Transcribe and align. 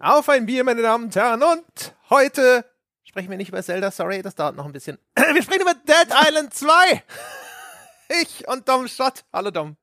Auf 0.00 0.28
ein 0.28 0.46
Bier, 0.46 0.62
meine 0.62 0.82
Damen 0.82 1.04
und 1.06 1.16
Herren. 1.16 1.42
Und 1.42 1.94
heute 2.08 2.64
sprechen 3.02 3.30
wir 3.30 3.36
nicht 3.36 3.48
über 3.48 3.62
Zelda, 3.64 3.90
sorry, 3.90 4.22
das 4.22 4.36
dauert 4.36 4.54
noch 4.54 4.64
ein 4.64 4.72
bisschen. 4.72 4.96
Wir 5.16 5.42
sprechen 5.42 5.62
über 5.62 5.74
Dead 5.74 6.14
Island 6.28 6.54
2. 6.54 6.68
Ich 8.22 8.48
und 8.48 8.66
Dom 8.66 8.88
Schott. 8.88 9.24
Hallo 9.34 9.50
Dom. 9.50 9.76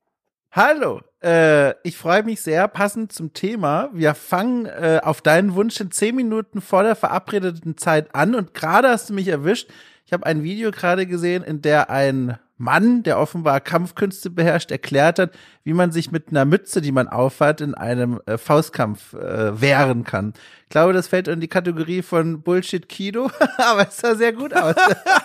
Hallo, 0.52 1.02
äh, 1.21 1.75
ich 1.88 1.96
freue 1.96 2.24
mich 2.24 2.42
sehr, 2.42 2.68
passend 2.68 3.12
zum 3.12 3.34
Thema. 3.34 3.89
Wir 3.93 4.16
fangen 4.16 4.66
äh, 4.66 5.00
auf 5.04 5.21
deinen 5.21 5.54
Wunsch 5.54 5.80
in 5.80 5.92
zehn 5.92 6.16
Minuten 6.16 6.60
vor 6.60 6.82
der 6.82 6.96
verabredeten 6.96 7.78
Zeit 7.78 8.16
an 8.16 8.34
und 8.34 8.56
gerade 8.56 8.89
hast 8.89 9.10
du 9.10 9.14
mich 9.14 9.28
erwischt. 9.28 9.70
Ich 10.07 10.14
habe 10.14 10.25
ein 10.25 10.42
Video 10.42 10.71
gerade 10.71 11.06
gesehen, 11.06 11.43
in 11.43 11.61
der 11.61 11.92
ein 11.92 12.39
Mann, 12.58 13.04
der 13.04 13.20
offenbar 13.20 13.60
Kampfkünste 13.60 14.29
beherrscht, 14.29 14.71
erklärt 14.71 15.20
hat, 15.20 15.32
wie 15.64 15.74
man 15.74 15.92
sich 15.92 16.11
mit 16.11 16.29
einer 16.29 16.46
Mütze, 16.46 16.82
die 16.82 16.92
man 16.92 17.07
aufhat, 17.07 17.60
in 17.60 17.74
einem 17.74 18.21
äh, 18.25 18.38
Faustkampf 18.38 19.14
äh, 19.14 19.60
wehren 19.60 20.06
kann. 20.06 20.34
Ich 20.64 20.70
glaube, 20.70 20.93
das 20.93 21.07
fällt 21.07 21.28
in 21.28 21.42
die 21.42 21.48
Kategorie 21.48 22.02
von 22.02 22.42
Bullshit 22.42 22.88
Kido, 22.88 23.29
aber 23.57 23.88
es 23.88 23.98
sah 23.98 24.15
sehr 24.15 24.32
gut 24.34 24.54
aus. 24.54 24.76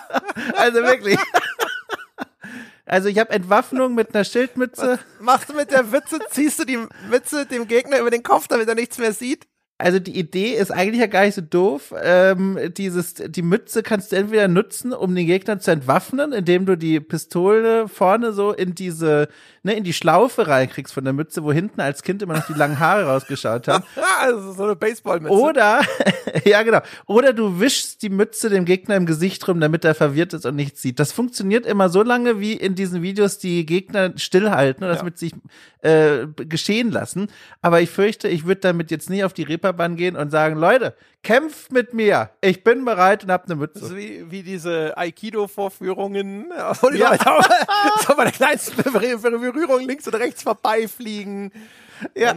also 0.57 0.83
wirklich. 0.83 1.19
Also 2.85 3.09
ich 3.09 3.19
habe 3.21 3.31
Entwaffnung 3.31 3.95
mit 3.95 4.15
einer 4.15 4.25
Schildmütze. 4.25 4.99
Was 5.19 5.25
machst 5.25 5.49
du 5.51 5.55
mit 5.55 5.71
der 5.71 5.85
Mütze? 5.85 6.19
Ziehst 6.31 6.59
du 6.59 6.65
die 6.65 6.79
Mütze 7.09 7.47
dem 7.47 7.69
Gegner 7.69 8.01
über 8.01 8.11
den 8.11 8.25
Kopf, 8.25 8.49
damit 8.49 8.69
er 8.69 8.75
nichts 8.75 8.99
mehr 8.99 9.13
sieht? 9.13 9.47
Also 9.81 9.99
die 9.99 10.19
Idee 10.19 10.55
ist 10.55 10.71
eigentlich 10.71 11.01
ja 11.01 11.07
gar 11.07 11.25
nicht 11.25 11.35
so 11.35 11.41
doof. 11.41 11.95
Ähm, 12.03 12.59
dieses, 12.77 13.15
die 13.15 13.43
Mütze 13.43 13.83
kannst 13.83 14.13
du 14.13 14.17
entweder 14.17 14.47
nutzen, 14.47 14.93
um 14.93 15.15
den 15.15 15.27
Gegner 15.27 15.59
zu 15.59 15.71
entwaffnen, 15.71 16.33
indem 16.33 16.67
du 16.67 16.77
die 16.77 17.01
Pistole 17.01 17.89
vorne 17.89 18.33
so 18.33 18.53
in 18.53 18.75
diese, 18.75 19.29
ne, 19.63 19.75
in 19.75 19.85
die 19.85 19.93
Schlaufe 19.93 20.49
reinkriegst 20.49 20.93
von 20.93 21.05
der 21.05 21.13
Mütze, 21.13 21.45
wo 21.45 21.53
hinten 21.53 21.81
als 21.81 22.03
Kind 22.03 22.23
immer 22.23 22.35
noch 22.35 22.47
die 22.47 22.55
langen 22.55 22.79
Haare 22.79 23.05
rausgeschaut 23.05 23.69
haben. 23.69 23.85
also 24.21 24.53
so 24.53 24.65
eine 24.65 24.77
Baseballmütze. 24.77 25.35
Oder, 25.35 25.81
ja 26.45 26.63
genau, 26.63 26.81
oder 27.07 27.33
du 27.33 27.61
wischst 27.61 28.03
die 28.03 28.11
Mütze 28.11 28.51
dem 28.51 28.65
Gegner 28.65 28.97
im 28.97 29.07
Gesicht 29.07 29.47
rum, 29.49 29.61
damit 29.61 29.85
er 29.85 29.95
verwirrt 29.95 30.35
ist 30.35 30.45
und 30.45 30.57
nichts 30.57 30.83
sieht. 30.83 30.99
Das 30.99 31.13
funktioniert 31.13 31.65
immer 31.65 31.89
so 31.89 32.03
lange, 32.03 32.41
wie 32.41 32.55
in 32.55 32.75
diesen 32.75 33.03
Videos 33.03 33.39
die 33.39 33.65
Gegner 33.65 34.13
stillhalten 34.17 34.85
und 34.85 34.91
das 34.91 34.99
ja. 34.99 35.05
mit 35.05 35.19
sich 35.19 35.33
äh, 35.83 36.27
geschehen 36.37 36.91
lassen. 36.91 37.29
Aber 37.63 37.81
ich 37.81 37.91
fürchte, 37.91 38.29
ich 38.29 38.45
würde 38.45 38.61
damit 38.61 38.91
jetzt 38.91 39.09
nicht 39.09 39.25
auf 39.25 39.33
die 39.33 39.45
Reeper 39.45 39.61
Reeperbahn 39.61 39.97
gehen 39.97 40.17
und 40.17 40.31
sagen, 40.31 40.57
Leute, 40.57 40.95
kämpft 41.23 41.73
mit 41.73 41.95
mir. 41.95 42.31
Ich 42.41 42.65
bin 42.65 42.85
bereit 42.85 43.25
und 43.25 43.31
hab 43.31 43.45
eine 43.45 43.57
Mütze. 43.57 43.81
Das 43.81 43.91
ist 43.91 43.97
wie, 43.97 44.31
wie 44.31 44.43
diese 44.43 44.97
Aikido-Vorführungen, 44.97 46.51
ja. 46.57 46.73
Leute 46.83 47.25
so 48.07 48.17
bei 48.17 48.25
der 48.25 48.33
kleinsten 48.33 48.81
Berührung 49.53 49.87
links 49.87 50.07
und 50.07 50.15
rechts 50.15 50.43
vorbeifliegen. 50.43 51.53
Ja. 52.15 52.35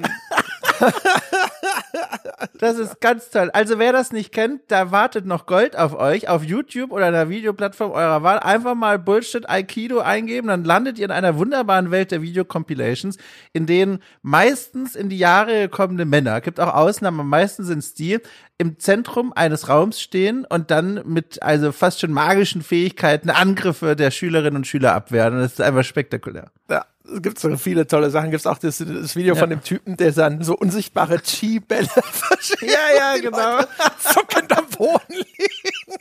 das 2.60 2.78
ist 2.78 3.00
ganz 3.00 3.30
toll. 3.30 3.50
Also 3.54 3.80
wer 3.80 3.94
das 3.94 4.12
nicht 4.12 4.32
kennt, 4.32 4.62
da 4.68 4.92
wartet 4.92 5.26
noch 5.26 5.46
Gold 5.46 5.78
auf 5.78 5.96
euch 5.96 6.28
auf 6.28 6.44
YouTube 6.44 6.92
oder 6.92 7.06
einer 7.06 7.30
Videoplattform 7.30 7.92
eurer 7.92 8.24
Wahl. 8.24 8.40
Einfach 8.40 8.76
mal 8.76 9.00
Bullshit 9.00 9.50
Aikido 9.50 10.00
eingeben, 10.00 10.48
dann 10.48 10.64
landet 10.64 11.00
ihr 11.00 11.06
in 11.06 11.12
einer 11.12 11.38
wunderbaren 11.38 11.92
Welt 11.92 12.12
der 12.12 12.22
Videocompilations, 12.22 13.18
in 13.54 13.66
denen 13.66 14.00
meistens 14.22 14.96
in 14.96 15.10
die 15.10 15.18
Jahre 15.18 15.62
gekommene 15.62 16.06
Männer, 16.06 16.42
gibt 16.42 16.60
auch 16.60 16.74
Ausnahmen, 16.74 17.28
meistens 17.28 17.68
sind 17.68 17.80
es 17.80 17.94
die, 17.94 18.20
im 18.58 18.80
Zentrum 18.80 19.34
eines 19.34 19.68
Raums 19.68 20.00
stehen 20.00 20.46
und 20.46 20.72
dann 20.72 21.02
mit 21.06 21.42
also 21.42 21.72
fast 21.72 22.00
schon 22.00 22.12
magischen 22.12 22.62
Fähigkeiten 22.62 23.30
Angriffe 23.30 23.96
der 23.96 24.12
Schülerinnen 24.12 24.58
und 24.58 24.68
Schüler 24.68 24.94
abwehren. 24.94 25.34
Und 25.34 25.40
das 25.42 25.54
ist 25.54 25.62
einfach 25.62 25.84
spektakulär. 25.84 26.52
Ja, 26.70 26.86
gibt 27.22 27.40
so 27.40 27.56
viele 27.58 27.88
tolle 27.88 28.10
Sachen. 28.10 28.32
Gibt 28.32 28.42
es 28.42 28.48
auch 28.48 28.58
das, 28.58 28.78
das 28.78 29.16
Video 29.16 29.36
ja. 29.36 29.40
von 29.40 29.50
dem 29.50 29.62
Typen, 29.62 29.98
der 29.98 30.12
dann 30.12 30.44
so 30.44 30.56
unsichtbare 30.56 31.20
Chi-Bälle 31.20 31.88
verschickt. 32.12 32.62
Ja, 32.62 32.96
ja, 32.98 33.22
genau. 33.22 33.60
Zuckend 34.00 34.58
am 34.58 34.66
Boden 34.68 35.02
liegen. 35.10 36.00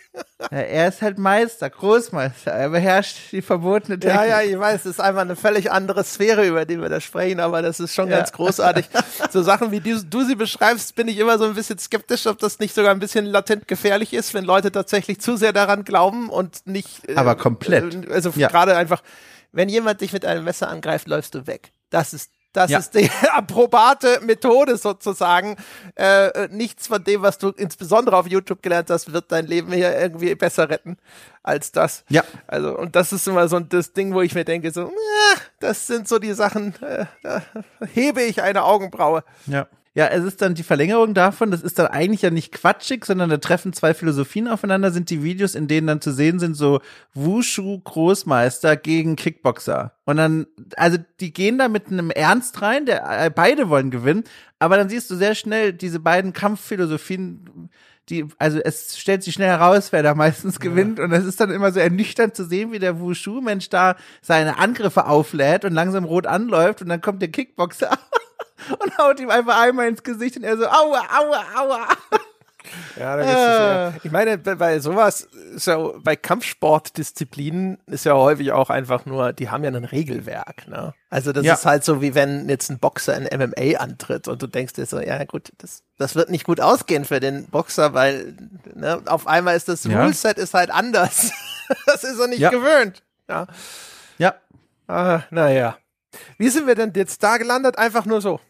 Ja, 0.51 0.59
er 0.59 0.89
ist 0.89 1.03
halt 1.03 1.19
Meister, 1.19 1.71
Großmeister. 1.71 2.51
Er 2.51 2.71
beherrscht 2.71 3.33
die 3.33 3.43
verbotene 3.43 3.99
Technik. 3.99 4.21
Ja, 4.21 4.43
ja, 4.43 4.43
ich 4.43 4.59
weiß, 4.59 4.81
es 4.81 4.93
ist 4.93 5.01
einfach 5.01 5.23
eine 5.23 5.37
völlig 5.37 5.71
andere 5.71 6.05
Sphäre, 6.05 6.47
über 6.47 6.65
die 6.65 6.81
wir 6.81 6.89
da 6.89 7.01
sprechen, 7.01 7.41
aber 7.41 7.63
das 7.63 7.81
ist 7.81 7.95
schon 7.95 8.09
ja. 8.09 8.19
ganz 8.19 8.33
großartig. 8.33 8.89
so 9.31 9.43
Sachen, 9.43 9.71
wie 9.71 9.81
die, 9.81 9.99
du 10.09 10.25
sie 10.25 10.35
beschreibst, 10.35 10.95
bin 10.95 11.09
ich 11.09 11.19
immer 11.19 11.39
so 11.39 11.45
ein 11.45 11.55
bisschen 11.55 11.79
skeptisch, 11.79 12.27
ob 12.27 12.39
das 12.39 12.59
nicht 12.59 12.75
sogar 12.75 12.93
ein 12.93 12.99
bisschen 12.99 13.27
latent 13.27 13.69
gefährlich 13.69 14.13
ist, 14.13 14.35
wenn 14.35 14.45
Leute 14.45 14.73
tatsächlich 14.73 15.21
zu 15.21 15.37
sehr 15.37 15.53
daran 15.53 15.85
glauben 15.85 16.29
und 16.29 16.67
nicht. 16.67 17.09
Äh, 17.09 17.15
aber 17.15 17.37
komplett. 17.37 18.07
Äh, 18.07 18.13
also 18.13 18.33
ja. 18.37 18.49
gerade 18.49 18.77
einfach 18.77 19.03
wenn 19.53 19.69
jemand 19.69 20.01
dich 20.01 20.13
mit 20.13 20.25
einem 20.25 20.45
Messer 20.45 20.69
angreift, 20.69 21.07
läufst 21.09 21.35
du 21.35 21.47
weg. 21.47 21.73
Das 21.91 22.13
ist 22.13 22.31
das 22.53 22.71
ja. 22.71 22.79
ist 22.79 22.95
die 22.95 23.11
approbate 23.33 24.21
Methode 24.23 24.77
sozusagen. 24.77 25.57
Äh, 25.99 26.27
äh, 26.29 26.49
nichts 26.51 26.87
von 26.87 27.03
dem, 27.03 27.23
was 27.23 27.39
du 27.39 27.49
insbesondere 27.49 28.17
auf 28.17 28.27
YouTube 28.27 28.63
gelernt 28.63 28.91
hast, 28.91 29.13
wird 29.13 29.33
dein 29.33 29.47
Leben 29.47 29.73
hier 29.73 29.99
irgendwie 29.99 30.35
besser 30.35 30.69
retten 30.69 30.99
als 31.43 31.73
das. 31.73 32.05
Ja. 32.11 32.23
Also, 32.47 32.77
und 32.77 32.95
das 32.95 33.13
ist 33.13 33.27
immer 33.27 33.49
so 33.49 33.59
das 33.59 33.95
Ding, 33.95 34.13
wo 34.13 34.21
ich 34.21 34.35
mir 34.35 34.45
denke, 34.45 34.71
so, 34.71 34.89
äh, 34.89 35.37
das 35.61 35.87
sind 35.87 36.07
so 36.07 36.19
die 36.19 36.35
Sachen, 36.35 36.75
äh, 36.83 37.07
da 37.23 37.43
hebe 37.93 38.23
ich 38.23 38.43
eine 38.43 38.65
Augenbraue. 38.65 39.25
Ja. 39.47 39.67
Ja, 39.95 40.07
es 40.07 40.25
ist 40.25 40.41
dann 40.41 40.55
die 40.55 40.63
Verlängerung 40.63 41.13
davon, 41.13 41.51
das 41.51 41.61
ist 41.61 41.79
dann 41.79 41.87
eigentlich 41.87 42.23
ja 42.23 42.31
nicht 42.31 42.51
quatschig, 42.51 43.05
sondern 43.05 43.29
da 43.29 43.37
treffen 43.37 43.75
zwei 43.75 43.93
Philosophien 43.93 44.49
aufeinander, 44.49 44.91
sind 44.91 45.11
die 45.11 45.23
Videos, 45.23 45.55
in 45.55 45.69
denen 45.69 45.87
dann 45.87 46.01
zu 46.01 46.13
sehen 46.13 46.39
sind, 46.39 46.55
so 46.57 46.81
Wushu-Großmeister 47.15 48.77
gegen 48.77 49.17
Kickboxer. 49.17 49.93
Und 50.07 50.17
dann, 50.17 50.47
also 50.79 50.97
die 51.21 51.35
gehen 51.35 51.59
da 51.59 51.69
mit 51.69 51.89
einem 51.89 52.11
Ernst 52.11 52.63
rein, 52.63 52.87
der 52.87 53.27
äh, 53.27 53.29
beide 53.29 53.69
wollen 53.69 53.91
gewinnen, 53.91 54.25
aber 54.59 54.79
dann 54.79 54.89
siehst 54.89 55.11
du 55.11 55.15
sehr 55.15 55.35
schnell 55.35 55.75
diese 55.75 56.01
beiden 56.01 56.33
Kampfphilosophien, 56.33 57.69
die, 58.09 58.27
also 58.39 58.59
es 58.59 58.99
stellt 58.99 59.23
sich 59.23 59.35
schnell 59.35 59.49
heraus, 59.49 59.93
wer 59.93 60.03
da 60.03 60.15
meistens 60.15 60.59
gewinnt. 60.59 61.01
Und 61.01 61.13
es 61.13 61.25
ist 61.25 61.41
dann 61.41 61.51
immer 61.51 61.71
so 61.71 61.81
ernüchternd 61.81 62.35
zu 62.35 62.45
sehen, 62.45 62.73
wie 62.73 62.79
der 62.79 62.99
Wushu-Mensch 62.99 63.69
da 63.69 63.97
seine 64.23 64.59
Angriffe 64.59 65.07
auflädt 65.07 65.65
und 65.65 65.73
langsam 65.73 66.05
rot 66.05 66.27
anläuft 66.27 66.81
und 66.81 66.89
dann 66.89 67.01
kommt 67.01 67.21
der 67.21 67.31
Kickboxer 67.31 67.99
und 68.79 68.99
haut 68.99 69.21
ihm 69.21 69.31
einfach 69.31 69.61
einmal 69.61 69.89
ins 69.89 70.03
Gesicht 70.03 70.37
und 70.37 70.45
er 70.45 70.57
so, 70.57 70.67
aua, 70.67 71.03
aua, 71.19 71.45
aua. 71.57 71.89
Ja, 72.99 73.17
da 73.17 73.23
gibt's 73.23 73.97
äh. 74.05 74.07
Ich 74.07 74.13
meine, 74.13 74.39
bei 74.39 74.79
sowas, 74.79 75.29
ja, 75.59 75.77
bei 75.99 76.17
Kampfsportdisziplinen 76.17 77.79
ist 77.87 78.05
ja 78.05 78.15
häufig 78.15 78.53
auch 78.53 78.71
einfach 78.71 79.05
nur, 79.07 79.33
die 79.33 79.51
haben 79.51 79.65
ja 79.65 79.71
ein 79.71 79.85
Regelwerk, 79.85 80.69
ne? 80.69 80.95
Also 81.11 81.33
das 81.33 81.45
ja. 81.45 81.55
ist 81.55 81.67
halt 81.67 81.85
so, 81.85 82.01
wie 82.01 82.15
wenn 82.15 82.49
jetzt 82.49 82.71
ein 82.71 82.79
Boxer 82.79 83.17
in 83.17 83.25
MMA 83.25 83.79
antritt 83.79 84.29
und 84.29 84.41
du 84.43 84.47
denkst 84.47 84.75
dir 84.75 84.87
so, 84.87 85.01
ja 85.01 85.25
gut, 85.25 85.53
das, 85.59 85.83
das 85.99 86.15
wird 86.15 86.31
nicht 86.31 86.45
gut 86.45 86.61
ausgehen 86.61 87.05
für 87.05 87.21
den 87.21 87.47
Boxer, 87.47 87.95
weil 87.95 88.35
ne, 88.75 89.03
auf 89.07 89.27
einmal 89.27 89.57
ist 89.57 89.69
das 89.69 89.85
ja. 89.85 90.01
Ruleset 90.01 90.39
ist 90.39 90.55
halt 90.55 90.71
anders. 90.71 91.33
das 91.87 92.05
ist 92.05 92.19
er 92.19 92.29
nicht 92.29 92.41
ja. 92.41 92.51
gewöhnt. 92.51 93.03
Ja. 93.29 93.47
Ja. 94.19 94.35
Ah, 94.87 95.23
naja. 95.31 95.79
Wie 96.39 96.49
sind 96.49 96.67
wir 96.67 96.75
denn 96.75 96.93
jetzt 96.95 97.23
da 97.23 97.39
gelandet? 97.39 97.79
Einfach 97.79 98.05
nur 98.05 98.21
so. 98.21 98.41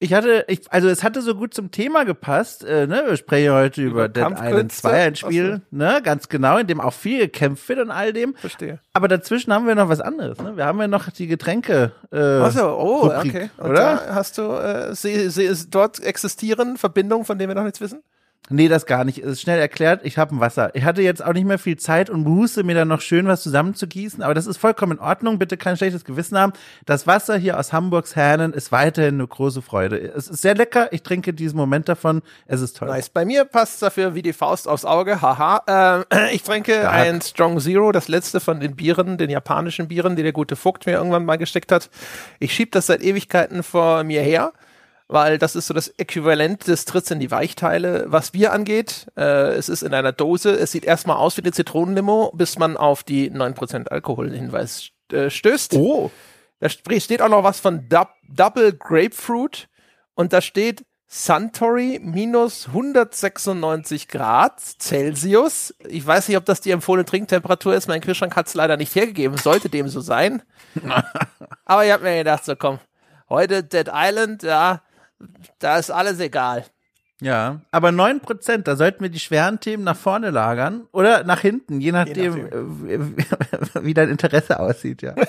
Ich 0.00 0.14
hatte, 0.14 0.44
ich, 0.46 0.72
also 0.72 0.88
es 0.88 1.02
hatte 1.02 1.22
so 1.22 1.34
gut 1.34 1.52
zum 1.52 1.72
Thema 1.72 2.04
gepasst, 2.04 2.64
äh, 2.64 2.86
ne? 2.86 3.02
Wir 3.06 3.16
sprechen 3.16 3.52
heute 3.52 3.82
über, 3.82 4.04
über 4.04 4.08
Dead 4.08 4.38
Island 4.40 4.70
2, 4.70 5.02
ein 5.02 5.16
Spiel, 5.16 5.62
so. 5.70 5.76
ne? 5.76 6.00
Ganz 6.04 6.28
genau, 6.28 6.56
in 6.58 6.68
dem 6.68 6.80
auch 6.80 6.92
viel 6.92 7.18
gekämpft 7.18 7.68
wird 7.68 7.80
und 7.80 7.90
all 7.90 8.12
dem. 8.12 8.36
Verstehe. 8.36 8.78
Aber 8.92 9.08
dazwischen 9.08 9.52
haben 9.52 9.66
wir 9.66 9.74
noch 9.74 9.88
was 9.88 10.00
anderes, 10.00 10.38
ne? 10.38 10.56
Wir 10.56 10.66
haben 10.66 10.80
ja 10.80 10.86
noch 10.86 11.10
die 11.10 11.26
Getränke. 11.26 11.90
Äh, 12.12 12.16
Achso, 12.16 12.76
oh, 12.78 13.08
Rubrik, 13.08 13.34
okay. 13.34 13.50
Und 13.56 13.70
oder? 13.70 14.14
hast 14.14 14.38
du, 14.38 14.42
äh, 14.42 14.94
sie, 14.94 15.30
sie, 15.30 15.52
dort 15.68 15.98
existieren 16.00 16.76
Verbindungen, 16.76 17.24
von 17.24 17.36
denen 17.36 17.50
wir 17.50 17.56
noch 17.56 17.64
nichts 17.64 17.80
wissen? 17.80 18.02
Nee, 18.50 18.68
das 18.68 18.86
gar 18.86 19.04
nicht. 19.04 19.18
Ist 19.18 19.42
schnell 19.42 19.58
erklärt. 19.58 20.00
Ich 20.04 20.16
habe 20.16 20.34
ein 20.34 20.40
Wasser. 20.40 20.74
Ich 20.74 20.84
hatte 20.84 21.02
jetzt 21.02 21.22
auch 21.22 21.34
nicht 21.34 21.46
mehr 21.46 21.58
viel 21.58 21.76
Zeit 21.76 22.08
und 22.08 22.22
muße 22.22 22.62
mir 22.62 22.74
dann 22.74 22.88
noch 22.88 23.02
schön 23.02 23.26
was 23.26 23.42
zusammenzugießen, 23.42 24.22
aber 24.22 24.32
das 24.32 24.46
ist 24.46 24.56
vollkommen 24.56 24.92
in 24.92 25.00
Ordnung. 25.00 25.38
Bitte 25.38 25.58
kein 25.58 25.76
schlechtes 25.76 26.04
Gewissen 26.04 26.38
haben. 26.38 26.54
Das 26.86 27.06
Wasser 27.06 27.36
hier 27.36 27.58
aus 27.58 27.72
Hamburgs 27.72 28.16
Hähnen 28.16 28.54
ist 28.54 28.72
weiterhin 28.72 29.14
eine 29.14 29.26
große 29.26 29.60
Freude. 29.60 29.98
Es 29.98 30.28
ist 30.28 30.40
sehr 30.40 30.54
lecker. 30.54 30.92
Ich 30.92 31.02
trinke 31.02 31.34
diesen 31.34 31.56
Moment 31.56 31.88
davon. 31.88 32.22
Es 32.46 32.62
ist 32.62 32.78
toll. 32.78 32.88
Nice. 32.88 33.10
Bei 33.10 33.26
mir 33.26 33.44
passt 33.44 33.82
dafür 33.82 34.14
wie 34.14 34.22
die 34.22 34.32
Faust 34.32 34.66
aufs 34.66 34.86
Auge. 34.86 35.20
Haha. 35.20 36.06
Äh, 36.10 36.32
ich 36.34 36.42
trinke 36.42 36.72
Stark. 36.72 36.94
ein 36.94 37.20
Strong 37.20 37.60
Zero, 37.60 37.92
das 37.92 38.08
letzte 38.08 38.40
von 38.40 38.60
den 38.60 38.76
Bieren, 38.76 39.18
den 39.18 39.28
japanischen 39.28 39.88
Bieren, 39.88 40.16
die 40.16 40.22
der 40.22 40.32
gute 40.32 40.56
Vogt 40.56 40.86
mir 40.86 40.92
irgendwann 40.92 41.26
mal 41.26 41.36
gesteckt 41.36 41.70
hat. 41.70 41.90
Ich 42.38 42.54
schieb 42.54 42.72
das 42.72 42.86
seit 42.86 43.02
Ewigkeiten 43.02 43.62
vor 43.62 44.04
mir 44.04 44.22
her 44.22 44.52
weil 45.08 45.38
das 45.38 45.56
ist 45.56 45.66
so 45.66 45.74
das 45.74 45.88
Äquivalent 45.88 46.66
des 46.66 46.84
Tritts 46.84 47.10
in 47.10 47.18
die 47.18 47.30
Weichteile, 47.30 48.04
was 48.08 48.32
Bier 48.32 48.52
angeht. 48.52 49.06
Äh, 49.16 49.54
es 49.54 49.68
ist 49.68 49.82
in 49.82 49.94
einer 49.94 50.12
Dose, 50.12 50.52
es 50.52 50.72
sieht 50.72 50.84
erstmal 50.84 51.16
aus 51.16 51.36
wie 51.36 51.42
eine 51.42 51.52
Zitronenlimo, 51.52 52.30
bis 52.34 52.58
man 52.58 52.76
auf 52.76 53.02
die 53.02 53.30
9% 53.30 53.88
Alkoholhinweis 53.88 54.90
äh, 55.10 55.30
stößt. 55.30 55.74
Oh. 55.74 56.10
Da 56.60 56.68
steht 56.68 57.22
auch 57.22 57.28
noch 57.28 57.44
was 57.44 57.60
von 57.60 57.88
Dub 57.88 58.10
Double 58.28 58.72
Grapefruit 58.72 59.68
und 60.14 60.32
da 60.32 60.40
steht 60.40 60.84
Suntory 61.06 62.00
minus 62.02 62.66
196 62.66 64.08
Grad 64.08 64.60
Celsius. 64.60 65.74
Ich 65.86 66.06
weiß 66.06 66.28
nicht, 66.28 66.36
ob 66.36 66.44
das 66.44 66.60
die 66.60 66.70
empfohlene 66.70 67.06
Trinktemperatur 67.06 67.74
ist. 67.74 67.88
Mein 67.88 68.02
Kühlschrank 68.02 68.36
hat 68.36 68.48
es 68.48 68.54
leider 68.54 68.76
nicht 68.76 68.94
hergegeben. 68.94 69.38
Sollte 69.38 69.70
dem 69.70 69.88
so 69.88 70.02
sein. 70.02 70.42
Aber 71.64 71.86
ich 71.86 71.92
habe 71.92 72.02
mir 72.02 72.18
gedacht, 72.18 72.44
so 72.44 72.56
komm, 72.56 72.78
heute 73.30 73.64
Dead 73.64 73.88
Island, 73.90 74.42
ja, 74.42 74.82
da 75.58 75.78
ist 75.78 75.90
alles 75.90 76.20
egal. 76.20 76.64
Ja, 77.20 77.60
aber 77.72 77.90
neun 77.90 78.20
Prozent, 78.20 78.68
da 78.68 78.76
sollten 78.76 79.02
wir 79.02 79.08
die 79.08 79.18
schweren 79.18 79.58
Themen 79.58 79.82
nach 79.82 79.96
vorne 79.96 80.30
lagern 80.30 80.86
oder 80.92 81.24
nach 81.24 81.40
hinten, 81.40 81.80
je 81.80 81.90
nachdem, 81.90 82.36
je 82.36 82.42
nachdem. 82.42 83.18
Äh, 83.74 83.84
wie 83.84 83.94
dein 83.94 84.08
Interesse 84.08 84.60
aussieht, 84.60 85.02
ja. 85.02 85.14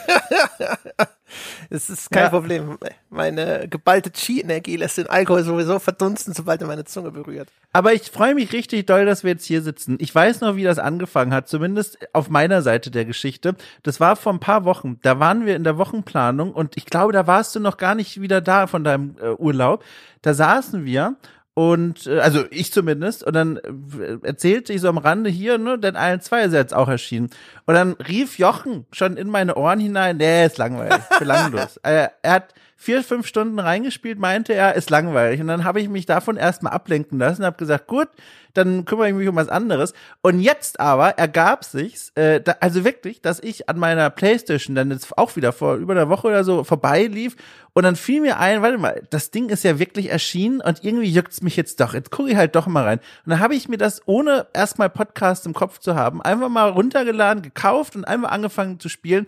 Es 1.70 1.90
ist 1.90 2.10
kein 2.10 2.24
ja. 2.24 2.30
Problem. 2.30 2.78
Meine 3.10 3.68
geballte 3.68 4.12
Chi-Energie 4.12 4.78
lässt 4.78 4.98
den 4.98 5.10
Alkohol 5.10 5.44
sowieso 5.44 5.80
verdunsten, 5.80 6.34
sobald 6.34 6.62
er 6.62 6.68
meine 6.68 6.86
Zunge 6.86 7.12
berührt. 7.12 7.50
Aber 7.72 7.94
ich 7.94 8.10
freue 8.10 8.36
mich 8.36 8.52
richtig 8.52 8.88
doll, 8.88 9.06
dass 9.06 9.24
wir 9.24 9.32
jetzt 9.32 9.46
hier 9.46 9.62
sitzen. 9.62 9.98
Ich 10.00 10.14
weiß 10.14 10.42
noch, 10.42 10.56
wie 10.56 10.64
das 10.64 10.80
angefangen 10.80 11.34
hat, 11.34 11.48
zumindest 11.48 12.00
auf 12.14 12.30
meiner 12.30 12.62
Seite 12.62 12.92
der 12.92 13.06
Geschichte. 13.06 13.56
Das 13.84 14.00
war 14.00 14.16
vor 14.16 14.34
ein 14.34 14.40
paar 14.40 14.66
Wochen. 14.66 15.00
Da 15.02 15.20
waren 15.20 15.46
wir 15.46 15.56
in 15.56 15.64
der 15.64 15.78
Wochenplanung 15.78 16.52
und 16.52 16.78
ich 16.78 16.86
glaube, 16.86 17.14
da 17.14 17.28
warst 17.28 17.56
du 17.56 17.60
noch 17.60 17.78
gar 17.78 17.96
nicht 17.96 18.20
wieder 18.20 18.42
da 18.42 18.68
von 18.68 18.84
deinem 18.84 19.16
äh, 19.22 19.30
Urlaub. 19.34 19.84
Da 20.22 20.34
saßen 20.34 20.86
wir 20.86 21.16
und 21.60 22.08
äh, 22.08 22.20
also 22.20 22.46
ich 22.52 22.72
zumindest. 22.72 23.22
Und 23.22 23.34
dann 23.34 23.58
äh, 23.58 24.18
erzählte 24.22 24.72
ich 24.72 24.80
so 24.80 24.88
am 24.88 24.98
Rande 24.98 25.30
hier, 25.30 25.58
ne, 25.58 25.78
denn 25.78 25.98
allen 25.98 26.22
zwei 26.22 26.44
ist 26.44 26.54
jetzt 26.54 26.74
auch 26.74 26.88
erschienen. 26.88 27.32
Und 27.70 27.76
dann 27.76 27.92
rief 27.92 28.40
Jochen 28.40 28.88
schon 28.92 29.16
in 29.16 29.30
meine 29.30 29.54
Ohren 29.54 29.80
hinein, 29.80 30.18
nee, 30.18 30.44
ist 30.44 30.58
langweilig, 30.58 31.04
belanglos. 31.20 31.78
er, 31.84 32.14
hat 32.26 32.56
vier, 32.76 33.04
fünf 33.04 33.28
Stunden 33.28 33.60
reingespielt, 33.60 34.18
meinte 34.18 34.56
er, 34.56 34.74
ist 34.74 34.90
langweilig. 34.90 35.40
Und 35.40 35.46
dann 35.46 35.66
habe 35.66 35.80
ich 35.80 35.88
mich 35.88 36.08
davon 36.08 36.36
erstmal 36.36 36.74
ablenken 36.74 37.20
lassen, 37.20 37.46
habe 37.46 37.58
gesagt, 37.58 37.86
gut, 37.86 38.08
dann 38.54 38.86
kümmere 38.86 39.10
ich 39.10 39.14
mich 39.14 39.28
um 39.28 39.36
was 39.36 39.50
anderes. 39.50 39.94
Und 40.22 40.40
jetzt 40.40 40.80
aber 40.80 41.12
ergab 41.18 41.64
sich's, 41.64 42.12
äh, 42.16 42.42
da, 42.42 42.56
also 42.60 42.84
wirklich, 42.84 43.22
dass 43.22 43.40
ich 43.40 43.70
an 43.70 43.78
meiner 43.78 44.10
Playstation 44.10 44.76
dann 44.76 44.90
jetzt 44.92 45.16
auch 45.18 45.36
wieder 45.36 45.52
vor 45.52 45.76
über 45.76 45.94
einer 45.94 46.10
Woche 46.10 46.28
oder 46.28 46.44
so 46.44 46.64
vorbeilief 46.64 47.36
und 47.74 47.84
dann 47.84 47.96
fiel 47.96 48.22
mir 48.22 48.40
ein, 48.40 48.62
warte 48.62 48.78
mal, 48.78 49.04
das 49.10 49.32
Ding 49.32 49.50
ist 49.50 49.64
ja 49.64 49.80
wirklich 49.80 50.10
erschienen 50.10 50.60
und 50.60 50.84
irgendwie 50.84 51.10
juckt's 51.10 51.42
mich 51.42 51.56
jetzt 51.56 51.80
doch. 51.80 51.94
Jetzt 51.94 52.12
gucke 52.12 52.30
ich 52.30 52.36
halt 52.36 52.56
doch 52.56 52.68
mal 52.68 52.84
rein. 52.84 53.00
Und 53.26 53.32
dann 53.32 53.40
habe 53.40 53.56
ich 53.56 53.70
mir 53.70 53.78
das, 53.78 54.02
ohne 54.06 54.48
erstmal 54.54 54.90
Podcast 54.90 55.46
im 55.46 55.54
Kopf 55.54 55.80
zu 55.80 55.96
haben, 55.96 56.22
einfach 56.22 56.50
mal 56.50 56.70
runtergeladen, 56.70 57.52
und 57.96 58.06
einfach 58.06 58.32
angefangen 58.32 58.80
zu 58.80 58.90
spielen. 58.90 59.28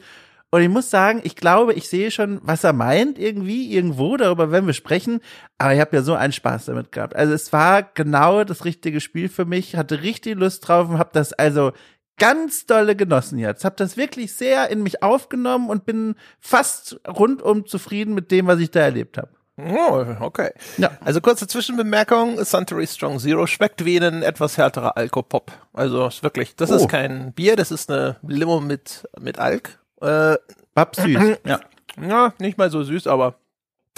Und 0.53 0.61
ich 0.61 0.69
muss 0.69 0.89
sagen, 0.89 1.21
ich 1.23 1.37
glaube, 1.37 1.73
ich 1.73 1.87
sehe 1.87 2.11
schon, 2.11 2.41
was 2.43 2.65
er 2.65 2.73
meint, 2.73 3.17
irgendwie, 3.17 3.73
irgendwo, 3.73 4.17
darüber 4.17 4.51
werden 4.51 4.67
wir 4.67 4.73
sprechen. 4.73 5.21
Aber 5.57 5.73
ich 5.73 5.79
habe 5.79 5.95
ja 5.95 6.01
so 6.01 6.13
einen 6.13 6.33
Spaß 6.33 6.65
damit 6.65 6.91
gehabt. 6.91 7.15
Also 7.15 7.33
es 7.33 7.53
war 7.53 7.83
genau 7.83 8.43
das 8.43 8.65
richtige 8.65 8.99
Spiel 8.99 9.29
für 9.29 9.45
mich, 9.45 9.77
hatte 9.77 10.01
richtig 10.01 10.35
Lust 10.35 10.67
drauf 10.67 10.89
und 10.89 10.97
habe 10.97 11.11
das 11.13 11.31
also 11.31 11.71
ganz 12.17 12.65
dolle 12.65 12.97
genossen 12.97 13.39
jetzt. 13.39 13.63
Hab 13.63 13.77
das 13.77 13.95
wirklich 13.95 14.33
sehr 14.35 14.69
in 14.69 14.83
mich 14.83 15.01
aufgenommen 15.01 15.69
und 15.69 15.85
bin 15.85 16.15
fast 16.39 16.99
rundum 17.07 17.65
zufrieden 17.65 18.13
mit 18.13 18.29
dem, 18.29 18.47
was 18.47 18.59
ich 18.59 18.71
da 18.71 18.81
erlebt 18.81 19.17
habe. 19.17 19.29
Oh, 19.57 20.05
okay. 20.19 20.51
Ja. 20.77 20.91
Also 21.01 21.21
kurze 21.21 21.47
Zwischenbemerkung, 21.47 22.43
Suntory 22.43 22.87
Strong 22.87 23.19
Zero 23.19 23.45
schmeckt 23.47 23.85
wie 23.85 23.97
ein 23.97 24.23
etwas 24.23 24.57
härterer 24.57 24.97
Alkopop. 24.97 25.51
Also 25.73 26.07
ist 26.07 26.23
wirklich, 26.23 26.55
das 26.55 26.71
oh. 26.71 26.75
ist 26.75 26.89
kein 26.89 27.33
Bier, 27.33 27.55
das 27.55 27.71
ist 27.71 27.91
eine 27.91 28.17
Limo 28.23 28.61
mit, 28.61 29.07
mit 29.19 29.39
Alk. 29.39 29.79
Äh, 30.01 30.37
Bab 30.73 30.95
süß. 30.95 31.37
ja. 31.45 31.59
Ja, 32.01 32.33
nicht 32.39 32.57
mal 32.57 32.71
so 32.71 32.83
süß, 32.83 33.07
aber 33.07 33.35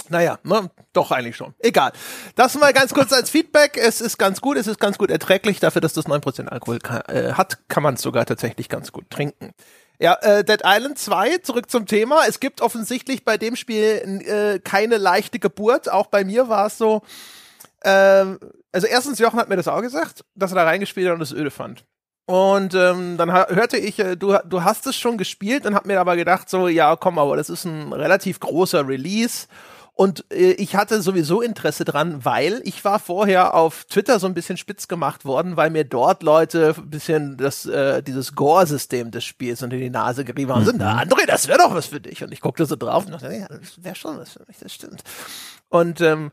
naja, 0.08 0.38
ne, 0.42 0.70
doch 0.92 1.12
eigentlich 1.12 1.36
schon. 1.36 1.54
Egal. 1.60 1.92
Das 2.34 2.54
mal 2.56 2.72
ganz 2.72 2.92
kurz 2.92 3.12
als 3.12 3.30
Feedback. 3.30 3.78
Es 3.78 4.00
ist 4.00 4.18
ganz 4.18 4.40
gut, 4.40 4.56
es 4.56 4.66
ist 4.66 4.78
ganz 4.78 4.98
gut 4.98 5.10
erträglich. 5.10 5.60
Dafür, 5.60 5.80
dass 5.80 5.94
das 5.94 6.06
9% 6.06 6.48
Alkohol 6.48 6.78
kann, 6.78 7.02
äh, 7.02 7.32
hat, 7.32 7.68
kann 7.68 7.82
man 7.82 7.94
es 7.94 8.02
sogar 8.02 8.26
tatsächlich 8.26 8.68
ganz 8.68 8.92
gut 8.92 9.08
trinken. 9.08 9.52
Ja, 9.98 10.14
äh, 10.22 10.44
Dead 10.44 10.60
Island 10.64 10.98
2, 10.98 11.38
zurück 11.38 11.70
zum 11.70 11.86
Thema. 11.86 12.22
Es 12.26 12.40
gibt 12.40 12.60
offensichtlich 12.60 13.24
bei 13.24 13.38
dem 13.38 13.54
Spiel 13.54 14.22
äh, 14.26 14.58
keine 14.58 14.96
leichte 14.96 15.38
Geburt. 15.38 15.90
Auch 15.90 16.06
bei 16.06 16.24
mir 16.24 16.48
war 16.48 16.66
es 16.66 16.78
so. 16.78 17.02
Äh, 17.80 17.90
also 18.72 18.86
erstens, 18.88 19.20
Jochen 19.20 19.38
hat 19.38 19.48
mir 19.48 19.56
das 19.56 19.68
auch 19.68 19.82
gesagt, 19.82 20.24
dass 20.34 20.50
er 20.52 20.56
da 20.56 20.64
reingespielt 20.64 21.08
hat 21.08 21.14
und 21.14 21.22
es 21.22 21.32
öde 21.32 21.50
fand. 21.50 21.84
Und 22.26 22.74
ähm, 22.74 23.16
dann 23.18 23.32
hörte 23.32 23.76
ich, 23.76 23.98
äh, 23.98 24.16
du, 24.16 24.36
du 24.44 24.64
hast 24.64 24.86
es 24.86 24.96
schon 24.96 25.18
gespielt 25.18 25.66
und 25.66 25.74
hab 25.74 25.86
mir 25.86 26.00
aber 26.00 26.16
gedacht, 26.16 26.48
so, 26.48 26.68
ja, 26.68 26.96
komm, 26.96 27.18
aber 27.18 27.36
das 27.36 27.50
ist 27.50 27.64
ein 27.64 27.92
relativ 27.92 28.40
großer 28.40 28.88
Release. 28.88 29.46
Und 29.96 30.24
äh, 30.32 30.52
ich 30.52 30.74
hatte 30.74 31.00
sowieso 31.00 31.40
Interesse 31.40 31.84
dran, 31.84 32.24
weil 32.24 32.60
ich 32.64 32.84
war 32.84 32.98
vorher 32.98 33.54
auf 33.54 33.84
Twitter 33.84 34.18
so 34.18 34.26
ein 34.26 34.34
bisschen 34.34 34.56
spitz 34.56 34.88
gemacht 34.88 35.24
worden, 35.24 35.56
weil 35.56 35.70
mir 35.70 35.84
dort 35.84 36.24
Leute 36.24 36.74
ein 36.76 36.90
bisschen 36.90 37.36
das, 37.36 37.64
äh, 37.66 38.02
dieses 38.02 38.34
Gore-System 38.34 39.12
des 39.12 39.24
Spiels 39.24 39.62
unter 39.62 39.76
die 39.76 39.90
Nase 39.90 40.24
gerieben 40.24 40.52
haben. 40.52 40.64
Mhm. 40.64 40.72
Na, 40.76 41.00
André, 41.00 41.26
das 41.26 41.46
wäre 41.46 41.58
doch 41.58 41.74
was 41.74 41.86
für 41.86 42.00
dich. 42.00 42.24
Und 42.24 42.32
ich 42.32 42.40
guckte 42.40 42.66
so 42.66 42.74
drauf 42.74 43.06
und 43.06 43.12
dachte, 43.12 43.32
ja, 43.32 43.46
das 43.46 43.82
wäre 43.82 43.94
schon 43.94 44.18
was 44.18 44.32
für 44.32 44.44
mich, 44.48 44.58
das 44.58 44.74
stimmt. 44.74 45.04
Und 45.68 46.00
ähm, 46.00 46.32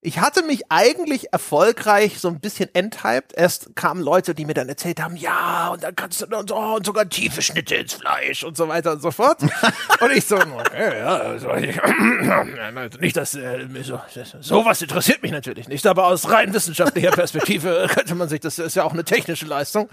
ich 0.00 0.20
hatte 0.20 0.44
mich 0.44 0.62
eigentlich 0.68 1.32
erfolgreich 1.32 2.20
so 2.20 2.28
ein 2.28 2.38
bisschen 2.38 2.72
enthyped. 2.72 3.32
Erst 3.34 3.74
kamen 3.74 4.00
Leute, 4.00 4.32
die 4.32 4.44
mir 4.44 4.54
dann 4.54 4.68
erzählt 4.68 5.02
haben, 5.02 5.16
ja, 5.16 5.70
und 5.70 5.82
dann 5.82 5.96
kannst 5.96 6.20
du 6.20 6.36
und, 6.36 6.48
so, 6.50 6.56
und 6.56 6.86
sogar 6.86 7.08
tiefe 7.08 7.42
Schnitte 7.42 7.74
ins 7.74 7.94
Fleisch 7.94 8.44
und 8.44 8.56
so 8.56 8.68
weiter 8.68 8.92
und 8.92 9.02
so 9.02 9.10
fort. 9.10 9.42
und 10.00 10.12
ich 10.12 10.24
so, 10.24 10.36
okay, 10.36 10.98
ja, 11.00 11.16
also, 11.16 11.52
ich, 11.54 11.76
nicht, 13.00 13.16
dass 13.16 13.34
äh, 13.34 13.66
so, 13.82 14.00
sowas 14.40 14.80
interessiert 14.82 15.20
mich 15.22 15.32
natürlich 15.32 15.66
nicht, 15.66 15.84
aber 15.84 16.06
aus 16.06 16.30
rein 16.30 16.54
wissenschaftlicher 16.54 17.10
Perspektive 17.10 17.88
könnte 17.92 18.14
man 18.14 18.28
sich, 18.28 18.38
das 18.38 18.60
ist 18.60 18.76
ja 18.76 18.84
auch 18.84 18.92
eine 18.92 19.04
technische 19.04 19.46
Leistung. 19.46 19.88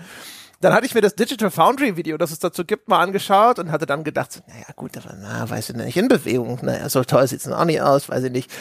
Dann 0.62 0.72
hatte 0.72 0.86
ich 0.86 0.94
mir 0.94 1.01
das 1.01 1.16
Digital 1.16 1.50
Foundry 1.50 1.98
Video, 1.98 2.18
das 2.18 2.31
es 2.31 2.40
dazu 2.40 2.63
gibt, 2.63 2.88
mal 2.88 3.01
angeschaut 3.01 3.58
und 3.58 3.72
hatte 3.72 3.88
dann 3.88 4.04
gedacht, 4.04 4.42
naja, 4.48 4.68
gut, 4.75 4.96
aber 4.98 5.16
na, 5.19 5.50
weiß 5.50 5.72
ich 5.72 5.75
nicht, 5.75 5.98
in 5.98 6.08
Bewegung, 6.08 6.60
naja, 6.62 6.90
so 6.90 7.04
toll 7.04 7.28
sieht's 7.28 7.48
noch 7.48 7.66
nicht 7.66 7.81
aus, 7.81 8.08
weiß 8.08 8.24
ich 8.25 8.31
nicht 8.31 8.51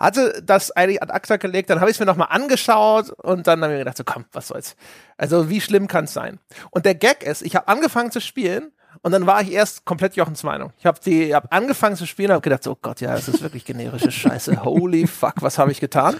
hatte 0.00 0.42
das 0.42 0.70
eigentlich 0.72 1.02
ad 1.02 1.12
acta 1.12 1.36
gelegt, 1.36 1.70
dann 1.70 1.80
habe 1.80 1.90
ich 1.90 1.96
es 1.96 2.00
mir 2.00 2.06
nochmal 2.06 2.28
angeschaut 2.30 3.10
und 3.10 3.46
dann 3.46 3.62
habe 3.62 3.72
ich 3.72 3.76
mir 3.76 3.84
gedacht, 3.84 3.98
so 3.98 4.04
komm, 4.04 4.24
was 4.32 4.48
soll's. 4.48 4.74
Also 5.18 5.50
wie 5.50 5.60
schlimm 5.60 5.86
kann 5.86 6.06
es 6.06 6.14
sein? 6.14 6.40
Und 6.70 6.86
der 6.86 6.94
Gag 6.94 7.22
ist, 7.22 7.42
ich 7.42 7.54
habe 7.54 7.68
angefangen 7.68 8.10
zu 8.10 8.20
spielen 8.20 8.72
und 9.02 9.12
dann 9.12 9.26
war 9.26 9.42
ich 9.42 9.52
erst 9.52 9.84
komplett 9.84 10.16
Jochens 10.16 10.42
Meinung. 10.42 10.72
Ich 10.78 10.86
habe 10.86 10.98
die, 11.04 11.34
hab 11.34 11.54
angefangen 11.54 11.96
zu 11.96 12.06
spielen 12.06 12.30
und 12.30 12.34
habe 12.34 12.42
gedacht, 12.42 12.64
so, 12.64 12.72
oh 12.72 12.78
Gott, 12.80 13.00
ja, 13.00 13.12
das 13.12 13.28
ist 13.28 13.42
wirklich 13.42 13.64
generische 13.64 14.10
Scheiße. 14.10 14.64
Holy 14.64 15.06
fuck, 15.06 15.34
was 15.42 15.58
habe 15.58 15.70
ich 15.70 15.80
getan? 15.80 16.18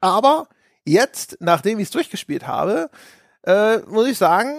Aber 0.00 0.48
jetzt, 0.84 1.38
nachdem 1.40 1.78
ich 1.78 1.84
es 1.84 1.90
durchgespielt 1.90 2.46
habe, 2.46 2.90
äh, 3.44 3.78
muss 3.86 4.08
ich 4.08 4.18
sagen, 4.18 4.52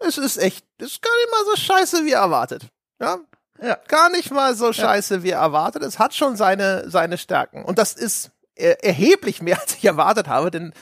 es 0.00 0.18
ist 0.18 0.38
echt, 0.38 0.64
es 0.78 0.92
ist 0.92 1.02
gar 1.02 1.14
nicht 1.16 1.30
mal 1.30 1.44
so 1.44 1.56
scheiße 1.56 2.04
wie 2.04 2.12
erwartet. 2.12 2.66
Ja, 3.00 3.18
ja. 3.62 3.78
Gar 3.88 4.10
nicht 4.10 4.30
mal 4.30 4.54
so 4.54 4.72
scheiße, 4.72 5.22
wie 5.22 5.30
erwartet. 5.30 5.82
Es 5.82 5.98
hat 5.98 6.14
schon 6.14 6.36
seine, 6.36 6.88
seine 6.90 7.18
Stärken. 7.18 7.64
Und 7.64 7.78
das 7.78 7.94
ist 7.94 8.30
er 8.54 8.84
erheblich 8.84 9.42
mehr, 9.42 9.60
als 9.60 9.74
ich 9.74 9.84
erwartet 9.84 10.28
habe, 10.28 10.50
denn 10.50 10.72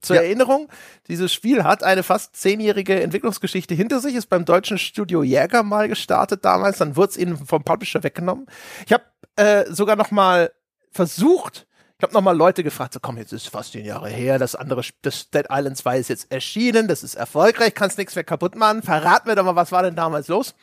zur 0.00 0.16
ja. 0.16 0.22
Erinnerung, 0.22 0.68
dieses 1.08 1.32
Spiel 1.32 1.64
hat 1.64 1.82
eine 1.82 2.02
fast 2.02 2.36
zehnjährige 2.36 3.02
Entwicklungsgeschichte 3.02 3.74
hinter 3.74 4.00
sich, 4.00 4.14
ist 4.14 4.28
beim 4.28 4.44
deutschen 4.44 4.76
Studio 4.78 5.22
Jäger 5.22 5.62
mal 5.62 5.88
gestartet 5.88 6.44
damals, 6.44 6.78
dann 6.78 6.94
wurde 6.96 7.12
es 7.12 7.16
ihnen 7.16 7.38
vom 7.38 7.64
Publisher 7.64 8.02
weggenommen. 8.02 8.46
Ich 8.86 8.92
habe 8.92 9.04
äh, 9.36 9.64
sogar 9.72 9.96
noch 9.96 10.10
mal 10.10 10.52
versucht, 10.90 11.66
ich 11.98 12.02
habe 12.02 12.12
noch 12.12 12.20
mal 12.20 12.36
Leute 12.36 12.62
gefragt, 12.62 12.92
so 12.92 13.00
komm, 13.00 13.16
jetzt 13.16 13.32
ist 13.32 13.48
fast 13.48 13.72
zehn 13.72 13.84
Jahre 13.84 14.10
her, 14.10 14.38
das 14.38 14.54
andere, 14.54 14.82
das 15.02 15.30
Dead 15.30 15.46
Island 15.50 15.78
2 15.78 15.98
ist 15.98 16.08
jetzt 16.08 16.30
erschienen, 16.30 16.86
das 16.86 17.02
ist 17.02 17.14
erfolgreich, 17.14 17.74
kannst 17.74 17.96
nichts 17.96 18.14
mehr 18.14 18.24
kaputt 18.24 18.56
machen, 18.56 18.82
verrat 18.82 19.26
mir 19.26 19.34
doch 19.34 19.44
mal, 19.44 19.56
was 19.56 19.72
war 19.72 19.82
denn 19.82 19.96
damals 19.96 20.28
los? 20.28 20.54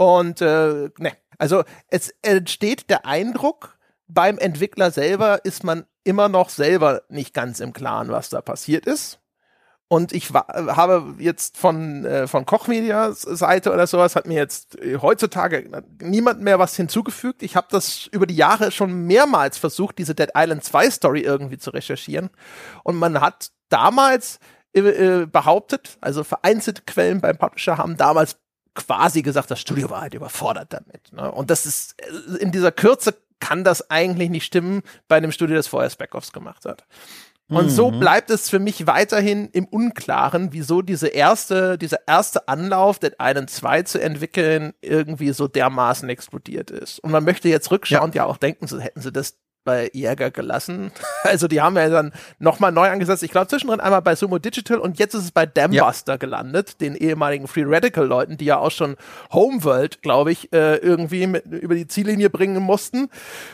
Und 0.00 0.40
äh, 0.40 0.88
ne, 0.96 1.12
also 1.36 1.62
es 1.88 2.08
entsteht 2.22 2.88
der 2.88 3.04
Eindruck, 3.04 3.76
beim 4.08 4.38
Entwickler 4.38 4.90
selber 4.90 5.44
ist 5.44 5.62
man 5.62 5.84
immer 6.04 6.30
noch 6.30 6.48
selber 6.48 7.02
nicht 7.10 7.34
ganz 7.34 7.60
im 7.60 7.74
Klaren, 7.74 8.08
was 8.08 8.30
da 8.30 8.40
passiert 8.40 8.86
ist. 8.86 9.20
Und 9.88 10.14
ich 10.14 10.30
habe 10.32 11.16
jetzt 11.18 11.58
von, 11.58 12.06
äh, 12.06 12.26
von 12.26 12.46
Kochmedias 12.46 13.20
Seite 13.20 13.74
oder 13.74 13.86
sowas, 13.86 14.16
hat 14.16 14.26
mir 14.26 14.38
jetzt 14.38 14.78
äh, 14.78 14.96
heutzutage 15.02 15.68
niemand 16.00 16.40
mehr 16.40 16.58
was 16.58 16.76
hinzugefügt. 16.76 17.42
Ich 17.42 17.54
habe 17.54 17.66
das 17.70 18.06
über 18.06 18.24
die 18.24 18.36
Jahre 18.36 18.70
schon 18.70 19.06
mehrmals 19.06 19.58
versucht, 19.58 19.98
diese 19.98 20.14
Dead 20.14 20.30
Island 20.34 20.64
2 20.64 20.90
Story 20.92 21.20
irgendwie 21.20 21.58
zu 21.58 21.72
recherchieren. 21.72 22.30
Und 22.84 22.96
man 22.96 23.20
hat 23.20 23.50
damals 23.68 24.38
äh, 24.72 24.80
äh 24.80 25.26
behauptet, 25.26 25.98
also 26.00 26.24
vereinzelte 26.24 26.84
Quellen 26.86 27.20
beim 27.20 27.36
Publisher 27.36 27.76
haben 27.76 27.98
damals 27.98 28.38
quasi 28.74 29.22
gesagt, 29.22 29.50
das 29.50 29.60
Studio 29.60 29.90
war 29.90 30.02
halt 30.02 30.14
überfordert 30.14 30.72
damit. 30.72 31.12
Ne? 31.12 31.30
Und 31.30 31.50
das 31.50 31.66
ist, 31.66 31.96
äh, 32.02 32.36
in 32.36 32.52
dieser 32.52 32.72
Kürze 32.72 33.14
kann 33.40 33.64
das 33.64 33.90
eigentlich 33.90 34.30
nicht 34.30 34.44
stimmen 34.44 34.82
bei 35.08 35.16
einem 35.16 35.32
Studio, 35.32 35.56
das 35.56 35.66
vorher 35.66 35.90
Spec-Offs 35.90 36.32
gemacht 36.32 36.64
hat. 36.64 36.84
Und 37.50 37.64
mhm. 37.64 37.70
so 37.70 37.90
bleibt 37.90 38.30
es 38.30 38.48
für 38.48 38.60
mich 38.60 38.86
weiterhin 38.86 39.48
im 39.50 39.64
Unklaren, 39.64 40.52
wieso 40.52 40.82
diese 40.82 41.08
erste, 41.08 41.76
dieser 41.78 42.06
erste 42.06 42.46
Anlauf, 42.46 43.00
den 43.00 43.18
einen 43.18 43.48
2 43.48 43.82
zu 43.82 44.00
entwickeln, 44.00 44.72
irgendwie 44.80 45.32
so 45.32 45.48
dermaßen 45.48 46.08
explodiert 46.08 46.70
ist. 46.70 47.00
Und 47.00 47.10
man 47.10 47.24
möchte 47.24 47.48
jetzt 47.48 47.72
rückschauend 47.72 48.14
ja, 48.14 48.22
ja 48.22 48.28
auch 48.28 48.36
denken, 48.36 48.68
so 48.68 48.78
hätten 48.78 49.00
sie 49.00 49.10
das 49.10 49.36
bei 49.64 49.90
Jäger 49.92 50.30
gelassen. 50.30 50.92
Also 51.22 51.48
die 51.48 51.60
haben 51.60 51.76
ja 51.76 51.88
dann 51.90 52.12
nochmal 52.38 52.72
neu 52.72 52.88
angesetzt. 52.88 53.22
Ich 53.22 53.30
glaube 53.30 53.46
zwischendrin 53.46 53.78
einmal 53.78 54.00
bei 54.00 54.16
Sumo 54.16 54.38
Digital 54.38 54.78
und 54.78 54.98
jetzt 54.98 55.14
ist 55.14 55.24
es 55.24 55.32
bei 55.32 55.44
Dambuster 55.44 56.14
ja. 56.14 56.16
gelandet, 56.16 56.80
den 56.80 56.96
ehemaligen 56.96 57.46
Free 57.46 57.64
Radical 57.66 58.06
Leuten, 58.06 58.38
die 58.38 58.46
ja 58.46 58.58
auch 58.58 58.70
schon 58.70 58.96
Homeworld, 59.30 60.00
glaube 60.00 60.32
ich, 60.32 60.50
äh, 60.52 60.76
irgendwie 60.76 61.26
mit, 61.26 61.44
über 61.44 61.74
die 61.74 61.86
Ziellinie 61.86 62.30
bringen 62.30 62.62
mussten. 62.62 63.10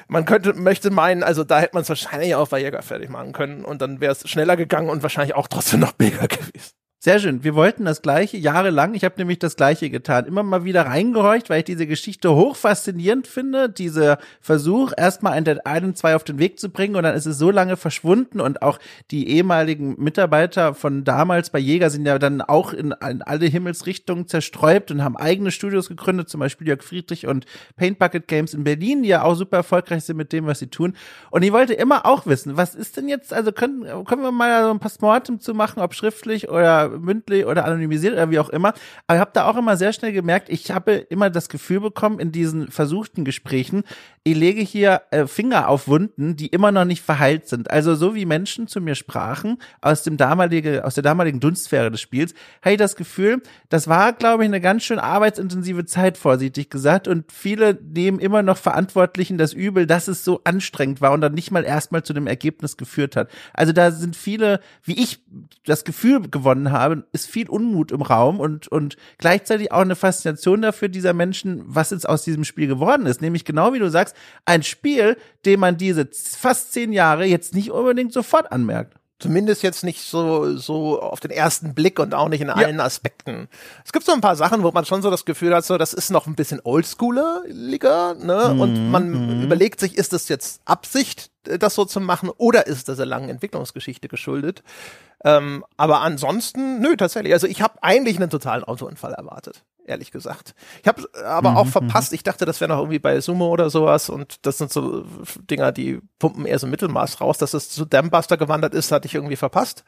Man 0.07 0.25
könnte, 0.25 0.55
möchte 0.55 0.91
meinen, 0.91 1.25
also 1.25 1.43
da 1.43 1.59
hätte 1.59 1.75
man 1.75 1.83
es 1.83 1.89
wahrscheinlich 1.89 2.37
auch 2.37 2.49
bei 2.49 2.61
Jäger 2.61 2.83
fertig 2.83 3.11
machen 3.11 3.33
können 3.33 3.65
und 3.65 3.83
dann 3.83 4.01
wäre 4.01 4.13
es 4.13 4.29
schneller 4.29 4.57
gegangen 4.57 4.89
und 4.89 5.03
wahrscheinlich 5.03 5.35
auch 5.35 5.49
trotzdem 5.49 5.81
noch 5.81 5.93
billiger 5.93 6.29
gewesen. 6.29 6.86
Sehr 7.07 7.21
schön. 7.21 7.45
Wir 7.45 7.55
wollten 7.55 7.85
das 7.85 8.03
gleiche 8.03 8.37
jahrelang. 8.37 8.95
Ich 8.95 9.05
habe 9.05 9.15
nämlich 9.19 9.39
das 9.39 9.55
gleiche 9.55 9.91
getan. 9.91 10.27
Immer 10.27 10.43
mal 10.43 10.65
wieder 10.65 10.87
reingehorcht, 10.87 11.49
weil 11.49 11.61
ich 11.61 11.65
diese 11.65 11.87
Geschichte 11.87 12.35
hoch 12.35 12.57
faszinierend 12.57 13.29
finde. 13.29 13.71
Dieser 13.71 14.19
Versuch, 14.41 14.93
erstmal 14.97 15.35
ein 15.35 15.45
Dead 15.45 15.61
Island 15.65 15.97
2 15.97 16.17
auf 16.17 16.25
den 16.25 16.41
Weg 16.41 16.59
zu 16.59 16.69
bringen 16.69 16.97
und 16.97 17.05
dann 17.05 17.15
ist 17.15 17.27
es 17.27 17.39
so 17.39 17.53
lange 17.53 17.77
verschwunden 17.77 18.41
und 18.41 18.61
auch 18.61 18.81
die 19.13 19.29
ehemaligen 19.29 19.95
Mitarbeiter 20.03 20.75
von 20.75 21.05
damals 21.05 21.51
bei 21.51 21.61
Jäger 21.61 21.91
sind 21.91 22.07
ja 22.07 22.19
dann 22.19 22.43
auch 22.43 22.73
in, 22.73 22.93
in 23.09 23.23
alle 23.23 23.47
Himmelsrichtungen 23.47 24.27
zerstreut 24.27 24.91
und 24.91 25.05
haben 25.05 25.17
eigene 25.17 25.53
Studios 25.53 25.89
gegründet, 25.89 26.29
zum 26.29 26.41
Beispiel 26.41 26.67
Jörg 26.67 26.83
Friedrich 26.83 27.29
und 27.29 27.47
Paint 27.77 28.01
Bucket 28.01 28.27
Games 28.27 28.53
in 28.53 28.65
Berlin, 28.65 29.05
die 29.05 29.11
ja 29.11 29.23
auch 29.23 29.37
super 29.37 29.59
erfolgreich 29.59 30.03
sind 30.03 30.17
mit 30.17 30.33
dem, 30.33 30.47
was 30.47 30.59
sie 30.59 30.71
tun. 30.71 30.97
Und 31.31 31.45
ich 31.45 31.53
wollte 31.53 31.75
immer 31.75 32.05
auch 32.05 32.27
wissen, 32.27 32.57
was 32.57 32.75
ist 32.75 32.97
denn 32.97 33.09
jetzt, 33.09 33.33
also 33.33 33.53
können, 33.53 33.85
können 34.07 34.23
wir 34.23 34.33
mal 34.33 34.65
so 34.65 34.71
ein 34.71 34.81
Postmortem 34.81 35.39
zu 35.39 35.55
machen, 35.55 35.81
ob 35.81 35.95
schriftlich 35.95 36.49
oder 36.49 36.96
mündlich 36.99 37.47
oder 37.47 37.65
anonymisiert 37.65 38.15
oder 38.15 38.31
wie 38.31 38.39
auch 38.39 38.49
immer. 38.49 38.75
Aber 39.07 39.17
ich 39.17 39.21
habe 39.21 39.31
da 39.33 39.47
auch 39.47 39.57
immer 39.57 39.77
sehr 39.77 39.93
schnell 39.93 40.13
gemerkt, 40.13 40.49
ich 40.49 40.71
habe 40.71 40.93
immer 40.93 41.31
das 41.31 41.49
Gefühl 41.49 41.81
bekommen 41.81 42.19
in 42.19 42.33
diesen 42.33 42.71
versuchten 42.71 43.25
Gesprächen, 43.25 43.85
ich 44.27 44.37
lege 44.37 44.61
hier 44.61 45.03
äh, 45.13 45.29
Finger 45.29 45.69
auf 45.69 45.87
Wunden, 45.87 46.35
die 46.35 46.49
immer 46.49 46.73
noch 46.73 46.85
nicht 46.85 47.01
verheilt 47.01 47.47
sind. 47.47 47.71
Also 47.71 47.95
so 47.95 48.17
wie 48.17 48.27
Menschen 48.27 48.67
zu 48.67 48.81
mir 48.81 48.97
sprachen 48.97 49.59
aus 49.81 50.03
dem 50.03 50.17
damalige, 50.17 50.85
aus 50.85 50.95
der 50.95 51.05
damaligen 51.05 51.39
Dunstsphäre 51.39 51.93
des 51.93 52.01
Spiels, 52.01 52.35
habe 52.61 52.73
ich 52.73 52.79
das 52.79 52.97
Gefühl, 52.97 53.41
das 53.69 53.87
war, 53.87 54.13
glaube 54.13 54.43
ich, 54.43 54.49
eine 54.49 54.61
ganz 54.61 54.83
schön 54.83 54.99
arbeitsintensive 54.99 55.85
Zeit, 55.85 56.19
vorsichtig 56.19 56.71
gesagt. 56.71 57.07
Und 57.07 57.31
viele 57.31 57.79
nehmen 57.81 58.19
immer 58.19 58.43
noch 58.43 58.57
Verantwortlichen 58.57 59.39
das 59.39 59.53
Übel, 59.53 59.87
dass 59.87 60.09
es 60.09 60.25
so 60.25 60.41
anstrengend 60.43 61.01
war 61.01 61.13
und 61.13 61.21
dann 61.21 61.35
nicht 61.35 61.53
mal 61.53 61.63
erstmal 61.63 62.03
zu 62.03 62.13
dem 62.13 62.27
Ergebnis 62.27 62.77
geführt 62.77 63.15
hat. 63.15 63.31
Also 63.53 63.73
da 63.73 63.93
sind 63.93 64.17
viele, 64.17 64.59
wie 64.83 65.01
ich 65.01 65.21
das 65.65 65.85
Gefühl 65.85 66.29
gewonnen 66.29 66.73
habe, 66.73 66.76
ist 67.13 67.29
viel 67.29 67.49
Unmut 67.49 67.93
im 67.93 68.03
Raum 68.03 68.41
und, 68.41 68.69
und 68.69 68.97
gleichzeitig 69.19 69.73
auch 69.73 69.81
eine 69.81 69.97
Faszination 69.97 70.63
dafür 70.63 70.89
dieser 70.89 71.13
Menschen, 71.13 71.63
was 71.67 71.91
jetzt 71.91 72.09
aus 72.09 72.25
diesem 72.25 72.45
Spiel 72.45 72.67
geworden 72.67 73.07
ist. 73.07 73.21
Nämlich 73.21 73.45
genau 73.45 73.73
wie 73.73 73.79
du 73.79 73.91
sagst, 73.91 74.17
ein 74.45 74.63
Spiel, 74.63 75.17
dem 75.45 75.61
man 75.61 75.77
diese 75.77 76.09
fast 76.13 76.73
zehn 76.73 76.93
Jahre 76.93 77.25
jetzt 77.25 77.55
nicht 77.55 77.71
unbedingt 77.71 78.13
sofort 78.13 78.53
anmerkt. 78.53 78.96
Zumindest 79.19 79.63
jetzt 79.63 79.83
nicht 79.83 80.03
so, 80.03 80.59
so 80.59 81.01
auf 81.01 81.21
den 81.21 81.31
ersten 81.31 81.75
Blick 81.75 81.99
und 81.99 82.15
auch 82.15 82.29
nicht 82.29 82.43
in 82.43 82.51
allen 82.51 82.77
ja. 82.77 82.85
Aspekten. 82.85 83.49
Es 83.83 83.93
gibt 83.93 84.05
so 84.05 84.13
ein 84.13 84.21
paar 84.21 84.37
Sachen, 84.37 84.63
wo 84.63 84.71
man 84.73 84.85
schon 84.85 85.01
so 85.01 85.11
das 85.11 85.25
Gefühl 85.25 85.55
hat, 85.55 85.65
so, 85.65 85.79
das 85.79 85.95
ist 85.95 86.11
noch 86.11 86.27
ein 86.27 86.35
bisschen 86.35 86.61
oldschooliger, 86.63 88.15
ne? 88.15 88.53
Mhm. 88.53 88.61
Und 88.61 88.91
man 88.91 89.39
mhm. 89.39 89.43
überlegt 89.43 89.81
sich, 89.81 89.97
ist 89.97 90.13
das 90.13 90.29
jetzt 90.29 90.61
Absicht, 90.67 91.31
das 91.45 91.75
so 91.75 91.87
zu 91.87 91.99
machen, 92.01 92.29
oder 92.37 92.67
ist 92.67 92.91
das 92.91 92.99
der 92.99 93.07
langen 93.07 93.31
Entwicklungsgeschichte 93.31 94.09
geschuldet? 94.09 94.63
Ähm, 95.25 95.65
aber 95.79 96.03
ansonsten, 96.03 96.81
nö, 96.81 96.95
tatsächlich. 96.97 97.33
Also 97.33 97.47
ich 97.47 97.63
habe 97.63 97.83
eigentlich 97.83 98.19
einen 98.19 98.29
totalen 98.29 98.65
Autounfall 98.65 99.15
erwartet 99.15 99.63
ehrlich 99.87 100.11
gesagt. 100.11 100.55
Ich 100.83 100.89
habe 100.89 101.09
aber 101.25 101.53
mhm, 101.53 101.57
auch 101.57 101.67
verpasst, 101.67 102.13
ich 102.13 102.23
dachte, 102.23 102.45
das 102.45 102.61
wäre 102.61 102.69
noch 102.69 102.79
irgendwie 102.79 102.99
bei 102.99 103.21
Sumo 103.21 103.49
oder 103.49 103.71
sowas 103.71 104.09
und 104.09 104.45
das 104.47 104.59
sind 104.59 104.73
so 104.73 105.05
Dinger, 105.51 105.73
die 105.73 106.01
pumpen 106.19 106.47
eher 106.47 106.59
so 106.59 106.67
Mittelmaß 106.67 107.21
raus. 107.21 107.39
Dass 107.39 107.55
es 107.55 107.71
zu 107.71 107.85
Dambuster 107.85 108.37
gewandert 108.37 108.75
ist, 108.75 108.93
hatte 108.93 109.07
ich 109.07 109.15
irgendwie 109.15 109.37
verpasst. 109.37 109.85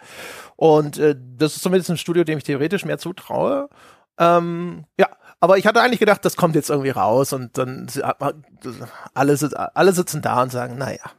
Und 0.57 0.99
äh, 0.99 1.17
das 1.19 1.57
ist 1.57 1.63
zumindest 1.63 1.91
ein 1.91 1.99
Studio, 1.99 2.25
dem 2.25 2.39
ich 2.39 2.45
theoretisch 2.45 2.85
mehr 2.85 2.99
zutraue. 2.99 3.69
Ähm, 4.19 4.85
ja, 4.99 5.09
aber 5.41 5.59
ich 5.59 5.67
hatte 5.67 5.81
eigentlich 5.81 6.01
gedacht, 6.01 6.25
das 6.25 6.37
kommt 6.37 6.55
jetzt 6.55 6.71
irgendwie 6.71 6.91
raus 6.91 7.33
und 7.33 7.57
dann 7.59 7.89
alle, 9.15 9.39
alle 9.75 9.93
sitzen 9.93 10.23
da 10.23 10.43
und 10.43 10.51
sagen, 10.51 10.77
naja, 10.79 11.13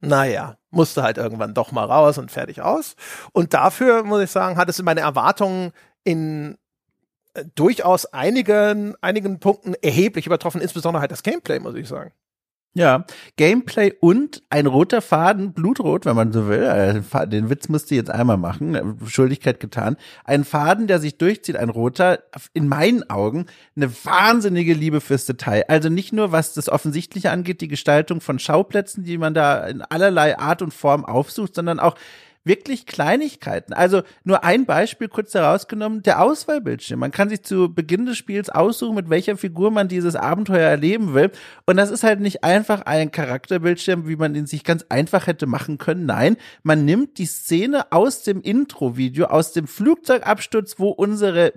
naja, 0.00 0.56
musste 0.70 1.02
halt 1.02 1.18
irgendwann 1.18 1.54
doch 1.54 1.72
mal 1.72 1.84
raus 1.84 2.18
und 2.18 2.30
fertig 2.30 2.62
aus. 2.62 2.94
Und 3.32 3.54
dafür, 3.54 4.04
muss 4.04 4.22
ich 4.22 4.30
sagen, 4.30 4.56
hat 4.56 4.68
es 4.68 4.80
meine 4.82 5.00
Erwartungen 5.00 5.72
in 6.04 6.56
durchaus 7.54 8.06
einigen, 8.06 8.94
einigen 9.00 9.40
Punkten 9.40 9.74
erheblich 9.82 10.26
übertroffen, 10.26 10.60
insbesondere 10.60 11.00
halt 11.00 11.10
das 11.10 11.22
Gameplay, 11.22 11.58
muss 11.58 11.74
ich 11.74 11.88
sagen. 11.88 12.12
Ja, 12.76 13.04
Gameplay 13.36 13.92
und 14.00 14.42
ein 14.50 14.66
roter 14.66 15.00
Faden, 15.00 15.52
blutrot, 15.52 16.06
wenn 16.06 16.16
man 16.16 16.32
so 16.32 16.48
will. 16.48 16.64
Äh, 16.64 17.28
den 17.28 17.48
Witz 17.48 17.68
musste 17.68 17.94
ich 17.94 17.98
jetzt 18.00 18.10
einmal 18.10 18.36
machen, 18.36 18.74
äh, 18.74 18.82
Schuldigkeit 19.06 19.60
getan. 19.60 19.96
Ein 20.24 20.42
Faden, 20.42 20.88
der 20.88 20.98
sich 20.98 21.16
durchzieht, 21.16 21.56
ein 21.56 21.68
roter, 21.68 22.24
in 22.52 22.66
meinen 22.66 23.08
Augen 23.08 23.46
eine 23.76 23.88
wahnsinnige 24.04 24.74
Liebe 24.74 25.00
fürs 25.00 25.24
Detail. 25.24 25.64
Also 25.68 25.88
nicht 25.88 26.12
nur, 26.12 26.32
was 26.32 26.52
das 26.52 26.68
Offensichtliche 26.68 27.30
angeht, 27.30 27.60
die 27.60 27.68
Gestaltung 27.68 28.20
von 28.20 28.40
Schauplätzen, 28.40 29.04
die 29.04 29.18
man 29.18 29.34
da 29.34 29.68
in 29.68 29.82
allerlei 29.82 30.36
Art 30.36 30.60
und 30.60 30.74
Form 30.74 31.04
aufsucht, 31.04 31.54
sondern 31.54 31.78
auch 31.78 31.94
wirklich 32.44 32.86
Kleinigkeiten. 32.86 33.72
Also 33.72 34.02
nur 34.22 34.44
ein 34.44 34.66
Beispiel 34.66 35.08
kurz 35.08 35.34
herausgenommen, 35.34 36.02
der 36.02 36.22
Auswahlbildschirm. 36.22 37.00
Man 37.00 37.10
kann 37.10 37.28
sich 37.28 37.42
zu 37.42 37.72
Beginn 37.72 38.06
des 38.06 38.18
Spiels 38.18 38.50
aussuchen, 38.50 38.94
mit 38.94 39.10
welcher 39.10 39.36
Figur 39.36 39.70
man 39.70 39.88
dieses 39.88 40.14
Abenteuer 40.14 40.68
erleben 40.68 41.14
will. 41.14 41.30
Und 41.66 41.76
das 41.76 41.90
ist 41.90 42.04
halt 42.04 42.20
nicht 42.20 42.44
einfach 42.44 42.82
ein 42.82 43.10
Charakterbildschirm, 43.10 44.06
wie 44.06 44.16
man 44.16 44.34
ihn 44.34 44.46
sich 44.46 44.64
ganz 44.64 44.84
einfach 44.88 45.26
hätte 45.26 45.46
machen 45.46 45.78
können. 45.78 46.06
Nein, 46.06 46.36
man 46.62 46.84
nimmt 46.84 47.18
die 47.18 47.26
Szene 47.26 47.90
aus 47.92 48.22
dem 48.22 48.42
Intro-Video, 48.42 49.26
aus 49.26 49.52
dem 49.52 49.66
Flugzeugabsturz, 49.66 50.78
wo 50.78 50.90
unsere 50.90 51.52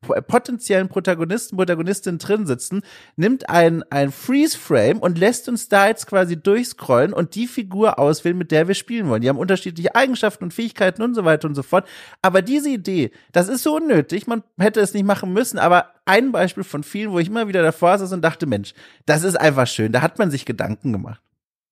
potenziellen 0.00 0.88
Protagonisten, 0.88 1.56
Protagonistinnen 1.56 2.18
drin 2.18 2.46
sitzen, 2.46 2.82
nimmt 3.16 3.48
ein, 3.48 3.82
ein 3.90 4.12
Freeze-Frame 4.12 4.98
und 4.98 5.18
lässt 5.18 5.48
uns 5.48 5.68
da 5.68 5.88
jetzt 5.88 6.06
quasi 6.06 6.36
durchscrollen 6.36 7.12
und 7.12 7.34
die 7.34 7.46
Figur 7.46 7.98
auswählen, 7.98 8.38
mit 8.38 8.50
der 8.50 8.68
wir 8.68 8.74
spielen 8.74 9.08
wollen. 9.08 9.22
Die 9.22 9.28
haben 9.28 9.38
unterschiedliche 9.38 9.94
Eigenschaften 9.94 10.44
und 10.44 10.54
Fähigkeiten 10.54 11.02
und 11.02 11.14
so 11.14 11.24
weiter 11.24 11.48
und 11.48 11.54
so 11.54 11.62
fort. 11.62 11.86
Aber 12.22 12.42
diese 12.42 12.70
Idee, 12.70 13.10
das 13.32 13.48
ist 13.48 13.62
so 13.62 13.76
unnötig, 13.76 14.26
man 14.26 14.42
hätte 14.58 14.80
es 14.80 14.94
nicht 14.94 15.06
machen 15.06 15.32
müssen, 15.32 15.58
aber 15.58 15.90
ein 16.04 16.32
Beispiel 16.32 16.64
von 16.64 16.82
vielen, 16.82 17.12
wo 17.12 17.18
ich 17.18 17.28
immer 17.28 17.48
wieder 17.48 17.62
davor 17.62 17.98
saß 17.98 18.12
und 18.12 18.22
dachte, 18.22 18.46
Mensch, 18.46 18.74
das 19.06 19.24
ist 19.24 19.36
einfach 19.36 19.66
schön, 19.66 19.92
da 19.92 20.02
hat 20.02 20.18
man 20.18 20.30
sich 20.30 20.44
Gedanken 20.44 20.92
gemacht. 20.92 21.20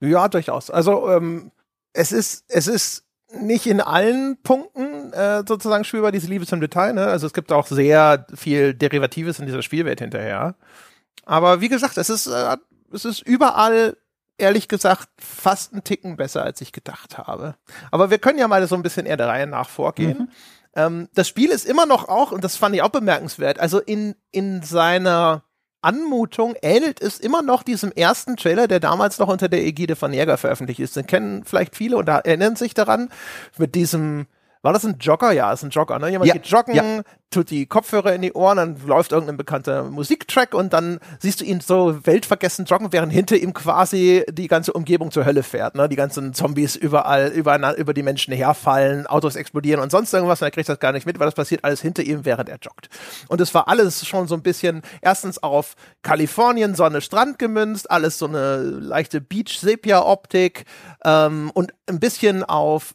Ja, 0.00 0.28
durchaus. 0.28 0.70
Also, 0.70 1.10
ähm, 1.10 1.50
es 1.92 2.12
ist, 2.12 2.44
es 2.48 2.66
ist 2.66 3.03
nicht 3.40 3.66
in 3.66 3.80
allen 3.80 4.36
Punkten 4.42 5.12
äh, 5.12 5.44
sozusagen 5.46 5.84
spielbar, 5.84 6.12
diese 6.12 6.28
Liebe 6.28 6.46
zum 6.46 6.60
Detail. 6.60 6.92
Ne? 6.92 7.06
Also 7.06 7.26
es 7.26 7.32
gibt 7.32 7.52
auch 7.52 7.66
sehr 7.66 8.26
viel 8.34 8.74
Derivatives 8.74 9.38
in 9.38 9.46
dieser 9.46 9.62
Spielwelt 9.62 10.00
hinterher. 10.00 10.56
Aber 11.24 11.60
wie 11.60 11.68
gesagt, 11.68 11.96
es 11.96 12.10
ist, 12.10 12.26
äh, 12.26 12.56
es 12.92 13.04
ist 13.04 13.20
überall, 13.20 13.96
ehrlich 14.38 14.68
gesagt, 14.68 15.08
fast 15.18 15.72
ein 15.72 15.84
Ticken 15.84 16.16
besser, 16.16 16.42
als 16.42 16.60
ich 16.60 16.72
gedacht 16.72 17.18
habe. 17.18 17.56
Aber 17.90 18.10
wir 18.10 18.18
können 18.18 18.38
ja 18.38 18.48
mal 18.48 18.66
so 18.66 18.74
ein 18.74 18.82
bisschen 18.82 19.06
eher 19.06 19.16
der 19.16 19.28
Reihe 19.28 19.46
nach 19.46 19.68
vorgehen. 19.68 20.18
Mhm. 20.18 20.28
Ähm, 20.76 21.08
das 21.14 21.28
Spiel 21.28 21.50
ist 21.50 21.66
immer 21.66 21.86
noch 21.86 22.08
auch, 22.08 22.32
und 22.32 22.42
das 22.42 22.56
fand 22.56 22.74
ich 22.74 22.82
auch 22.82 22.88
bemerkenswert, 22.88 23.60
also 23.60 23.78
in, 23.78 24.16
in 24.32 24.62
seiner 24.62 25.43
Anmutung 25.84 26.54
ähnelt 26.62 27.00
es 27.00 27.20
immer 27.20 27.42
noch 27.42 27.62
diesem 27.62 27.92
ersten 27.92 28.36
Trailer, 28.36 28.66
der 28.68 28.80
damals 28.80 29.18
noch 29.18 29.28
unter 29.28 29.48
der 29.48 29.64
Ägide 29.64 29.96
von 29.96 30.12
Jäger 30.12 30.36
veröffentlicht 30.36 30.80
ist. 30.80 30.96
Den 30.96 31.06
kennen 31.06 31.44
vielleicht 31.44 31.76
viele 31.76 31.96
und 31.96 32.08
erinnern 32.08 32.56
sich 32.56 32.74
daran 32.74 33.10
mit 33.58 33.74
diesem 33.74 34.26
war 34.64 34.72
das 34.72 34.84
ein 34.86 34.96
Jogger? 34.98 35.30
Ja, 35.32 35.52
ist 35.52 35.62
ein 35.62 35.68
Jogger, 35.68 35.98
ne? 35.98 36.08
Jemand 36.08 36.26
ja, 36.28 36.32
geht 36.32 36.46
joggen, 36.46 36.74
ja. 36.74 37.02
tut 37.30 37.50
die 37.50 37.66
Kopfhörer 37.66 38.14
in 38.14 38.22
die 38.22 38.32
Ohren, 38.32 38.56
dann 38.56 38.76
läuft 38.86 39.12
irgendein 39.12 39.36
bekannter 39.36 39.84
Musiktrack 39.90 40.54
und 40.54 40.72
dann 40.72 41.00
siehst 41.18 41.42
du 41.42 41.44
ihn 41.44 41.60
so 41.60 42.06
weltvergessen 42.06 42.64
joggen, 42.64 42.90
während 42.90 43.12
hinter 43.12 43.36
ihm 43.36 43.52
quasi 43.52 44.24
die 44.30 44.48
ganze 44.48 44.72
Umgebung 44.72 45.10
zur 45.10 45.26
Hölle 45.26 45.42
fährt, 45.42 45.74
ne? 45.74 45.86
Die 45.90 45.96
ganzen 45.96 46.32
Zombies 46.32 46.76
überall, 46.76 47.28
über, 47.28 47.76
über 47.76 47.92
die 47.92 48.02
Menschen 48.02 48.32
herfallen, 48.32 49.06
Autos 49.06 49.36
explodieren 49.36 49.82
und 49.82 49.90
sonst 49.90 50.14
irgendwas 50.14 50.40
und 50.40 50.46
er 50.46 50.50
kriegt 50.50 50.70
das 50.70 50.80
gar 50.80 50.92
nicht 50.92 51.04
mit, 51.04 51.18
weil 51.18 51.26
das 51.26 51.34
passiert 51.34 51.62
alles 51.62 51.82
hinter 51.82 52.02
ihm, 52.02 52.24
während 52.24 52.48
er 52.48 52.56
joggt. 52.56 52.88
Und 53.28 53.42
es 53.42 53.52
war 53.52 53.68
alles 53.68 54.06
schon 54.06 54.28
so 54.28 54.34
ein 54.34 54.42
bisschen, 54.42 54.80
erstens 55.02 55.42
auf 55.42 55.74
Kalifornien, 56.00 56.74
Sonne, 56.74 57.02
Strand 57.02 57.38
gemünzt, 57.38 57.90
alles 57.90 58.18
so 58.18 58.26
eine 58.26 58.62
leichte 58.62 59.20
Beach-Sepia-Optik 59.20 60.64
ähm, 61.04 61.50
und 61.52 61.74
ein 61.86 62.00
bisschen 62.00 62.44
auf 62.44 62.94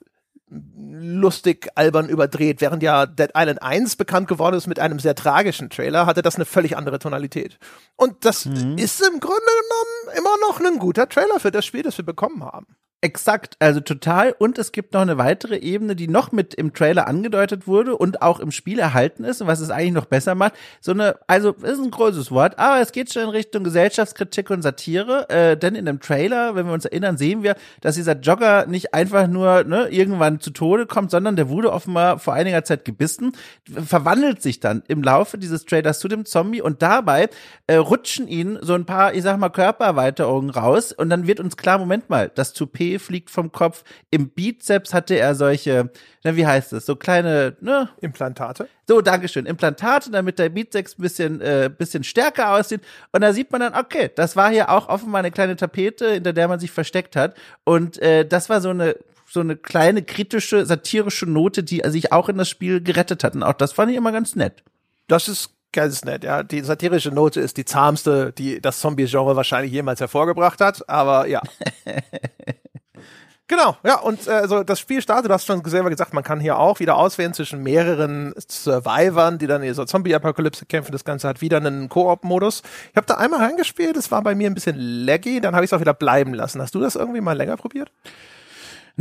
lustig 0.52 1.70
albern 1.76 2.10
überdreht. 2.10 2.62
Während 2.62 2.84
ja 2.84 3.06
Dead 3.06 3.32
Island 3.36 3.62
1 3.62 3.96
bekannt 3.96 4.28
geworden 4.28 4.56
ist 4.56 4.68
mit 4.68 4.80
einem 4.80 5.00
sehr 5.00 5.16
tragischen 5.16 5.70
Trailer, 5.70 6.06
hatte 6.06 6.22
das 6.22 6.36
eine 6.36 6.46
völlig 6.46 6.76
andere 6.76 7.00
Tonalität. 7.00 7.58
Und 7.96 8.26
das 8.26 8.46
mhm. 8.46 8.78
ist 8.78 9.02
im 9.02 9.20
Grunde 9.20 9.42
genommen 9.42 10.18
immer 10.18 10.48
noch 10.48 10.60
ein 10.60 10.80
guter 10.80 11.08
Trailer 11.08 11.40
für 11.40 11.52
das 11.52 11.66
Spiel, 11.66 11.84
das 11.84 11.98
wir 11.98 12.06
bekommen 12.06 12.44
haben. 12.44 12.68
Exakt, 13.02 13.56
also 13.60 13.80
total. 13.80 14.36
Und 14.40 14.58
es 14.58 14.74
gibt 14.74 14.94
noch 14.94 15.00
eine 15.00 15.18
weitere 15.18 15.56
Ebene, 15.56 15.96
die 15.96 16.10
noch 16.10 16.34
mit 16.34 16.54
im 16.54 16.74
Trailer 16.74 17.08
angedeutet 17.08 17.66
wurde 17.66 17.96
und 17.96 18.22
auch 18.22 18.42
im 18.42 18.52
Spiel 18.52 18.78
erhalten 18.78 19.24
ist 19.24 19.40
was 19.48 19.62
es 19.62 19.70
eigentlich 19.70 19.94
noch 19.94 20.06
besser 20.06 20.36
macht. 20.36 20.54
So 20.82 20.92
eine, 20.92 21.16
also 21.26 21.52
ist 21.54 21.80
ein 21.80 21.92
großes 21.92 22.30
Wort, 22.30 22.60
aber 22.60 22.82
es 22.82 22.92
geht 22.92 23.14
schon 23.14 23.24
in 23.24 23.30
Richtung 23.30 23.64
Gesellschaftskritik 23.64 24.50
und 24.50 24.64
Satire. 24.64 25.30
Äh, 25.30 25.56
denn 25.56 25.76
in 25.76 25.86
dem 25.86 26.02
Trailer, 26.02 26.56
wenn 26.56 26.66
wir 26.66 26.74
uns 26.74 26.84
erinnern, 26.84 27.18
sehen 27.18 27.42
wir, 27.42 27.56
dass 27.80 27.96
dieser 27.96 28.20
Jogger 28.20 28.66
nicht 28.66 28.94
einfach 28.94 29.28
nur 29.28 29.64
ne, 29.64 29.88
irgendwann 29.88 30.42
zu 30.42 30.52
Tode 30.52 30.86
kommt, 30.86 31.10
sondern 31.10 31.38
der 31.38 31.48
wurde 31.48 31.72
offenbar 31.72 32.20
vor 32.20 32.34
einiger 32.34 32.66
Zeit 32.66 32.84
gebissen, 32.84 33.32
verwandelt 33.66 34.42
sich 34.42 34.60
dann 34.60 34.84
im 34.90 35.04
Laufe 35.04 35.38
dieses 35.38 35.64
Trailers 35.64 36.00
zu 36.00 36.10
dem 36.10 36.26
Zombie 36.26 36.62
und 36.62 36.82
dabei 36.82 37.30
äh, 37.68 37.76
rutschen 37.76 38.28
ihn 38.28 38.60
so 38.62 38.74
ein 38.74 38.86
paar, 38.86 39.14
ich 39.14 39.24
sag 39.24 39.38
mal, 39.38 39.48
Körpererweiterungen 39.48 40.50
raus 40.50 40.92
und 40.92 41.10
dann 41.10 41.28
wird 41.28 41.40
uns 41.40 41.56
klar, 41.56 41.78
Moment 41.78 42.10
mal, 42.10 42.30
das 42.36 42.52
Toupet 42.52 42.89
fliegt 42.98 43.30
vom 43.30 43.52
Kopf. 43.52 43.84
Im 44.10 44.30
Bizeps 44.30 44.94
hatte 44.94 45.16
er 45.16 45.36
solche, 45.36 45.92
na, 46.24 46.36
wie 46.36 46.48
heißt 46.48 46.74
es, 46.74 46.86
so 46.86 46.96
kleine, 46.96 47.58
ne? 47.62 47.90
Implantate. 48.02 48.68
So, 48.88 49.02
Dankeschön. 49.02 49.46
Implantate, 49.46 50.10
damit 50.10 50.40
der 50.40 50.50
Bizeps 50.50 50.98
ein 50.98 51.02
bisschen, 51.02 51.42
äh, 51.42 51.70
bisschen 51.76 52.04
stärker 52.04 52.54
aussieht. 52.54 52.82
Und 53.12 53.22
da 53.22 53.34
sieht 53.34 53.52
man 53.52 53.62
dann, 53.62 53.76
okay, 53.76 54.10
das 54.16 54.36
war 54.36 54.50
hier 54.50 54.70
auch 54.70 54.90
offenbar 54.90 55.20
eine 55.20 55.32
kleine 55.32 55.56
Tapete, 55.56 56.14
hinter 56.14 56.34
der 56.34 56.48
man 56.48 56.60
sich 56.60 56.72
versteckt 56.72 57.16
hat. 57.16 57.36
Und 57.66 58.00
äh, 58.02 58.26
das 58.26 58.50
war 58.50 58.62
so 58.62 58.70
eine 58.70 58.96
so 59.32 59.42
eine 59.42 59.56
kleine 59.56 60.02
kritische, 60.02 60.66
satirische 60.66 61.28
Note, 61.28 61.64
die 61.64 61.84
sich 61.86 62.12
auch 62.12 62.30
in 62.30 62.38
das 62.38 62.50
Spiel 62.50 62.82
gerettet 62.82 63.24
hat. 63.24 63.36
Und 63.36 63.44
auch 63.44 63.54
das 63.54 63.74
fand 63.74 63.92
ich 63.92 63.98
immer 63.98 64.12
ganz 64.12 64.36
nett. 64.36 64.64
Das 65.08 65.28
ist 65.28 65.52
ganz 65.72 66.04
nett, 66.04 66.24
ja. 66.24 66.44
Die 66.44 66.62
satirische 66.62 67.12
Note 67.12 67.40
ist 67.40 67.58
die 67.58 67.66
zahmste, 67.66 68.32
die 68.32 68.62
das 68.62 68.80
Zombie-Genre 68.80 69.36
wahrscheinlich 69.36 69.72
jemals 69.72 70.00
hervorgebracht 70.00 70.62
hat, 70.62 70.88
aber 70.90 71.28
ja. 71.28 71.42
Genau, 73.50 73.76
ja, 73.84 74.00
und 74.00 74.28
äh, 74.28 74.32
also 74.32 74.64
das 74.64 74.80
Spiel 74.80 75.02
startet, 75.02 75.32
du 75.32 75.34
hast 75.34 75.48
schon 75.48 75.66
selber 75.66 75.90
gesagt, 75.90 76.14
man 76.14 76.24
kann 76.24 76.40
hier 76.40 76.60
auch 76.60 76.80
wieder 76.80 76.98
auswählen 76.98 77.34
zwischen 77.34 77.64
mehreren 77.64 78.32
Survivern, 78.38 79.40
die 79.40 79.48
dann 79.48 79.64
in 79.64 79.74
so 79.74 79.86
Zombie-Apokalypse 79.86 80.68
kämpfen. 80.68 80.92
Das 80.92 81.04
Ganze 81.04 81.28
hat 81.28 81.42
wieder 81.42 81.58
einen 81.58 81.90
Koop-Modus. 81.90 82.62
Ich 82.92 82.96
habe 82.96 83.08
da 83.08 83.16
einmal 83.16 83.40
reingespielt, 83.42 83.98
das 83.98 84.12
war 84.12 84.22
bei 84.22 84.36
mir 84.36 84.52
ein 84.52 84.54
bisschen 84.54 84.76
laggy, 84.78 85.42
dann 85.42 85.56
habe 85.56 85.66
ich 85.66 85.72
es 85.72 85.74
auch 85.76 85.82
wieder 85.82 85.96
bleiben 85.96 86.36
lassen. 86.36 86.62
Hast 86.62 86.76
du 86.76 86.80
das 86.80 86.96
irgendwie 86.96 87.22
mal 87.22 87.36
länger 87.36 87.58
probiert? 87.58 87.92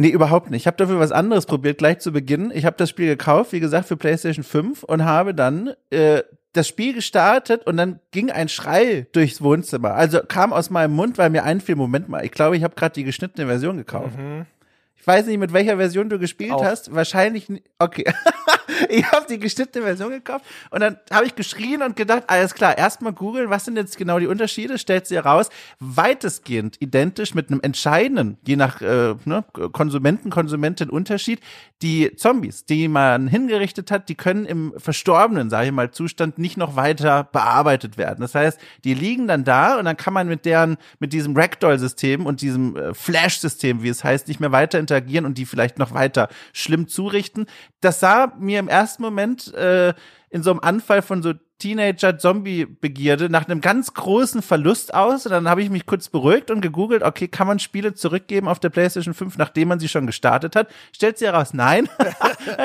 Nee, 0.00 0.10
überhaupt 0.10 0.48
nicht. 0.50 0.62
Ich 0.62 0.66
habe 0.68 0.76
dafür 0.76 1.00
was 1.00 1.10
anderes 1.10 1.44
probiert, 1.44 1.78
gleich 1.78 1.98
zu 1.98 2.12
Beginn. 2.12 2.52
Ich 2.54 2.64
habe 2.64 2.76
das 2.76 2.88
Spiel 2.88 3.08
gekauft, 3.08 3.52
wie 3.52 3.58
gesagt, 3.58 3.88
für 3.88 3.96
PlayStation 3.96 4.44
5 4.44 4.84
und 4.84 5.04
habe 5.04 5.34
dann 5.34 5.72
äh, 5.90 6.22
das 6.52 6.68
Spiel 6.68 6.94
gestartet 6.94 7.66
und 7.66 7.76
dann 7.76 7.98
ging 8.12 8.30
ein 8.30 8.48
Schrei 8.48 9.08
durchs 9.10 9.42
Wohnzimmer. 9.42 9.94
Also 9.94 10.20
kam 10.20 10.52
aus 10.52 10.70
meinem 10.70 10.94
Mund, 10.94 11.18
weil 11.18 11.30
mir 11.30 11.42
einfiel, 11.42 11.74
Moment 11.74 12.08
mal, 12.08 12.24
ich 12.24 12.30
glaube, 12.30 12.56
ich 12.56 12.62
habe 12.62 12.76
gerade 12.76 12.94
die 12.94 13.02
geschnittene 13.02 13.48
Version 13.48 13.76
gekauft. 13.76 14.16
Mhm. 14.16 14.46
Ich 14.94 15.04
weiß 15.04 15.26
nicht, 15.26 15.38
mit 15.38 15.52
welcher 15.52 15.78
Version 15.78 16.08
du 16.08 16.20
gespielt 16.20 16.52
Auch. 16.52 16.64
hast. 16.64 16.94
Wahrscheinlich, 16.94 17.48
okay. 17.80 18.04
ich 18.88 19.10
habe 19.10 19.26
die 19.28 19.38
geschnittene 19.38 19.84
Version 19.84 20.10
gekauft 20.10 20.44
und 20.70 20.80
dann 20.80 20.98
habe 21.10 21.26
ich 21.26 21.34
geschrien 21.34 21.82
und 21.82 21.96
gedacht, 21.96 22.24
alles 22.26 22.54
klar, 22.54 22.76
erstmal 22.76 23.12
googeln, 23.12 23.50
was 23.50 23.64
sind 23.64 23.76
jetzt 23.76 23.96
genau 23.96 24.18
die 24.18 24.26
Unterschiede, 24.26 24.78
stellt 24.78 25.06
sie 25.06 25.16
heraus, 25.16 25.48
weitestgehend 25.80 26.76
identisch 26.80 27.34
mit 27.34 27.50
einem 27.50 27.60
entscheidenden, 27.60 28.38
je 28.46 28.56
nach 28.56 28.80
äh, 28.80 29.14
ne, 29.24 29.44
Konsumenten, 29.72 30.30
Konsumentin 30.30 30.90
Unterschied, 30.90 31.40
die 31.82 32.14
Zombies, 32.16 32.64
die 32.64 32.88
man 32.88 33.28
hingerichtet 33.28 33.90
hat, 33.90 34.08
die 34.08 34.14
können 34.16 34.44
im 34.44 34.74
verstorbenen, 34.76 35.48
sage 35.48 35.66
ich 35.66 35.72
mal, 35.72 35.90
Zustand 35.90 36.38
nicht 36.38 36.56
noch 36.56 36.76
weiter 36.76 37.24
bearbeitet 37.24 37.96
werden. 37.96 38.20
Das 38.20 38.34
heißt, 38.34 38.58
die 38.84 38.94
liegen 38.94 39.28
dann 39.28 39.44
da 39.44 39.78
und 39.78 39.84
dann 39.84 39.96
kann 39.96 40.12
man 40.12 40.28
mit 40.28 40.44
deren, 40.44 40.76
mit 40.98 41.12
diesem 41.12 41.36
Ragdoll-System 41.36 42.26
und 42.26 42.40
diesem 42.40 42.76
äh, 42.76 42.94
Flash-System, 42.94 43.82
wie 43.82 43.88
es 43.88 44.04
heißt, 44.04 44.28
nicht 44.28 44.40
mehr 44.40 44.52
weiter 44.52 44.78
interagieren 44.78 45.24
und 45.24 45.38
die 45.38 45.46
vielleicht 45.46 45.78
noch 45.78 45.94
weiter 45.94 46.28
schlimm 46.52 46.88
zurichten. 46.88 47.46
Das 47.80 48.00
sah 48.00 48.32
mir 48.38 48.57
im 48.58 48.68
ersten 48.68 49.02
Moment 49.02 49.52
äh, 49.54 49.94
in 50.30 50.42
so 50.42 50.50
einem 50.50 50.60
Anfall 50.60 51.02
von 51.02 51.22
so 51.22 51.32
Teenager-Zombie-Begierde 51.58 53.28
nach 53.30 53.48
einem 53.48 53.60
ganz 53.60 53.94
großen 53.94 54.42
Verlust 54.42 54.94
aus. 54.94 55.26
Und 55.26 55.32
dann 55.32 55.48
habe 55.48 55.62
ich 55.62 55.70
mich 55.70 55.86
kurz 55.86 56.08
beruhigt 56.08 56.50
und 56.50 56.60
gegoogelt, 56.60 57.02
okay, 57.02 57.28
kann 57.28 57.46
man 57.46 57.58
Spiele 57.58 57.94
zurückgeben 57.94 58.48
auf 58.48 58.60
der 58.60 58.70
PlayStation 58.70 59.14
5, 59.14 59.38
nachdem 59.38 59.68
man 59.68 59.80
sie 59.80 59.88
schon 59.88 60.06
gestartet 60.06 60.54
hat? 60.54 60.68
Stellt 60.92 61.18
sich 61.18 61.26
heraus, 61.26 61.54
nein. 61.54 61.88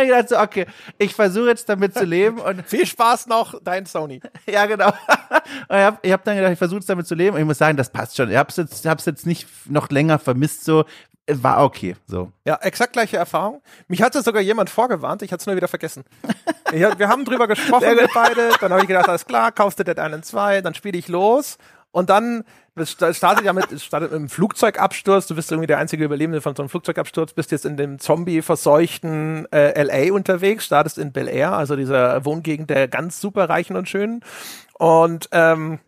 ich 0.03 0.10
dachte 0.10 0.27
so, 0.29 0.39
okay, 0.39 0.65
ich 0.98 1.15
versuche 1.15 1.48
jetzt 1.48 1.67
damit 1.70 1.93
zu 1.96 2.05
leben. 2.05 2.39
Und 2.39 2.63
Viel 2.67 2.86
Spaß 2.86 3.27
noch, 3.27 3.60
dein 3.63 3.86
Sony. 3.86 4.22
ja, 4.46 4.65
genau. 4.65 4.89
und 4.89 4.96
ich 5.70 5.84
habe 5.84 6.12
hab 6.12 6.24
dann 6.24 6.36
gedacht, 6.36 6.53
ich 6.53 6.60
versuche 6.60 6.79
es 6.79 6.86
damit 6.86 7.08
zu 7.08 7.15
leben. 7.15 7.36
Und 7.36 7.41
ich 7.41 7.48
muss 7.48 7.58
sagen, 7.58 7.77
das 7.77 7.91
passt 7.91 8.15
schon. 8.15 8.29
Ich 8.29 8.38
habe 8.38 8.50
es 8.50 8.58
jetzt, 8.58 8.86
hab's 8.86 9.05
jetzt 9.05 9.25
nicht 9.25 9.48
noch 9.70 9.90
länger 9.90 10.20
vermisst 10.20 10.66
so 10.66 10.85
war 11.27 11.64
okay, 11.64 11.96
so. 12.05 12.31
Ja, 12.46 12.55
exakt 12.61 12.94
gleiche 12.94 13.18
Erfahrung. 13.18 13.61
Mich 13.87 14.01
hatte 14.01 14.22
sogar 14.22 14.42
jemand 14.42 14.70
vorgewarnt, 14.70 15.22
ich 15.22 15.31
hatte 15.31 15.42
es 15.42 15.48
nur 15.48 15.55
wieder 15.55 15.70
vergessen. 15.70 16.03
ich, 16.74 16.81
wir 16.81 17.07
haben 17.07 17.24
drüber 17.24 17.48
gesprochen, 17.55 17.98
wir 17.98 18.07
beide, 18.13 18.51
dann 18.59 18.72
habe 18.72 18.81
ich 18.81 18.87
gedacht, 18.87 19.09
alles 19.09 19.25
klar, 19.25 19.51
kaufst 19.51 19.79
du 19.79 19.83
Dead 19.83 19.98
Island 19.98 20.25
2, 20.25 20.61
dann 20.61 20.74
spiele 20.74 20.98
ich 20.98 21.07
los 21.07 21.57
und 21.92 22.09
dann 22.09 22.44
es 22.75 22.92
startet 22.92 23.46
ja 23.46 23.53
mit, 23.53 23.72
es 23.72 23.83
startet 23.83 24.11
mit 24.11 24.20
einem 24.20 24.29
Flugzeugabsturz. 24.29 25.27
Du 25.27 25.35
bist 25.35 25.51
irgendwie 25.51 25.68
der 25.68 25.77
einzige 25.77 26.03
Überlebende 26.03 26.42
von 26.42 26.55
so 26.55 26.63
einem 26.63 26.70
Flugzeugabsturz. 26.70 27.33
Bist 27.33 27.51
jetzt 27.51 27.66
in 27.66 27.77
dem 27.77 28.00
Zombie-verseuchten 28.00 29.48
äh, 29.51 29.83
LA 29.83 30.11
unterwegs. 30.11 30.66
Startest 30.66 30.98
in 30.98 31.11
Bel 31.11 31.27
Air, 31.27 31.53
also 31.53 31.75
dieser 31.75 32.25
Wohngegend 32.25 32.72
der 32.72 32.87
ganz 32.87 33.22
super 33.22 33.48
Reichen 33.48 33.75
und 33.75 33.87
Schönen. 33.87 34.22
Und 34.74 35.29
ähm, 35.31 35.79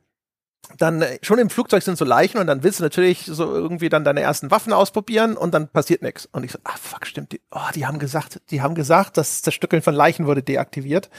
dann 0.77 1.01
äh, 1.01 1.19
schon 1.21 1.39
im 1.39 1.49
Flugzeug 1.49 1.83
sind 1.83 1.97
so 1.97 2.05
Leichen 2.05 2.37
und 2.37 2.47
dann 2.47 2.63
willst 2.63 2.79
du 2.79 2.83
natürlich 2.83 3.25
so 3.25 3.53
irgendwie 3.53 3.89
dann 3.89 4.03
deine 4.03 4.21
ersten 4.21 4.51
Waffen 4.51 4.73
ausprobieren 4.73 5.37
und 5.37 5.53
dann 5.53 5.67
passiert 5.67 6.01
nichts. 6.01 6.27
Und 6.31 6.43
ich 6.43 6.51
so, 6.51 6.59
ah 6.63 6.75
fuck, 6.81 7.05
stimmt, 7.05 7.31
die, 7.31 7.41
oh, 7.51 7.59
die 7.73 7.85
haben 7.85 7.99
gesagt, 7.99 8.41
die 8.51 8.61
haben 8.61 8.75
gesagt, 8.75 9.17
das 9.17 9.41
Zerstückeln 9.41 9.81
von 9.81 9.93
Leichen 9.93 10.25
wurde 10.27 10.43
deaktiviert. 10.43 11.09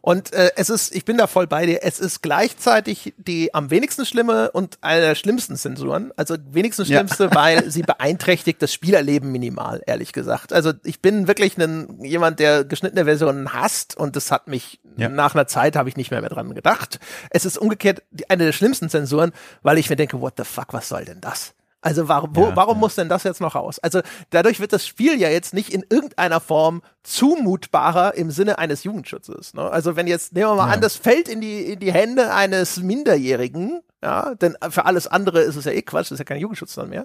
Und 0.00 0.32
äh, 0.32 0.50
es 0.56 0.70
ist, 0.70 0.94
ich 0.94 1.04
bin 1.04 1.18
da 1.18 1.26
voll 1.26 1.46
bei 1.46 1.66
dir, 1.66 1.80
es 1.82 2.00
ist 2.00 2.22
gleichzeitig 2.22 3.14
die 3.16 3.54
am 3.54 3.70
wenigsten 3.70 4.04
schlimme 4.04 4.50
und 4.50 4.78
eine 4.80 5.00
der 5.00 5.14
schlimmsten 5.14 5.56
Zensuren. 5.56 6.12
Also 6.16 6.36
wenigstens 6.50 6.88
schlimmste, 6.88 7.24
ja. 7.24 7.34
weil 7.34 7.70
sie 7.70 7.82
beeinträchtigt 7.82 8.60
das 8.62 8.72
Spielerleben 8.72 9.30
minimal, 9.30 9.82
ehrlich 9.86 10.12
gesagt. 10.12 10.52
Also 10.52 10.72
ich 10.84 11.00
bin 11.00 11.28
wirklich 11.28 11.56
ein, 11.58 12.02
jemand, 12.02 12.40
der 12.40 12.64
geschnittene 12.64 13.04
Versionen 13.04 13.52
hasst 13.52 13.96
und 13.96 14.16
das 14.16 14.30
hat 14.30 14.48
mich 14.48 14.80
ja. 14.96 15.08
nach 15.08 15.34
einer 15.34 15.46
Zeit 15.46 15.76
habe 15.76 15.88
ich 15.88 15.96
nicht 15.96 16.10
mehr, 16.10 16.20
mehr 16.20 16.30
dran 16.30 16.54
gedacht. 16.54 16.98
Es 17.30 17.44
ist 17.44 17.58
umgekehrt 17.58 18.02
die, 18.10 18.28
eine 18.28 18.44
der 18.44 18.52
schlimmsten 18.52 18.87
Zensuren, 18.90 19.32
weil 19.62 19.78
ich 19.78 19.90
mir 19.90 19.96
denke, 19.96 20.20
what 20.20 20.34
the 20.36 20.44
fuck, 20.44 20.72
was 20.72 20.88
soll 20.88 21.04
denn 21.04 21.20
das? 21.20 21.54
Also 21.80 22.08
warum, 22.08 22.34
wo, 22.34 22.46
ja, 22.46 22.56
warum 22.56 22.76
ja. 22.76 22.80
muss 22.80 22.96
denn 22.96 23.08
das 23.08 23.22
jetzt 23.22 23.40
noch 23.40 23.54
raus? 23.54 23.78
Also 23.78 24.00
dadurch 24.30 24.58
wird 24.58 24.72
das 24.72 24.86
Spiel 24.86 25.20
ja 25.20 25.28
jetzt 25.28 25.54
nicht 25.54 25.72
in 25.72 25.84
irgendeiner 25.88 26.40
Form 26.40 26.82
zumutbarer 27.04 28.14
im 28.14 28.32
Sinne 28.32 28.58
eines 28.58 28.82
Jugendschutzes. 28.82 29.54
Ne? 29.54 29.62
Also 29.62 29.94
wenn 29.94 30.08
jetzt, 30.08 30.32
nehmen 30.32 30.50
wir 30.50 30.56
mal 30.56 30.68
ja. 30.68 30.74
an, 30.74 30.80
das 30.80 30.96
fällt 30.96 31.28
in 31.28 31.40
die, 31.40 31.72
in 31.72 31.78
die 31.78 31.92
Hände 31.92 32.34
eines 32.34 32.78
Minderjährigen, 32.78 33.80
ja, 34.02 34.34
denn 34.36 34.56
für 34.70 34.86
alles 34.86 35.08
andere 35.08 35.40
ist 35.40 35.56
es 35.56 35.64
ja 35.64 35.72
eh 35.72 35.82
Quatsch, 35.82 36.06
das 36.06 36.12
ist 36.12 36.18
ja 36.20 36.24
kein 36.24 36.40
Jugendschutz 36.40 36.74
dann 36.74 36.88
mehr, 36.88 37.04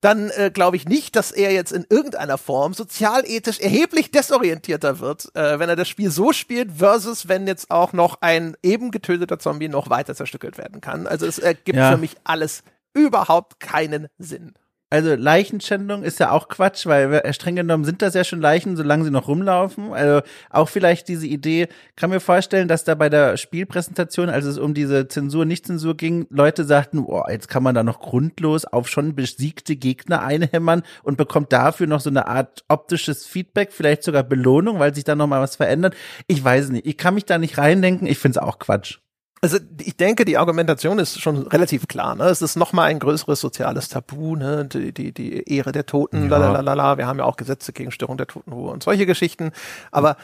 dann 0.00 0.30
äh, 0.30 0.50
glaube 0.50 0.76
ich 0.76 0.86
nicht, 0.86 1.14
dass 1.14 1.32
er 1.32 1.52
jetzt 1.52 1.72
in 1.72 1.84
irgendeiner 1.88 2.38
Form 2.38 2.72
sozialethisch 2.72 3.60
erheblich 3.60 4.10
desorientierter 4.10 5.00
wird, 5.00 5.34
äh, 5.34 5.58
wenn 5.58 5.68
er 5.68 5.76
das 5.76 5.88
Spiel 5.88 6.10
so 6.10 6.32
spielt, 6.32 6.72
versus 6.78 7.28
wenn 7.28 7.46
jetzt 7.46 7.70
auch 7.70 7.92
noch 7.92 8.22
ein 8.22 8.56
eben 8.62 8.90
getöteter 8.90 9.38
Zombie 9.38 9.68
noch 9.68 9.90
weiter 9.90 10.14
zerstückelt 10.14 10.56
werden 10.56 10.80
kann. 10.80 11.06
Also 11.06 11.26
es 11.26 11.38
ergibt 11.38 11.76
ja. 11.76 11.92
für 11.92 11.98
mich 11.98 12.16
alles 12.24 12.62
überhaupt 12.94 13.60
keinen 13.60 14.08
Sinn. 14.18 14.54
Also 14.92 15.14
Leichenschändung 15.14 16.02
ist 16.02 16.18
ja 16.18 16.32
auch 16.32 16.48
Quatsch, 16.48 16.84
weil 16.84 17.12
äh, 17.14 17.32
streng 17.32 17.54
genommen 17.54 17.84
sind 17.84 18.02
das 18.02 18.14
ja 18.14 18.24
schon 18.24 18.40
Leichen, 18.40 18.76
solange 18.76 19.04
sie 19.04 19.12
noch 19.12 19.28
rumlaufen. 19.28 19.92
Also 19.92 20.22
auch 20.50 20.68
vielleicht 20.68 21.06
diese 21.06 21.28
Idee, 21.28 21.68
kann 21.94 22.10
mir 22.10 22.18
vorstellen, 22.18 22.66
dass 22.66 22.82
da 22.82 22.96
bei 22.96 23.08
der 23.08 23.36
Spielpräsentation, 23.36 24.28
als 24.28 24.46
es 24.46 24.58
um 24.58 24.74
diese 24.74 25.06
Zensur, 25.06 25.44
Nicht-Zensur 25.44 25.96
ging, 25.96 26.26
Leute 26.28 26.64
sagten, 26.64 26.98
oh, 26.98 27.22
jetzt 27.30 27.46
kann 27.46 27.62
man 27.62 27.76
da 27.76 27.84
noch 27.84 28.00
grundlos 28.00 28.64
auf 28.64 28.88
schon 28.88 29.14
besiegte 29.14 29.76
Gegner 29.76 30.22
einhämmern 30.22 30.82
und 31.04 31.16
bekommt 31.16 31.52
dafür 31.52 31.86
noch 31.86 32.00
so 32.00 32.10
eine 32.10 32.26
Art 32.26 32.64
optisches 32.66 33.24
Feedback, 33.24 33.72
vielleicht 33.72 34.02
sogar 34.02 34.24
Belohnung, 34.24 34.80
weil 34.80 34.92
sich 34.92 35.04
da 35.04 35.14
noch 35.14 35.28
mal 35.28 35.40
was 35.40 35.54
verändert. 35.54 35.94
Ich 36.26 36.42
weiß 36.42 36.70
nicht, 36.70 36.84
ich 36.84 36.96
kann 36.96 37.14
mich 37.14 37.26
da 37.26 37.38
nicht 37.38 37.58
reindenken, 37.58 38.08
ich 38.08 38.18
find's 38.18 38.38
auch 38.38 38.58
Quatsch. 38.58 38.98
Also 39.42 39.58
ich 39.80 39.96
denke, 39.96 40.26
die 40.26 40.36
Argumentation 40.36 40.98
ist 40.98 41.18
schon 41.20 41.46
relativ 41.46 41.88
klar. 41.88 42.14
Ne? 42.14 42.24
Es 42.24 42.42
ist 42.42 42.56
noch 42.56 42.74
mal 42.74 42.84
ein 42.84 42.98
größeres 42.98 43.40
soziales 43.40 43.88
Tabu, 43.88 44.36
ne? 44.36 44.66
die, 44.66 44.92
die, 44.92 45.12
die 45.12 45.42
Ehre 45.50 45.72
der 45.72 45.86
Toten, 45.86 46.28
ja. 46.28 46.36
lalalala. 46.36 46.98
Wir 46.98 47.06
haben 47.06 47.18
ja 47.18 47.24
auch 47.24 47.36
Gesetze 47.36 47.72
gegen 47.72 47.90
Störung 47.90 48.18
der 48.18 48.26
Totenruhe 48.26 48.70
und 48.70 48.82
solche 48.82 49.06
Geschichten. 49.06 49.52
Aber 49.90 50.16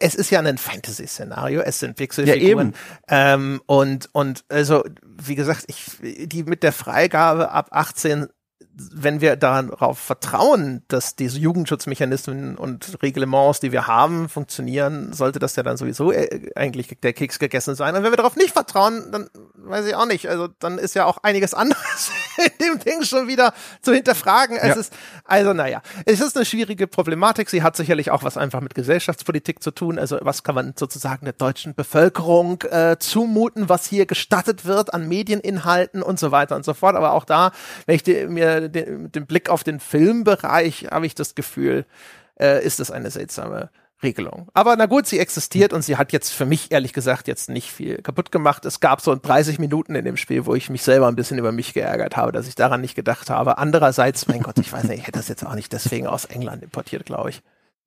es 0.00 0.14
ist 0.14 0.30
ja 0.30 0.40
ein 0.40 0.58
Fantasy-Szenario, 0.58 1.60
es 1.60 1.80
sind 1.80 1.96
Pixelfiguren. 1.96 2.74
Ja, 3.10 3.34
ähm, 3.34 3.60
und, 3.66 4.08
und 4.12 4.44
also, 4.48 4.84
wie 5.02 5.34
gesagt, 5.34 5.64
ich, 5.66 5.98
die 6.00 6.44
mit 6.44 6.62
der 6.62 6.72
Freigabe 6.72 7.50
ab 7.50 7.68
18 7.72 8.28
wenn 8.74 9.20
wir 9.20 9.36
darauf 9.36 9.98
vertrauen, 9.98 10.82
dass 10.88 11.14
diese 11.14 11.38
Jugendschutzmechanismen 11.38 12.56
und 12.56 13.02
Reglements, 13.02 13.60
die 13.60 13.70
wir 13.70 13.86
haben, 13.86 14.28
funktionieren, 14.28 15.12
sollte 15.12 15.38
das 15.38 15.56
ja 15.56 15.62
dann 15.62 15.76
sowieso 15.76 16.10
äh, 16.10 16.50
eigentlich 16.54 16.96
der 17.02 17.12
Keks 17.12 17.38
gegessen 17.38 17.74
sein. 17.74 17.94
Und 17.94 18.02
wenn 18.02 18.12
wir 18.12 18.16
darauf 18.16 18.36
nicht 18.36 18.52
vertrauen, 18.52 19.10
dann 19.12 19.28
weiß 19.54 19.86
ich 19.86 19.94
auch 19.94 20.06
nicht. 20.06 20.28
Also 20.28 20.48
dann 20.58 20.78
ist 20.78 20.94
ja 20.94 21.04
auch 21.04 21.18
einiges 21.22 21.52
anderes 21.52 22.10
in 22.38 22.66
dem 22.66 22.78
Ding 22.78 23.02
schon 23.02 23.28
wieder 23.28 23.52
zu 23.82 23.92
hinterfragen. 23.92 24.56
Es 24.56 24.68
ja. 24.68 24.74
ist, 24.74 24.92
also 25.24 25.52
naja, 25.52 25.82
es 26.06 26.20
ist 26.20 26.36
eine 26.36 26.46
schwierige 26.46 26.86
Problematik. 26.86 27.50
Sie 27.50 27.62
hat 27.62 27.76
sicherlich 27.76 28.10
auch 28.10 28.24
was 28.24 28.38
einfach 28.38 28.62
mit 28.62 28.74
Gesellschaftspolitik 28.74 29.62
zu 29.62 29.70
tun. 29.70 29.98
Also 29.98 30.18
was 30.22 30.44
kann 30.44 30.54
man 30.54 30.74
sozusagen 30.78 31.26
der 31.26 31.34
deutschen 31.34 31.74
Bevölkerung 31.74 32.62
äh, 32.62 32.96
zumuten, 32.98 33.68
was 33.68 33.86
hier 33.86 34.06
gestattet 34.06 34.64
wird 34.64 34.94
an 34.94 35.08
Medieninhalten 35.08 36.02
und 36.02 36.18
so 36.18 36.30
weiter 36.30 36.56
und 36.56 36.64
so 36.64 36.72
fort. 36.72 36.96
Aber 36.96 37.12
auch 37.12 37.24
da, 37.24 37.52
wenn 37.84 37.96
ich 37.96 38.02
die, 38.02 38.26
mir 38.26 38.61
den, 38.70 39.10
den 39.12 39.26
Blick 39.26 39.48
auf 39.48 39.64
den 39.64 39.80
Filmbereich, 39.80 40.88
habe 40.90 41.06
ich 41.06 41.14
das 41.14 41.34
Gefühl, 41.34 41.86
äh, 42.40 42.64
ist 42.64 42.80
das 42.80 42.90
eine 42.90 43.10
seltsame 43.10 43.70
Regelung. 44.02 44.48
Aber 44.52 44.74
na 44.76 44.86
gut, 44.86 45.06
sie 45.06 45.18
existiert 45.18 45.72
und 45.72 45.82
sie 45.82 45.96
hat 45.96 46.12
jetzt 46.12 46.30
für 46.30 46.44
mich 46.44 46.72
ehrlich 46.72 46.92
gesagt 46.92 47.28
jetzt 47.28 47.48
nicht 47.48 47.70
viel 47.70 48.02
kaputt 48.02 48.32
gemacht. 48.32 48.64
Es 48.64 48.80
gab 48.80 49.00
so 49.00 49.14
30 49.14 49.58
Minuten 49.58 49.94
in 49.94 50.04
dem 50.04 50.16
Spiel, 50.16 50.46
wo 50.46 50.54
ich 50.54 50.70
mich 50.70 50.82
selber 50.82 51.08
ein 51.08 51.16
bisschen 51.16 51.38
über 51.38 51.52
mich 51.52 51.72
geärgert 51.72 52.16
habe, 52.16 52.32
dass 52.32 52.48
ich 52.48 52.54
daran 52.54 52.80
nicht 52.80 52.94
gedacht 52.94 53.30
habe. 53.30 53.58
Andererseits, 53.58 54.26
mein 54.26 54.42
Gott, 54.42 54.58
ich 54.58 54.72
weiß 54.72 54.84
nicht, 54.84 55.00
ich 55.00 55.06
hätte 55.06 55.18
das 55.18 55.28
jetzt 55.28 55.46
auch 55.46 55.54
nicht 55.54 55.72
deswegen 55.72 56.06
aus 56.06 56.24
England 56.24 56.62
importiert, 56.62 57.06
glaube 57.06 57.30
ich. 57.30 57.42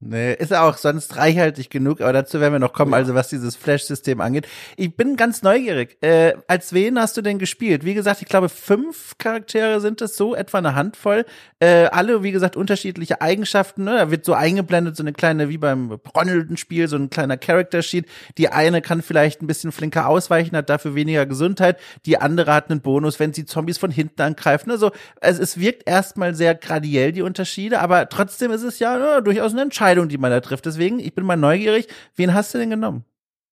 Nee, 0.07 0.33
ist 0.35 0.53
auch 0.53 0.77
sonst 0.77 1.17
reichhaltig 1.17 1.71
genug, 1.71 1.99
aber 1.99 2.13
dazu 2.13 2.39
werden 2.39 2.53
wir 2.53 2.59
noch 2.59 2.73
kommen, 2.73 2.93
also 2.93 3.15
was 3.15 3.29
dieses 3.29 3.55
Flash-System 3.55 4.21
angeht. 4.21 4.47
Ich 4.77 4.95
bin 4.95 5.15
ganz 5.15 5.41
neugierig. 5.41 5.97
Äh, 6.03 6.35
als 6.47 6.73
wen 6.73 6.99
hast 6.99 7.17
du 7.17 7.23
denn 7.23 7.39
gespielt? 7.39 7.83
Wie 7.83 7.95
gesagt, 7.95 8.21
ich 8.21 8.27
glaube, 8.27 8.49
fünf 8.49 9.17
Charaktere 9.17 9.81
sind 9.81 10.03
es, 10.03 10.15
so 10.15 10.35
etwa 10.35 10.59
eine 10.59 10.75
Handvoll. 10.75 11.25
Äh, 11.59 11.85
alle, 11.85 12.21
wie 12.21 12.31
gesagt, 12.31 12.55
unterschiedliche 12.55 13.19
Eigenschaften. 13.19 13.85
Ne? 13.85 13.97
Da 13.97 14.11
wird 14.11 14.25
so 14.25 14.35
eingeblendet, 14.35 14.95
so 14.95 15.01
eine 15.01 15.11
kleine, 15.11 15.49
wie 15.49 15.57
beim 15.57 15.91
Ronalden-Spiel, 16.15 16.87
so 16.87 16.97
ein 16.97 17.09
kleiner 17.09 17.37
Character-Sheet. 17.37 18.05
Die 18.37 18.49
eine 18.49 18.83
kann 18.83 19.01
vielleicht 19.01 19.41
ein 19.41 19.47
bisschen 19.47 19.71
flinker 19.71 20.07
ausweichen, 20.07 20.55
hat 20.55 20.69
dafür 20.69 20.93
weniger 20.93 21.25
Gesundheit. 21.25 21.79
Die 22.05 22.19
andere 22.19 22.53
hat 22.53 22.69
einen 22.69 22.81
Bonus, 22.81 23.19
wenn 23.19 23.33
sie 23.33 23.45
Zombies 23.45 23.79
von 23.79 23.89
hinten 23.89 24.21
angreift. 24.21 24.69
Also, 24.69 24.91
also 25.19 25.41
es 25.41 25.59
wirkt 25.59 25.89
erstmal 25.89 26.35
sehr 26.35 26.53
gradiell, 26.53 27.11
die 27.11 27.23
Unterschiede, 27.23 27.79
aber 27.79 28.07
trotzdem 28.07 28.51
ist 28.51 28.61
es 28.61 28.77
ja 28.77 28.97
ne, 28.97 29.23
durchaus 29.23 29.53
eine 29.53 29.63
Entscheidung 29.63 29.94
Entscheidung, 29.95 30.10
die 30.10 30.17
man 30.17 30.31
da 30.31 30.41
trifft. 30.41 30.65
Deswegen, 30.65 30.99
ich 30.99 31.13
bin 31.15 31.25
mal 31.25 31.38
neugierig. 31.38 31.88
Wen 32.15 32.34
hast 32.34 32.53
du 32.53 32.58
denn 32.58 32.69
genommen? 32.69 33.05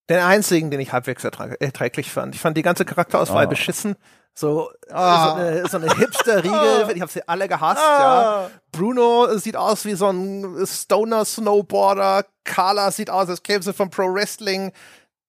Den 0.10 0.20
einzigen, 0.20 0.70
den 0.70 0.82
ich 0.82 0.92
halbwegs 0.92 1.24
erträglich 1.24 2.12
fand. 2.12 2.36
Ich 2.36 2.42
fand 2.42 2.58
die 2.58 2.62
ganze 2.62 2.84
Charakterauswahl 2.84 3.46
oh. 3.46 3.50
beschissen. 3.50 3.96
So, 4.36 4.70
oh. 4.70 4.94
so 4.94 4.96
eine, 4.96 5.68
so 5.70 5.78
eine 5.78 5.96
Hipster-Riege, 5.96 6.86
oh. 6.88 6.90
ich 6.94 7.02
habe 7.02 7.12
sie 7.12 7.26
alle 7.28 7.48
gehasst, 7.48 7.82
oh. 7.82 8.02
ja. 8.02 8.50
Bruno 8.72 9.38
sieht 9.38 9.56
aus 9.56 9.86
wie 9.86 9.94
so 9.94 10.10
ein 10.10 10.66
Stoner-Snowboarder. 10.66 12.26
Carla 12.44 12.92
sieht 12.92 13.10
aus, 13.10 13.30
als 13.30 13.44
käme 13.44 13.64
sie 13.64 13.74
vom 13.74 13.90
Pro-Wrestling. 13.90 14.74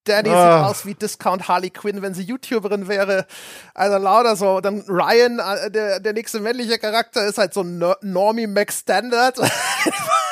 Danny 0.04 0.30
oh. 0.30 0.32
sieht 0.32 0.64
aus 0.64 0.86
wie 0.86 0.94
Discount 0.94 1.46
Harley 1.48 1.70
Quinn, 1.70 2.02
wenn 2.02 2.14
sie 2.14 2.22
YouTuberin 2.22 2.88
wäre. 2.88 3.26
Also 3.74 3.98
lauter 3.98 4.36
so. 4.36 4.60
Dann 4.60 4.80
Ryan, 4.88 5.38
äh, 5.38 5.70
der, 5.70 6.00
der 6.00 6.14
nächste 6.14 6.40
männliche 6.40 6.78
Charakter, 6.78 7.26
ist 7.26 7.38
halt 7.38 7.54
so 7.54 7.60
ein 7.60 7.78
Normie 8.00 8.48
Max 8.48 8.80
Standard. 8.80 9.38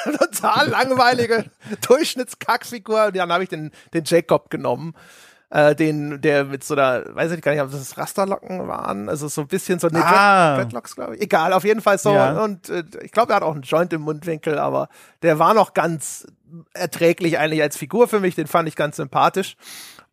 Total 0.42 0.68
langweilige 0.68 1.44
Durchschnittskackfigur. 1.86 3.06
Und 3.06 3.16
dann 3.16 3.32
habe 3.32 3.44
ich 3.44 3.48
den, 3.48 3.70
den 3.94 4.04
Jacob 4.04 4.50
genommen. 4.50 4.94
Äh, 5.50 5.74
den, 5.74 6.22
der 6.22 6.46
mit 6.46 6.64
so 6.64 6.74
einer, 6.74 7.14
weiß 7.14 7.32
ich 7.32 7.42
gar 7.42 7.52
nicht, 7.52 7.60
ob 7.60 7.70
das 7.70 7.98
Rasterlocken 7.98 8.68
waren, 8.68 9.10
also 9.10 9.28
so 9.28 9.42
ein 9.42 9.48
bisschen 9.48 9.78
so 9.78 9.88
eine 9.88 10.02
ah. 10.02 10.56
Dreadlocks, 10.56 10.94
glaube 10.94 11.16
ich. 11.16 11.20
Egal, 11.20 11.52
auf 11.52 11.64
jeden 11.64 11.82
Fall 11.82 11.98
so. 11.98 12.14
Ja. 12.14 12.42
Und 12.42 12.70
äh, 12.70 12.84
ich 13.02 13.12
glaube, 13.12 13.34
er 13.34 13.36
hat 13.36 13.42
auch 13.42 13.52
einen 13.52 13.60
Joint 13.60 13.92
im 13.92 14.00
Mundwinkel, 14.00 14.58
aber 14.58 14.88
der 15.20 15.38
war 15.38 15.52
noch 15.52 15.74
ganz 15.74 16.26
erträglich 16.72 17.38
eigentlich 17.38 17.60
als 17.60 17.76
Figur 17.76 18.08
für 18.08 18.18
mich, 18.18 18.34
den 18.34 18.46
fand 18.46 18.66
ich 18.66 18.76
ganz 18.76 18.96
sympathisch. 18.96 19.56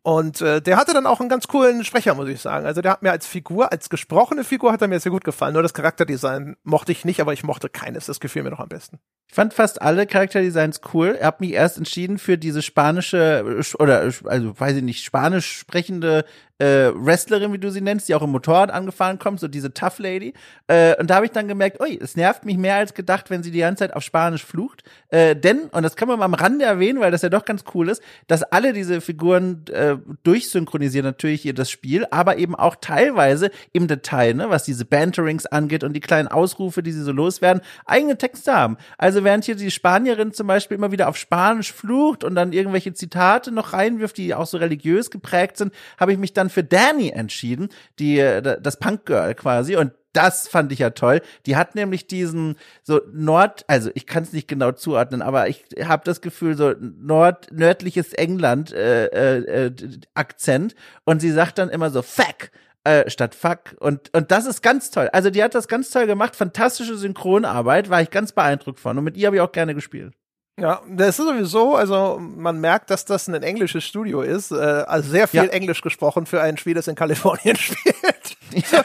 Und 0.02 0.40
äh, 0.40 0.62
der 0.62 0.78
hatte 0.78 0.94
dann 0.94 1.06
auch 1.06 1.20
einen 1.20 1.28
ganz 1.28 1.46
coolen 1.46 1.84
Sprecher, 1.84 2.14
muss 2.14 2.28
ich 2.28 2.40
sagen. 2.40 2.64
Also 2.64 2.80
der 2.80 2.92
hat 2.92 3.02
mir 3.02 3.10
als 3.10 3.26
Figur, 3.26 3.70
als 3.70 3.90
gesprochene 3.90 4.44
Figur 4.44 4.72
hat 4.72 4.80
er 4.80 4.88
mir 4.88 4.98
sehr 4.98 5.12
gut 5.12 5.24
gefallen. 5.24 5.52
Nur 5.52 5.62
das 5.62 5.74
Charakterdesign 5.74 6.56
mochte 6.62 6.92
ich 6.92 7.04
nicht, 7.04 7.20
aber 7.20 7.34
ich 7.34 7.44
mochte 7.44 7.68
keines. 7.68 8.06
Das 8.06 8.18
gefiel 8.18 8.42
mir 8.42 8.50
noch 8.50 8.60
am 8.60 8.68
besten. 8.68 8.98
Ich 9.28 9.34
fand 9.34 9.52
fast 9.52 9.82
alle 9.82 10.06
Charakterdesigns 10.06 10.80
cool. 10.94 11.16
Er 11.20 11.28
hat 11.28 11.40
mich 11.40 11.52
erst 11.52 11.76
entschieden 11.76 12.18
für 12.18 12.38
diese 12.38 12.62
spanische 12.62 13.62
oder 13.78 14.00
also 14.24 14.58
weiß 14.58 14.76
ich 14.76 14.82
nicht, 14.82 15.04
spanisch 15.04 15.58
sprechende 15.58 16.24
äh, 16.60 16.92
Wrestlerin, 16.94 17.52
wie 17.52 17.58
du 17.58 17.70
sie 17.70 17.80
nennst, 17.80 18.08
die 18.08 18.14
auch 18.14 18.22
im 18.22 18.30
Motorrad 18.30 18.70
angefahren 18.70 19.18
kommt, 19.18 19.40
so 19.40 19.48
diese 19.48 19.72
Tough 19.72 19.98
Lady. 19.98 20.34
Äh, 20.66 20.94
und 21.00 21.08
da 21.08 21.16
habe 21.16 21.26
ich 21.26 21.32
dann 21.32 21.48
gemerkt, 21.48 21.80
ui, 21.80 21.98
es 22.00 22.16
nervt 22.16 22.44
mich 22.44 22.58
mehr 22.58 22.76
als 22.76 22.92
gedacht, 22.92 23.30
wenn 23.30 23.42
sie 23.42 23.50
die 23.50 23.60
ganze 23.60 23.84
Zeit 23.84 23.96
auf 23.96 24.02
Spanisch 24.02 24.44
flucht. 24.44 24.82
Äh, 25.08 25.36
denn, 25.36 25.68
und 25.70 25.82
das 25.82 25.96
kann 25.96 26.08
man 26.08 26.18
mal 26.18 26.26
am 26.26 26.34
Rande 26.34 26.66
erwähnen, 26.66 27.00
weil 27.00 27.10
das 27.10 27.22
ja 27.22 27.30
doch 27.30 27.44
ganz 27.44 27.64
cool 27.74 27.88
ist, 27.88 28.02
dass 28.26 28.42
alle 28.42 28.72
diese 28.72 29.00
Figuren 29.00 29.64
äh, 29.72 29.89
durchsynchronisieren 30.22 31.04
natürlich 31.04 31.42
hier 31.42 31.54
das 31.54 31.70
Spiel, 31.70 32.06
aber 32.10 32.38
eben 32.38 32.54
auch 32.54 32.76
teilweise 32.80 33.50
im 33.72 33.88
Detail, 33.88 34.34
ne, 34.34 34.50
was 34.50 34.64
diese 34.64 34.84
Banterings 34.84 35.46
angeht 35.46 35.84
und 35.84 35.92
die 35.92 36.00
kleinen 36.00 36.28
Ausrufe, 36.28 36.82
die 36.82 36.92
sie 36.92 37.02
so 37.02 37.12
loswerden, 37.12 37.62
eigene 37.86 38.18
Texte 38.18 38.54
haben. 38.54 38.76
Also 38.98 39.24
während 39.24 39.44
hier 39.44 39.56
die 39.56 39.70
Spanierin 39.70 40.32
zum 40.32 40.46
Beispiel 40.46 40.76
immer 40.76 40.92
wieder 40.92 41.08
auf 41.08 41.16
Spanisch 41.16 41.72
flucht 41.72 42.24
und 42.24 42.34
dann 42.34 42.52
irgendwelche 42.52 42.92
Zitate 42.92 43.52
noch 43.52 43.72
reinwirft, 43.72 44.16
die 44.16 44.34
auch 44.34 44.46
so 44.46 44.58
religiös 44.58 45.10
geprägt 45.10 45.56
sind, 45.56 45.72
habe 45.98 46.12
ich 46.12 46.18
mich 46.18 46.32
dann 46.32 46.50
für 46.50 46.64
Danny 46.64 47.10
entschieden, 47.10 47.68
die 47.98 48.18
äh, 48.18 48.60
das 48.60 48.78
Punk 48.78 49.06
Girl 49.06 49.34
quasi 49.34 49.76
und 49.76 49.92
das 50.12 50.48
fand 50.48 50.72
ich 50.72 50.80
ja 50.80 50.90
toll. 50.90 51.20
Die 51.46 51.56
hat 51.56 51.74
nämlich 51.74 52.06
diesen 52.06 52.56
so 52.82 53.00
Nord, 53.12 53.64
also 53.68 53.90
ich 53.94 54.06
kann 54.06 54.22
es 54.22 54.32
nicht 54.32 54.48
genau 54.48 54.72
zuordnen, 54.72 55.22
aber 55.22 55.48
ich 55.48 55.64
habe 55.84 56.04
das 56.04 56.20
Gefühl 56.20 56.56
so 56.56 56.74
Nord 56.78 57.52
nördliches 57.52 58.12
England 58.12 58.72
äh, 58.72 59.06
äh, 59.06 59.66
äh, 59.66 59.72
Akzent 60.14 60.74
und 61.04 61.20
sie 61.20 61.30
sagt 61.30 61.58
dann 61.58 61.68
immer 61.68 61.90
so 61.90 62.02
fuck 62.02 62.50
äh, 62.84 63.08
statt 63.10 63.34
fuck 63.34 63.76
und 63.78 64.12
und 64.14 64.30
das 64.30 64.46
ist 64.46 64.62
ganz 64.62 64.90
toll. 64.90 65.08
Also 65.12 65.30
die 65.30 65.42
hat 65.42 65.54
das 65.54 65.68
ganz 65.68 65.90
toll 65.90 66.06
gemacht, 66.06 66.36
fantastische 66.36 66.96
Synchronarbeit, 66.96 67.90
war 67.90 68.02
ich 68.02 68.10
ganz 68.10 68.32
beeindruckt 68.32 68.80
von 68.80 68.98
und 68.98 69.04
mit 69.04 69.16
ihr 69.16 69.26
habe 69.26 69.36
ich 69.36 69.42
auch 69.42 69.52
gerne 69.52 69.74
gespielt. 69.74 70.14
Ja, 70.60 70.82
das 70.90 71.18
ist 71.18 71.24
sowieso, 71.26 71.74
also 71.74 72.18
man 72.20 72.60
merkt, 72.60 72.90
dass 72.90 73.06
das 73.06 73.28
ein 73.28 73.42
englisches 73.42 73.82
Studio 73.82 74.20
ist. 74.20 74.50
Äh, 74.50 74.56
also 74.56 75.10
sehr 75.10 75.26
viel 75.26 75.44
ja. 75.44 75.48
Englisch 75.50 75.80
gesprochen 75.80 76.26
für 76.26 76.42
ein 76.42 76.58
Spiel, 76.58 76.74
das 76.74 76.86
in 76.86 76.94
Kalifornien 76.94 77.56
spielt. 77.56 78.36
Ja. 78.70 78.84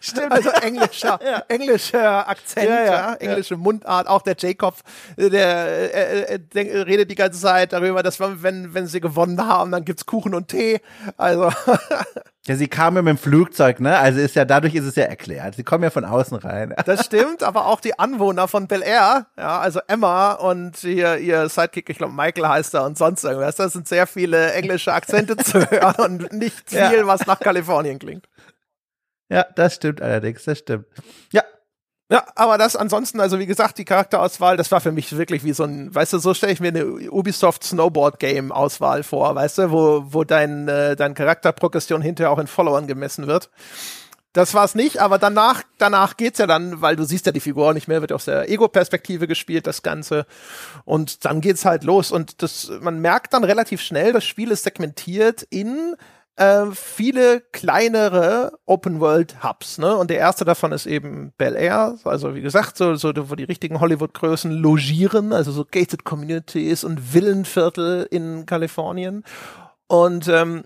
Stimmt. 0.00 0.32
Also 0.32 0.48
englischer, 0.50 1.20
ja. 1.24 1.42
englischer 1.48 2.28
Akzent, 2.28 2.68
ja, 2.68 2.84
ja, 2.84 3.14
englische 3.14 3.56
Mundart. 3.56 4.08
Auch 4.08 4.22
der 4.22 4.34
Jacob, 4.38 4.76
der, 5.16 5.94
äh, 5.94 6.34
äh, 6.34 6.38
der, 6.38 6.86
redet 6.86 7.10
die 7.10 7.14
ganze 7.14 7.38
Zeit 7.38 7.74
darüber, 7.74 8.02
dass 8.02 8.18
man, 8.18 8.42
wenn, 8.42 8.72
wenn 8.72 8.86
sie 8.86 9.00
gewonnen 9.00 9.46
haben, 9.46 9.70
dann 9.70 9.84
gibt's 9.84 10.06
Kuchen 10.06 10.34
und 10.34 10.48
Tee. 10.48 10.80
Also. 11.16 11.50
Ja, 12.46 12.56
sie 12.56 12.68
kam 12.68 12.96
ja 12.96 13.02
mit 13.02 13.10
dem 13.10 13.18
Flugzeug, 13.18 13.80
ne? 13.80 13.98
Also 13.98 14.18
ist 14.18 14.34
ja, 14.34 14.46
dadurch 14.46 14.74
ist 14.74 14.86
es 14.86 14.96
ja 14.96 15.04
erklärt. 15.04 15.56
Sie 15.56 15.62
kommen 15.62 15.84
ja 15.84 15.90
von 15.90 16.06
außen 16.06 16.38
rein. 16.38 16.74
Das 16.86 17.04
stimmt, 17.04 17.42
aber 17.42 17.66
auch 17.66 17.80
die 17.80 17.98
Anwohner 17.98 18.48
von 18.48 18.66
Bel 18.66 18.82
Air, 18.82 19.26
ja, 19.36 19.60
also 19.60 19.80
Emma 19.86 20.32
und 20.32 20.82
ihr, 20.82 21.18
ihr 21.18 21.48
Sidekick, 21.50 21.90
ich 21.90 21.98
glaube 21.98 22.14
Michael 22.14 22.48
heißt 22.48 22.74
er 22.74 22.84
und 22.84 22.96
sonst 22.96 23.24
irgendwas, 23.24 23.56
das 23.56 23.74
sind 23.74 23.86
sehr 23.86 24.06
viele 24.06 24.52
englische 24.54 24.92
Akzente 24.92 25.36
zu 25.36 25.70
hören 25.70 26.24
und 26.24 26.32
nicht 26.32 26.70
viel, 26.70 26.78
ja. 26.78 27.06
was 27.06 27.26
nach 27.26 27.38
Kalifornien 27.38 27.98
klingt. 27.98 28.26
Ja, 29.30 29.46
das 29.54 29.76
stimmt 29.76 30.02
allerdings, 30.02 30.44
das 30.44 30.58
stimmt. 30.58 30.86
Ja. 31.32 31.42
Ja, 32.12 32.24
aber 32.34 32.58
das 32.58 32.74
ansonsten, 32.74 33.20
also 33.20 33.38
wie 33.38 33.46
gesagt, 33.46 33.78
die 33.78 33.84
Charakterauswahl, 33.84 34.56
das 34.56 34.72
war 34.72 34.80
für 34.80 34.90
mich 34.90 35.16
wirklich 35.16 35.44
wie 35.44 35.52
so 35.52 35.62
ein, 35.62 35.94
weißt 35.94 36.14
du, 36.14 36.18
so 36.18 36.34
stelle 36.34 36.52
ich 36.52 36.58
mir 36.58 36.68
eine 36.68 36.84
Ubisoft 36.84 37.62
Snowboard 37.62 38.18
Game 38.18 38.50
Auswahl 38.50 39.04
vor, 39.04 39.32
weißt 39.36 39.58
du, 39.58 39.70
wo, 39.70 40.02
wo 40.06 40.24
dein, 40.24 40.66
äh, 40.66 40.96
dein 40.96 41.14
Charakterprogression 41.14 42.02
hinterher 42.02 42.32
auch 42.32 42.40
in 42.40 42.48
Followern 42.48 42.88
gemessen 42.88 43.28
wird. 43.28 43.48
Das 44.32 44.54
war's 44.54 44.74
nicht, 44.74 44.98
aber 44.98 45.18
danach, 45.18 45.62
danach 45.78 46.16
geht's 46.16 46.38
ja 46.38 46.48
dann, 46.48 46.80
weil 46.80 46.96
du 46.96 47.04
siehst 47.04 47.26
ja 47.26 47.32
die 47.32 47.40
Figur 47.40 47.74
nicht 47.74 47.86
mehr, 47.86 48.00
wird 48.00 48.12
aus 48.12 48.24
der 48.24 48.48
Ego-Perspektive 48.48 49.28
gespielt, 49.28 49.68
das 49.68 49.82
Ganze. 49.82 50.26
Und 50.84 51.24
dann 51.24 51.40
geht's 51.40 51.64
halt 51.64 51.82
los. 51.82 52.12
Und 52.12 52.40
das, 52.42 52.70
man 52.80 53.00
merkt 53.00 53.34
dann 53.34 53.42
relativ 53.42 53.80
schnell, 53.80 54.12
das 54.12 54.24
Spiel 54.24 54.52
ist 54.52 54.62
segmentiert 54.62 55.42
in 55.50 55.96
äh, 56.40 56.72
viele 56.72 57.42
kleinere 57.52 58.58
Open-World-Hubs. 58.64 59.76
Ne? 59.76 59.94
Und 59.94 60.08
der 60.08 60.16
erste 60.16 60.46
davon 60.46 60.72
ist 60.72 60.86
eben 60.86 61.34
Bel 61.36 61.54
Air, 61.54 61.98
also 62.04 62.34
wie 62.34 62.40
gesagt, 62.40 62.78
so, 62.78 62.94
so 62.94 63.12
wo 63.28 63.34
die 63.34 63.44
richtigen 63.44 63.78
Hollywood-Größen 63.78 64.50
logieren, 64.50 65.34
also 65.34 65.52
so 65.52 65.66
Gated 65.70 66.04
Communities 66.04 66.82
und 66.82 67.12
Villenviertel 67.12 68.08
in 68.10 68.46
Kalifornien. 68.46 69.22
Und 69.86 70.28
ähm, 70.28 70.64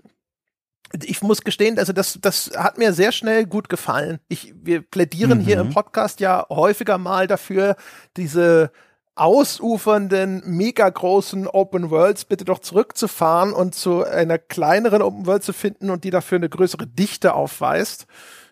ich 1.03 1.21
muss 1.21 1.41
gestehen, 1.41 1.77
also 1.77 1.91
das, 1.91 2.19
das 2.21 2.51
hat 2.55 2.77
mir 2.77 2.93
sehr 2.93 3.11
schnell 3.11 3.45
gut 3.45 3.67
gefallen. 3.67 4.19
Ich, 4.29 4.53
wir 4.55 4.81
plädieren 4.81 5.39
mhm. 5.39 5.43
hier 5.43 5.59
im 5.59 5.71
Podcast 5.71 6.21
ja 6.21 6.45
häufiger 6.49 6.97
mal 6.97 7.27
dafür, 7.27 7.75
diese 8.15 8.71
ausufernden, 9.15 10.43
mega 10.45 10.87
großen 10.89 11.47
Open 11.47 11.89
Worlds 11.89 12.25
bitte 12.25 12.43
doch 12.43 12.59
zurückzufahren 12.59 13.53
und 13.53 13.73
zu 13.73 14.03
einer 14.03 14.37
kleineren 14.37 15.01
Open 15.01 15.25
World 15.25 15.43
zu 15.43 15.53
finden 15.53 15.89
und 15.89 16.03
die 16.03 16.09
dafür 16.09 16.37
eine 16.37 16.49
größere 16.49 16.85
Dichte 16.85 17.33
aufweist. 17.33 18.07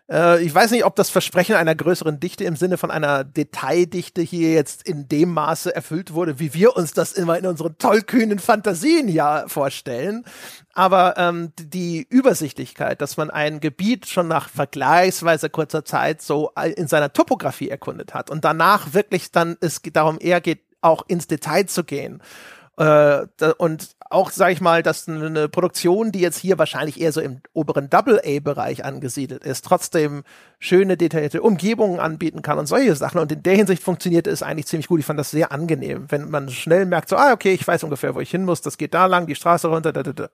Äh, 0.10 0.44
ich 0.44 0.54
weiß 0.54 0.72
nicht, 0.72 0.86
ob 0.86 0.96
das 0.96 1.10
Versprechen 1.10 1.56
einer 1.56 1.76
größeren 1.76 2.20
Dichte 2.20 2.44
im 2.44 2.56
Sinne 2.56 2.78
von 2.78 2.92
einer 2.92 3.24
Detaildichte 3.24 4.22
hier 4.22 4.54
jetzt 4.54 4.88
in 4.88 5.08
dem 5.08 5.34
Maße 5.34 5.76
erfüllt 5.76 6.14
wurde, 6.14 6.40
wie 6.40 6.54
wir 6.54 6.76
uns 6.76 6.94
das 6.94 7.14
immer 7.14 7.38
in 7.38 7.46
unseren 7.46 7.78
tollkühnen 7.78 8.40
Fantasien 8.40 9.08
ja 9.08 9.46
vorstellen. 9.48 10.26
Aber 10.74 11.16
ähm, 11.18 11.52
die 11.58 12.06
Übersichtlichkeit, 12.10 13.02
dass 13.02 13.18
man 13.18 13.30
ein 13.30 13.60
Gebiet 13.60 14.08
schon 14.08 14.28
nach 14.28 14.50
vergleichsweise 14.50 15.50
kurzer 15.50 15.86
Zeit 15.86 16.22
so 16.22 16.52
in 16.76 16.88
seiner 16.88 17.14
Topografie 17.14 17.70
erkundet 17.70 18.14
hat 18.14 18.30
und 18.30 18.44
danach 18.44 18.94
wirklich 18.94 19.32
dann 19.32 19.58
es 19.62 19.82
darum 19.82 20.18
eher 20.20 20.42
geht, 20.42 20.62
auch 20.82 21.06
ins 21.08 21.28
Detail 21.28 21.66
zu 21.68 21.84
gehen 21.84 22.22
äh, 22.78 23.26
und 23.58 23.96
auch, 24.10 24.32
sag 24.32 24.52
ich 24.52 24.62
mal, 24.62 24.84
dass 24.84 25.08
eine 25.08 25.50
Produktion, 25.50 26.12
die 26.12 26.20
jetzt 26.20 26.38
hier 26.38 26.58
wahrscheinlich 26.58 27.00
eher 27.00 27.12
so 27.12 27.22
im 27.22 27.42
oberen 27.54 27.90
Double-A-Bereich 27.90 28.86
angesiedelt 28.86 29.44
ist, 29.44 29.66
trotzdem 29.66 30.24
schöne, 30.60 30.98
detaillierte 30.98 31.42
Umgebungen 31.42 32.00
anbieten 32.00 32.42
kann 32.42 32.60
und 32.60 32.68
solche 32.68 32.96
Sachen. 32.96 33.20
Und 33.20 33.32
in 33.32 33.44
der 33.44 33.56
Hinsicht 33.56 33.84
funktioniert 33.84 34.28
es 34.28 34.44
eigentlich 34.44 34.68
ziemlich 34.68 34.88
gut. 34.88 35.00
Ich 35.00 35.06
fand 35.06 35.20
das 35.20 35.32
sehr 35.32 35.52
angenehm, 35.52 36.06
wenn 36.10 36.30
man 36.30 36.50
schnell 36.50 36.86
merkt, 36.86 37.10
so, 37.10 37.16
ah, 37.16 37.34
okay, 37.34 37.54
ich 37.54 37.68
weiß 37.68 37.84
ungefähr, 37.84 38.16
wo 38.16 38.20
ich 38.20 38.32
hin 38.32 38.46
muss, 38.46 38.62
das 38.62 38.78
geht 38.78 38.94
da 38.94 39.06
lang, 39.06 39.28
die 39.28 39.36
Straße 39.36 39.68
runter, 39.68 39.94
da, 39.94 40.04
da, 40.04 40.14
da. 40.14 40.30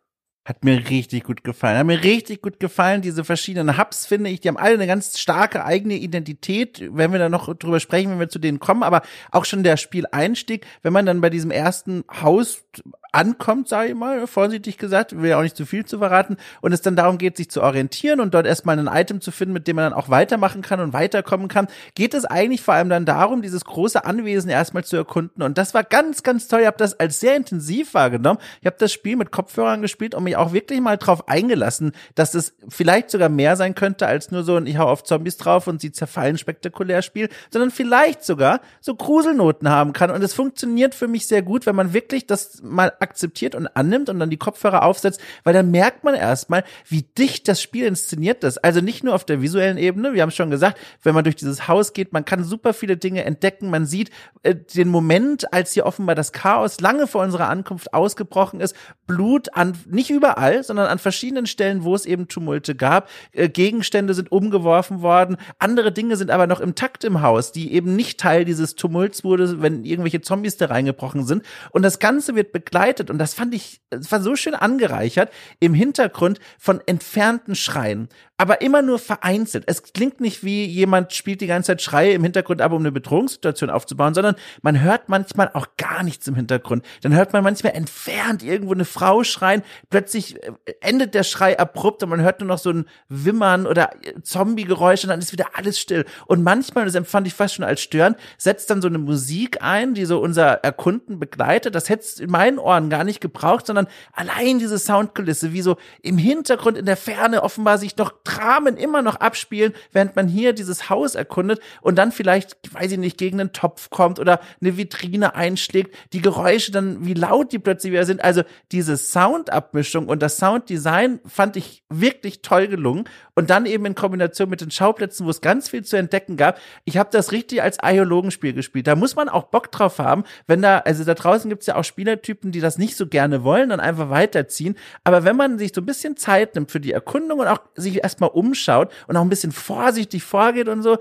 Hat 0.49 0.65
mir 0.65 0.89
richtig 0.89 1.25
gut 1.25 1.43
gefallen. 1.43 1.77
Hat 1.77 1.85
mir 1.85 2.03
richtig 2.03 2.41
gut 2.41 2.59
gefallen. 2.59 3.03
Diese 3.03 3.23
verschiedenen 3.23 3.77
Hubs, 3.77 4.07
finde 4.07 4.31
ich, 4.31 4.39
die 4.39 4.47
haben 4.47 4.57
alle 4.57 4.73
eine 4.73 4.87
ganz 4.87 5.19
starke 5.19 5.63
eigene 5.63 5.93
Identität. 5.93 6.89
Wenn 6.91 7.11
wir 7.11 7.19
da 7.19 7.29
noch 7.29 7.55
drüber 7.55 7.79
sprechen, 7.79 8.09
wenn 8.09 8.19
wir 8.19 8.29
zu 8.29 8.39
denen 8.39 8.59
kommen, 8.59 8.81
aber 8.81 9.03
auch 9.29 9.45
schon 9.45 9.61
der 9.61 9.77
Spieleinstieg, 9.77 10.65
wenn 10.81 10.91
man 10.91 11.05
dann 11.05 11.21
bei 11.21 11.29
diesem 11.29 11.51
ersten 11.51 12.03
Haus 12.09 12.63
ankommt, 13.11 13.67
sage 13.67 13.89
ich 13.89 13.95
mal, 13.95 14.27
vorsichtig 14.27 14.77
gesagt, 14.77 15.19
will 15.19 15.29
ja 15.29 15.37
auch 15.37 15.43
nicht 15.43 15.57
zu 15.57 15.65
viel 15.65 15.85
zu 15.85 15.97
verraten, 15.99 16.37
und 16.61 16.73
es 16.73 16.81
dann 16.81 16.95
darum 16.95 17.17
geht, 17.17 17.37
sich 17.37 17.49
zu 17.49 17.61
orientieren 17.61 18.19
und 18.19 18.33
dort 18.33 18.45
erstmal 18.45 18.77
ein 18.77 18.87
Item 18.87 19.21
zu 19.21 19.31
finden, 19.31 19.53
mit 19.53 19.67
dem 19.67 19.75
man 19.75 19.85
dann 19.85 19.93
auch 19.93 20.09
weitermachen 20.09 20.61
kann 20.61 20.79
und 20.79 20.93
weiterkommen 20.93 21.47
kann, 21.47 21.67
geht 21.95 22.13
es 22.13 22.25
eigentlich 22.25 22.61
vor 22.61 22.73
allem 22.75 22.89
dann 22.89 23.05
darum, 23.05 23.41
dieses 23.41 23.65
große 23.65 24.05
Anwesen 24.05 24.49
erstmal 24.49 24.83
zu 24.83 24.95
erkunden. 24.97 25.43
Und 25.43 25.57
das 25.57 25.73
war 25.73 25.83
ganz, 25.83 26.23
ganz 26.23 26.47
toll. 26.47 26.61
Ich 26.61 26.67
habe 26.67 26.77
das 26.77 26.99
als 26.99 27.19
sehr 27.19 27.35
intensiv 27.35 27.93
wahrgenommen. 27.93 28.39
Ich 28.61 28.65
habe 28.65 28.75
das 28.79 28.91
Spiel 28.91 29.15
mit 29.15 29.31
Kopfhörern 29.31 29.81
gespielt 29.81 30.15
und 30.15 30.23
mich 30.23 30.37
auch 30.37 30.53
wirklich 30.53 30.81
mal 30.81 30.97
drauf 30.97 31.27
eingelassen, 31.27 31.93
dass 32.15 32.35
es 32.35 32.53
vielleicht 32.67 33.09
sogar 33.09 33.29
mehr 33.29 33.55
sein 33.55 33.75
könnte 33.75 34.07
als 34.07 34.31
nur 34.31 34.43
so 34.43 34.55
ein 34.55 34.67
Ich 34.67 34.77
hau 34.77 34.87
auf 34.87 35.03
Zombies 35.03 35.37
drauf 35.37 35.67
und 35.67 35.81
sie 35.81 35.91
zerfallen 35.91 36.37
spektakulär 36.37 37.01
Spiel, 37.01 37.29
sondern 37.51 37.71
vielleicht 37.71 38.23
sogar 38.23 38.61
so 38.81 38.95
Gruselnoten 38.95 39.69
haben 39.69 39.93
kann. 39.93 40.11
Und 40.11 40.23
es 40.23 40.33
funktioniert 40.33 40.95
für 40.95 41.07
mich 41.07 41.27
sehr 41.27 41.41
gut, 41.41 41.65
wenn 41.65 41.75
man 41.75 41.93
wirklich 41.93 42.27
das 42.27 42.61
mal 42.61 42.91
akzeptiert 43.01 43.55
und 43.55 43.67
annimmt 43.67 44.09
und 44.09 44.19
dann 44.19 44.29
die 44.29 44.37
Kopfhörer 44.37 44.83
aufsetzt, 44.83 45.21
weil 45.43 45.53
dann 45.53 45.71
merkt 45.71 46.03
man 46.03 46.15
erstmal, 46.15 46.63
wie 46.87 47.03
dicht 47.03 47.47
das 47.47 47.61
Spiel 47.61 47.85
inszeniert 47.85 48.43
ist. 48.43 48.63
Also 48.63 48.81
nicht 48.81 49.03
nur 49.03 49.15
auf 49.15 49.25
der 49.25 49.41
visuellen 49.41 49.77
Ebene, 49.77 50.13
wir 50.13 50.21
haben 50.21 50.31
schon 50.31 50.49
gesagt, 50.49 50.77
wenn 51.03 51.15
man 51.15 51.23
durch 51.23 51.35
dieses 51.35 51.67
Haus 51.67 51.93
geht, 51.93 52.13
man 52.13 52.25
kann 52.25 52.43
super 52.43 52.73
viele 52.73 52.97
Dinge 52.97 53.23
entdecken, 53.25 53.69
man 53.69 53.85
sieht 53.85 54.11
äh, 54.43 54.55
den 54.55 54.89
Moment, 54.89 55.53
als 55.53 55.73
hier 55.73 55.85
offenbar 55.85 56.15
das 56.15 56.31
Chaos 56.31 56.79
lange 56.79 57.07
vor 57.07 57.23
unserer 57.23 57.49
Ankunft 57.49 57.93
ausgebrochen 57.93 58.59
ist, 58.59 58.75
Blut 59.07 59.55
an, 59.55 59.77
nicht 59.87 60.09
überall, 60.09 60.63
sondern 60.63 60.87
an 60.87 60.99
verschiedenen 60.99 61.45
Stellen, 61.45 61.83
wo 61.83 61.95
es 61.95 62.05
eben 62.05 62.27
Tumulte 62.27 62.75
gab, 62.75 63.09
äh, 63.31 63.49
Gegenstände 63.49 64.13
sind 64.13 64.31
umgeworfen 64.31 65.01
worden, 65.01 65.37
andere 65.57 65.91
Dinge 65.91 66.15
sind 66.15 66.31
aber 66.31 66.47
noch 66.47 66.59
im 66.59 66.75
Takt 66.75 67.03
im 67.03 67.21
Haus, 67.21 67.51
die 67.51 67.73
eben 67.73 67.95
nicht 67.95 68.19
Teil 68.19 68.45
dieses 68.45 68.75
Tumults 68.75 69.23
wurde, 69.23 69.61
wenn 69.61 69.83
irgendwelche 69.83 70.21
Zombies 70.21 70.57
da 70.57 70.67
reingebrochen 70.67 71.25
sind 71.25 71.43
und 71.71 71.83
das 71.83 71.99
Ganze 71.99 72.35
wird 72.35 72.51
begleitet 72.51 72.88
begleitet. 72.89 73.09
Und 73.09 73.17
das 73.17 73.33
fand 73.33 73.53
ich, 73.53 73.81
es 73.89 74.11
war 74.11 74.21
so 74.21 74.35
schön 74.35 74.55
angereichert 74.55 75.31
im 75.59 75.73
Hintergrund 75.73 76.39
von 76.57 76.81
entfernten 76.85 77.55
Schreien 77.55 78.09
aber 78.39 78.61
immer 78.61 78.81
nur 78.81 78.99
vereinzelt. 78.99 79.65
Es 79.67 79.83
klingt 79.83 80.21
nicht 80.21 80.45
wie 80.45 80.63
jemand 80.65 81.11
spielt 81.11 81.41
die 81.41 81.47
ganze 81.47 81.73
Zeit 81.73 81.81
Schreie 81.81 82.13
im 82.13 82.23
Hintergrund 82.23 82.61
ab, 82.61 82.71
um 82.71 82.79
eine 82.79 82.93
Bedrohungssituation 82.93 83.69
aufzubauen, 83.69 84.13
sondern 84.13 84.35
man 84.61 84.79
hört 84.79 85.09
manchmal 85.09 85.51
auch 85.53 85.67
gar 85.75 86.03
nichts 86.03 86.25
im 86.25 86.35
Hintergrund. 86.35 86.85
Dann 87.01 87.13
hört 87.13 87.33
man 87.33 87.43
manchmal 87.43 87.73
entfernt 87.73 88.41
irgendwo 88.41 88.73
eine 88.73 88.85
Frau 88.85 89.25
schreien, 89.25 89.61
plötzlich 89.89 90.41
äh, 90.41 90.53
endet 90.79 91.15
der 91.15 91.23
Schrei 91.23 91.59
abrupt 91.59 92.01
und 92.01 92.09
man 92.09 92.21
hört 92.21 92.39
nur 92.39 92.47
noch 92.47 92.59
so 92.59 92.69
ein 92.69 92.85
Wimmern 93.09 93.67
oder 93.67 93.91
äh, 94.05 94.21
Zombie-Geräusch 94.21 95.03
und 95.03 95.09
dann 95.09 95.19
ist 95.19 95.33
wieder 95.33 95.47
alles 95.55 95.77
still. 95.77 96.05
Und 96.25 96.41
manchmal, 96.41 96.85
das 96.85 96.95
empfand 96.95 97.27
ich 97.27 97.33
fast 97.33 97.55
schon 97.55 97.65
als 97.65 97.81
störend, 97.81 98.15
setzt 98.37 98.69
dann 98.69 98.81
so 98.81 98.87
eine 98.87 98.99
Musik 98.99 99.61
ein, 99.61 99.95
die 99.95 100.05
so 100.05 100.21
unser 100.21 100.63
Erkunden 100.63 101.19
begleitet. 101.19 101.75
Das 101.75 101.89
hätte 101.89 102.23
in 102.23 102.31
meinen 102.31 102.57
Ohren 102.57 102.78
gar 102.87 103.03
nicht 103.03 103.19
gebraucht, 103.19 103.65
sondern 103.65 103.87
allein 104.13 104.59
diese 104.59 104.79
Soundkulisse, 104.79 105.51
wie 105.51 105.61
so 105.61 105.75
im 106.01 106.17
Hintergrund 106.17 106.77
in 106.77 106.85
der 106.85 106.95
Ferne 106.95 107.43
offenbar 107.43 107.77
sich 107.79 107.95
doch 107.95 108.13
Dramen 108.23 108.77
immer 108.77 109.01
noch 109.01 109.15
abspielen, 109.15 109.73
während 109.91 110.15
man 110.15 110.27
hier 110.27 110.53
dieses 110.53 110.89
Haus 110.89 111.15
erkundet 111.15 111.59
und 111.81 111.97
dann 111.97 112.11
vielleicht, 112.11 112.73
weiß 112.73 112.93
ich 112.93 112.97
nicht, 112.99 113.17
gegen 113.17 113.39
einen 113.41 113.51
Topf 113.51 113.89
kommt 113.89 114.19
oder 114.19 114.39
eine 114.61 114.77
Vitrine 114.77 115.35
einschlägt, 115.35 115.95
die 116.13 116.21
Geräusche 116.21 116.71
dann, 116.71 117.05
wie 117.05 117.15
laut 117.15 117.51
die 117.51 117.59
plötzlich 117.59 117.91
wieder 117.91 118.05
sind. 118.05 118.23
Also 118.23 118.43
diese 118.71 118.95
Soundabmischung 118.95 120.07
und 120.07 120.21
das 120.21 120.37
Sounddesign 120.37 121.19
fand 121.25 121.57
ich 121.57 121.83
wirklich 121.89 122.41
toll 122.41 122.67
gelungen. 122.67 123.05
Und 123.39 123.49
dann 123.49 123.65
eben 123.65 123.85
in 123.85 123.95
Kombination 123.95 124.49
mit 124.49 124.61
den 124.61 124.69
Schauplätzen, 124.69 125.25
wo 125.25 125.31
es 125.31 125.41
ganz 125.41 125.69
viel 125.69 125.83
zu 125.83 125.97
entdecken 125.97 126.37
gab. 126.37 126.59
Ich 126.85 126.97
habe 126.97 127.09
das 127.11 127.31
richtig 127.31 127.63
als 127.63 127.79
Archäologenspiel 127.79 128.53
gespielt. 128.53 128.85
Da 128.85 128.95
muss 128.95 129.15
man 129.15 129.29
auch 129.29 129.45
Bock 129.45 129.71
drauf 129.71 129.97
haben, 129.97 130.23
wenn 130.45 130.61
da, 130.61 130.79
also 130.79 131.03
da 131.03 131.15
draußen 131.15 131.49
gibt's 131.49 131.65
ja 131.65 131.75
auch 131.75 131.83
Spielertypen, 131.83 132.51
die 132.51 132.59
das 132.59 132.77
nicht 132.77 132.95
so 132.95 133.07
gerne 133.07 133.43
wollen 133.43 133.71
und 133.71 133.79
einfach 133.79 134.11
weiterziehen. 134.11 134.75
Aber 135.03 135.23
wenn 135.23 135.35
man 135.35 135.57
sich 135.57 135.71
so 135.73 135.81
ein 135.81 135.85
bisschen 135.85 136.15
Zeit 136.15 136.55
nimmt 136.55 136.69
für 136.69 136.79
die 136.79 136.91
Erkundung 136.91 137.39
und 137.39 137.47
auch 137.47 137.61
sich 137.75 138.03
erst 138.03 138.19
erstmal 138.19 138.31
umschaut 138.31 138.91
und 139.07 139.15
auch 139.15 139.21
ein 139.21 139.29
bisschen 139.29 139.51
vorsichtig 139.51 140.23
vorgeht 140.23 140.67
und 140.67 140.81
so. 140.81 140.97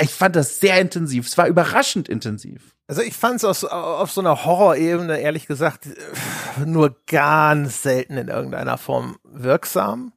Ich 0.00 0.12
fand 0.12 0.36
das 0.36 0.60
sehr 0.60 0.80
intensiv. 0.80 1.26
Es 1.26 1.38
war 1.38 1.46
überraschend 1.46 2.08
intensiv. 2.08 2.74
Also 2.88 3.02
ich 3.02 3.14
fand 3.14 3.42
es 3.42 3.64
auf 3.64 4.10
so 4.10 4.20
einer 4.20 4.44
Horrorebene, 4.44 5.18
ehrlich 5.18 5.46
gesagt, 5.46 5.88
nur 6.64 6.96
ganz 7.06 7.82
selten 7.82 8.16
in 8.16 8.28
irgendeiner 8.28 8.76
Form 8.76 9.16
wirksam. 9.24 10.12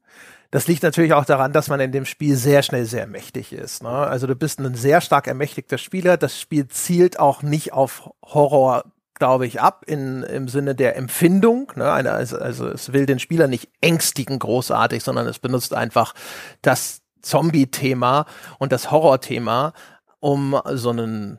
Das 0.51 0.67
liegt 0.67 0.83
natürlich 0.83 1.13
auch 1.13 1.25
daran, 1.25 1.53
dass 1.53 1.69
man 1.69 1.79
in 1.79 1.93
dem 1.93 2.05
Spiel 2.05 2.35
sehr 2.35 2.61
schnell 2.61 2.85
sehr 2.85 3.07
mächtig 3.07 3.53
ist. 3.53 3.83
Ne? 3.83 3.89
Also 3.89 4.27
du 4.27 4.35
bist 4.35 4.59
ein 4.59 4.75
sehr 4.75 4.99
stark 4.99 5.27
ermächtigter 5.27 5.77
Spieler. 5.77 6.17
Das 6.17 6.39
Spiel 6.39 6.67
zielt 6.67 7.19
auch 7.19 7.41
nicht 7.41 7.73
auf 7.73 8.11
Horror 8.21 8.83
glaube 9.21 9.45
ich, 9.45 9.61
ab 9.61 9.83
in, 9.85 10.23
im 10.23 10.47
Sinne 10.47 10.73
der 10.73 10.95
Empfindung. 10.95 11.71
Ne? 11.75 11.91
Also, 11.91 12.39
also 12.39 12.67
es 12.67 12.91
will 12.91 13.05
den 13.05 13.19
Spieler 13.19 13.47
nicht 13.47 13.69
ängstigen 13.79 14.39
großartig, 14.39 15.03
sondern 15.03 15.27
es 15.27 15.37
benutzt 15.37 15.75
einfach 15.75 16.15
das 16.63 17.03
Zombie-Thema 17.21 18.25
und 18.57 18.71
das 18.71 18.89
Horror-Thema, 18.89 19.73
um 20.19 20.59
so 20.73 20.89
einen 20.89 21.37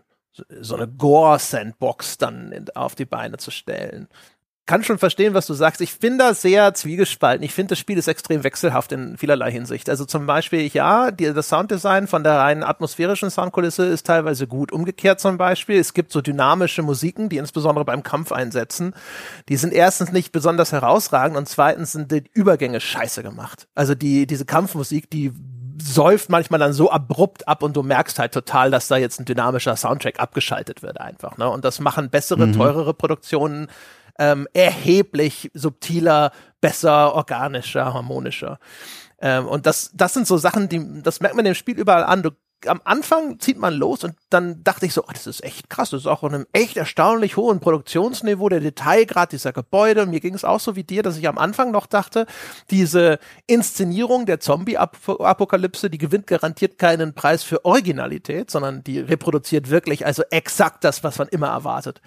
so 0.61 0.77
eine 0.77 0.87
Gore-Sandbox 0.87 2.19
dann 2.19 2.53
in, 2.53 2.71
auf 2.77 2.95
die 2.95 3.05
Beine 3.05 3.39
zu 3.39 3.51
stellen 3.51 4.07
kann 4.67 4.85
schon 4.85 4.99
verstehen, 4.99 5.35
was 5.35 5.47
du 5.47 5.55
sagst. 5.55 5.81
Ich 5.81 5.99
bin 5.99 6.19
da 6.19 6.35
sehr 6.35 6.73
zwiegespalten. 6.73 7.45
Ich 7.45 7.53
finde, 7.53 7.71
das 7.71 7.81
Spiel 7.81 7.99
ist 7.99 8.07
extrem 8.07 8.45
wechselhaft 8.45 8.93
in 8.93 9.19
vielerlei 9.19 9.51
Hinsicht. 9.51 9.91
Also 9.91 10.05
zum 10.05 10.27
Beispiel, 10.27 10.67
ja, 10.69 11.11
die, 11.11 11.33
das 11.33 11.49
Sounddesign 11.49 12.07
von 12.07 12.23
der 12.23 12.39
rein 12.39 12.63
atmosphärischen 12.63 13.31
Soundkulisse 13.31 13.87
ist 13.87 14.07
teilweise 14.07 14.47
gut. 14.47 14.71
Umgekehrt 14.71 15.19
zum 15.19 15.37
Beispiel, 15.37 15.79
es 15.79 15.95
gibt 15.95 16.13
so 16.13 16.21
dynamische 16.21 16.83
Musiken, 16.83 17.29
die 17.29 17.39
insbesondere 17.39 17.85
beim 17.85 18.05
Kampf 18.05 18.31
einsetzen. 18.31 18.95
Die 19.49 19.57
sind 19.57 19.73
erstens 19.73 20.13
nicht 20.13 20.31
besonders 20.31 20.71
herausragend 20.71 21.37
und 21.37 21.49
zweitens 21.49 21.93
sind 21.93 22.13
die 22.13 22.25
Übergänge 22.33 22.81
scheiße 22.81 23.25
gemacht. 23.25 23.67
Also 23.75 23.97
die, 23.97 24.29
diese 24.29 24.45
Kampfmusik, 24.45 25.11
die 25.11 25.33
säuft 25.83 26.31
manchmal 26.31 26.61
dann 26.61 26.73
so 26.73 26.91
abrupt 26.91 27.49
ab 27.49 27.63
und 27.63 27.77
du 27.77 27.83
merkst 27.83 28.19
halt 28.19 28.33
total, 28.33 28.71
dass 28.71 28.89
da 28.89 28.97
jetzt 28.97 29.19
ein 29.19 29.25
dynamischer 29.25 29.75
Soundtrack 29.75 30.21
abgeschaltet 30.21 30.83
wird 30.83 31.01
einfach. 31.01 31.39
Ne? 31.39 31.49
Und 31.49 31.65
das 31.65 31.81
machen 31.81 32.11
bessere, 32.11 32.47
mhm. 32.47 32.53
teurere 32.53 32.95
Produktionen 32.95 33.69
ähm, 34.19 34.47
erheblich 34.53 35.51
subtiler, 35.55 36.33
besser, 36.61 37.15
organischer, 37.15 37.93
harmonischer. 37.93 38.59
Ähm, 39.21 39.47
und 39.47 39.67
das, 39.67 39.91
das 39.95 40.15
sind 40.15 40.27
so 40.27 40.37
Sachen, 40.37 40.69
die, 40.69 41.03
das 41.03 41.21
merkt 41.21 41.37
man 41.37 41.47
im 41.47 41.55
Spiel 41.55 41.79
überall 41.79 42.05
an. 42.05 42.23
Du, 42.23 42.31
am 42.67 42.81
Anfang 42.85 43.39
zieht 43.41 43.59
man 43.59 43.75
los 43.75 44.05
und 44.05 44.15
dann 44.31 44.63
dachte 44.63 44.87
ich 44.87 44.95
so, 44.95 45.03
oh, 45.03 45.13
das 45.13 45.27
ist 45.27 45.43
echt 45.43 45.69
krass, 45.69 45.91
das 45.91 46.03
ist 46.03 46.07
auch 46.07 46.23
auf 46.23 46.33
einem 46.33 46.47
echt 46.53 46.77
erstaunlich 46.77 47.37
hohen 47.37 47.61
Produktionsniveau, 47.61 48.49
der 48.49 48.61
Detailgrad 48.61 49.33
dieser 49.33 49.53
Gebäude. 49.53 50.07
Mir 50.07 50.21
ging 50.21 50.35
es 50.35 50.45
auch 50.45 50.61
so 50.61 50.77
wie 50.77 50.85
dir, 50.85 51.03
dass 51.03 51.17
ich 51.17 51.29
am 51.29 51.39
Anfang 51.39 51.71
noch 51.71 51.87
dachte, 51.87 52.27
diese 52.71 53.19
Inszenierung 53.47 54.27
der 54.27 54.41
Zombie-Apokalypse, 54.41 55.91
die 55.91 55.99
gewinnt 55.99 56.27
garantiert 56.27 56.79
keinen 56.79 57.15
Preis 57.15 57.43
für 57.43 57.65
Originalität, 57.65 58.51
sondern 58.51 58.85
die 58.85 59.01
reproduziert 59.01 59.71
wirklich 59.71 60.07
also 60.07 60.23
exakt 60.31 60.85
das, 60.85 61.03
was 61.03 61.19
man 61.19 61.29
immer 61.29 61.49
erwartet 61.49 62.01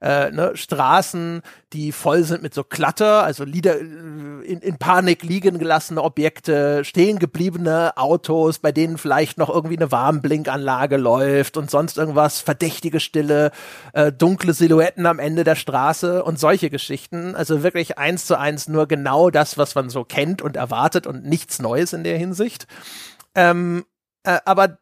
äh, 0.00 0.30
ne, 0.30 0.52
Straßen, 0.54 1.42
die 1.72 1.92
voll 1.92 2.24
sind 2.24 2.42
mit 2.42 2.54
so 2.54 2.64
Klatter, 2.64 3.22
also 3.22 3.44
Lieder, 3.44 3.80
äh, 3.80 3.84
in, 3.84 4.60
in 4.60 4.78
Panik 4.78 5.22
liegen 5.22 5.58
gelassene 5.58 6.02
Objekte, 6.02 6.84
stehen 6.84 7.18
gebliebene 7.18 7.96
Autos, 7.96 8.58
bei 8.58 8.72
denen 8.72 8.98
vielleicht 8.98 9.38
noch 9.38 9.48
irgendwie 9.48 9.76
eine 9.76 9.92
Warnblinkanlage 9.92 10.96
läuft 10.96 11.56
und 11.56 11.70
sonst 11.70 11.98
irgendwas, 11.98 12.40
verdächtige 12.40 13.00
Stille, 13.00 13.50
äh, 13.92 14.12
dunkle 14.12 14.54
Silhouetten 14.54 15.06
am 15.06 15.18
Ende 15.18 15.44
der 15.44 15.56
Straße 15.56 16.24
und 16.24 16.38
solche 16.38 16.70
Geschichten. 16.70 17.34
Also 17.34 17.62
wirklich 17.62 17.98
eins 17.98 18.26
zu 18.26 18.38
eins 18.38 18.68
nur 18.68 18.86
genau 18.86 19.30
das, 19.30 19.58
was 19.58 19.74
man 19.74 19.90
so 19.90 20.04
kennt 20.04 20.42
und 20.42 20.56
erwartet 20.56 21.06
und 21.06 21.24
nichts 21.24 21.60
Neues 21.60 21.92
in 21.92 22.04
der 22.04 22.18
Hinsicht. 22.18 22.66
Ähm, 23.34 23.84
Äh, 24.22 24.40
aber 24.44 24.78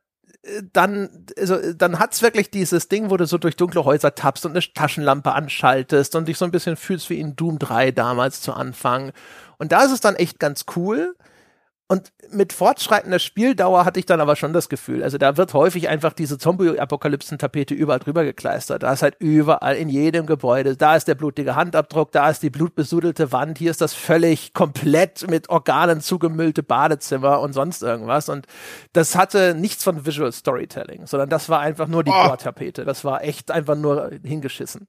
dann, 0.72 1.26
also, 1.36 1.72
dann 1.72 1.98
hat's 1.98 2.22
wirklich 2.22 2.50
dieses 2.50 2.88
Ding, 2.88 3.10
wo 3.10 3.16
du 3.16 3.26
so 3.26 3.38
durch 3.38 3.56
dunkle 3.56 3.84
Häuser 3.84 4.14
tappst 4.14 4.46
und 4.46 4.52
eine 4.52 4.60
Taschenlampe 4.60 5.32
anschaltest 5.32 6.14
und 6.14 6.28
dich 6.28 6.38
so 6.38 6.44
ein 6.44 6.50
bisschen 6.50 6.76
fühlst 6.76 7.10
wie 7.10 7.20
in 7.20 7.36
Doom 7.36 7.58
3 7.58 7.90
damals 7.90 8.40
zu 8.40 8.52
Anfang. 8.52 9.12
Und 9.58 9.72
da 9.72 9.84
ist 9.84 9.92
es 9.92 10.00
dann 10.00 10.14
echt 10.14 10.38
ganz 10.38 10.64
cool. 10.76 11.16
Und 11.90 12.12
mit 12.30 12.52
fortschreitender 12.52 13.18
Spieldauer 13.18 13.86
hatte 13.86 13.98
ich 13.98 14.04
dann 14.04 14.20
aber 14.20 14.36
schon 14.36 14.52
das 14.52 14.68
Gefühl, 14.68 15.02
also 15.02 15.16
da 15.16 15.38
wird 15.38 15.54
häufig 15.54 15.88
einfach 15.88 16.12
diese 16.12 16.36
Zombie-Apokalypsen-Tapete 16.36 17.72
überall 17.72 17.98
drüber 17.98 18.24
gekleistert. 18.24 18.82
Da 18.82 18.92
ist 18.92 19.00
halt 19.00 19.16
überall 19.20 19.74
in 19.74 19.88
jedem 19.88 20.26
Gebäude, 20.26 20.76
da 20.76 20.96
ist 20.96 21.08
der 21.08 21.14
blutige 21.14 21.56
Handabdruck, 21.56 22.12
da 22.12 22.28
ist 22.28 22.42
die 22.42 22.50
blutbesudelte 22.50 23.32
Wand, 23.32 23.56
hier 23.56 23.70
ist 23.70 23.80
das 23.80 23.94
völlig 23.94 24.52
komplett 24.52 25.30
mit 25.30 25.48
Organen 25.48 26.02
zugemüllte 26.02 26.62
Badezimmer 26.62 27.40
und 27.40 27.54
sonst 27.54 27.82
irgendwas. 27.82 28.28
Und 28.28 28.46
das 28.92 29.16
hatte 29.16 29.54
nichts 29.54 29.82
von 29.82 30.04
Visual 30.04 30.30
Storytelling, 30.30 31.06
sondern 31.06 31.30
das 31.30 31.48
war 31.48 31.60
einfach 31.60 31.88
nur 31.88 32.04
die 32.04 32.10
oh. 32.10 32.22
Gore-Tapete. 32.22 32.84
Das 32.84 33.02
war 33.04 33.24
echt 33.24 33.50
einfach 33.50 33.76
nur 33.76 34.10
hingeschissen. 34.22 34.88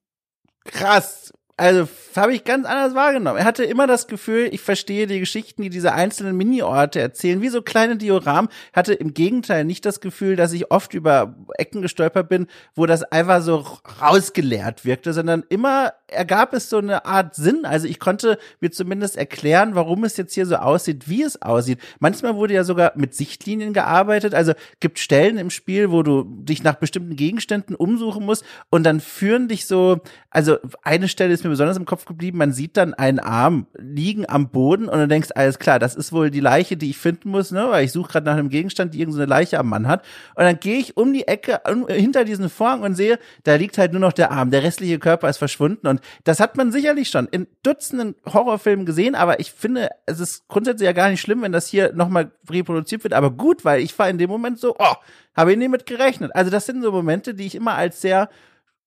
Krass 0.65 1.31
also 1.59 1.87
habe 2.15 2.33
ich 2.33 2.43
ganz 2.43 2.65
anders 2.65 2.95
wahrgenommen. 2.95 3.37
Er 3.37 3.45
hatte 3.45 3.63
immer 3.63 3.87
das 3.87 4.07
Gefühl, 4.07 4.49
ich 4.51 4.61
verstehe 4.61 5.07
die 5.07 5.19
Geschichten, 5.19 5.61
die 5.61 5.69
diese 5.69 5.93
einzelnen 5.93 6.35
Mini-Orte 6.35 6.99
erzählen, 6.99 7.41
wie 7.41 7.49
so 7.49 7.61
kleine 7.61 7.97
Dioramen. 7.97 8.49
Hatte 8.73 8.93
im 8.93 9.13
Gegenteil 9.13 9.65
nicht 9.65 9.85
das 9.85 9.99
Gefühl, 9.99 10.35
dass 10.35 10.53
ich 10.53 10.71
oft 10.71 10.93
über 10.93 11.35
Ecken 11.57 11.81
gestolpert 11.81 12.29
bin, 12.29 12.47
wo 12.75 12.85
das 12.85 13.03
einfach 13.03 13.41
so 13.41 13.65
rausgeleert 14.01 14.85
wirkte, 14.85 15.13
sondern 15.13 15.43
immer 15.49 15.93
ergab 16.07 16.53
es 16.53 16.69
so 16.69 16.79
eine 16.79 17.05
Art 17.05 17.35
Sinn. 17.35 17.65
Also 17.65 17.87
ich 17.87 17.99
konnte 17.99 18.37
mir 18.59 18.71
zumindest 18.71 19.15
erklären, 19.17 19.75
warum 19.75 20.03
es 20.03 20.17
jetzt 20.17 20.33
hier 20.33 20.45
so 20.45 20.55
aussieht, 20.55 21.07
wie 21.07 21.23
es 21.23 21.41
aussieht. 21.41 21.79
Manchmal 21.99 22.35
wurde 22.35 22.53
ja 22.53 22.63
sogar 22.63 22.93
mit 22.95 23.13
Sichtlinien 23.13 23.73
gearbeitet. 23.73 24.33
Also 24.33 24.53
gibt 24.79 24.99
Stellen 24.99 25.37
im 25.37 25.49
Spiel, 25.49 25.91
wo 25.91 26.03
du 26.03 26.23
dich 26.23 26.63
nach 26.63 26.75
bestimmten 26.75 27.15
Gegenständen 27.15 27.75
umsuchen 27.75 28.25
musst 28.25 28.43
und 28.69 28.83
dann 28.83 28.99
führen 28.99 29.47
dich 29.47 29.67
so, 29.67 29.99
also 30.29 30.57
eine 30.83 31.07
Stelle 31.07 31.33
ist 31.33 31.43
mir 31.43 31.48
mir 31.49 31.53
besonders 31.53 31.77
im 31.77 31.85
Kopf 31.85 32.05
geblieben, 32.05 32.37
man 32.37 32.53
sieht 32.53 32.77
dann 32.77 32.93
einen 32.93 33.19
Arm 33.19 33.67
liegen 33.77 34.27
am 34.29 34.49
Boden 34.49 34.87
und 34.87 34.99
du 34.99 35.07
denkst, 35.07 35.29
alles 35.35 35.59
klar, 35.59 35.79
das 35.79 35.95
ist 35.95 36.13
wohl 36.13 36.31
die 36.31 36.39
Leiche, 36.39 36.77
die 36.77 36.91
ich 36.91 36.97
finden 36.97 37.29
muss, 37.29 37.51
ne? 37.51 37.67
Weil 37.69 37.85
ich 37.85 37.91
suche 37.91 38.11
gerade 38.11 38.25
nach 38.25 38.37
einem 38.37 38.49
Gegenstand, 38.49 38.93
die 38.93 38.99
irgendeine 38.99 39.25
Leiche 39.25 39.59
am 39.59 39.67
Mann 39.67 39.87
hat. 39.87 40.05
Und 40.35 40.43
dann 40.43 40.59
gehe 40.59 40.77
ich 40.77 40.97
um 40.97 41.11
die 41.13 41.27
Ecke 41.27 41.61
um, 41.69 41.87
hinter 41.87 42.25
diesen 42.25 42.49
Vorhang 42.49 42.81
und 42.81 42.95
sehe, 42.95 43.19
da 43.43 43.55
liegt 43.55 43.77
halt 43.77 43.91
nur 43.91 44.01
noch 44.01 44.13
der 44.13 44.31
Arm. 44.31 44.51
Der 44.51 44.63
restliche 44.63 44.99
Körper 44.99 45.29
ist 45.29 45.37
verschwunden. 45.37 45.87
Und 45.87 46.01
das 46.23 46.39
hat 46.39 46.55
man 46.55 46.71
sicherlich 46.71 47.09
schon 47.09 47.27
in 47.27 47.47
Dutzenden 47.63 48.15
Horrorfilmen 48.25 48.85
gesehen, 48.85 49.15
aber 49.15 49.39
ich 49.39 49.51
finde, 49.51 49.89
es 50.05 50.19
ist 50.19 50.47
grundsätzlich 50.47 50.85
ja 50.85 50.93
gar 50.93 51.09
nicht 51.09 51.21
schlimm, 51.21 51.41
wenn 51.41 51.51
das 51.51 51.67
hier 51.67 51.93
nochmal 51.93 52.31
reproduziert 52.49 53.03
wird, 53.03 53.13
aber 53.13 53.31
gut, 53.31 53.65
weil 53.65 53.81
ich 53.81 53.97
war 53.99 54.09
in 54.09 54.17
dem 54.17 54.29
Moment 54.29 54.59
so, 54.59 54.75
oh, 54.77 54.95
habe 55.35 55.51
ich 55.51 55.57
nicht 55.57 55.71
mit 55.71 55.85
gerechnet. 55.85 56.35
Also 56.35 56.51
das 56.51 56.65
sind 56.65 56.81
so 56.81 56.91
Momente, 56.91 57.33
die 57.33 57.45
ich 57.45 57.55
immer 57.55 57.75
als 57.75 58.01
sehr 58.01 58.29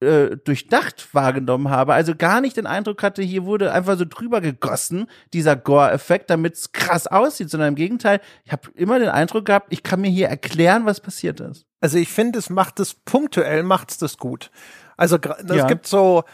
äh, 0.03 0.37
durchdacht 0.37 1.09
wahrgenommen 1.15 1.71
habe. 1.71 1.95
Also 1.95 2.15
gar 2.15 2.41
nicht 2.41 2.57
den 2.57 2.67
Eindruck 2.67 3.03
hatte, 3.03 3.23
hier 3.23 3.45
wurde 3.45 3.73
einfach 3.73 3.97
so 3.97 4.05
drüber 4.05 4.41
gegossen, 4.41 5.07
dieser 5.33 5.57
Gore-Effekt, 5.57 6.29
damit 6.31 6.55
es 6.55 6.73
krass 6.73 7.07
aussieht, 7.07 7.51
sondern 7.51 7.71
im 7.71 7.75
Gegenteil, 7.77 8.21
ich 8.45 8.53
habe 8.53 8.69
immer 8.75 8.99
den 8.99 9.09
Eindruck 9.09 9.47
gehabt, 9.47 9.69
ich 9.71 9.83
kann 9.83 10.01
mir 10.01 10.11
hier 10.11 10.29
erklären, 10.29 10.85
was 10.85 11.01
passiert 11.01 11.41
ist. 11.41 11.67
Also 11.81 11.99
ich 11.99 12.09
finde, 12.09 12.39
es 12.39 12.51
macht 12.51 12.81
es 12.81 12.95
punktuell, 12.95 13.63
macht 13.63 13.91
es 13.91 13.99
das 13.99 14.19
gut. 14.19 14.51
Also 14.97 15.17
es 15.17 15.57
ja. 15.57 15.67
gibt 15.67 15.87
so 15.87 16.25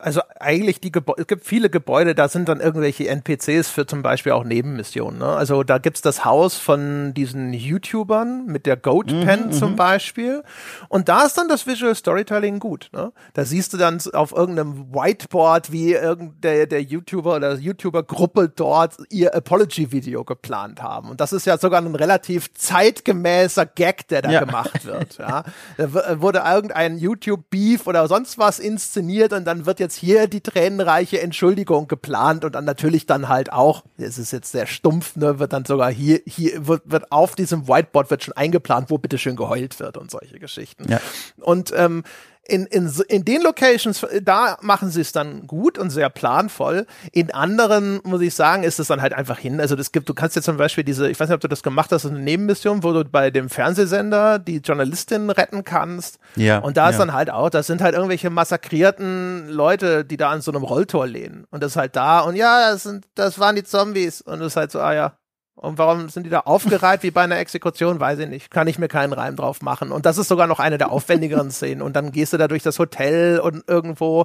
also 0.00 0.20
eigentlich 0.38 0.80
die 0.80 0.92
Gebäude, 0.92 1.20
es 1.22 1.26
gibt 1.26 1.44
viele 1.44 1.70
Gebäude, 1.70 2.14
da 2.14 2.28
sind 2.28 2.48
dann 2.48 2.60
irgendwelche 2.60 3.08
NPCs 3.08 3.68
für 3.68 3.86
zum 3.86 4.02
Beispiel 4.02 4.32
auch 4.32 4.44
Nebenmissionen. 4.44 5.18
Ne? 5.18 5.26
Also 5.26 5.62
da 5.62 5.78
gibt's 5.78 6.02
das 6.02 6.24
Haus 6.24 6.56
von 6.56 7.14
diesen 7.14 7.52
YouTubern 7.52 8.46
mit 8.46 8.66
der 8.66 8.76
Goat 8.76 9.08
Pen 9.08 9.46
mhm, 9.46 9.52
zum 9.52 9.72
mhm. 9.72 9.76
Beispiel. 9.76 10.42
Und 10.88 11.08
da 11.08 11.24
ist 11.24 11.36
dann 11.36 11.48
das 11.48 11.66
Visual 11.66 11.94
Storytelling 11.94 12.58
gut. 12.58 12.90
Ne? 12.92 13.12
Da 13.34 13.44
siehst 13.44 13.72
du 13.72 13.76
dann 13.76 14.00
auf 14.12 14.32
irgendeinem 14.32 14.92
Whiteboard, 14.92 15.72
wie 15.72 15.92
irgendein 15.92 16.68
der 16.68 16.82
YouTuber 16.82 17.36
oder 17.36 17.54
YouTuber-Gruppe 17.54 18.48
dort 18.48 18.96
ihr 19.10 19.34
Apology-Video 19.34 20.24
geplant 20.24 20.82
haben. 20.82 21.10
Und 21.10 21.20
das 21.20 21.32
ist 21.32 21.46
ja 21.46 21.58
sogar 21.58 21.80
ein 21.80 21.94
relativ 21.94 22.52
zeitgemäßer 22.54 23.66
Gag, 23.66 24.08
der 24.08 24.22
da 24.22 24.30
ja. 24.30 24.40
gemacht 24.40 24.84
wird. 24.84 25.18
Ja? 25.18 25.44
Da 25.76 26.20
wurde 26.20 26.42
irgendein 26.46 26.98
YouTube-Beef 26.98 27.86
oder 27.86 28.08
sonst 28.08 28.38
was 28.38 28.58
inszeniert 28.58 29.32
und 29.32 29.44
dann 29.44 29.66
wird 29.66 29.80
jetzt 29.80 29.89
jetzt 29.90 29.96
hier 29.96 30.28
die 30.28 30.40
tränenreiche 30.40 31.20
Entschuldigung 31.20 31.88
geplant 31.88 32.44
und 32.44 32.54
dann 32.54 32.64
natürlich 32.64 33.06
dann 33.06 33.28
halt 33.28 33.52
auch, 33.52 33.84
es 33.98 34.18
ist 34.18 34.30
jetzt 34.30 34.52
sehr 34.52 34.66
stumpf, 34.66 35.16
ne, 35.16 35.38
wird 35.38 35.52
dann 35.52 35.64
sogar 35.64 35.90
hier, 35.90 36.20
hier 36.26 36.66
wird, 36.66 36.82
wird 36.84 37.10
auf 37.10 37.34
diesem 37.34 37.66
Whiteboard 37.66 38.10
wird 38.10 38.22
schon 38.22 38.36
eingeplant, 38.36 38.90
wo 38.90 38.98
bitteschön 38.98 39.34
geheult 39.34 39.78
wird 39.80 39.96
und 39.96 40.10
solche 40.10 40.38
Geschichten. 40.38 40.88
Ja. 40.88 41.00
Und 41.40 41.72
ähm, 41.76 42.04
in, 42.50 42.66
in, 42.66 42.90
in 43.08 43.24
den 43.24 43.42
Locations, 43.42 44.04
da 44.22 44.58
machen 44.60 44.90
sie 44.90 45.00
es 45.00 45.12
dann 45.12 45.46
gut 45.46 45.78
und 45.78 45.90
sehr 45.90 46.10
planvoll. 46.10 46.86
In 47.12 47.32
anderen, 47.32 48.00
muss 48.02 48.20
ich 48.20 48.34
sagen, 48.34 48.64
ist 48.64 48.80
es 48.80 48.88
dann 48.88 49.00
halt 49.00 49.12
einfach 49.12 49.38
hin. 49.38 49.60
Also 49.60 49.76
das 49.76 49.92
gibt, 49.92 50.08
du 50.08 50.14
kannst 50.14 50.36
jetzt 50.36 50.46
zum 50.46 50.56
Beispiel 50.56 50.82
diese, 50.82 51.08
ich 51.08 51.18
weiß 51.18 51.28
nicht, 51.28 51.34
ob 51.34 51.40
du 51.40 51.48
das 51.48 51.62
gemacht 51.62 51.92
hast, 51.92 52.06
eine 52.06 52.18
Nebenmission, 52.18 52.82
wo 52.82 52.92
du 52.92 53.04
bei 53.04 53.30
dem 53.30 53.48
Fernsehsender 53.48 54.38
die 54.38 54.58
Journalistin 54.58 55.30
retten 55.30 55.64
kannst. 55.64 56.18
Ja. 56.36 56.58
Und 56.58 56.76
da 56.76 56.88
ist 56.90 56.98
ja. 56.98 57.06
dann 57.06 57.14
halt 57.14 57.30
auch, 57.30 57.50
das 57.50 57.68
sind 57.68 57.80
halt 57.80 57.94
irgendwelche 57.94 58.30
massakrierten 58.30 59.48
Leute, 59.48 60.04
die 60.04 60.16
da 60.16 60.30
an 60.30 60.40
so 60.40 60.50
einem 60.50 60.64
Rolltor 60.64 61.06
lehnen. 61.06 61.46
Und 61.50 61.62
das 61.62 61.72
ist 61.72 61.76
halt 61.76 61.94
da 61.94 62.20
und 62.20 62.34
ja, 62.34 62.72
das 62.72 62.82
sind, 62.82 63.06
das 63.14 63.38
waren 63.38 63.54
die 63.54 63.64
Zombies. 63.64 64.20
Und 64.20 64.40
das 64.40 64.48
ist 64.48 64.56
halt 64.56 64.72
so, 64.72 64.80
ah 64.80 64.92
ja, 64.92 65.12
und 65.60 65.76
warum 65.76 66.08
sind 66.08 66.24
die 66.24 66.30
da 66.30 66.40
aufgereiht 66.40 67.02
wie 67.02 67.10
bei 67.10 67.20
einer 67.20 67.38
Exekution? 67.38 68.00
Weiß 68.00 68.18
ich 68.18 68.28
nicht. 68.28 68.50
Kann 68.50 68.66
ich 68.66 68.78
mir 68.78 68.88
keinen 68.88 69.12
Reim 69.12 69.36
drauf 69.36 69.60
machen. 69.60 69.92
Und 69.92 70.06
das 70.06 70.16
ist 70.16 70.28
sogar 70.28 70.46
noch 70.46 70.58
eine 70.58 70.78
der 70.78 70.90
aufwendigeren 70.90 71.50
Szenen. 71.50 71.82
Und 71.82 71.96
dann 71.96 72.12
gehst 72.12 72.32
du 72.32 72.38
da 72.38 72.48
durch 72.48 72.62
das 72.62 72.78
Hotel 72.78 73.40
und 73.40 73.64
irgendwo 73.68 74.24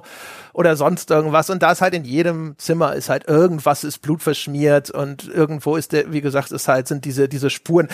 oder 0.54 0.76
sonst 0.76 1.10
irgendwas. 1.10 1.50
Und 1.50 1.62
da 1.62 1.72
ist 1.72 1.82
halt 1.82 1.92
in 1.92 2.04
jedem 2.04 2.54
Zimmer 2.56 2.94
ist 2.94 3.10
halt 3.10 3.28
irgendwas 3.28 3.84
ist 3.84 4.00
blutverschmiert 4.00 4.90
und 4.90 5.28
irgendwo 5.28 5.76
ist 5.76 5.92
der, 5.92 6.10
wie 6.10 6.22
gesagt, 6.22 6.52
ist 6.52 6.68
halt, 6.68 6.88
sind 6.88 7.04
diese, 7.04 7.28
diese 7.28 7.50
Spuren. 7.50 7.88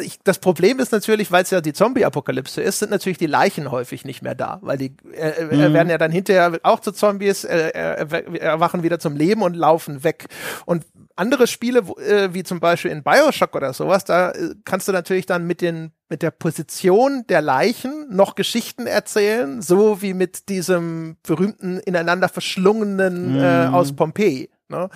Ich, 0.00 0.18
das 0.24 0.40
Problem 0.40 0.80
ist 0.80 0.90
natürlich, 0.90 1.30
weil 1.30 1.44
es 1.44 1.50
ja 1.50 1.60
die 1.60 1.72
Zombie-Apokalypse 1.72 2.60
ist, 2.60 2.80
sind 2.80 2.90
natürlich 2.90 3.18
die 3.18 3.26
Leichen 3.26 3.70
häufig 3.70 4.04
nicht 4.04 4.22
mehr 4.22 4.34
da. 4.34 4.58
Weil 4.60 4.76
die 4.76 4.96
äh, 5.14 5.44
mhm. 5.44 5.72
werden 5.72 5.88
ja 5.88 5.98
dann 5.98 6.10
hinterher 6.10 6.58
auch 6.64 6.80
zu 6.80 6.90
Zombies, 6.90 7.44
äh, 7.44 7.68
erwachen 7.70 8.82
wieder 8.82 8.98
zum 8.98 9.14
Leben 9.14 9.42
und 9.42 9.54
laufen 9.54 10.02
weg. 10.02 10.26
Und 10.66 10.84
andere 11.18 11.46
Spiele, 11.46 11.80
äh, 11.80 12.32
wie 12.32 12.44
zum 12.44 12.60
Beispiel 12.60 12.90
in 12.90 13.02
Bioshock 13.02 13.54
oder 13.56 13.72
sowas, 13.72 14.04
da 14.04 14.30
äh, 14.30 14.54
kannst 14.64 14.88
du 14.88 14.92
natürlich 14.92 15.26
dann 15.26 15.46
mit 15.46 15.60
den 15.60 15.92
mit 16.10 16.22
der 16.22 16.30
Position 16.30 17.24
der 17.28 17.42
Leichen 17.42 18.06
noch 18.10 18.34
Geschichten 18.34 18.86
erzählen, 18.86 19.60
so 19.60 20.00
wie 20.00 20.14
mit 20.14 20.48
diesem 20.48 21.16
berühmten 21.22 21.80
ineinander 21.80 22.30
verschlungenen 22.30 23.34
mm. 23.34 23.38
äh, 23.38 23.68
mhm. 23.68 23.74
aus 23.74 23.94
Pompeji. 23.94 24.48
Ne? 24.68 24.88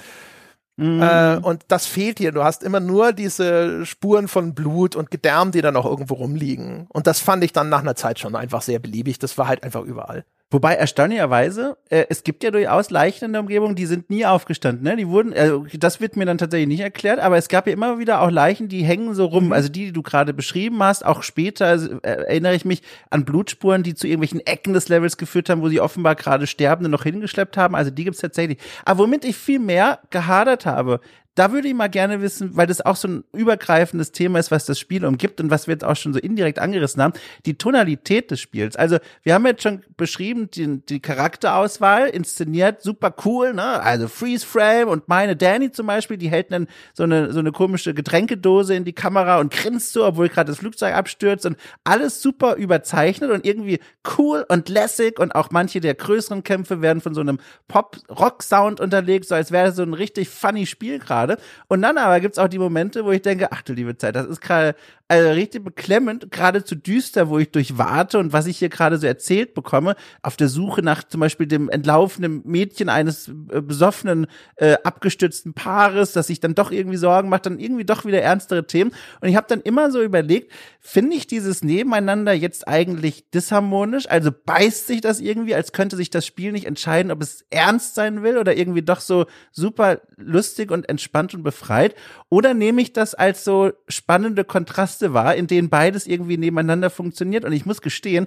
Mm. 0.76 1.02
Äh, 1.02 1.36
und 1.42 1.64
das 1.68 1.84
fehlt 1.84 2.18
hier. 2.18 2.32
Du 2.32 2.42
hast 2.42 2.62
immer 2.62 2.80
nur 2.80 3.12
diese 3.12 3.84
Spuren 3.84 4.26
von 4.26 4.54
Blut 4.54 4.96
und 4.96 5.10
Gedärm, 5.10 5.52
die 5.52 5.60
dann 5.60 5.74
noch 5.74 5.84
irgendwo 5.84 6.14
rumliegen. 6.14 6.86
Und 6.88 7.06
das 7.06 7.20
fand 7.20 7.44
ich 7.44 7.52
dann 7.52 7.68
nach 7.68 7.80
einer 7.80 7.94
Zeit 7.94 8.18
schon 8.18 8.34
einfach 8.34 8.62
sehr 8.62 8.78
beliebig. 8.78 9.18
Das 9.18 9.36
war 9.36 9.48
halt 9.48 9.62
einfach 9.62 9.82
überall. 9.82 10.24
Wobei 10.52 10.74
erstaunlicherweise, 10.74 11.78
äh, 11.88 12.04
es 12.10 12.24
gibt 12.24 12.44
ja 12.44 12.50
durchaus 12.50 12.90
Leichen 12.90 13.24
in 13.24 13.32
der 13.32 13.40
Umgebung, 13.40 13.74
die 13.74 13.86
sind 13.86 14.10
nie 14.10 14.26
aufgestanden. 14.26 14.84
Ne? 14.84 14.96
Die 14.96 15.08
wurden, 15.08 15.32
äh, 15.32 15.50
das 15.78 16.00
wird 16.00 16.16
mir 16.16 16.26
dann 16.26 16.36
tatsächlich 16.36 16.68
nicht 16.68 16.80
erklärt, 16.80 17.20
aber 17.20 17.38
es 17.38 17.48
gab 17.48 17.66
ja 17.66 17.72
immer 17.72 17.98
wieder 17.98 18.20
auch 18.20 18.30
Leichen, 18.30 18.68
die 18.68 18.82
hängen 18.84 19.14
so 19.14 19.24
rum. 19.24 19.46
Mhm. 19.46 19.52
Also 19.54 19.70
die, 19.70 19.86
die 19.86 19.92
du 19.92 20.02
gerade 20.02 20.34
beschrieben 20.34 20.82
hast, 20.82 21.06
auch 21.06 21.22
später 21.22 21.66
also, 21.66 21.94
äh, 22.02 22.24
erinnere 22.26 22.54
ich 22.54 22.66
mich 22.66 22.82
an 23.08 23.24
Blutspuren, 23.24 23.82
die 23.82 23.94
zu 23.94 24.06
irgendwelchen 24.06 24.40
Ecken 24.40 24.74
des 24.74 24.90
Levels 24.90 25.16
geführt 25.16 25.48
haben, 25.48 25.62
wo 25.62 25.70
sie 25.70 25.80
offenbar 25.80 26.16
gerade 26.16 26.46
Sterbende 26.46 26.90
noch 26.90 27.04
hingeschleppt 27.04 27.56
haben. 27.56 27.74
Also 27.74 27.90
die 27.90 28.04
gibt's 28.04 28.20
tatsächlich. 28.20 28.58
Aber 28.84 29.04
womit 29.04 29.24
ich 29.24 29.36
viel 29.36 29.58
mehr 29.58 30.00
gehadert 30.10 30.66
habe, 30.66 31.00
da 31.34 31.50
würde 31.50 31.68
ich 31.68 31.74
mal 31.74 31.88
gerne 31.88 32.20
wissen, 32.20 32.56
weil 32.56 32.66
das 32.66 32.84
auch 32.84 32.96
so 32.96 33.08
ein 33.08 33.24
übergreifendes 33.32 34.12
Thema 34.12 34.38
ist, 34.38 34.50
was 34.50 34.66
das 34.66 34.78
Spiel 34.78 35.04
umgibt 35.06 35.40
und 35.40 35.50
was 35.50 35.66
wir 35.66 35.72
jetzt 35.72 35.84
auch 35.84 35.96
schon 35.96 36.12
so 36.12 36.18
indirekt 36.18 36.58
angerissen 36.58 37.02
haben, 37.02 37.14
die 37.46 37.56
Tonalität 37.56 38.30
des 38.30 38.40
Spiels. 38.40 38.76
Also 38.76 38.98
wir 39.22 39.32
haben 39.32 39.46
jetzt 39.46 39.62
schon 39.62 39.82
beschrieben, 39.96 40.50
die, 40.50 40.84
die 40.84 41.00
Charakterauswahl, 41.00 42.08
inszeniert, 42.08 42.82
super 42.82 43.14
cool, 43.24 43.54
ne? 43.54 43.82
Also 43.82 44.08
Freeze 44.08 44.44
Frame 44.46 44.88
und 44.88 45.08
meine 45.08 45.34
Danny 45.34 45.72
zum 45.72 45.86
Beispiel, 45.86 46.18
die 46.18 46.28
hält 46.28 46.52
dann 46.52 46.66
so 46.92 47.04
eine, 47.04 47.32
so 47.32 47.38
eine 47.38 47.52
komische 47.52 47.94
Getränkedose 47.94 48.74
in 48.74 48.84
die 48.84 48.92
Kamera 48.92 49.40
und 49.40 49.52
grinst 49.52 49.94
so, 49.94 50.04
obwohl 50.04 50.28
gerade 50.28 50.50
das 50.50 50.58
Flugzeug 50.58 50.94
abstürzt 50.94 51.46
und 51.46 51.56
alles 51.84 52.20
super 52.20 52.56
überzeichnet 52.56 53.30
und 53.30 53.46
irgendwie 53.46 53.78
cool 54.18 54.44
und 54.48 54.68
lässig 54.68 55.18
und 55.18 55.34
auch 55.34 55.50
manche 55.50 55.80
der 55.80 55.94
größeren 55.94 56.42
Kämpfe 56.42 56.82
werden 56.82 57.00
von 57.00 57.14
so 57.14 57.22
einem 57.22 57.38
Pop-Rock-Sound 57.68 58.80
unterlegt, 58.80 59.26
so 59.28 59.34
als 59.34 59.50
wäre 59.50 59.72
so 59.72 59.82
ein 59.82 59.94
richtig 59.94 60.28
funny 60.28 60.66
Spiel 60.66 60.98
gerade 60.98 61.21
gerade. 61.22 61.40
Und 61.68 61.82
dann 61.82 61.98
aber 61.98 62.20
gibt's 62.20 62.38
auch 62.38 62.48
die 62.48 62.58
Momente, 62.58 63.04
wo 63.04 63.10
ich 63.10 63.22
denke, 63.22 63.48
ach 63.50 63.62
du 63.62 63.72
liebe 63.72 63.96
Zeit, 63.96 64.16
das 64.16 64.26
ist 64.26 64.40
gerade 64.40 64.74
also 65.12 65.28
richtig 65.32 65.62
beklemmend, 65.62 66.30
geradezu 66.30 66.74
düster, 66.74 67.28
wo 67.28 67.38
ich 67.38 67.50
durchwarte 67.50 68.18
und 68.18 68.32
was 68.32 68.46
ich 68.46 68.56
hier 68.58 68.70
gerade 68.70 68.96
so 68.96 69.06
erzählt 69.06 69.52
bekomme, 69.52 69.94
auf 70.22 70.38
der 70.38 70.48
Suche 70.48 70.80
nach 70.80 71.04
zum 71.04 71.20
Beispiel 71.20 71.46
dem 71.46 71.68
entlaufenen 71.68 72.40
Mädchen 72.46 72.88
eines 72.88 73.28
äh, 73.28 73.60
besoffenen, 73.60 74.26
äh, 74.56 74.78
abgestützten 74.84 75.52
Paares, 75.52 76.12
das 76.12 76.28
sich 76.28 76.40
dann 76.40 76.54
doch 76.54 76.70
irgendwie 76.70 76.96
Sorgen 76.96 77.28
macht, 77.28 77.44
dann 77.44 77.58
irgendwie 77.58 77.84
doch 77.84 78.06
wieder 78.06 78.22
ernstere 78.22 78.66
Themen. 78.66 78.92
Und 79.20 79.28
ich 79.28 79.36
habe 79.36 79.46
dann 79.50 79.60
immer 79.60 79.90
so 79.90 80.02
überlegt, 80.02 80.50
finde 80.80 81.14
ich 81.14 81.26
dieses 81.26 81.62
Nebeneinander 81.62 82.32
jetzt 82.32 82.66
eigentlich 82.66 83.28
disharmonisch? 83.32 84.08
Also 84.08 84.30
beißt 84.32 84.86
sich 84.86 85.02
das 85.02 85.20
irgendwie, 85.20 85.54
als 85.54 85.72
könnte 85.72 85.96
sich 85.96 86.08
das 86.08 86.24
Spiel 86.24 86.52
nicht 86.52 86.64
entscheiden, 86.64 87.12
ob 87.12 87.20
es 87.20 87.44
ernst 87.50 87.96
sein 87.96 88.22
will 88.22 88.38
oder 88.38 88.56
irgendwie 88.56 88.82
doch 88.82 89.00
so 89.00 89.26
super 89.50 90.00
lustig 90.16 90.70
und 90.70 90.88
entspannt 90.88 91.34
und 91.34 91.42
befreit? 91.42 91.94
Oder 92.30 92.54
nehme 92.54 92.80
ich 92.80 92.94
das 92.94 93.14
als 93.14 93.44
so 93.44 93.72
spannende 93.88 94.44
Kontraste 94.44 95.01
wahr, 95.14 95.34
in 95.34 95.46
denen 95.46 95.68
beides 95.68 96.06
irgendwie 96.06 96.36
nebeneinander 96.36 96.90
funktioniert? 96.90 97.44
Und 97.44 97.52
ich 97.52 97.66
muss 97.66 97.82
gestehen, 97.82 98.26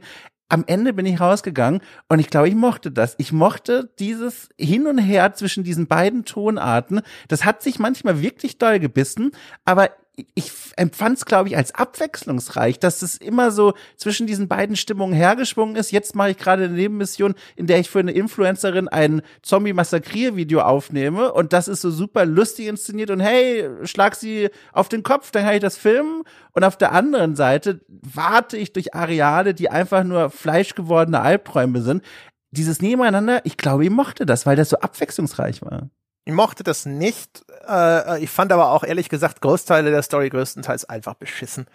am 0.50 0.64
Ende 0.68 0.94
bin 0.94 1.06
ich 1.06 1.20
rausgegangen 1.20 1.82
und 2.08 2.20
ich 2.20 2.30
glaube, 2.30 2.48
ich 2.48 2.56
mochte 2.56 2.92
das. 2.92 3.16
Ich 3.18 3.32
mochte 3.32 3.92
dieses 4.00 4.50
Hin 4.60 4.86
und 4.88 5.00
Her 5.00 5.34
zwischen 5.34 5.64
diesen 5.64 5.88
beiden 5.88 6.24
Tonarten. 6.26 7.02
Das 7.28 7.46
hat 7.46 7.64
sich 7.64 7.80
manchmal 7.80 8.22
wirklich 8.22 8.58
doll 8.58 8.80
gebissen, 8.80 9.32
aber 9.64 9.90
ich 10.34 10.52
empfand 10.78 11.18
es, 11.18 11.26
glaube 11.26 11.50
ich, 11.50 11.58
als 11.58 11.74
abwechslungsreich, 11.74 12.80
dass 12.80 13.02
es 13.02 13.18
immer 13.18 13.52
so 13.52 13.74
zwischen 13.98 14.28
diesen 14.28 14.48
beiden 14.48 14.76
Stimmungen 14.76 15.14
hergeschwungen 15.14 15.76
ist. 15.76 15.92
Jetzt 15.92 16.16
mache 16.16 16.32
ich 16.32 16.38
gerade 16.38 16.66
eine 16.66 16.74
Nebenmission, 16.74 17.36
in 17.56 17.68
der 17.68 17.80
ich 17.80 17.90
für 17.90 18.00
eine 18.00 18.12
Influencerin 18.12 18.88
ein 18.88 19.22
Zombie-Massakriervideo 19.42 20.62
aufnehme 20.62 21.32
und 21.34 21.54
das 21.54 21.68
ist 21.68 21.82
so 21.82 21.92
super 21.92 22.26
lustig 22.26 22.68
inszeniert 22.68 23.10
und 23.10 23.20
hey, 23.20 23.70
schlag 23.84 24.16
sie 24.16 24.50
auf 24.72 24.90
den 24.90 25.04
Kopf, 25.04 25.32
dann 25.32 25.44
kann 25.44 25.56
ich 25.56 25.62
das 25.62 25.78
filmen. 25.78 26.24
Und 26.54 26.64
auf 26.64 26.78
der 26.78 26.94
anderen 26.94 27.36
Seite 27.36 27.82
warte 27.88 28.58
ich 28.58 28.72
durch 28.72 28.96
Areale, 28.96 29.54
die 29.54 29.70
einfach 29.70 30.04
nur 30.04 30.30
fleischgewordene 30.30 31.20
Albträume 31.20 31.82
sind. 31.82 32.04
Dieses 32.52 32.82
Nebeneinander, 32.82 33.42
ich 33.46 33.58
glaube, 33.58 33.84
ich 33.84 33.90
mochte 33.90 34.26
das, 34.26 34.46
weil 34.46 34.56
das 34.56 34.70
so 34.70 34.78
abwechslungsreich 34.78 35.62
war. 35.62 35.90
Ich 36.26 36.34
mochte 36.34 36.64
das 36.64 36.86
nicht. 36.86 37.46
Äh, 37.68 38.24
ich 38.24 38.30
fand 38.30 38.52
aber 38.52 38.72
auch 38.72 38.84
ehrlich 38.84 39.10
gesagt 39.10 39.42
Großteile 39.42 39.92
der 39.92 40.02
Story 40.02 40.30
größtenteils 40.30 40.86
einfach 40.86 41.14
beschissen. 41.14 41.68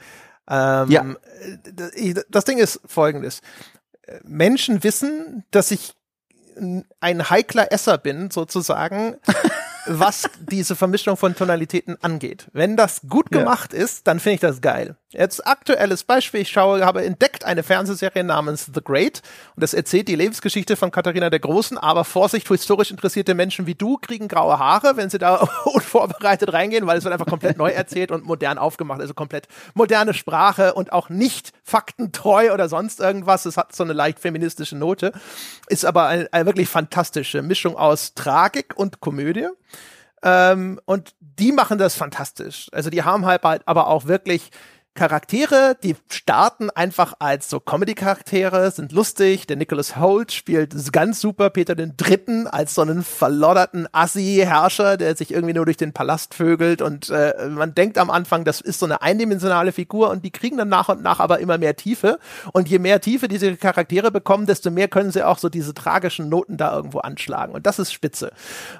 Ähm, 0.48 0.90
ja. 0.90 1.06
Das 2.28 2.44
Ding 2.44 2.58
ist 2.58 2.80
folgendes. 2.84 3.40
Menschen 4.24 4.82
wissen, 4.82 5.44
dass 5.52 5.70
ich 5.70 5.94
ein 7.00 7.30
heikler 7.30 7.72
Esser 7.72 7.96
bin, 7.96 8.30
sozusagen, 8.30 9.16
was 9.86 10.28
diese 10.40 10.76
Vermischung 10.76 11.16
von 11.16 11.34
Tonalitäten 11.34 11.96
angeht. 12.02 12.46
Wenn 12.52 12.76
das 12.76 13.02
gut 13.08 13.30
gemacht 13.30 13.72
ja. 13.72 13.80
ist, 13.80 14.06
dann 14.06 14.20
finde 14.20 14.34
ich 14.34 14.40
das 14.40 14.60
geil. 14.60 14.96
Jetzt 15.12 15.44
aktuelles 15.44 16.04
Beispiel, 16.04 16.42
ich 16.42 16.50
schaue, 16.50 16.84
habe 16.84 17.04
entdeckt 17.04 17.44
eine 17.44 17.64
Fernsehserie 17.64 18.22
namens 18.22 18.70
The 18.72 18.80
Great 18.80 19.22
und 19.56 19.62
das 19.62 19.74
erzählt 19.74 20.06
die 20.06 20.14
Lebensgeschichte 20.14 20.76
von 20.76 20.92
Katharina 20.92 21.30
der 21.30 21.40
Großen, 21.40 21.76
aber 21.78 22.04
Vorsicht, 22.04 22.46
historisch 22.46 22.92
interessierte 22.92 23.34
Menschen 23.34 23.66
wie 23.66 23.74
du 23.74 23.96
kriegen 23.98 24.28
graue 24.28 24.60
Haare, 24.60 24.96
wenn 24.96 25.10
sie 25.10 25.18
da 25.18 25.34
unvorbereitet 25.64 26.52
reingehen, 26.52 26.86
weil 26.86 26.96
es 26.96 27.02
wird 27.02 27.12
einfach 27.12 27.26
komplett 27.26 27.58
neu 27.58 27.70
erzählt 27.70 28.12
und 28.12 28.24
modern 28.24 28.56
aufgemacht, 28.56 29.00
also 29.00 29.12
komplett 29.12 29.48
moderne 29.74 30.14
Sprache 30.14 30.74
und 30.74 30.92
auch 30.92 31.08
nicht 31.08 31.52
faktentreu 31.64 32.52
oder 32.52 32.68
sonst 32.68 33.00
irgendwas. 33.00 33.46
Es 33.46 33.56
hat 33.56 33.74
so 33.74 33.82
eine 33.82 33.94
leicht 33.94 34.20
feministische 34.20 34.76
Note, 34.76 35.10
ist 35.66 35.84
aber 35.84 36.06
eine, 36.06 36.32
eine 36.32 36.46
wirklich 36.46 36.68
fantastische 36.68 37.42
Mischung 37.42 37.76
aus 37.76 38.14
Tragik 38.14 38.76
und 38.76 39.00
Komödie. 39.00 39.48
Ähm, 40.22 40.80
und 40.84 41.14
die 41.20 41.52
machen 41.52 41.78
das 41.78 41.94
fantastisch. 41.94 42.68
Also 42.72 42.90
die 42.90 43.02
haben 43.02 43.24
halt 43.26 43.42
aber 43.44 43.86
auch 43.86 44.06
wirklich 44.06 44.50
Charaktere, 44.94 45.76
die 45.82 45.94
starten 46.08 46.68
einfach 46.68 47.14
als 47.20 47.48
so 47.48 47.60
Comedy-Charaktere, 47.60 48.72
sind 48.72 48.90
lustig. 48.90 49.46
Der 49.46 49.56
Nicholas 49.56 49.96
Holt 49.96 50.32
spielt 50.32 50.74
ganz 50.92 51.20
super 51.20 51.48
Peter 51.50 51.76
den 51.76 51.96
Dritten 51.96 52.48
als 52.48 52.74
so 52.74 52.82
einen 52.82 53.04
verlodderten 53.04 53.86
Assi-Herrscher, 53.92 54.96
der 54.96 55.14
sich 55.16 55.30
irgendwie 55.32 55.54
nur 55.54 55.64
durch 55.64 55.76
den 55.76 55.92
Palast 55.92 56.34
vögelt 56.34 56.82
und 56.82 57.08
äh, 57.08 57.48
man 57.48 57.72
denkt 57.74 57.98
am 57.98 58.10
Anfang, 58.10 58.44
das 58.44 58.60
ist 58.60 58.80
so 58.80 58.86
eine 58.86 59.00
eindimensionale 59.00 59.70
Figur 59.70 60.10
und 60.10 60.24
die 60.24 60.32
kriegen 60.32 60.56
dann 60.56 60.68
nach 60.68 60.88
und 60.88 61.02
nach 61.02 61.20
aber 61.20 61.38
immer 61.38 61.56
mehr 61.56 61.76
Tiefe 61.76 62.18
und 62.52 62.68
je 62.68 62.80
mehr 62.80 63.00
Tiefe 63.00 63.28
diese 63.28 63.56
Charaktere 63.56 64.10
bekommen, 64.10 64.46
desto 64.46 64.72
mehr 64.72 64.88
können 64.88 65.12
sie 65.12 65.22
auch 65.22 65.38
so 65.38 65.48
diese 65.48 65.72
tragischen 65.72 66.28
Noten 66.28 66.56
da 66.56 66.74
irgendwo 66.74 66.98
anschlagen 66.98 67.54
und 67.54 67.64
das 67.64 67.78
ist 67.78 67.92
spitze. 67.92 68.32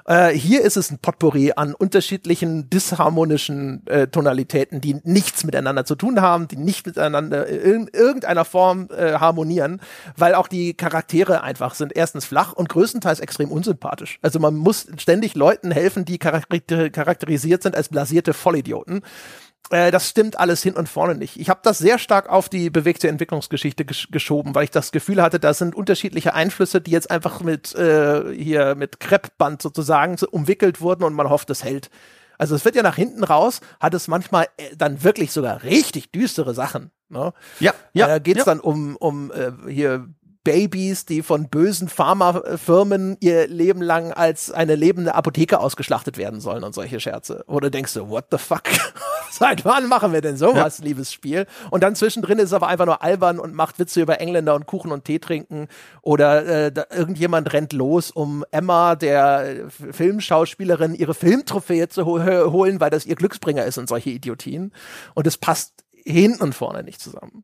Äh, 0.05 0.31
hier 0.31 0.61
ist 0.61 0.75
es 0.75 0.91
ein 0.91 0.99
Potpourri 0.99 1.53
an 1.55 1.73
unterschiedlichen 1.73 2.69
disharmonischen 2.69 3.87
äh, 3.87 4.07
Tonalitäten, 4.07 4.81
die 4.81 4.99
nichts 5.03 5.45
miteinander 5.45 5.85
zu 5.85 5.95
tun 6.01 6.19
haben, 6.19 6.47
die 6.47 6.57
nicht 6.57 6.87
miteinander 6.87 7.45
in 7.45 7.87
irgendeiner 7.87 8.43
Form 8.43 8.87
äh, 8.89 9.13
harmonieren, 9.13 9.79
weil 10.17 10.33
auch 10.33 10.47
die 10.47 10.73
Charaktere 10.73 11.43
einfach 11.43 11.75
sind 11.75 11.95
erstens 11.95 12.25
flach 12.25 12.53
und 12.53 12.69
größtenteils 12.69 13.19
extrem 13.19 13.51
unsympathisch. 13.51 14.17
Also 14.23 14.39
man 14.39 14.55
muss 14.55 14.87
ständig 14.97 15.35
Leuten 15.35 15.69
helfen, 15.69 16.03
die 16.03 16.17
charakter 16.17 16.89
charakterisiert 16.89 17.61
sind 17.61 17.75
als 17.75 17.89
blasierte 17.89 18.33
Vollidioten 18.33 19.01
äh, 19.69 19.91
das 19.91 20.09
stimmt 20.09 20.39
alles 20.39 20.63
hin 20.63 20.73
und 20.73 20.89
vorne 20.89 21.13
nicht. 21.13 21.39
Ich 21.39 21.49
habe 21.49 21.59
das 21.63 21.77
sehr 21.77 21.99
stark 21.99 22.29
auf 22.29 22.49
die 22.49 22.71
bewegte 22.71 23.07
Entwicklungsgeschichte 23.07 23.85
gesch 23.85 24.09
geschoben, 24.09 24.55
weil 24.55 24.63
ich 24.63 24.71
das 24.71 24.91
Gefühl 24.91 25.21
hatte, 25.21 25.39
da 25.39 25.53
sind 25.53 25.75
unterschiedliche 25.75 26.33
Einflüsse, 26.33 26.81
die 26.81 26.91
jetzt 26.91 27.11
einfach 27.11 27.41
mit 27.41 27.75
äh, 27.75 28.33
hier 28.33 28.73
mit 28.73 28.99
Kreppband 28.99 29.61
sozusagen 29.61 30.17
umwickelt 30.31 30.81
wurden 30.81 31.03
und 31.03 31.13
man 31.13 31.29
hofft, 31.29 31.51
es 31.51 31.63
hält. 31.63 31.91
Also 32.41 32.55
es 32.55 32.65
wird 32.65 32.75
ja 32.75 32.81
nach 32.81 32.95
hinten 32.95 33.23
raus, 33.23 33.61
hat 33.79 33.93
es 33.93 34.07
manchmal 34.07 34.47
äh, 34.57 34.75
dann 34.75 35.03
wirklich 35.03 35.31
sogar 35.31 35.61
richtig 35.61 36.11
düstere 36.11 36.55
Sachen. 36.55 36.89
Ne? 37.07 37.33
Ja, 37.59 37.75
ja. 37.93 38.07
Da 38.07 38.17
geht 38.17 38.37
es 38.37 38.45
ja. 38.47 38.51
dann 38.51 38.59
um, 38.59 38.95
um 38.95 39.31
äh, 39.31 39.51
hier 39.71 40.07
Babys, 40.43 41.05
die 41.05 41.21
von 41.21 41.49
bösen 41.49 41.87
Pharmafirmen 41.87 43.17
ihr 43.19 43.47
Leben 43.47 43.81
lang 43.81 44.11
als 44.11 44.49
eine 44.51 44.75
lebende 44.75 45.13
Apotheke 45.13 45.59
ausgeschlachtet 45.59 46.17
werden 46.17 46.41
sollen 46.41 46.63
und 46.63 46.73
solche 46.73 46.99
Scherze. 46.99 47.43
Wo 47.47 47.59
du 47.59 47.69
denkst 47.69 47.91
so, 47.91 48.09
what 48.09 48.25
the 48.31 48.37
fuck? 48.37 48.63
Seit 49.31 49.63
wann 49.65 49.87
machen 49.87 50.13
wir 50.13 50.21
denn 50.21 50.37
sowas, 50.37 50.79
ja. 50.79 50.85
liebes 50.85 51.13
Spiel? 51.13 51.45
Und 51.69 51.83
dann 51.83 51.95
zwischendrin 51.95 52.39
ist 52.39 52.45
es 52.45 52.53
aber 52.53 52.67
einfach 52.67 52.85
nur 52.85 53.03
albern 53.03 53.39
und 53.39 53.53
macht 53.53 53.77
Witze 53.77 54.01
über 54.01 54.19
Engländer 54.19 54.55
und 54.55 54.65
Kuchen 54.65 54.91
und 54.91 55.05
Tee 55.05 55.19
trinken. 55.19 55.67
Oder 56.01 56.45
äh, 56.45 56.85
irgendjemand 56.89 57.53
rennt 57.53 57.71
los, 57.71 58.09
um 58.11 58.43
Emma, 58.51 58.95
der 58.95 59.69
Filmschauspielerin, 59.69 60.95
ihre 60.95 61.13
Filmtrophäe 61.13 61.87
zu 61.87 62.05
ho 62.05 62.19
holen, 62.51 62.79
weil 62.79 62.89
das 62.89 63.05
ihr 63.05 63.15
Glücksbringer 63.15 63.65
ist 63.65 63.77
und 63.77 63.87
solche 63.87 64.09
Idiotien. 64.09 64.73
Und 65.13 65.27
es 65.27 65.37
passt 65.37 65.85
hinten 66.03 66.41
und 66.41 66.55
vorne 66.55 66.83
nicht 66.83 66.99
zusammen. 66.99 67.43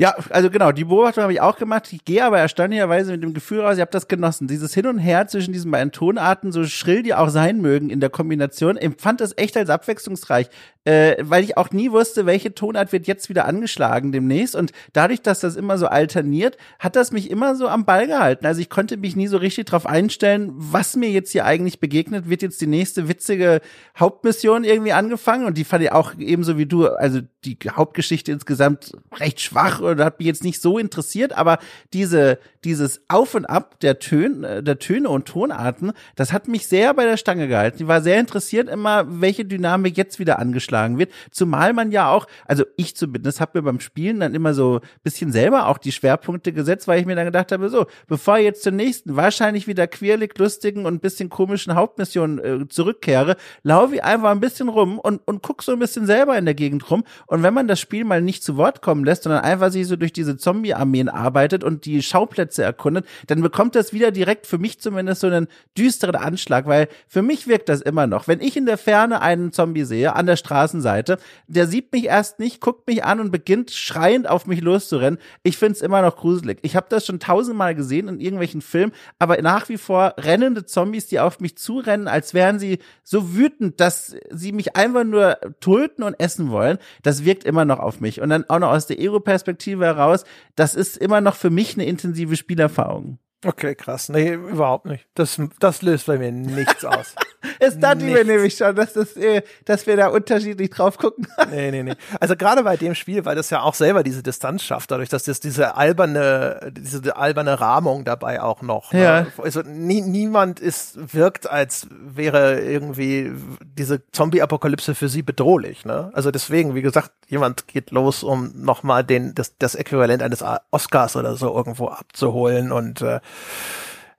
Ja, 0.00 0.14
also 0.30 0.48
genau, 0.48 0.70
die 0.70 0.84
Beobachtung 0.84 1.24
habe 1.24 1.32
ich 1.32 1.40
auch 1.40 1.56
gemacht. 1.56 1.92
Ich 1.92 2.04
gehe 2.04 2.24
aber 2.24 2.38
erstaunlicherweise 2.38 3.10
mit 3.10 3.24
dem 3.24 3.34
Gefühl 3.34 3.62
raus, 3.62 3.74
ich 3.74 3.80
habe 3.80 3.90
das 3.90 4.06
genossen. 4.06 4.46
Dieses 4.46 4.72
Hin 4.72 4.86
und 4.86 4.98
Her 4.98 5.26
zwischen 5.26 5.52
diesen 5.52 5.72
beiden 5.72 5.90
Tonarten, 5.90 6.52
so 6.52 6.64
schrill 6.66 7.02
die 7.02 7.14
auch 7.14 7.30
sein 7.30 7.60
mögen 7.60 7.90
in 7.90 7.98
der 7.98 8.08
Kombination, 8.08 8.76
empfand 8.76 9.20
das 9.20 9.36
echt 9.36 9.56
als 9.56 9.70
abwechslungsreich 9.70 10.50
äh, 10.88 11.16
weil 11.20 11.44
ich 11.44 11.58
auch 11.58 11.70
nie 11.70 11.90
wusste, 11.90 12.24
welche 12.24 12.54
Tonart 12.54 12.92
wird 12.92 13.06
jetzt 13.06 13.28
wieder 13.28 13.44
angeschlagen 13.44 14.10
demnächst. 14.10 14.56
Und 14.56 14.72
dadurch, 14.94 15.20
dass 15.20 15.40
das 15.40 15.54
immer 15.54 15.76
so 15.76 15.86
alterniert, 15.86 16.56
hat 16.78 16.96
das 16.96 17.12
mich 17.12 17.30
immer 17.30 17.56
so 17.56 17.68
am 17.68 17.84
Ball 17.84 18.06
gehalten. 18.06 18.46
Also 18.46 18.62
ich 18.62 18.70
konnte 18.70 18.96
mich 18.96 19.14
nie 19.14 19.26
so 19.26 19.36
richtig 19.36 19.66
darauf 19.66 19.84
einstellen, 19.84 20.50
was 20.54 20.96
mir 20.96 21.10
jetzt 21.10 21.32
hier 21.32 21.44
eigentlich 21.44 21.78
begegnet. 21.78 22.30
Wird 22.30 22.40
jetzt 22.40 22.62
die 22.62 22.66
nächste 22.66 23.06
witzige 23.06 23.60
Hauptmission 23.98 24.64
irgendwie 24.64 24.92
angefangen? 24.92 25.44
Und 25.44 25.58
die 25.58 25.64
fand 25.64 25.84
ich 25.84 25.92
auch 25.92 26.14
ebenso 26.18 26.56
wie 26.56 26.64
du, 26.64 26.86
also 26.86 27.20
die 27.44 27.58
Hauptgeschichte 27.70 28.32
insgesamt 28.32 28.92
recht 29.14 29.42
schwach 29.42 29.82
oder 29.88 30.04
hat 30.04 30.18
mich 30.18 30.26
jetzt 30.26 30.44
nicht 30.44 30.60
so 30.60 30.78
interessiert, 30.78 31.32
aber 31.36 31.58
diese, 31.92 32.38
dieses 32.64 33.02
Auf 33.08 33.34
und 33.34 33.46
Ab 33.46 33.80
der 33.80 33.98
Töne, 33.98 34.62
der 34.62 34.78
Töne 34.78 35.08
und 35.08 35.26
Tonarten, 35.26 35.92
das 36.16 36.32
hat 36.32 36.48
mich 36.48 36.66
sehr 36.66 36.92
bei 36.94 37.04
der 37.04 37.16
Stange 37.16 37.48
gehalten. 37.48 37.78
Ich 37.80 37.88
war 37.88 38.02
sehr 38.02 38.20
interessiert 38.20 38.68
immer, 38.68 39.06
welche 39.08 39.44
Dynamik 39.44 39.96
jetzt 39.96 40.18
wieder 40.18 40.38
angeschlagen 40.38 40.98
wird. 40.98 41.12
Zumal 41.30 41.72
man 41.72 41.92
ja 41.92 42.10
auch, 42.10 42.26
also 42.46 42.64
ich 42.76 42.96
zumindest 42.96 43.40
habe 43.40 43.58
mir 43.58 43.62
beim 43.62 43.80
Spielen 43.80 44.20
dann 44.20 44.34
immer 44.34 44.54
so 44.54 44.80
bisschen 45.02 45.32
selber 45.32 45.68
auch 45.68 45.78
die 45.78 45.92
Schwerpunkte 45.92 46.52
gesetzt, 46.52 46.88
weil 46.88 47.00
ich 47.00 47.06
mir 47.06 47.14
dann 47.16 47.26
gedacht 47.26 47.52
habe, 47.52 47.68
so, 47.70 47.86
bevor 48.06 48.38
ich 48.38 48.44
jetzt 48.44 48.62
zur 48.62 48.72
nächsten, 48.72 49.16
wahrscheinlich 49.16 49.66
wieder 49.66 49.86
queerlich 49.86 50.36
lustigen 50.36 50.84
und 50.84 51.00
bisschen 51.00 51.28
komischen 51.28 51.74
Hauptmission 51.74 52.38
äh, 52.38 52.68
zurückkehre, 52.68 53.36
laufe 53.62 53.94
ich 53.94 54.04
einfach 54.04 54.30
ein 54.30 54.40
bisschen 54.40 54.68
rum 54.68 54.98
und, 54.98 55.20
und 55.26 55.42
guck 55.42 55.62
so 55.62 55.72
ein 55.72 55.78
bisschen 55.78 56.06
selber 56.06 56.36
in 56.36 56.44
der 56.44 56.54
Gegend 56.54 56.90
rum. 56.90 57.04
Und 57.26 57.42
wenn 57.42 57.54
man 57.54 57.68
das 57.68 57.80
Spiel 57.80 58.04
mal 58.04 58.20
nicht 58.20 58.42
zu 58.42 58.56
Wort 58.56 58.82
kommen 58.82 59.04
lässt, 59.04 59.22
sondern 59.22 59.42
einfach 59.42 59.68
was 59.68 59.74
sich 59.78 59.88
so 59.88 59.96
durch 59.96 60.12
diese 60.12 60.36
Zombie-Armeen 60.36 61.08
arbeitet 61.08 61.64
und 61.64 61.84
die 61.84 62.02
Schauplätze 62.02 62.62
erkundet, 62.62 63.06
dann 63.26 63.42
bekommt 63.42 63.74
das 63.74 63.92
wieder 63.92 64.10
direkt 64.10 64.46
für 64.46 64.58
mich 64.58 64.80
zumindest 64.80 65.20
so 65.20 65.26
einen 65.26 65.48
düsteren 65.76 66.16
Anschlag, 66.16 66.66
weil 66.66 66.88
für 67.06 67.22
mich 67.22 67.46
wirkt 67.46 67.68
das 67.68 67.80
immer 67.80 68.06
noch. 68.06 68.28
Wenn 68.28 68.40
ich 68.40 68.56
in 68.56 68.66
der 68.66 68.78
Ferne 68.78 69.20
einen 69.20 69.52
Zombie 69.52 69.84
sehe, 69.84 70.14
an 70.14 70.26
der 70.26 70.36
Straßenseite, 70.36 71.18
der 71.46 71.66
sieht 71.66 71.92
mich 71.92 72.04
erst 72.04 72.38
nicht, 72.38 72.60
guckt 72.60 72.86
mich 72.86 73.04
an 73.04 73.20
und 73.20 73.30
beginnt 73.30 73.70
schreiend 73.70 74.28
auf 74.28 74.46
mich 74.46 74.60
loszurennen. 74.60 75.18
Ich 75.42 75.56
find's 75.56 75.80
immer 75.80 76.02
noch 76.02 76.16
gruselig. 76.16 76.58
Ich 76.62 76.76
habe 76.76 76.86
das 76.88 77.06
schon 77.06 77.20
tausendmal 77.20 77.74
gesehen 77.74 78.08
in 78.08 78.20
irgendwelchen 78.20 78.60
Filmen, 78.60 78.92
aber 79.18 79.40
nach 79.42 79.68
wie 79.68 79.78
vor 79.78 80.14
rennende 80.18 80.64
Zombies, 80.64 81.06
die 81.06 81.20
auf 81.20 81.40
mich 81.40 81.56
zurennen, 81.56 82.08
als 82.08 82.34
wären 82.34 82.58
sie 82.58 82.78
so 83.04 83.34
wütend, 83.34 83.80
dass 83.80 84.16
sie 84.30 84.52
mich 84.52 84.76
einfach 84.76 85.04
nur 85.04 85.38
töten 85.60 86.02
und 86.02 86.14
essen 86.18 86.50
wollen, 86.50 86.78
das 87.02 87.24
wirkt 87.24 87.44
immer 87.44 87.64
noch 87.64 87.78
auf 87.78 88.00
mich. 88.00 88.20
Und 88.20 88.30
dann 88.30 88.48
auch 88.48 88.58
noch 88.58 88.70
aus 88.70 88.86
der 88.86 88.98
Ego-Perspektive 88.98 89.67
heraus, 89.76 90.24
das 90.56 90.74
ist 90.74 90.96
immer 90.96 91.20
noch 91.20 91.36
für 91.36 91.50
mich 91.50 91.74
eine 91.74 91.86
intensive 91.86 92.36
Spielerfahrung. 92.36 93.18
Okay, 93.44 93.76
krass. 93.76 94.08
Nee, 94.08 94.32
überhaupt 94.32 94.86
nicht. 94.86 95.06
Das, 95.14 95.40
das 95.60 95.82
löst 95.82 96.06
bei 96.06 96.18
mir 96.18 96.32
nichts 96.32 96.84
aus. 96.84 97.14
es 97.60 97.78
dachte 97.78 98.04
ich 98.04 98.12
mir 98.12 98.24
nämlich 98.24 98.56
schon, 98.56 98.74
dass, 98.74 98.94
das, 98.94 99.16
äh, 99.16 99.42
dass 99.64 99.86
wir 99.86 99.96
da 99.96 100.08
unterschiedlich 100.08 100.70
drauf 100.70 100.98
gucken. 100.98 101.28
nee, 101.50 101.70
nee, 101.70 101.84
nee. 101.84 101.94
Also 102.18 102.34
gerade 102.34 102.64
bei 102.64 102.76
dem 102.76 102.96
Spiel, 102.96 103.24
weil 103.24 103.36
das 103.36 103.50
ja 103.50 103.62
auch 103.62 103.74
selber 103.74 104.02
diese 104.02 104.24
Distanz 104.24 104.64
schafft, 104.64 104.90
dadurch, 104.90 105.08
dass 105.08 105.22
das 105.22 105.38
diese 105.38 105.76
alberne, 105.76 106.72
diese 106.76 107.16
alberne 107.16 107.60
Rahmung 107.60 108.04
dabei 108.04 108.42
auch 108.42 108.62
noch. 108.62 108.92
Ne? 108.92 109.02
Ja. 109.02 109.20
Ne? 109.20 109.32
Also 109.38 109.62
nie, 109.62 110.00
niemand 110.00 110.58
ist, 110.58 111.14
wirkt, 111.14 111.48
als 111.48 111.86
wäre 111.90 112.60
irgendwie 112.60 113.32
diese 113.62 114.02
Zombie-Apokalypse 114.10 114.96
für 114.96 115.08
sie 115.08 115.22
bedrohlich. 115.22 115.84
Ne? 115.84 116.10
Also 116.12 116.32
deswegen, 116.32 116.74
wie 116.74 116.82
gesagt, 116.82 117.12
jemand 117.28 117.68
geht 117.68 117.92
los, 117.92 118.24
um 118.24 118.50
nochmal 118.56 119.04
den, 119.04 119.34
das, 119.36 119.56
das 119.58 119.76
Äquivalent 119.76 120.24
eines 120.24 120.44
Oscars 120.72 121.14
oder 121.14 121.36
so 121.36 121.54
irgendwo 121.54 121.86
abzuholen 121.86 122.72
und 122.72 123.00
äh, 123.02 123.20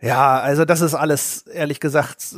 ja, 0.01 0.39
also 0.39 0.65
das 0.65 0.81
ist 0.81 0.93
alles, 0.93 1.47
ehrlich 1.47 1.79
gesagt, 1.79 2.35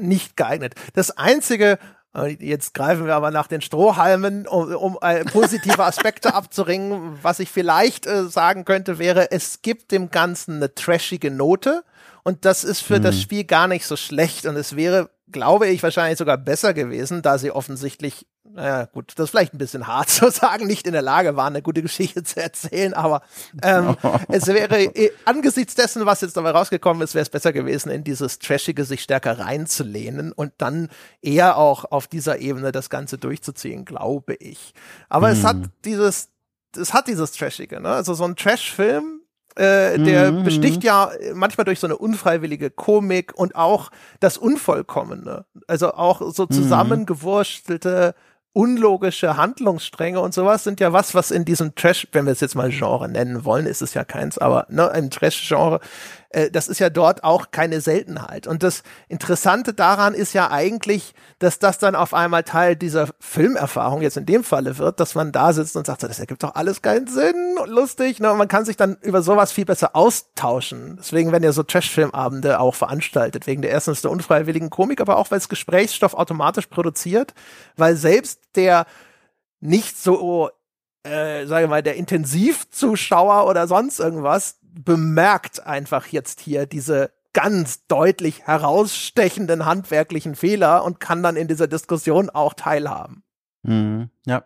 nicht 0.00 0.36
geeignet. 0.36 0.74
Das 0.94 1.16
Einzige, 1.16 1.78
äh, 2.14 2.36
Jetzt 2.38 2.74
greifen 2.74 3.06
wir 3.06 3.14
aber 3.14 3.30
nach 3.30 3.46
den 3.46 3.60
Strohhalmen, 3.60 4.46
um, 4.46 4.74
um 4.74 4.98
äh, 5.00 5.24
positive 5.24 5.84
Aspekte 5.84 6.34
abzuringen. 6.34 7.18
Was 7.22 7.40
ich 7.40 7.50
vielleicht 7.50 8.06
äh, 8.06 8.24
sagen 8.24 8.64
könnte, 8.64 8.98
wäre, 8.98 9.30
es 9.32 9.62
gibt 9.62 9.92
dem 9.92 10.10
Ganzen 10.10 10.56
eine 10.56 10.74
trashige 10.74 11.30
Note. 11.30 11.82
Und 12.24 12.44
das 12.44 12.64
ist 12.64 12.80
für 12.80 12.98
mhm. 12.98 13.02
das 13.02 13.20
Spiel 13.20 13.44
gar 13.44 13.68
nicht 13.68 13.86
so 13.86 13.96
schlecht. 13.96 14.46
Und 14.46 14.56
es 14.56 14.74
wäre, 14.74 15.10
glaube 15.30 15.68
ich, 15.68 15.82
wahrscheinlich 15.82 16.18
sogar 16.18 16.38
besser 16.38 16.74
gewesen, 16.74 17.22
da 17.22 17.38
sie 17.38 17.50
offensichtlich 17.50 18.26
naja, 18.54 18.84
gut, 18.84 19.12
das 19.16 19.24
ist 19.24 19.30
vielleicht 19.30 19.52
ein 19.54 19.58
bisschen 19.58 19.86
hart 19.86 20.08
zu 20.10 20.30
sagen, 20.30 20.66
nicht 20.66 20.86
in 20.86 20.92
der 20.92 21.02
Lage 21.02 21.36
waren, 21.36 21.54
eine 21.54 21.62
gute 21.62 21.82
Geschichte 21.82 22.22
zu 22.22 22.40
erzählen, 22.40 22.94
aber 22.94 23.22
ähm, 23.62 23.96
es 24.28 24.46
wäre 24.46 24.80
äh, 24.80 25.10
angesichts 25.24 25.74
dessen, 25.74 26.06
was 26.06 26.20
jetzt 26.20 26.36
dabei 26.36 26.50
rausgekommen 26.50 27.02
ist, 27.02 27.14
wäre 27.14 27.22
es 27.22 27.30
besser 27.30 27.52
gewesen, 27.52 27.90
in 27.90 28.04
dieses 28.04 28.38
Trashige 28.38 28.84
sich 28.84 29.02
stärker 29.02 29.38
reinzulehnen 29.38 30.32
und 30.32 30.52
dann 30.58 30.88
eher 31.20 31.56
auch 31.56 31.84
auf 31.86 32.06
dieser 32.06 32.38
Ebene 32.38 32.70
das 32.70 32.90
Ganze 32.90 33.18
durchzuziehen, 33.18 33.84
glaube 33.84 34.34
ich. 34.34 34.72
Aber 35.08 35.28
mhm. 35.28 35.32
es 35.34 35.44
hat 35.44 35.56
dieses, 35.84 36.28
es 36.76 36.92
hat 36.92 37.08
dieses 37.08 37.32
Trashige, 37.32 37.80
ne? 37.80 37.88
Also 37.88 38.14
so 38.14 38.24
ein 38.24 38.36
Trash-Film, 38.36 39.20
äh, 39.56 39.98
der 39.98 40.32
mhm. 40.32 40.44
besticht 40.44 40.82
ja 40.82 41.10
manchmal 41.34 41.64
durch 41.64 41.80
so 41.80 41.86
eine 41.86 41.96
unfreiwillige 41.96 42.70
Komik 42.70 43.34
und 43.34 43.54
auch 43.54 43.90
das 44.20 44.36
Unvollkommene. 44.36 45.44
Also 45.68 45.92
auch 45.94 46.20
so 46.32 46.44
mhm. 46.44 46.50
zusammengewurstelte 46.50 48.14
unlogische 48.54 49.36
Handlungsstränge 49.36 50.20
und 50.20 50.32
sowas 50.32 50.62
sind 50.62 50.78
ja 50.78 50.92
was, 50.92 51.14
was 51.14 51.32
in 51.32 51.44
diesem 51.44 51.74
Trash, 51.74 52.06
wenn 52.12 52.24
wir 52.24 52.32
es 52.32 52.40
jetzt 52.40 52.54
mal 52.54 52.70
Genre 52.70 53.08
nennen 53.08 53.44
wollen, 53.44 53.66
ist 53.66 53.82
es 53.82 53.94
ja 53.94 54.04
keins, 54.04 54.38
aber 54.38 54.66
ne, 54.70 54.92
im 54.96 55.10
Trash-Genre, 55.10 55.80
äh, 56.34 56.50
das 56.50 56.68
ist 56.68 56.80
ja 56.80 56.90
dort 56.90 57.24
auch 57.24 57.50
keine 57.50 57.80
Seltenheit. 57.80 58.46
Und 58.46 58.62
das 58.62 58.82
Interessante 59.08 59.72
daran 59.72 60.14
ist 60.14 60.32
ja 60.32 60.50
eigentlich, 60.50 61.14
dass 61.38 61.58
das 61.58 61.78
dann 61.78 61.94
auf 61.94 62.12
einmal 62.12 62.42
Teil 62.42 62.76
dieser 62.76 63.08
Filmerfahrung 63.20 64.02
jetzt 64.02 64.16
in 64.16 64.26
dem 64.26 64.44
Falle 64.44 64.78
wird, 64.78 65.00
dass 65.00 65.14
man 65.14 65.32
da 65.32 65.52
sitzt 65.52 65.76
und 65.76 65.86
sagt, 65.86 66.00
so, 66.00 66.08
das 66.08 66.18
ergibt 66.18 66.42
doch 66.42 66.54
alles 66.54 66.82
keinen 66.82 67.06
Sinn 67.06 67.56
und 67.62 67.70
lustig. 67.70 68.20
Ne? 68.20 68.30
Und 68.32 68.38
man 68.38 68.48
kann 68.48 68.64
sich 68.64 68.76
dann 68.76 68.96
über 69.02 69.22
sowas 69.22 69.52
viel 69.52 69.64
besser 69.64 69.94
austauschen. 69.94 70.96
Deswegen 70.98 71.32
werden 71.32 71.44
ja 71.44 71.52
so 71.52 71.62
Trash-Filmabende 71.62 72.60
auch 72.60 72.74
veranstaltet, 72.74 73.46
wegen 73.46 73.62
der 73.62 73.70
erstens 73.70 74.02
der 74.02 74.10
unfreiwilligen 74.10 74.70
Komik, 74.70 75.00
aber 75.00 75.16
auch 75.16 75.30
weil 75.30 75.38
es 75.38 75.48
Gesprächsstoff 75.48 76.14
automatisch 76.14 76.66
produziert, 76.66 77.34
weil 77.76 77.96
selbst 77.96 78.40
der 78.56 78.86
nicht 79.60 79.96
so, 79.96 80.50
äh, 81.04 81.46
sage 81.46 81.68
mal, 81.68 81.82
der 81.82 81.96
Intensivzuschauer 81.96 83.46
oder 83.48 83.66
sonst 83.66 84.00
irgendwas 84.00 84.58
bemerkt 84.74 85.66
einfach 85.66 86.06
jetzt 86.08 86.40
hier 86.40 86.66
diese 86.66 87.12
ganz 87.32 87.86
deutlich 87.86 88.46
herausstechenden 88.46 89.66
handwerklichen 89.66 90.34
Fehler 90.34 90.84
und 90.84 91.00
kann 91.00 91.22
dann 91.22 91.36
in 91.36 91.48
dieser 91.48 91.66
Diskussion 91.66 92.30
auch 92.30 92.54
teilhaben. 92.54 93.22
Mhm, 93.62 94.10
ja. 94.24 94.44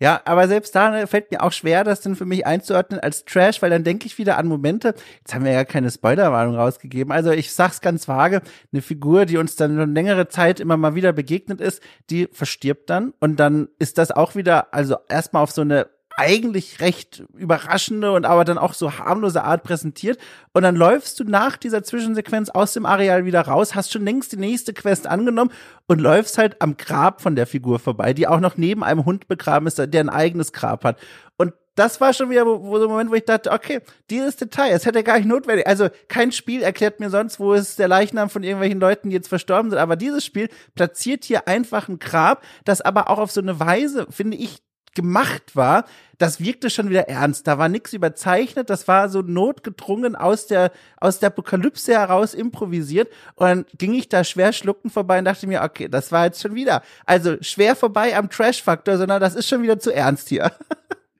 Ja, 0.00 0.20
aber 0.24 0.46
selbst 0.46 0.74
da 0.76 0.90
ne, 0.90 1.06
fällt 1.08 1.32
mir 1.32 1.42
auch 1.42 1.50
schwer, 1.50 1.82
das 1.82 2.00
dann 2.00 2.14
für 2.14 2.24
mich 2.24 2.46
einzuordnen 2.46 3.00
als 3.00 3.24
Trash, 3.24 3.60
weil 3.60 3.70
dann 3.70 3.82
denke 3.82 4.06
ich 4.06 4.16
wieder 4.16 4.38
an 4.38 4.46
Momente. 4.46 4.94
Jetzt 5.18 5.34
haben 5.34 5.44
wir 5.44 5.50
ja 5.50 5.64
keine 5.64 5.90
Spoilerwarnung 5.90 6.54
rausgegeben. 6.54 7.12
Also 7.12 7.32
ich 7.32 7.52
sag's 7.52 7.80
ganz 7.80 8.06
vage, 8.06 8.42
eine 8.72 8.82
Figur, 8.82 9.26
die 9.26 9.36
uns 9.36 9.56
dann 9.56 9.72
eine 9.72 9.92
längere 9.92 10.28
Zeit 10.28 10.60
immer 10.60 10.76
mal 10.76 10.94
wieder 10.94 11.12
begegnet 11.12 11.60
ist, 11.60 11.82
die 12.10 12.28
verstirbt 12.30 12.88
dann 12.88 13.12
und 13.18 13.40
dann 13.40 13.68
ist 13.80 13.98
das 13.98 14.12
auch 14.12 14.36
wieder, 14.36 14.72
also 14.72 14.96
erstmal 15.08 15.42
auf 15.42 15.50
so 15.50 15.62
eine 15.62 15.88
eigentlich 16.18 16.80
recht 16.80 17.22
überraschende 17.36 18.12
und 18.12 18.26
aber 18.26 18.44
dann 18.44 18.58
auch 18.58 18.74
so 18.74 18.98
harmlose 18.98 19.44
Art 19.44 19.62
präsentiert. 19.62 20.18
Und 20.52 20.64
dann 20.64 20.74
läufst 20.74 21.20
du 21.20 21.24
nach 21.24 21.56
dieser 21.56 21.84
Zwischensequenz 21.84 22.50
aus 22.50 22.72
dem 22.72 22.86
Areal 22.86 23.24
wieder 23.24 23.42
raus, 23.42 23.74
hast 23.74 23.92
schon 23.92 24.04
längst 24.04 24.32
die 24.32 24.36
nächste 24.36 24.74
Quest 24.74 25.06
angenommen 25.06 25.52
und 25.86 26.00
läufst 26.00 26.36
halt 26.36 26.60
am 26.60 26.76
Grab 26.76 27.22
von 27.22 27.36
der 27.36 27.46
Figur 27.46 27.78
vorbei, 27.78 28.12
die 28.12 28.26
auch 28.26 28.40
noch 28.40 28.56
neben 28.56 28.82
einem 28.82 29.04
Hund 29.04 29.28
begraben 29.28 29.66
ist, 29.66 29.78
der 29.78 30.00
ein 30.00 30.08
eigenes 30.08 30.52
Grab 30.52 30.84
hat. 30.84 30.98
Und 31.36 31.52
das 31.76 32.00
war 32.00 32.12
schon 32.12 32.30
wieder 32.30 32.44
so 32.44 32.82
ein 32.82 32.90
Moment, 32.90 33.10
wo 33.10 33.14
ich 33.14 33.24
dachte, 33.24 33.52
okay, 33.52 33.80
dieses 34.10 34.34
Detail, 34.34 34.72
es 34.72 34.84
hätte 34.84 35.04
gar 35.04 35.18
nicht 35.18 35.28
notwendig. 35.28 35.68
Also 35.68 35.88
kein 36.08 36.32
Spiel 36.32 36.62
erklärt 36.62 36.98
mir 36.98 37.08
sonst, 37.08 37.38
wo 37.38 37.52
ist 37.52 37.78
der 37.78 37.86
Leichnam 37.86 38.30
von 38.30 38.42
irgendwelchen 38.42 38.80
Leuten, 38.80 39.10
die 39.10 39.14
jetzt 39.14 39.28
verstorben 39.28 39.70
sind. 39.70 39.78
Aber 39.78 39.94
dieses 39.94 40.24
Spiel 40.24 40.48
platziert 40.74 41.24
hier 41.24 41.46
einfach 41.46 41.88
ein 41.88 42.00
Grab, 42.00 42.42
das 42.64 42.80
aber 42.80 43.08
auch 43.08 43.18
auf 43.18 43.30
so 43.30 43.40
eine 43.40 43.60
Weise, 43.60 44.08
finde 44.10 44.36
ich, 44.36 44.58
gemacht 44.98 45.54
war, 45.54 45.84
das 46.18 46.40
wirkte 46.40 46.70
schon 46.70 46.90
wieder 46.90 47.08
ernst. 47.08 47.46
Da 47.46 47.56
war 47.56 47.68
nichts 47.68 47.92
überzeichnet, 47.92 48.68
das 48.68 48.88
war 48.88 49.08
so 49.08 49.22
notgedrungen 49.22 50.16
aus 50.16 50.48
der, 50.48 50.72
aus 50.96 51.20
der 51.20 51.28
Apokalypse 51.28 51.92
heraus 51.92 52.34
improvisiert. 52.34 53.08
Und 53.36 53.46
dann 53.46 53.66
ging 53.78 53.94
ich 53.94 54.08
da 54.08 54.24
schwer 54.24 54.52
schluckend 54.52 54.92
vorbei 54.92 55.20
und 55.20 55.24
dachte 55.24 55.46
mir, 55.46 55.62
okay, 55.62 55.88
das 55.88 56.10
war 56.10 56.24
jetzt 56.24 56.42
schon 56.42 56.56
wieder. 56.56 56.82
Also 57.06 57.36
schwer 57.40 57.76
vorbei 57.76 58.16
am 58.16 58.28
Trash-Faktor, 58.28 58.98
sondern 58.98 59.20
das 59.20 59.36
ist 59.36 59.48
schon 59.48 59.62
wieder 59.62 59.78
zu 59.78 59.94
ernst 59.94 60.28
hier. 60.28 60.52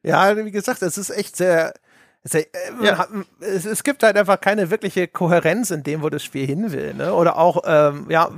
Ja, 0.05 0.37
wie 0.37 0.53
gesagt, 0.53 0.81
es 0.83 0.97
ist 0.97 1.11
echt 1.11 1.37
sehr, 1.37 1.75
sehr 2.23 2.43
äh, 2.43 2.85
ja. 2.85 3.09
es, 3.41 3.67
es, 3.67 3.83
gibt 3.83 4.05
halt 4.05 4.17
einfach 4.17 4.41
keine 4.41 4.71
wirkliche 4.71 5.09
Kohärenz 5.09 5.73
in 5.73 5.83
dem, 5.83 6.03
wo 6.03 6.09
das 6.09 6.23
Spiel 6.23 6.47
hin 6.47 6.71
will. 6.71 6.95
Ne? 6.95 7.13
Oder 7.13 7.37
auch, 7.37 7.65
ähm, 7.67 8.07
ja, 8.09 8.31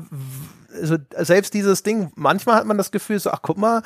also 0.74 0.96
selbst 1.18 1.54
dieses 1.54 1.82
Ding, 1.82 2.10
manchmal 2.16 2.56
hat 2.56 2.66
man 2.66 2.78
das 2.78 2.90
Gefühl, 2.90 3.20
so, 3.20 3.30
ach 3.30 3.40
guck 3.42 3.58
mal, 3.58 3.82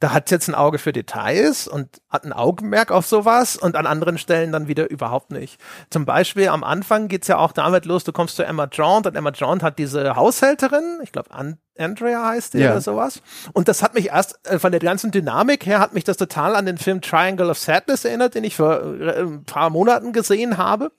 da 0.00 0.12
hat 0.12 0.30
jetzt 0.30 0.48
ein 0.48 0.54
Auge 0.54 0.78
für 0.78 0.92
Details 0.92 1.68
und 1.68 2.00
hat 2.08 2.24
ein 2.24 2.32
Augenmerk 2.32 2.90
auf 2.90 3.06
sowas 3.06 3.56
und 3.56 3.76
an 3.76 3.86
anderen 3.86 4.18
Stellen 4.18 4.52
dann 4.52 4.68
wieder 4.68 4.90
überhaupt 4.90 5.30
nicht. 5.30 5.60
Zum 5.90 6.04
Beispiel 6.04 6.48
am 6.48 6.64
Anfang 6.64 7.08
geht's 7.08 7.28
ja 7.28 7.38
auch 7.38 7.52
damit 7.52 7.84
los, 7.86 8.04
du 8.04 8.12
kommst 8.12 8.36
zu 8.36 8.44
Emma 8.44 8.68
Jaunt 8.70 9.06
und 9.06 9.16
Emma 9.16 9.32
Jaunt 9.32 9.62
hat 9.62 9.78
diese 9.78 10.16
Haushälterin, 10.16 11.00
ich 11.02 11.12
glaube 11.12 11.30
An 11.30 11.58
Andrea 11.76 12.24
heißt 12.24 12.54
die 12.54 12.58
ja. 12.58 12.70
oder 12.70 12.80
sowas. 12.80 13.20
Und 13.52 13.68
das 13.68 13.82
hat 13.82 13.94
mich 13.94 14.08
erst 14.08 14.38
äh, 14.46 14.58
von 14.58 14.70
der 14.70 14.80
ganzen 14.80 15.10
Dynamik 15.10 15.66
her 15.66 15.80
hat 15.80 15.92
mich 15.92 16.04
das 16.04 16.16
total 16.16 16.54
an 16.54 16.66
den 16.66 16.78
Film 16.78 17.00
Triangle 17.00 17.50
of 17.50 17.58
Sadness 17.58 18.04
erinnert, 18.04 18.34
den 18.34 18.44
ich 18.44 18.56
vor 18.56 18.80
äh, 19.00 19.22
ein 19.22 19.44
paar 19.44 19.70
Monaten 19.70 20.12
gesehen 20.12 20.56
habe. 20.56 20.92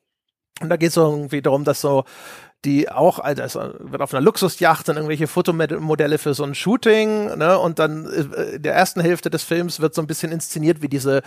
Und 0.62 0.70
da 0.70 0.78
geht 0.78 0.90
es 0.90 0.98
irgendwie 0.98 1.42
darum, 1.42 1.64
dass 1.64 1.82
so 1.82 2.06
die 2.66 2.90
auch, 2.90 3.20
also 3.20 3.74
wird 3.80 4.02
auf 4.02 4.14
einer 4.14 4.22
Luxusjacht 4.22 4.88
dann 4.88 4.98
irgendwelche 4.98 5.28
Fotomodelle 5.28 6.18
für 6.18 6.34
so 6.34 6.44
ein 6.44 6.56
Shooting, 6.56 7.38
ne? 7.38 7.58
Und 7.60 7.80
dann 7.80 8.06
äh, 8.06 8.56
in 8.56 8.62
der 8.64 8.74
ersten 8.74 9.02
Hälfte 9.02 9.30
des 9.30 9.44
Films 9.44 9.80
wird 9.80 9.94
so 9.94 10.02
ein 10.02 10.08
bisschen 10.08 10.32
inszeniert, 10.32 10.82
wie 10.82 10.90
diese 10.90 11.22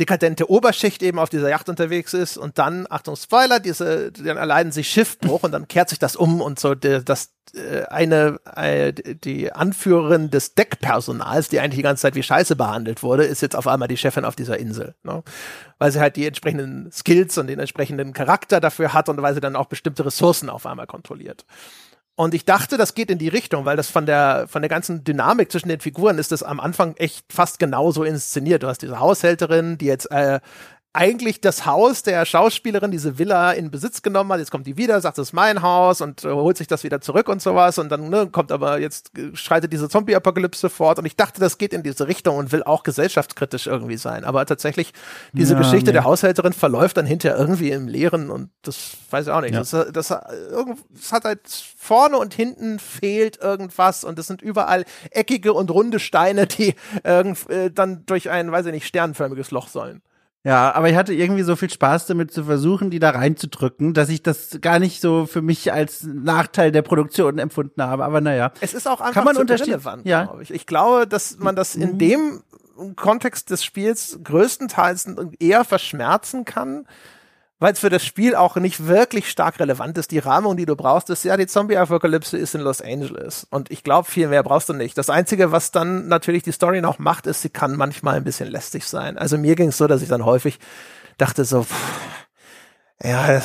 dekadente 0.00 0.50
Oberschicht 0.50 1.02
eben 1.02 1.18
auf 1.18 1.28
dieser 1.28 1.50
Yacht 1.50 1.68
unterwegs 1.68 2.14
ist 2.14 2.36
und 2.36 2.58
dann, 2.58 2.86
Achtung, 2.88 3.16
Spoiler, 3.16 3.60
diese, 3.60 4.12
dann 4.12 4.36
erleiden 4.36 4.72
sie 4.72 4.84
Schiffbruch 4.84 5.42
und 5.42 5.52
dann 5.52 5.68
kehrt 5.68 5.90
sich 5.90 5.98
das 5.98 6.16
um 6.16 6.40
und 6.40 6.58
so 6.58 6.74
der, 6.74 7.02
das 7.02 7.32
äh, 7.54 7.84
eine 7.84 8.40
äh, 8.56 8.92
die 8.92 9.52
Anführerin 9.52 10.30
des 10.30 10.54
Deckpersonals, 10.54 11.48
die 11.48 11.60
eigentlich 11.60 11.76
die 11.76 11.82
ganze 11.82 12.02
Zeit 12.02 12.14
wie 12.14 12.22
Scheiße 12.22 12.56
behandelt 12.56 13.02
wurde, 13.02 13.24
ist 13.24 13.42
jetzt 13.42 13.56
auf 13.56 13.66
einmal 13.66 13.88
die 13.88 13.98
Chefin 13.98 14.24
auf 14.24 14.36
dieser 14.36 14.58
Insel, 14.58 14.94
ne? 15.02 15.22
weil 15.78 15.92
sie 15.92 16.00
halt 16.00 16.16
die 16.16 16.26
entsprechenden 16.26 16.90
Skills 16.90 17.36
und 17.36 17.48
den 17.48 17.58
entsprechenden 17.58 18.12
Charakter 18.12 18.60
dafür 18.60 18.94
hat 18.94 19.08
und 19.08 19.20
weil 19.20 19.34
sie 19.34 19.40
dann 19.40 19.56
auch 19.56 19.66
bestimmte 19.66 20.06
Ressourcen 20.06 20.48
auf 20.48 20.64
einmal 20.64 20.86
kontrolliert. 20.86 21.44
Und 22.14 22.34
ich 22.34 22.44
dachte, 22.44 22.76
das 22.76 22.94
geht 22.94 23.10
in 23.10 23.18
die 23.18 23.28
Richtung, 23.28 23.64
weil 23.64 23.76
das 23.76 23.88
von 23.88 24.04
der, 24.04 24.46
von 24.48 24.60
der 24.60 24.68
ganzen 24.68 25.02
Dynamik 25.02 25.50
zwischen 25.50 25.68
den 25.68 25.80
Figuren 25.80 26.18
ist 26.18 26.30
das 26.30 26.42
am 26.42 26.60
Anfang 26.60 26.94
echt 26.96 27.32
fast 27.32 27.58
genauso 27.58 28.04
inszeniert. 28.04 28.62
Du 28.62 28.68
hast 28.68 28.82
diese 28.82 29.00
Haushälterin, 29.00 29.78
die 29.78 29.86
jetzt 29.86 30.10
äh, 30.10 30.40
eigentlich 30.94 31.40
das 31.40 31.64
Haus 31.64 32.02
der 32.02 32.26
Schauspielerin, 32.26 32.90
diese 32.90 33.18
Villa 33.18 33.52
in 33.52 33.70
Besitz 33.70 34.02
genommen 34.02 34.30
hat. 34.32 34.40
Jetzt 34.40 34.50
kommt 34.50 34.66
die 34.66 34.76
wieder, 34.76 35.00
sagt, 35.00 35.16
das 35.16 35.28
ist 35.28 35.32
mein 35.32 35.62
Haus 35.62 36.02
und 36.02 36.24
äh, 36.24 36.28
holt 36.28 36.58
sich 36.58 36.66
das 36.66 36.84
wieder 36.84 37.00
zurück 37.00 37.28
und 37.28 37.40
sowas. 37.40 37.78
Und 37.78 37.88
dann 37.88 38.10
ne, 38.10 38.28
kommt 38.30 38.52
aber 38.52 38.78
jetzt, 38.78 39.16
äh, 39.16 39.34
schreitet 39.34 39.72
diese 39.72 39.88
Zombie-Apokalypse 39.88 40.68
fort. 40.68 40.98
Und 40.98 41.06
ich 41.06 41.16
dachte, 41.16 41.40
das 41.40 41.56
geht 41.56 41.72
in 41.72 41.82
diese 41.82 42.08
Richtung 42.08 42.36
und 42.36 42.52
will 42.52 42.62
auch 42.62 42.82
gesellschaftskritisch 42.82 43.66
irgendwie 43.66 43.96
sein. 43.96 44.24
Aber 44.24 44.44
tatsächlich, 44.44 44.92
diese 45.32 45.54
ja, 45.54 45.60
Geschichte 45.60 45.86
nee. 45.86 45.92
der 45.92 46.04
Haushälterin 46.04 46.52
verläuft 46.52 46.98
dann 46.98 47.06
hinterher 47.06 47.38
irgendwie 47.38 47.70
im 47.70 47.88
Leeren 47.88 48.28
und 48.28 48.50
das 48.60 48.90
weiß 49.10 49.26
ich 49.28 49.32
auch 49.32 49.40
nicht. 49.40 49.54
Ja. 49.54 49.60
Das, 49.60 49.70
das, 49.70 50.08
das 50.08 51.12
hat 51.12 51.24
halt 51.24 51.40
vorne 51.78 52.18
und 52.18 52.34
hinten 52.34 52.78
fehlt 52.78 53.40
irgendwas 53.40 54.04
und 54.04 54.18
es 54.18 54.26
sind 54.26 54.42
überall 54.42 54.84
eckige 55.10 55.54
und 55.54 55.70
runde 55.70 56.00
Steine, 56.00 56.46
die 56.46 56.74
äh, 57.02 57.24
dann 57.72 58.04
durch 58.04 58.28
ein, 58.28 58.52
weiß 58.52 58.66
ich 58.66 58.72
nicht, 58.72 58.86
sternförmiges 58.86 59.52
Loch 59.52 59.68
sollen. 59.68 60.02
Ja, 60.44 60.74
aber 60.74 60.90
ich 60.90 60.96
hatte 60.96 61.14
irgendwie 61.14 61.44
so 61.44 61.54
viel 61.54 61.70
Spaß 61.70 62.06
damit 62.06 62.32
zu 62.32 62.44
versuchen, 62.44 62.90
die 62.90 62.98
da 62.98 63.10
reinzudrücken, 63.10 63.94
dass 63.94 64.08
ich 64.08 64.24
das 64.24 64.58
gar 64.60 64.80
nicht 64.80 65.00
so 65.00 65.24
für 65.26 65.40
mich 65.40 65.72
als 65.72 66.02
Nachteil 66.02 66.72
der 66.72 66.82
Produktion 66.82 67.38
empfunden 67.38 67.80
habe. 67.80 68.04
Aber 68.04 68.20
naja. 68.20 68.52
Es 68.60 68.74
ist 68.74 68.88
auch 68.88 69.00
einfach 69.00 69.24
Kann 69.24 69.24
man 69.24 69.36
relevant, 69.36 70.04
ja. 70.04 70.24
glaube 70.24 70.42
ich. 70.42 70.52
Ich 70.52 70.66
glaube, 70.66 71.06
dass 71.06 71.38
man 71.38 71.54
das 71.54 71.76
in 71.76 71.92
mhm. 71.92 71.98
dem 71.98 72.42
Kontext 72.96 73.50
des 73.50 73.64
Spiels 73.64 74.18
größtenteils 74.24 75.14
eher 75.38 75.64
verschmerzen 75.64 76.44
kann, 76.44 76.86
weil 77.62 77.74
es 77.74 77.78
für 77.78 77.90
das 77.90 78.04
Spiel 78.04 78.34
auch 78.34 78.56
nicht 78.56 78.86
wirklich 78.88 79.30
stark 79.30 79.60
relevant 79.60 79.96
ist. 79.96 80.10
Die 80.10 80.18
Rahmung, 80.18 80.56
die 80.56 80.66
du 80.66 80.74
brauchst, 80.74 81.10
ist 81.10 81.22
ja, 81.22 81.36
die 81.36 81.46
Zombie-Apokalypse 81.46 82.36
ist 82.36 82.56
in 82.56 82.60
Los 82.60 82.82
Angeles. 82.82 83.46
Und 83.50 83.70
ich 83.70 83.84
glaube, 83.84 84.10
viel 84.10 84.26
mehr 84.26 84.42
brauchst 84.42 84.68
du 84.68 84.72
nicht. 84.72 84.98
Das 84.98 85.08
Einzige, 85.08 85.52
was 85.52 85.70
dann 85.70 86.08
natürlich 86.08 86.42
die 86.42 86.50
Story 86.50 86.80
noch 86.80 86.98
macht, 86.98 87.28
ist, 87.28 87.40
sie 87.42 87.50
kann 87.50 87.76
manchmal 87.76 88.16
ein 88.16 88.24
bisschen 88.24 88.50
lästig 88.50 88.84
sein. 88.84 89.16
Also 89.16 89.38
mir 89.38 89.54
ging 89.54 89.68
es 89.68 89.78
so, 89.78 89.86
dass 89.86 90.02
ich 90.02 90.08
dann 90.08 90.24
häufig 90.24 90.58
dachte 91.18 91.44
so, 91.44 91.62
pff, 91.62 92.26
ja, 93.00 93.40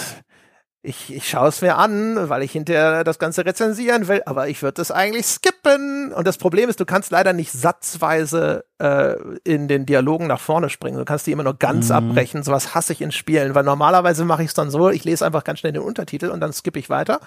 ich, 0.87 1.13
ich 1.13 1.27
schaue 1.27 1.49
es 1.49 1.61
mir 1.61 1.77
an, 1.77 2.29
weil 2.29 2.43
ich 2.43 2.53
hinterher 2.53 3.03
das 3.03 3.19
Ganze 3.19 3.45
rezensieren 3.45 4.07
will, 4.07 4.21
aber 4.25 4.47
ich 4.47 4.61
würde 4.63 4.75
das 4.75 4.89
eigentlich 4.89 5.25
skippen. 5.25 6.13
Und 6.13 6.25
das 6.25 6.37
Problem 6.37 6.69
ist, 6.69 6.79
du 6.79 6.85
kannst 6.85 7.11
leider 7.11 7.33
nicht 7.33 7.51
satzweise 7.51 8.63
äh, 8.79 9.15
in 9.43 9.67
den 9.67 9.85
Dialogen 9.85 10.27
nach 10.27 10.39
vorne 10.39 10.69
springen. 10.69 10.97
Du 10.97 11.03
kannst 11.03 11.27
die 11.27 11.33
immer 11.33 11.43
nur 11.43 11.55
ganz 11.55 11.89
mhm. 11.89 11.95
abbrechen. 11.95 12.41
Sowas 12.41 12.73
hasse 12.73 12.93
ich 12.93 13.01
in 13.01 13.11
Spielen, 13.11 13.53
weil 13.53 13.65
normalerweise 13.65 14.23
mache 14.23 14.43
ich 14.43 14.47
es 14.47 14.53
dann 14.53 14.69
so, 14.69 14.89
ich 14.89 15.03
lese 15.03 15.25
einfach 15.25 15.43
ganz 15.43 15.59
schnell 15.59 15.73
den 15.73 15.81
Untertitel 15.81 16.29
und 16.29 16.39
dann 16.39 16.53
skippe 16.53 16.79
ich 16.79 16.89
weiter. 16.89 17.19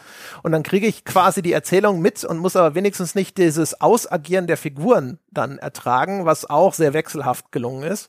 Und 0.42 0.52
dann 0.52 0.62
kriege 0.62 0.86
ich 0.86 1.04
quasi 1.04 1.42
die 1.42 1.52
Erzählung 1.52 2.00
mit 2.00 2.24
und 2.24 2.38
muss 2.38 2.56
aber 2.56 2.74
wenigstens 2.74 3.14
nicht 3.14 3.36
dieses 3.36 3.78
Ausagieren 3.82 4.46
der 4.46 4.56
Figuren 4.56 5.18
dann 5.30 5.58
ertragen, 5.58 6.24
was 6.24 6.48
auch 6.48 6.72
sehr 6.72 6.94
wechselhaft 6.94 7.52
gelungen 7.52 7.82
ist. 7.82 8.08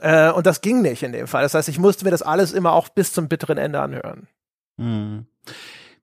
Äh, 0.00 0.32
und 0.32 0.44
das 0.44 0.60
ging 0.60 0.82
nicht 0.82 1.04
in 1.04 1.12
dem 1.12 1.28
Fall. 1.28 1.44
Das 1.44 1.54
heißt, 1.54 1.68
ich 1.68 1.78
musste 1.78 2.04
mir 2.04 2.10
das 2.10 2.22
alles 2.22 2.52
immer 2.52 2.72
auch 2.72 2.88
bis 2.88 3.12
zum 3.12 3.28
bitteren 3.28 3.58
Ende 3.58 3.80
anhören. 3.80 4.26
Mhm 4.78 5.26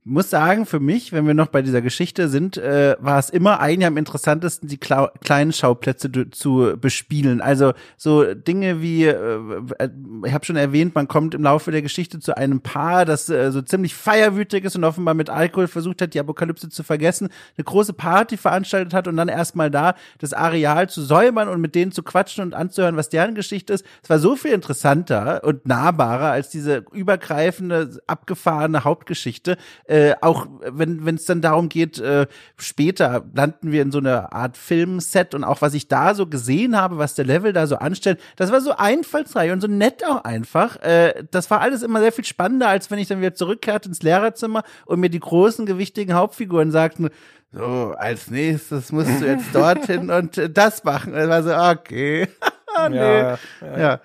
muss 0.05 0.29
sagen, 0.29 0.65
für 0.65 0.81
mich, 0.81 1.13
wenn 1.13 1.25
wir 1.25 1.33
noch 1.33 1.47
bei 1.47 1.61
dieser 1.61 1.81
Geschichte 1.81 2.27
sind, 2.27 2.57
äh, 2.57 2.97
war 2.99 3.19
es 3.19 3.29
immer 3.29 3.61
eigentlich 3.61 3.87
am 3.87 3.95
interessantesten, 3.95 4.67
die 4.67 4.77
Kla 4.77 5.11
kleinen 5.23 5.53
Schauplätze 5.53 6.11
zu 6.31 6.73
bespielen. 6.79 7.39
Also 7.39 7.73
so 7.95 8.33
Dinge 8.33 8.81
wie, 8.81 9.05
äh, 9.05 9.37
äh 9.79 9.89
ich 10.25 10.33
habe 10.33 10.45
schon 10.45 10.57
erwähnt, 10.57 10.93
man 10.93 11.07
kommt 11.07 11.35
im 11.35 11.43
Laufe 11.43 11.71
der 11.71 11.81
Geschichte 11.81 12.19
zu 12.19 12.35
einem 12.35 12.59
Paar, 12.59 13.05
das 13.05 13.29
äh, 13.29 13.51
so 13.51 13.61
ziemlich 13.61 13.95
feierwütig 13.95 14.65
ist 14.65 14.75
und 14.75 14.83
offenbar 14.83 15.13
mit 15.13 15.29
Alkohol 15.29 15.67
versucht 15.67 16.01
hat, 16.01 16.13
die 16.13 16.19
Apokalypse 16.19 16.69
zu 16.69 16.83
vergessen, 16.83 17.29
eine 17.57 17.63
große 17.63 17.93
Party 17.93 18.35
veranstaltet 18.35 18.93
hat 18.93 19.07
und 19.07 19.15
dann 19.15 19.29
erstmal 19.29 19.71
da 19.71 19.95
das 20.19 20.33
Areal 20.33 20.89
zu 20.89 21.01
säubern 21.01 21.47
und 21.47 21.61
mit 21.61 21.75
denen 21.75 21.93
zu 21.93 22.03
quatschen 22.03 22.43
und 22.43 22.53
anzuhören, 22.53 22.97
was 22.97 23.07
deren 23.07 23.35
Geschichte 23.35 23.71
ist. 23.71 23.85
Es 24.03 24.09
war 24.09 24.19
so 24.19 24.35
viel 24.35 24.51
interessanter 24.51 25.43
und 25.45 25.65
nahbarer 25.65 26.31
als 26.31 26.49
diese 26.49 26.83
übergreifende, 26.91 28.01
abgefahrene 28.05 28.83
Hauptgeschichte 28.83 29.57
äh, 29.93 30.15
auch 30.21 30.47
wenn 30.63 31.13
es 31.13 31.25
dann 31.25 31.41
darum 31.41 31.69
geht, 31.69 31.99
äh, 31.99 32.25
später 32.57 33.25
landen 33.35 33.71
wir 33.71 33.83
in 33.83 33.91
so 33.91 33.99
einer 33.99 34.33
Art 34.33 34.57
Filmset 34.57 35.35
und 35.35 35.43
auch 35.43 35.61
was 35.61 35.75
ich 35.75 35.87
da 35.87 36.15
so 36.15 36.25
gesehen 36.25 36.75
habe, 36.75 36.97
was 36.97 37.13
der 37.13 37.25
Level 37.25 37.53
da 37.53 37.67
so 37.67 37.75
anstellt, 37.75 38.19
das 38.35 38.51
war 38.51 38.59
so 38.59 38.75
einfallsreich 38.75 39.51
und 39.51 39.61
so 39.61 39.67
nett 39.67 40.03
auch 40.03 40.23
einfach. 40.23 40.81
Äh, 40.81 41.25
das 41.29 41.51
war 41.51 41.61
alles 41.61 41.83
immer 41.83 41.99
sehr 41.99 42.11
viel 42.11 42.25
spannender, 42.25 42.69
als 42.69 42.89
wenn 42.89 42.97
ich 42.97 43.07
dann 43.07 43.19
wieder 43.19 43.35
zurückkehrte 43.35 43.87
ins 43.87 44.01
Lehrerzimmer 44.01 44.63
und 44.87 44.99
mir 44.99 45.11
die 45.11 45.19
großen, 45.19 45.67
gewichtigen 45.67 46.15
Hauptfiguren 46.15 46.71
sagten, 46.71 47.11
so, 47.51 47.93
als 47.95 48.31
nächstes 48.31 48.91
musst 48.91 49.21
du 49.21 49.27
jetzt 49.27 49.45
dorthin 49.53 50.09
und 50.09 50.39
äh, 50.39 50.49
das 50.49 50.83
machen. 50.83 51.13
Das 51.13 51.29
war 51.29 51.43
so, 51.43 51.79
okay. 51.79 52.27
nee. 52.89 52.97
ja, 52.97 53.37
ja. 53.61 53.77
ja. 53.77 54.01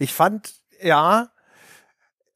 Ich 0.00 0.12
fand, 0.12 0.54
ja, 0.82 1.28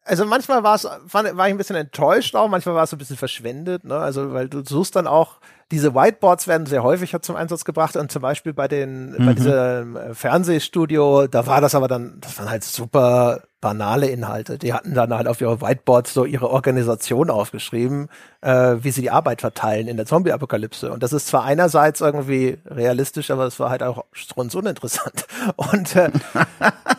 also 0.09 0.25
manchmal 0.25 0.63
war 0.63 0.75
es, 0.75 0.85
war 0.85 1.25
ich 1.25 1.39
ein 1.39 1.57
bisschen 1.57 1.77
enttäuscht 1.77 2.35
auch, 2.35 2.49
manchmal 2.49 2.75
war 2.75 2.85
es 2.85 2.93
ein 2.93 2.99
bisschen 2.99 3.17
verschwendet, 3.17 3.85
ne? 3.85 3.97
Also, 3.97 4.33
weil 4.33 4.49
du 4.49 4.65
suchst 4.65 4.97
dann 4.97 5.07
auch, 5.07 5.37
diese 5.71 5.95
Whiteboards 5.95 6.49
werden 6.49 6.67
sehr 6.67 6.83
häufig 6.83 7.15
zum 7.21 7.37
Einsatz 7.37 7.65
gebracht 7.65 7.97
und 7.97 8.11
zum 8.11 8.23
Beispiel 8.23 8.55
bei 8.55 8.69
den, 8.69 9.11
mhm. 9.11 9.27
bei 9.27 9.35
diesem 9.35 9.99
Fernsehstudio, 10.15 11.27
da 11.27 11.47
war 11.47 11.61
das 11.61 11.75
aber 11.75 11.89
dann, 11.89 12.19
das 12.21 12.39
waren 12.39 12.51
halt 12.51 12.65
super 12.65 13.43
banale 13.61 14.07
Inhalte. 14.09 14.59
Die 14.59 14.73
hatten 14.73 14.95
dann 14.95 15.13
halt 15.13 15.27
auf 15.27 15.41
ihre 15.41 15.61
Whiteboards 15.61 16.15
so 16.15 16.25
ihre 16.25 16.51
Organisation 16.51 17.31
aufgeschrieben, 17.31 18.09
äh, 18.41 18.77
wie 18.81 18.91
sie 18.91 19.03
die 19.03 19.11
Arbeit 19.11 19.41
verteilen 19.41 19.89
in 19.89 19.97
der 19.97 20.07
Zombie-Apokalypse. 20.07 20.93
Und 20.93 21.03
das 21.03 21.13
ist 21.13 21.27
zwar 21.27 21.45
einerseits 21.45 22.01
irgendwie 22.01 22.59
realistisch, 22.67 23.31
aber 23.31 23.47
es 23.47 23.59
war 23.59 23.71
halt 23.71 23.83
auch 23.83 24.05
strunz 24.13 24.55
uninteressant. 24.55 25.27
Und 25.57 25.97
äh, 25.97 26.11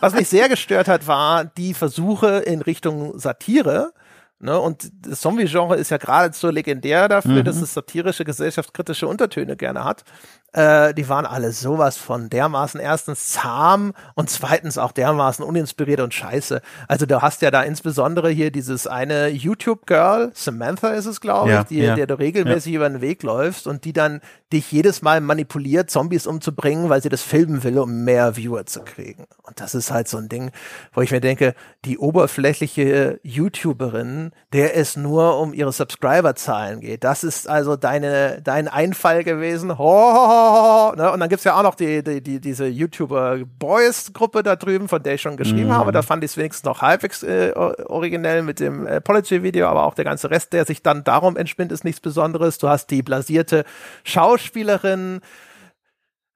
was 0.02 0.14
mich 0.14 0.28
sehr 0.28 0.50
gestört 0.50 0.88
hat, 0.88 1.08
war 1.08 1.46
die 1.46 1.74
Versuche 1.74 2.40
in 2.40 2.62
Richtung 2.62 3.18
Satire, 3.18 3.94
Ne? 4.42 4.58
Und 4.58 4.92
das 5.02 5.20
Zombie-Genre 5.20 5.76
ist 5.76 5.92
ja 5.92 5.98
geradezu 5.98 6.50
legendär 6.50 7.10
dafür, 7.10 7.42
mhm. 7.42 7.44
dass 7.44 7.62
es 7.62 7.74
satirische, 7.74 8.24
gesellschaftskritische 8.24 9.08
Untertöne 9.08 9.58
gerne 9.58 9.84
hat. 9.84 10.06
Äh, 10.54 10.96
die 10.96 11.08
waren 11.08 11.26
alle 11.28 11.52
sowas 11.52 11.98
von 11.98 12.30
dermaßen 12.30 12.80
erstens 12.80 13.28
zahm 13.28 13.94
und 14.16 14.30
zweitens 14.32 14.80
auch 14.80 14.92
dermaßen 14.92 15.46
uninspiriert 15.46 16.00
und 16.00 16.14
scheiße. 16.14 16.62
Also 16.88 17.06
du 17.06 17.22
hast 17.22 17.44
ja 17.44 17.52
da 17.52 17.62
insbesondere 17.62 18.30
hier 18.30 18.50
dieses 18.50 18.88
eine 18.88 19.28
YouTube-Girl, 19.28 20.32
Samantha 20.34 20.90
ist 20.90 21.06
es, 21.06 21.22
glaube 21.22 21.52
ja, 21.52 21.62
ich, 21.62 21.68
die, 21.68 21.80
ja. 21.80 21.96
der 21.96 22.08
du 22.08 22.18
regelmäßig 22.18 22.74
ja. 22.74 22.78
über 22.78 22.90
den 22.90 23.02
Weg 23.02 23.22
läufst 23.22 23.68
und 23.68 23.86
die 23.86 23.94
dann 23.94 24.22
dich 24.52 24.72
jedes 24.72 25.04
Mal 25.04 25.22
manipuliert, 25.22 25.92
Zombies 25.92 26.26
umzubringen, 26.26 26.90
weil 26.90 27.04
sie 27.04 27.10
das 27.10 27.22
filmen 27.22 27.64
will, 27.64 27.78
um 27.78 28.04
mehr 28.04 28.36
Viewer 28.36 28.66
zu 28.66 28.82
kriegen. 28.82 29.26
Und 29.44 29.60
das 29.60 29.76
ist 29.76 29.92
halt 29.92 30.08
so 30.08 30.18
ein 30.18 30.30
Ding, 30.30 30.50
wo 30.94 31.02
ich 31.02 31.12
mir 31.12 31.22
denke, 31.22 31.54
die 31.86 32.00
oberflächliche 32.00 33.20
YouTuberin, 33.22 34.29
der 34.54 34.76
es 34.76 34.96
nur 34.96 35.40
um 35.40 35.54
ihre 35.54 35.72
Subscriber-Zahlen 35.72 36.80
geht, 36.82 37.04
das 37.04 37.24
ist 37.24 37.48
also 37.48 37.76
deine, 37.76 38.42
dein 38.42 38.68
Einfall 38.68 39.24
gewesen. 39.24 39.78
Ho, 39.78 39.84
ho, 39.84 40.92
ho, 40.92 40.96
ne? 40.96 41.12
Und 41.12 41.20
dann 41.20 41.30
gibt's 41.30 41.44
ja 41.44 41.58
auch 41.58 41.64
noch 41.64 41.76
die, 41.76 42.04
die, 42.04 42.22
die, 42.22 42.40
diese 42.40 42.68
YouTuber-Boys-Gruppe 42.68 44.44
da 44.44 44.56
drüben, 44.56 44.88
von 44.88 45.04
der 45.04 45.16
ich 45.16 45.22
schon 45.22 45.38
geschrieben 45.38 45.68
mhm. 45.68 45.74
habe. 45.74 45.92
Da 45.92 46.02
fand 46.02 46.24
ich 46.24 46.32
es 46.32 46.38
wenigstens 46.38 46.66
noch 46.66 46.82
halbwegs 46.82 47.24
äh, 47.24 47.52
originell 47.56 48.44
mit 48.44 48.60
dem 48.60 48.88
äh, 48.88 48.96
Apology-Video, 48.96 49.68
aber 49.68 49.86
auch 49.86 49.94
der 49.94 50.06
ganze 50.06 50.30
Rest, 50.30 50.54
der 50.54 50.66
sich 50.66 50.82
dann 50.82 51.04
darum 51.04 51.38
entspinnt, 51.38 51.72
ist 51.72 51.84
nichts 51.84 52.02
Besonderes. 52.02 52.58
Du 52.58 52.70
hast 52.70 52.88
die 52.88 53.04
blasierte 53.04 53.66
Schauspielerin. 54.04 55.22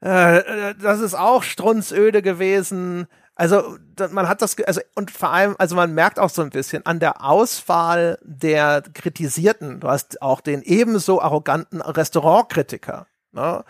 Äh, 0.04 0.38
äh 0.38 0.76
das 0.82 1.00
ist 1.00 1.16
auch 1.16 1.44
strunzöde 1.44 2.22
gewesen. 2.22 3.08
Also 3.36 3.78
man 4.12 4.28
hat 4.28 4.42
das, 4.42 4.56
also 4.62 4.82
und 4.96 5.10
vor 5.10 5.32
allem, 5.32 5.56
also 5.58 5.76
man 5.76 5.94
merkt 5.94 6.20
auch 6.20 6.30
so 6.30 6.44
ein 6.44 6.52
bisschen 6.52 6.86
an 6.86 7.00
der 7.00 7.24
Auswahl 7.24 8.20
der 8.22 8.84
Kritisierten. 8.94 9.80
Du 9.80 9.88
hast 9.88 10.22
auch 10.22 10.42
den 10.42 10.62
ebenso 10.62 11.22
arroganten 11.22 11.82
Restaurantkritiker. 11.82 13.08
Ne? 13.32 13.64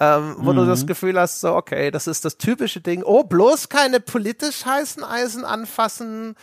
ähm, 0.00 0.36
wo 0.38 0.52
mhm. 0.52 0.56
du 0.56 0.66
das 0.66 0.82
mhm. 0.82 0.86
Gefühl 0.86 1.18
hast, 1.18 1.40
so, 1.40 1.54
okay, 1.54 1.90
das 1.90 2.06
ist 2.06 2.24
das 2.24 2.38
typische 2.38 2.80
Ding. 2.80 3.02
Oh, 3.02 3.24
bloß 3.24 3.68
keine 3.68 4.00
politisch 4.00 4.64
heißen 4.64 5.02
Eisen 5.02 5.44
anfassen. 5.44 6.36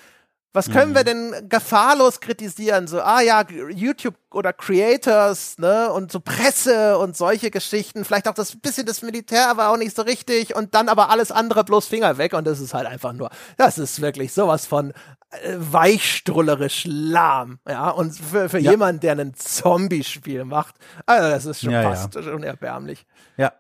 Was 0.56 0.72
können 0.72 0.92
mhm. 0.92 0.96
wir 0.96 1.04
denn 1.04 1.50
gefahrlos 1.50 2.22
kritisieren? 2.22 2.88
So, 2.88 3.02
ah 3.02 3.20
ja, 3.20 3.46
YouTube 3.70 4.16
oder 4.32 4.54
Creators, 4.54 5.58
ne, 5.58 5.92
und 5.92 6.14
so 6.14 6.22
Presse 6.22 6.98
und 6.98 7.18
solche 7.18 7.52
Geschichten. 7.52 8.06
Vielleicht 8.06 8.30
auch 8.30 8.34
das 8.34 8.56
bisschen 8.56 8.86
das 8.86 9.02
Militär, 9.02 9.50
aber 9.50 9.68
auch 9.68 9.76
nicht 9.78 9.94
so 9.94 10.02
richtig. 10.04 10.56
Und 10.56 10.74
dann 10.74 10.88
aber 10.88 11.10
alles 11.10 11.32
andere 11.32 11.66
bloß 11.66 11.88
Finger 11.88 12.18
weg. 12.18 12.34
Und 12.34 12.48
das 12.48 12.62
ist 12.62 12.74
halt 12.74 12.88
einfach 12.88 13.12
nur, 13.12 13.30
das 13.58 13.78
ist 13.78 14.02
wirklich 14.02 14.32
sowas 14.34 14.66
von 14.66 14.92
äh, 15.32 15.56
weichstrullerisch 15.58 16.86
lahm. 16.88 17.60
Ja, 17.68 17.90
und 17.90 18.16
für, 18.16 18.48
für 18.48 18.60
ja. 18.60 18.72
jemanden, 18.72 19.02
der 19.02 19.20
ein 19.20 19.34
Zombie-Spiel 19.36 20.46
macht, 20.46 20.76
also 21.06 21.30
das 21.30 21.46
ist 21.46 21.62
schon 21.62 21.72
ja, 21.72 21.84
fast 21.84 22.16
ja. 22.16 22.24
schon 22.24 22.44
erbärmlich. 22.44 23.06
Ja, 23.36 23.52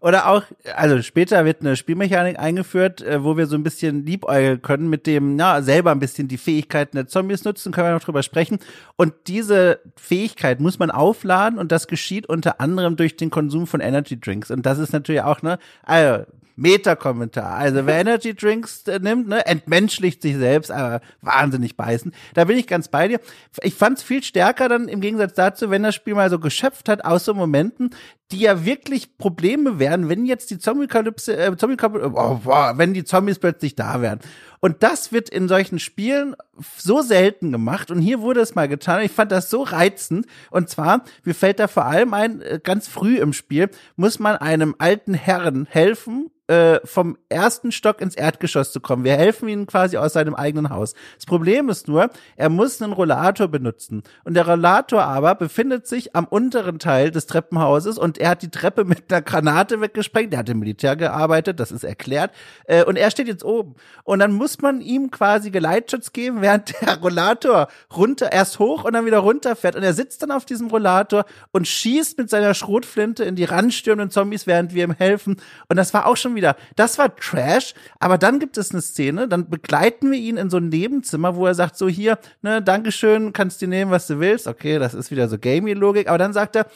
Oder 0.00 0.28
auch, 0.28 0.42
also 0.74 1.00
später 1.00 1.44
wird 1.46 1.62
eine 1.62 1.74
Spielmechanik 1.74 2.38
eingeführt, 2.38 3.00
äh, 3.02 3.24
wo 3.24 3.36
wir 3.36 3.46
so 3.46 3.56
ein 3.56 3.62
bisschen 3.62 4.04
liebäugeln 4.04 4.60
können 4.60 4.90
mit 4.90 5.06
dem, 5.06 5.38
ja, 5.38 5.62
selber 5.62 5.90
ein 5.90 6.00
bisschen 6.00 6.28
die 6.28 6.36
Fähigkeiten 6.36 6.96
der 6.96 7.08
Zombies 7.08 7.44
nutzen, 7.44 7.72
können 7.72 7.88
wir 7.88 7.94
noch 7.94 8.04
drüber 8.04 8.22
sprechen. 8.22 8.58
Und 8.96 9.14
diese 9.26 9.80
Fähigkeit 9.96 10.60
muss 10.60 10.78
man 10.78 10.90
aufladen 10.90 11.58
und 11.58 11.72
das 11.72 11.88
geschieht 11.88 12.28
unter 12.28 12.60
anderem 12.60 12.96
durch 12.96 13.16
den 13.16 13.30
Konsum 13.30 13.66
von 13.66 13.80
Energy 13.80 14.20
Drinks. 14.20 14.50
Und 14.50 14.66
das 14.66 14.78
ist 14.78 14.92
natürlich 14.92 15.22
auch, 15.22 15.40
ne, 15.40 15.58
also 15.82 16.24
Meta-Kommentar. 16.56 17.52
Also 17.52 17.86
wer 17.86 18.00
Energy 18.00 18.34
Drinks 18.34 18.82
äh, 18.88 18.98
nimmt, 18.98 19.28
ne, 19.28 19.46
entmenschlicht 19.46 20.22
sich 20.22 20.36
selbst, 20.36 20.70
aber 20.70 21.00
wahnsinnig 21.20 21.76
beißen. 21.76 22.12
Da 22.34 22.44
bin 22.44 22.56
ich 22.56 22.66
ganz 22.66 22.88
bei 22.88 23.08
dir. 23.08 23.20
Ich 23.62 23.74
fand 23.74 23.98
es 23.98 24.04
viel 24.04 24.22
stärker 24.22 24.68
dann 24.68 24.88
im 24.88 25.00
Gegensatz 25.00 25.34
dazu, 25.34 25.70
wenn 25.70 25.82
das 25.82 25.94
Spiel 25.94 26.14
mal 26.14 26.30
so 26.30 26.38
geschöpft 26.38 26.88
hat 26.88 27.04
aus 27.04 27.26
so 27.26 27.34
Momenten, 27.34 27.90
die 28.32 28.40
ja 28.40 28.64
wirklich 28.64 29.18
Probleme 29.18 29.78
wären, 29.78 30.08
wenn 30.08 30.24
jetzt 30.24 30.50
die 30.50 30.58
Zombie-Kalypse, 30.58 31.36
äh, 31.36 31.56
Zombie 31.56 31.76
oh, 31.82 32.40
boah, 32.42 32.74
wenn 32.76 32.94
die 32.94 33.04
Zombies 33.04 33.38
plötzlich 33.38 33.76
da 33.76 34.00
wären. 34.00 34.20
Und 34.66 34.82
das 34.82 35.12
wird 35.12 35.28
in 35.28 35.46
solchen 35.46 35.78
Spielen 35.78 36.34
so 36.76 37.00
selten 37.00 37.52
gemacht. 37.52 37.92
Und 37.92 38.00
hier 38.00 38.20
wurde 38.20 38.40
es 38.40 38.56
mal 38.56 38.66
getan. 38.66 39.00
Ich 39.02 39.12
fand 39.12 39.30
das 39.30 39.48
so 39.48 39.62
reizend. 39.62 40.26
Und 40.50 40.68
zwar, 40.68 41.04
mir 41.22 41.36
fällt 41.36 41.60
da 41.60 41.68
vor 41.68 41.84
allem 41.84 42.12
ein, 42.12 42.40
äh, 42.40 42.58
ganz 42.60 42.88
früh 42.88 43.18
im 43.18 43.32
Spiel 43.32 43.70
muss 43.94 44.18
man 44.18 44.34
einem 44.34 44.74
alten 44.78 45.14
Herrn 45.14 45.68
helfen, 45.70 46.32
äh, 46.48 46.80
vom 46.84 47.18
ersten 47.28 47.72
Stock 47.72 48.00
ins 48.00 48.14
Erdgeschoss 48.14 48.70
zu 48.70 48.80
kommen. 48.80 49.02
Wir 49.02 49.16
helfen 49.16 49.48
ihm 49.48 49.66
quasi 49.66 49.96
aus 49.96 50.12
seinem 50.12 50.34
eigenen 50.34 50.70
Haus. 50.70 50.94
Das 51.16 51.26
Problem 51.26 51.68
ist 51.68 51.88
nur, 51.88 52.08
er 52.36 52.48
muss 52.50 52.80
einen 52.80 52.92
Rollator 52.92 53.48
benutzen. 53.48 54.04
Und 54.24 54.34
der 54.34 54.46
Rollator 54.46 55.02
aber 55.02 55.34
befindet 55.34 55.88
sich 55.88 56.14
am 56.14 56.24
unteren 56.24 56.78
Teil 56.78 57.10
des 57.10 57.26
Treppenhauses 57.26 57.98
und 57.98 58.18
er 58.18 58.30
hat 58.30 58.42
die 58.42 58.50
Treppe 58.50 58.84
mit 58.84 59.12
einer 59.12 59.22
Granate 59.22 59.80
weggesprengt. 59.80 60.32
Er 60.32 60.40
hat 60.40 60.48
im 60.48 60.60
Militär 60.60 60.94
gearbeitet, 60.94 61.58
das 61.58 61.72
ist 61.72 61.82
erklärt. 61.82 62.30
Äh, 62.66 62.84
und 62.84 62.96
er 62.96 63.10
steht 63.10 63.26
jetzt 63.26 63.44
oben. 63.44 63.74
Und 64.04 64.20
dann 64.20 64.32
man 64.62 64.80
ihm 64.80 65.10
quasi 65.10 65.50
Geleitschutz 65.50 66.12
geben, 66.12 66.40
während 66.40 66.74
der 66.80 66.98
Rollator 66.98 67.68
runter, 67.94 68.32
erst 68.32 68.58
hoch 68.58 68.84
und 68.84 68.92
dann 68.92 69.06
wieder 69.06 69.18
runterfährt. 69.18 69.76
Und 69.76 69.82
er 69.82 69.94
sitzt 69.94 70.22
dann 70.22 70.30
auf 70.30 70.44
diesem 70.44 70.68
Rollator 70.68 71.24
und 71.52 71.66
schießt 71.66 72.18
mit 72.18 72.30
seiner 72.30 72.54
Schrotflinte 72.54 73.24
in 73.24 73.36
die 73.36 73.44
ranstürmenden 73.44 74.10
Zombies, 74.10 74.46
während 74.46 74.74
wir 74.74 74.84
ihm 74.84 74.92
helfen. 74.92 75.36
Und 75.68 75.76
das 75.76 75.94
war 75.94 76.06
auch 76.06 76.16
schon 76.16 76.34
wieder, 76.34 76.56
das 76.76 76.98
war 76.98 77.14
Trash, 77.16 77.74
aber 77.98 78.18
dann 78.18 78.38
gibt 78.38 78.58
es 78.58 78.70
eine 78.70 78.82
Szene, 78.82 79.28
dann 79.28 79.48
begleiten 79.48 80.10
wir 80.10 80.18
ihn 80.18 80.36
in 80.36 80.50
so 80.50 80.58
ein 80.58 80.68
Nebenzimmer, 80.68 81.36
wo 81.36 81.46
er 81.46 81.54
sagt, 81.54 81.76
so 81.76 81.88
hier, 81.88 82.18
ne, 82.42 82.62
Dankeschön, 82.62 83.32
kannst 83.32 83.60
dir 83.60 83.68
nehmen, 83.68 83.90
was 83.90 84.06
du 84.06 84.20
willst. 84.20 84.46
Okay, 84.46 84.78
das 84.78 84.94
ist 84.94 85.10
wieder 85.10 85.28
so 85.28 85.38
Gaming-Logik, 85.38 86.08
aber 86.08 86.18
dann 86.18 86.32
sagt 86.32 86.56
er, 86.56 86.66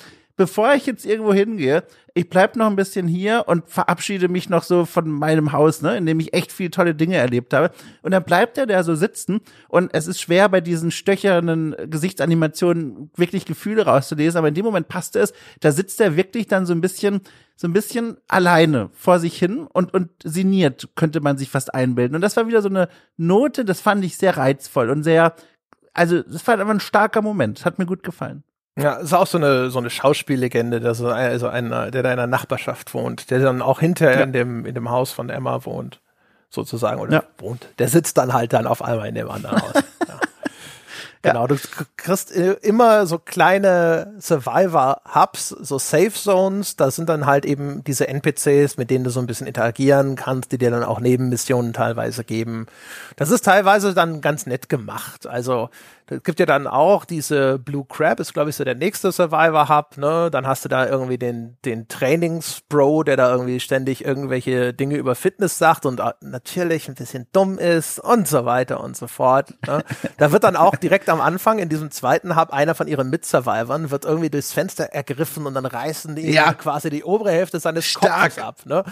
bevor 0.40 0.72
ich 0.72 0.86
jetzt 0.86 1.04
irgendwo 1.04 1.34
hingehe, 1.34 1.84
ich 2.14 2.30
bleib 2.30 2.56
noch 2.56 2.64
ein 2.64 2.74
bisschen 2.74 3.06
hier 3.06 3.44
und 3.46 3.68
verabschiede 3.68 4.28
mich 4.28 4.48
noch 4.48 4.62
so 4.62 4.86
von 4.86 5.10
meinem 5.10 5.52
Haus, 5.52 5.82
ne, 5.82 5.98
in 5.98 6.06
dem 6.06 6.18
ich 6.18 6.32
echt 6.32 6.50
viele 6.50 6.70
tolle 6.70 6.94
Dinge 6.94 7.16
erlebt 7.16 7.52
habe. 7.52 7.70
Und 8.00 8.12
dann 8.12 8.24
bleibt 8.24 8.56
er 8.56 8.64
da 8.64 8.82
so 8.82 8.94
sitzen 8.94 9.42
und 9.68 9.92
es 9.92 10.06
ist 10.06 10.18
schwer 10.18 10.48
bei 10.48 10.62
diesen 10.62 10.92
stöchernen 10.92 11.76
Gesichtsanimationen 11.90 13.10
wirklich 13.16 13.44
Gefühle 13.44 13.84
rauszulesen, 13.84 14.38
aber 14.38 14.48
in 14.48 14.54
dem 14.54 14.64
Moment 14.64 14.88
passt 14.88 15.14
es, 15.14 15.34
da 15.60 15.72
sitzt 15.72 16.00
er 16.00 16.16
wirklich 16.16 16.46
dann 16.46 16.64
so 16.64 16.72
ein 16.72 16.80
bisschen 16.80 17.20
so 17.54 17.68
ein 17.68 17.74
bisschen 17.74 18.16
alleine 18.26 18.88
vor 18.94 19.18
sich 19.18 19.38
hin 19.38 19.66
und, 19.70 19.92
und 19.92 20.08
sinniert, 20.24 20.88
könnte 20.94 21.20
man 21.20 21.36
sich 21.36 21.50
fast 21.50 21.74
einbilden. 21.74 22.14
Und 22.14 22.22
das 22.22 22.34
war 22.38 22.46
wieder 22.46 22.62
so 22.62 22.70
eine 22.70 22.88
Note, 23.18 23.66
das 23.66 23.82
fand 23.82 24.02
ich 24.06 24.16
sehr 24.16 24.38
reizvoll 24.38 24.88
und 24.88 25.02
sehr, 25.02 25.34
also, 25.92 26.22
das 26.22 26.46
war 26.46 26.58
einfach 26.58 26.72
ein 26.72 26.80
starker 26.80 27.20
Moment. 27.20 27.66
Hat 27.66 27.78
mir 27.78 27.84
gut 27.84 28.02
gefallen. 28.02 28.42
Ja, 28.82 28.94
ist 28.94 29.12
auch 29.12 29.26
so 29.26 29.38
eine 29.38 29.70
so 29.70 29.78
eine 29.78 29.90
Schauspiellegende, 29.90 30.80
dass 30.80 30.98
so 30.98 31.08
also 31.08 31.48
einer, 31.48 31.90
der 31.90 32.02
da 32.02 32.10
in 32.10 32.16
der 32.16 32.26
Nachbarschaft 32.26 32.94
wohnt, 32.94 33.30
der 33.30 33.40
dann 33.40 33.62
auch 33.62 33.80
hinterher 33.80 34.18
ja. 34.18 34.22
in 34.24 34.32
dem 34.32 34.66
in 34.66 34.74
dem 34.74 34.90
Haus 34.90 35.12
von 35.12 35.30
Emma 35.30 35.64
wohnt, 35.64 36.00
sozusagen 36.48 37.00
oder 37.00 37.12
ja. 37.12 37.22
wohnt. 37.38 37.68
Der 37.78 37.88
sitzt 37.88 38.18
dann 38.18 38.32
halt 38.32 38.52
dann 38.52 38.66
auf 38.66 38.82
einmal 38.82 39.08
in 39.08 39.14
dem 39.14 39.30
anderen 39.30 39.60
Haus. 39.60 39.74
ja. 40.08 40.20
Genau, 41.22 41.46
du 41.46 41.56
kriegst 41.98 42.30
immer 42.30 43.06
so 43.06 43.18
kleine 43.18 44.14
Survivor-Hubs, 44.20 45.48
so 45.50 45.78
Safe 45.78 46.12
Zones. 46.12 46.76
Da 46.76 46.90
sind 46.90 47.10
dann 47.10 47.26
halt 47.26 47.44
eben 47.44 47.84
diese 47.84 48.08
NPCs, 48.08 48.78
mit 48.78 48.88
denen 48.88 49.04
du 49.04 49.10
so 49.10 49.20
ein 49.20 49.26
bisschen 49.26 49.46
interagieren 49.46 50.16
kannst, 50.16 50.50
die 50.50 50.56
dir 50.56 50.70
dann 50.70 50.82
auch 50.82 50.98
Nebenmissionen 50.98 51.74
teilweise 51.74 52.24
geben. 52.24 52.66
Das 53.16 53.30
ist 53.30 53.44
teilweise 53.44 53.92
dann 53.92 54.22
ganz 54.22 54.46
nett 54.46 54.70
gemacht. 54.70 55.26
Also 55.26 55.68
es 56.10 56.22
gibt 56.24 56.40
ja 56.40 56.46
dann 56.46 56.66
auch 56.66 57.04
diese 57.04 57.58
Blue 57.58 57.84
Crab, 57.88 58.20
ist 58.20 58.34
glaube 58.34 58.50
ich 58.50 58.56
so 58.56 58.64
der 58.64 58.74
nächste 58.74 59.12
Survivor 59.12 59.68
Hub, 59.68 59.96
ne? 59.96 60.28
Dann 60.30 60.46
hast 60.46 60.64
du 60.64 60.68
da 60.68 60.86
irgendwie 60.86 61.18
den, 61.18 61.56
den 61.64 61.88
Trainingsbro, 61.88 63.04
der 63.04 63.16
da 63.16 63.30
irgendwie 63.30 63.60
ständig 63.60 64.04
irgendwelche 64.04 64.74
Dinge 64.74 64.96
über 64.96 65.14
Fitness 65.14 65.58
sagt 65.58 65.86
und 65.86 66.02
natürlich 66.20 66.88
ein 66.88 66.94
bisschen 66.94 67.26
dumm 67.32 67.58
ist 67.58 68.00
und 68.00 68.26
so 68.26 68.44
weiter 68.44 68.82
und 68.82 68.96
so 68.96 69.06
fort. 69.06 69.54
Ne? 69.66 69.84
da 70.18 70.32
wird 70.32 70.44
dann 70.44 70.56
auch 70.56 70.76
direkt 70.76 71.08
am 71.08 71.20
Anfang 71.20 71.58
in 71.58 71.68
diesem 71.68 71.90
zweiten 71.90 72.36
Hub 72.36 72.52
einer 72.52 72.74
von 72.74 72.88
ihren 72.88 73.10
Mitsurvivern 73.10 73.90
wird 73.90 74.04
irgendwie 74.04 74.30
durchs 74.30 74.52
Fenster 74.52 74.84
ergriffen 74.84 75.46
und 75.46 75.54
dann 75.54 75.66
reißen 75.66 76.16
die 76.16 76.32
ja. 76.32 76.52
quasi 76.54 76.90
die 76.90 77.04
obere 77.04 77.30
Hälfte 77.30 77.60
seines 77.60 77.86
Stark. 77.86 78.34
Kopfes 78.34 78.38
ab, 78.38 78.56
ne? 78.64 78.84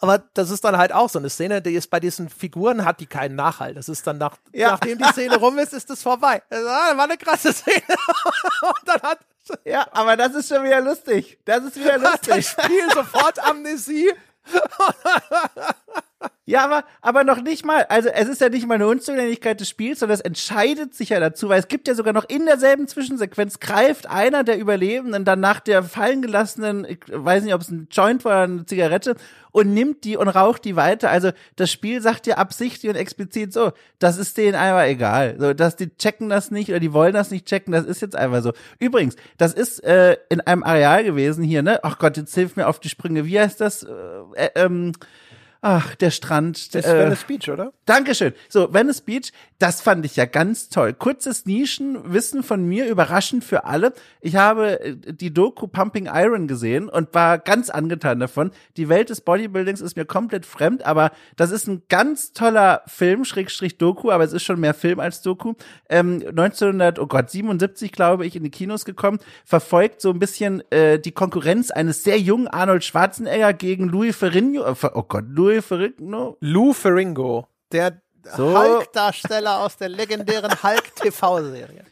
Aber 0.00 0.22
das 0.34 0.50
ist 0.50 0.64
dann 0.64 0.78
halt 0.78 0.92
auch 0.92 1.10
so 1.10 1.18
eine 1.18 1.28
Szene, 1.28 1.60
die 1.60 1.74
ist 1.74 1.90
bei 1.90 2.00
diesen 2.00 2.28
Figuren 2.28 2.84
hat 2.84 3.00
die 3.00 3.06
keinen 3.06 3.36
Nachhalt. 3.36 3.76
Das 3.76 3.88
ist 3.88 4.06
dann 4.06 4.16
nach, 4.18 4.36
ja. 4.52 4.70
nachdem 4.70 4.98
die 4.98 5.04
Szene 5.04 5.36
rum 5.36 5.58
ist, 5.58 5.74
ist 5.74 5.90
es 5.90 6.02
vorbei. 6.02 6.42
Das 6.48 6.64
war 6.64 6.98
eine 6.98 7.18
krasse 7.18 7.52
Szene. 7.52 7.82
Und 8.62 8.88
dann 8.88 9.02
hat 9.02 9.18
ja, 9.64 9.86
aber 9.92 10.16
das 10.16 10.34
ist 10.34 10.48
schon 10.48 10.64
wieder 10.64 10.80
lustig. 10.80 11.38
Das 11.44 11.64
ist 11.64 11.76
wieder 11.76 11.98
lustig. 12.10 12.28
Das 12.28 12.46
Spiel 12.46 12.90
sofort 12.92 13.38
Amnesie. 13.44 14.10
Ja, 16.44 16.64
aber, 16.64 16.84
aber 17.00 17.24
noch 17.24 17.40
nicht 17.42 17.64
mal. 17.64 17.84
Also 17.84 18.08
es 18.08 18.28
ist 18.28 18.40
ja 18.40 18.48
nicht 18.48 18.66
mal 18.66 18.74
eine 18.74 18.88
Unzulänglichkeit 18.88 19.60
des 19.60 19.68
Spiels, 19.68 20.00
sondern 20.00 20.16
es 20.16 20.20
entscheidet 20.20 20.94
sich 20.94 21.10
ja 21.10 21.20
dazu, 21.20 21.48
weil 21.48 21.60
es 21.60 21.68
gibt 21.68 21.86
ja 21.86 21.94
sogar 21.94 22.12
noch 22.12 22.28
in 22.28 22.44
derselben 22.44 22.88
Zwischensequenz 22.88 23.60
greift 23.60 24.08
einer 24.10 24.42
der 24.42 24.58
Überlebenden 24.58 25.24
dann 25.24 25.40
nach 25.40 25.60
der 25.60 25.82
fallen 25.82 26.22
gelassenen, 26.22 26.84
ich 26.84 27.00
weiß 27.08 27.44
nicht, 27.44 27.54
ob 27.54 27.60
es 27.60 27.70
ein 27.70 27.88
Joint 27.90 28.24
war 28.24 28.44
oder 28.44 28.52
eine 28.52 28.66
Zigarette, 28.66 29.14
und 29.52 29.72
nimmt 29.74 30.04
die 30.04 30.16
und 30.16 30.28
raucht 30.28 30.64
die 30.64 30.76
weiter. 30.76 31.10
Also 31.10 31.30
das 31.56 31.70
Spiel 31.70 32.00
sagt 32.00 32.26
ja 32.26 32.36
absichtlich 32.36 32.90
und 32.90 32.96
explizit 32.96 33.52
so, 33.52 33.72
das 33.98 34.16
ist 34.16 34.36
denen 34.36 34.54
einfach 34.54 34.84
egal. 34.84 35.36
So, 35.38 35.54
dass 35.54 35.76
die 35.76 35.94
checken 35.96 36.28
das 36.28 36.50
nicht 36.50 36.70
oder 36.70 36.80
die 36.80 36.92
wollen 36.92 37.14
das 37.14 37.30
nicht 37.30 37.46
checken, 37.46 37.72
das 37.72 37.84
ist 37.84 38.02
jetzt 38.02 38.16
einfach 38.16 38.42
so. 38.42 38.52
Übrigens, 38.78 39.16
das 39.38 39.52
ist 39.54 39.82
äh, 39.84 40.16
in 40.28 40.40
einem 40.40 40.62
Areal 40.62 41.04
gewesen 41.04 41.44
hier, 41.44 41.62
ne? 41.62 41.80
Ach 41.82 41.98
Gott, 41.98 42.16
jetzt 42.16 42.34
hilf 42.34 42.56
mir 42.56 42.68
auf 42.68 42.80
die 42.80 42.88
Sprünge. 42.88 43.26
Wie 43.26 43.40
heißt 43.40 43.60
das? 43.60 43.82
Äh, 43.82 43.90
äh, 44.34 44.50
ähm, 44.54 44.92
Ach, 45.62 45.94
der 45.94 46.10
Strand. 46.10 46.74
Das 46.74 46.86
ist 46.86 46.90
äh, 46.90 47.04
Venice 47.04 47.24
Beach, 47.24 47.50
oder? 47.50 47.74
Dankeschön. 47.84 48.32
So, 48.48 48.72
Venice 48.72 49.02
Beach, 49.02 49.30
das 49.58 49.82
fand 49.82 50.06
ich 50.06 50.16
ja 50.16 50.24
ganz 50.24 50.70
toll. 50.70 50.94
Kurzes 50.94 51.44
Nischenwissen 51.44 52.42
von 52.42 52.66
mir, 52.66 52.88
überraschend 52.88 53.44
für 53.44 53.64
alle. 53.64 53.92
Ich 54.22 54.36
habe 54.36 54.80
äh, 54.80 54.96
die 54.96 55.34
Doku 55.34 55.66
Pumping 55.66 56.08
Iron 56.10 56.48
gesehen 56.48 56.88
und 56.88 57.12
war 57.12 57.36
ganz 57.36 57.68
angetan 57.68 58.20
davon. 58.20 58.52
Die 58.78 58.88
Welt 58.88 59.10
des 59.10 59.20
Bodybuildings 59.20 59.82
ist 59.82 59.96
mir 59.96 60.06
komplett 60.06 60.46
fremd, 60.46 60.86
aber 60.86 61.10
das 61.36 61.50
ist 61.50 61.66
ein 61.66 61.82
ganz 61.90 62.32
toller 62.32 62.82
Film, 62.86 63.26
Schrägstrich 63.26 63.76
Doku, 63.76 64.10
aber 64.10 64.24
es 64.24 64.32
ist 64.32 64.44
schon 64.44 64.60
mehr 64.60 64.72
Film 64.72 64.98
als 64.98 65.20
Doku. 65.20 65.54
Ähm, 65.90 66.24
1900, 66.26 66.98
oh 66.98 67.06
Gott, 67.06 67.28
77, 67.28 67.92
glaube 67.92 68.24
ich, 68.24 68.34
in 68.34 68.44
die 68.44 68.50
Kinos 68.50 68.86
gekommen, 68.86 69.18
verfolgt 69.44 70.00
so 70.00 70.08
ein 70.08 70.18
bisschen 70.18 70.62
äh, 70.70 70.98
die 70.98 71.12
Konkurrenz 71.12 71.70
eines 71.70 72.02
sehr 72.02 72.18
jungen 72.18 72.48
Arnold 72.48 72.82
Schwarzenegger 72.82 73.52
gegen 73.52 73.90
Louis 73.90 74.16
Ferrigno, 74.16 74.62
äh, 74.64 74.74
oh 74.94 75.02
Gott, 75.02 75.24
Louis 75.28 75.49
Louis 75.50 75.64
Ferrigno? 75.64 76.36
Lou 76.40 76.72
Ferringo, 76.72 77.48
der 77.72 78.00
so. 78.36 78.56
Hulk-Darsteller 78.56 79.60
aus 79.60 79.76
der 79.76 79.88
legendären 79.88 80.50
Hulk-TV-Serie. 80.62 81.84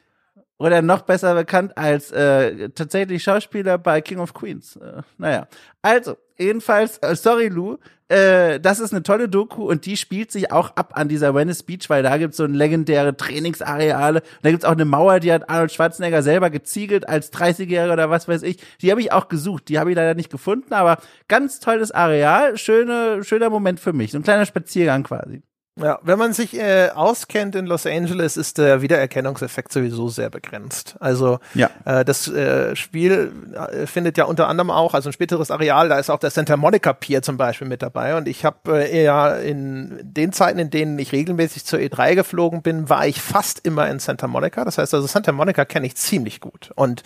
Oder 0.59 0.83
noch 0.83 1.03
besser 1.03 1.35
bekannt 1.35 1.77
als 1.77 2.11
äh, 2.13 2.69
tatsächlich 2.71 3.23
Schauspieler 3.23 3.79
bei 3.79 4.01
King 4.01 4.19
of 4.19 4.35
Queens. 4.35 4.77
Äh, 4.77 5.03
naja, 5.17 5.49
also, 5.83 6.17
jedenfalls, 6.39 6.99
äh, 6.99 7.15
sorry 7.15 7.49
Lou, 7.49 7.79
äh, 8.09 8.59
das 8.59 8.81
ist 8.81 8.93
eine 8.93 9.03
tolle 9.03 9.29
Doku 9.29 9.69
und 9.69 9.85
die 9.85 9.99
spielt 9.99 10.33
sich 10.33 10.51
auch 10.51 10.77
ab 10.77 10.93
an 10.95 11.09
dieser 11.09 11.35
Venice 11.35 11.63
Beach, 11.63 11.89
weil 11.91 12.03
da 12.03 12.17
gibt's 12.17 12.39
so 12.39 12.45
ein 12.45 12.55
legendäre 12.55 13.17
Trainingsareale. 13.17 14.23
Da 14.43 14.51
gibt's 14.51 14.65
auch 14.65 14.73
eine 14.73 14.87
Mauer, 14.87 15.21
die 15.21 15.31
hat 15.31 15.51
Arnold 15.51 15.73
Schwarzenegger 15.73 16.23
selber 16.23 16.49
geziegelt 16.49 17.07
als 17.07 17.33
30-Jähriger 17.33 17.93
oder 17.93 18.09
was 18.09 18.27
weiß 18.27 18.43
ich. 18.43 18.59
Die 18.81 18.91
habe 18.91 19.03
ich 19.03 19.13
auch 19.13 19.29
gesucht, 19.29 19.69
die 19.69 19.79
habe 19.79 19.91
ich 19.91 19.97
leider 19.97 20.15
nicht 20.15 20.31
gefunden, 20.31 20.73
aber 20.73 20.99
ganz 21.29 21.61
tolles 21.61 21.91
Areal, 21.91 22.57
schöne, 22.57 23.25
schöner 23.25 23.51
Moment 23.51 23.79
für 23.79 23.93
mich, 23.93 24.13
so 24.13 24.19
ein 24.19 24.25
kleiner 24.25 24.47
Spaziergang 24.47 25.03
quasi. 25.03 25.43
Ja, 25.81 25.99
wenn 26.03 26.19
man 26.19 26.33
sich 26.33 26.59
äh, 26.59 26.91
auskennt 26.91 27.55
in 27.55 27.67
Los 27.67 27.87
Angeles, 27.87 28.37
ist 28.37 28.59
der 28.59 28.83
Wiedererkennungseffekt 28.83 29.73
sowieso 29.73 30.09
sehr 30.09 30.29
begrenzt. 30.29 30.97
Also 30.99 31.39
ja. 31.55 31.71
äh, 31.85 32.05
das 32.05 32.29
äh, 32.29 32.75
Spiel 32.75 33.33
äh, 33.55 33.87
findet 33.87 34.19
ja 34.19 34.25
unter 34.25 34.49
anderem 34.49 34.71
auch, 34.71 34.95
also 34.95 35.11
ein 35.11 35.13
späteres 35.13 35.51
Areal, 35.51 35.89
da 35.89 35.99
ist 35.99 36.11
auch 36.11 36.19
der 36.19 36.31
Santa 36.31 36.57
Monica 36.57 36.93
Pier 36.93 37.23
zum 37.23 37.37
Beispiel 37.37 37.69
mit 37.69 37.83
dabei. 37.83 38.17
Und 38.17 38.27
ich 38.27 38.45
habe 38.45 38.83
äh, 38.83 38.91
eher 38.91 39.41
in 39.41 39.99
den 40.03 40.33
Zeiten, 40.33 40.59
in 40.59 40.71
denen 40.71 40.99
ich 40.99 41.13
regelmäßig 41.13 41.65
zur 41.65 41.79
E3 41.79 42.17
geflogen 42.17 42.63
bin, 42.63 42.89
war 42.89 43.07
ich 43.07 43.21
fast 43.21 43.65
immer 43.65 43.89
in 43.89 44.01
Santa 44.01 44.27
Monica. 44.27 44.65
Das 44.65 44.79
heißt 44.79 44.95
also, 44.95 45.07
Santa 45.07 45.33
Monica 45.33 45.65
kenne 45.65 45.87
ich 45.87 45.97
ziemlich 45.97 46.41
gut. 46.41 46.71
Und 46.75 47.03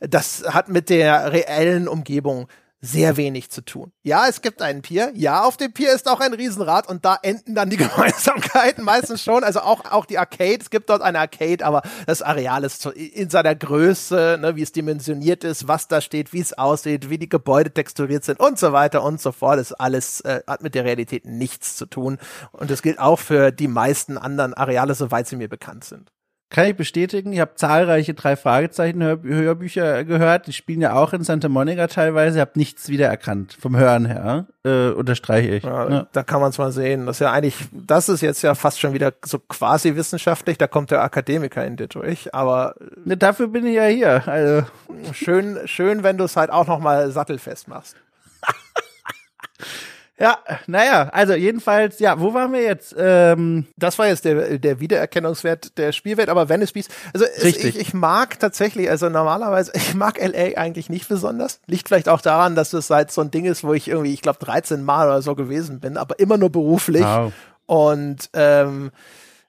das 0.00 0.44
hat 0.48 0.68
mit 0.68 0.88
der 0.88 1.32
reellen 1.32 1.88
Umgebung 1.88 2.48
sehr 2.86 3.16
wenig 3.16 3.50
zu 3.50 3.62
tun. 3.62 3.92
Ja, 4.02 4.26
es 4.28 4.42
gibt 4.42 4.62
einen 4.62 4.82
Pier. 4.82 5.10
Ja, 5.14 5.44
auf 5.44 5.56
dem 5.56 5.72
Pier 5.72 5.92
ist 5.92 6.08
auch 6.08 6.20
ein 6.20 6.32
Riesenrad 6.32 6.88
und 6.88 7.04
da 7.04 7.18
enden 7.22 7.54
dann 7.54 7.70
die 7.70 7.76
Gemeinsamkeiten 7.76 8.84
meistens 8.84 9.22
schon. 9.22 9.44
Also 9.44 9.60
auch, 9.60 9.84
auch 9.90 10.06
die 10.06 10.18
Arcade. 10.18 10.58
Es 10.60 10.70
gibt 10.70 10.88
dort 10.88 11.02
eine 11.02 11.18
Arcade, 11.18 11.64
aber 11.64 11.82
das 12.06 12.22
Areal 12.22 12.64
ist 12.64 12.86
in 12.86 13.30
seiner 13.30 13.54
Größe, 13.54 14.38
ne, 14.40 14.56
wie 14.56 14.62
es 14.62 14.72
dimensioniert 14.72 15.44
ist, 15.44 15.68
was 15.68 15.88
da 15.88 16.00
steht, 16.00 16.32
wie 16.32 16.40
es 16.40 16.52
aussieht, 16.56 17.10
wie 17.10 17.18
die 17.18 17.28
Gebäude 17.28 17.72
texturiert 17.72 18.24
sind 18.24 18.40
und 18.40 18.58
so 18.58 18.72
weiter 18.72 19.02
und 19.02 19.20
so 19.20 19.32
fort. 19.32 19.58
Das 19.58 19.72
alles 19.72 20.20
äh, 20.20 20.42
hat 20.46 20.62
mit 20.62 20.74
der 20.74 20.84
Realität 20.84 21.26
nichts 21.26 21.76
zu 21.76 21.86
tun. 21.86 22.18
Und 22.52 22.70
das 22.70 22.82
gilt 22.82 22.98
auch 22.98 23.18
für 23.18 23.50
die 23.50 23.68
meisten 23.68 24.18
anderen 24.18 24.54
Areale, 24.54 24.94
soweit 24.94 25.26
sie 25.26 25.36
mir 25.36 25.48
bekannt 25.48 25.84
sind. 25.84 26.10
Kann 26.48 26.66
ich 26.68 26.76
bestätigen. 26.76 27.32
Ich 27.32 27.40
habe 27.40 27.56
zahlreiche 27.56 28.14
drei 28.14 28.36
Fragezeichen 28.36 29.02
-Hör 29.02 29.20
Hörbücher 29.22 30.04
gehört. 30.04 30.46
Die 30.46 30.52
spielen 30.52 30.80
ja 30.80 30.94
auch 30.94 31.12
in 31.12 31.24
Santa 31.24 31.48
Monica 31.48 31.88
teilweise. 31.88 32.38
Ich 32.38 32.40
habe 32.40 32.52
nichts 32.54 32.88
wiedererkannt 32.88 33.56
vom 33.58 33.76
Hören 33.76 34.06
her. 34.06 34.46
Äh, 34.64 34.90
unterstreiche 34.90 35.56
ich. 35.56 35.64
Ja, 35.64 35.90
ja. 35.90 36.06
Da 36.12 36.22
kann 36.22 36.40
man 36.40 36.50
es 36.50 36.58
mal 36.58 36.70
sehen. 36.70 37.06
Das 37.06 37.16
ist 37.16 37.20
ja 37.20 37.32
eigentlich, 37.32 37.56
das 37.72 38.08
ist 38.08 38.20
jetzt 38.20 38.42
ja 38.42 38.54
fast 38.54 38.78
schon 38.78 38.92
wieder 38.92 39.12
so 39.24 39.40
quasi 39.40 39.96
wissenschaftlich. 39.96 40.56
Da 40.56 40.68
kommt 40.68 40.92
der 40.92 41.02
Akademiker 41.02 41.66
in 41.66 41.76
dir 41.76 41.88
durch. 41.88 42.32
Aber 42.32 42.76
ne, 43.04 43.16
dafür 43.16 43.48
bin 43.48 43.66
ich 43.66 43.74
ja 43.74 43.86
hier. 43.86 44.28
Also 44.28 44.66
schön, 45.12 45.58
schön, 45.64 46.04
wenn 46.04 46.16
du 46.16 46.24
es 46.24 46.36
halt 46.36 46.50
auch 46.50 46.68
noch 46.68 46.78
mal 46.78 47.10
sattelfest 47.10 47.66
machst. 47.66 47.96
Ja, 50.18 50.38
naja, 50.66 51.10
also 51.12 51.34
jedenfalls, 51.34 51.98
ja, 51.98 52.18
wo 52.18 52.32
waren 52.32 52.50
wir 52.52 52.62
jetzt? 52.62 52.94
Ähm, 52.98 53.66
das 53.76 53.98
war 53.98 54.06
jetzt 54.06 54.24
der, 54.24 54.58
der 54.58 54.80
Wiedererkennungswert 54.80 55.76
der 55.76 55.92
Spielwelt, 55.92 56.30
aber 56.30 56.48
Venice 56.48 56.72
Beast, 56.72 56.90
also 57.12 57.26
Richtig. 57.42 57.76
Ich, 57.76 57.78
ich 57.78 57.94
mag 57.94 58.40
tatsächlich, 58.40 58.88
also 58.88 59.10
normalerweise, 59.10 59.72
ich 59.74 59.94
mag 59.94 60.18
LA 60.18 60.56
eigentlich 60.56 60.88
nicht 60.88 61.06
besonders. 61.08 61.60
Liegt 61.66 61.88
vielleicht 61.88 62.08
auch 62.08 62.22
daran, 62.22 62.54
dass 62.54 62.72
es 62.72 62.88
halt 62.88 63.12
so 63.12 63.20
ein 63.20 63.30
Ding 63.30 63.44
ist, 63.44 63.62
wo 63.62 63.74
ich 63.74 63.88
irgendwie, 63.88 64.14
ich 64.14 64.22
glaube, 64.22 64.38
13 64.38 64.82
Mal 64.82 65.06
oder 65.06 65.20
so 65.20 65.34
gewesen 65.34 65.80
bin, 65.80 65.98
aber 65.98 66.18
immer 66.18 66.38
nur 66.38 66.50
beruflich. 66.50 67.04
Wow. 67.04 67.32
Und 67.66 68.30
ähm, 68.32 68.92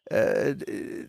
äh, 0.10 0.56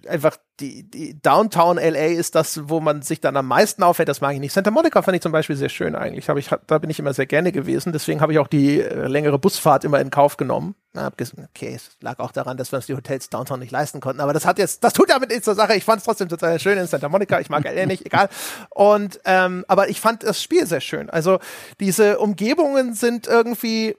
einfach 0.09 0.37
die, 0.61 0.89
die 0.91 1.21
Downtown 1.21 1.77
LA 1.77 2.07
ist 2.07 2.35
das, 2.35 2.69
wo 2.69 2.81
man 2.81 3.03
sich 3.03 3.21
dann 3.21 3.37
am 3.37 3.47
meisten 3.47 3.83
aufhält. 3.83 4.09
Das 4.09 4.21
mag 4.21 4.35
ich 4.35 4.41
nicht. 4.41 4.53
Santa 4.53 4.73
Monica 4.73 5.03
fand 5.03 5.15
ich 5.15 5.23
zum 5.23 5.31
Beispiel 5.31 5.55
sehr 5.57 5.69
schön 5.69 5.95
eigentlich. 5.95 6.29
Hab 6.29 6.37
ich, 6.37 6.51
da 6.67 6.79
bin 6.79 6.91
ich 6.91 6.99
immer 6.99 7.15
sehr 7.15 7.27
gerne 7.27 7.53
gewesen. 7.53 7.93
Deswegen 7.93 8.21
habe 8.21 8.33
ich 8.33 8.39
auch 8.41 8.49
die 8.49 8.81
äh, 8.81 9.07
längere 9.07 9.39
Busfahrt 9.39 9.85
immer 9.85 10.01
in 10.01 10.11
Kauf 10.11 10.37
genommen. 10.37 10.75
Hab 10.97 11.17
gesagt, 11.17 11.39
okay, 11.55 11.75
es 11.77 11.91
lag 12.01 12.19
auch 12.19 12.33
daran, 12.33 12.57
dass 12.57 12.73
wir 12.73 12.79
uns 12.79 12.87
die 12.87 12.95
Hotels 12.95 13.31
Downtown 13.31 13.61
nicht 13.61 13.71
leisten 13.71 14.01
konnten. 14.01 14.21
Aber 14.21 14.33
das 14.33 14.47
hat 14.47 14.59
jetzt, 14.59 14.83
das 14.83 14.95
tut 14.95 15.11
damit 15.11 15.29
nichts 15.29 15.45
zur 15.45 15.55
Sache. 15.55 15.75
Ich 15.75 15.85
fand 15.85 15.99
es 15.99 16.05
trotzdem 16.05 16.29
total 16.29 16.59
schön 16.59 16.77
in 16.77 16.89
Santa 16.89 17.09
Monica. 17.09 17.39
Ich 17.39 17.51
mag 17.51 17.65
LA 17.65 17.87
nicht, 17.87 18.05
egal. 18.05 18.29
Und 18.71 19.21
ähm, 19.25 19.65
aber 19.69 19.89
ich 19.91 20.01
fand 20.01 20.25
das 20.25 20.43
Spiel 20.43 20.67
sehr 20.67 20.81
schön. 20.81 21.09
Also 21.09 21.39
diese 21.79 22.19
Umgebungen 22.19 22.95
sind 22.95 23.29
irgendwie 23.29 23.97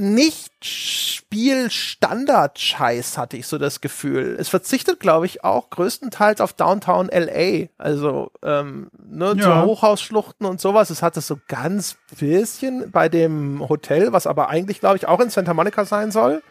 nicht 0.00 0.64
Spielstandard-Scheiß, 0.64 3.18
hatte 3.18 3.36
ich 3.36 3.46
so 3.46 3.58
das 3.58 3.80
Gefühl. 3.80 4.36
Es 4.38 4.48
verzichtet, 4.48 4.98
glaube 4.98 5.26
ich, 5.26 5.44
auch 5.44 5.70
größtenteils 5.70 6.40
auf 6.40 6.54
Downtown 6.54 7.08
LA. 7.12 7.68
Also, 7.78 8.32
ähm, 8.42 8.90
ne, 8.98 9.34
ja. 9.36 9.62
so 9.62 9.66
Hochhausschluchten 9.66 10.46
und 10.46 10.60
sowas. 10.60 10.90
Es 10.90 11.02
hat 11.02 11.16
es 11.16 11.26
so 11.26 11.38
ganz 11.46 11.96
bisschen 12.18 12.90
bei 12.90 13.08
dem 13.08 13.68
Hotel, 13.68 14.12
was 14.12 14.26
aber 14.26 14.48
eigentlich, 14.48 14.80
glaube 14.80 14.96
ich, 14.96 15.06
auch 15.06 15.20
in 15.20 15.30
Santa 15.30 15.54
Monica 15.54 15.84
sein 15.84 16.10
soll. 16.10 16.42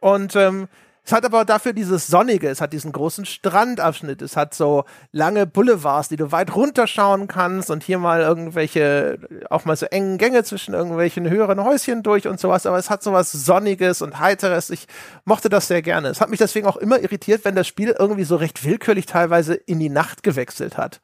Und 0.00 0.36
ähm, 0.36 0.68
es 1.06 1.12
hat 1.12 1.24
aber 1.24 1.44
dafür 1.44 1.72
dieses 1.72 2.08
Sonnige, 2.08 2.48
es 2.48 2.60
hat 2.60 2.72
diesen 2.72 2.90
großen 2.90 3.24
Strandabschnitt, 3.26 4.22
es 4.22 4.36
hat 4.36 4.54
so 4.54 4.84
lange 5.12 5.46
Boulevards, 5.46 6.08
die 6.08 6.16
du 6.16 6.32
weit 6.32 6.56
runterschauen 6.56 7.28
kannst 7.28 7.70
und 7.70 7.84
hier 7.84 7.98
mal 7.98 8.22
irgendwelche, 8.22 9.18
auch 9.48 9.64
mal 9.64 9.76
so 9.76 9.86
engen 9.86 10.18
Gänge 10.18 10.42
zwischen 10.42 10.74
irgendwelchen 10.74 11.30
höheren 11.30 11.62
Häuschen 11.62 12.02
durch 12.02 12.26
und 12.26 12.40
sowas, 12.40 12.66
aber 12.66 12.78
es 12.78 12.90
hat 12.90 13.04
sowas 13.04 13.30
Sonniges 13.30 14.02
und 14.02 14.18
Heiteres. 14.18 14.68
Ich 14.70 14.88
mochte 15.24 15.48
das 15.48 15.68
sehr 15.68 15.80
gerne. 15.80 16.08
Es 16.08 16.20
hat 16.20 16.28
mich 16.28 16.40
deswegen 16.40 16.66
auch 16.66 16.76
immer 16.76 16.98
irritiert, 16.98 17.44
wenn 17.44 17.54
das 17.54 17.68
Spiel 17.68 17.94
irgendwie 17.96 18.24
so 18.24 18.34
recht 18.34 18.64
willkürlich 18.64 19.06
teilweise 19.06 19.54
in 19.54 19.78
die 19.78 19.90
Nacht 19.90 20.24
gewechselt 20.24 20.76
hat. 20.76 21.00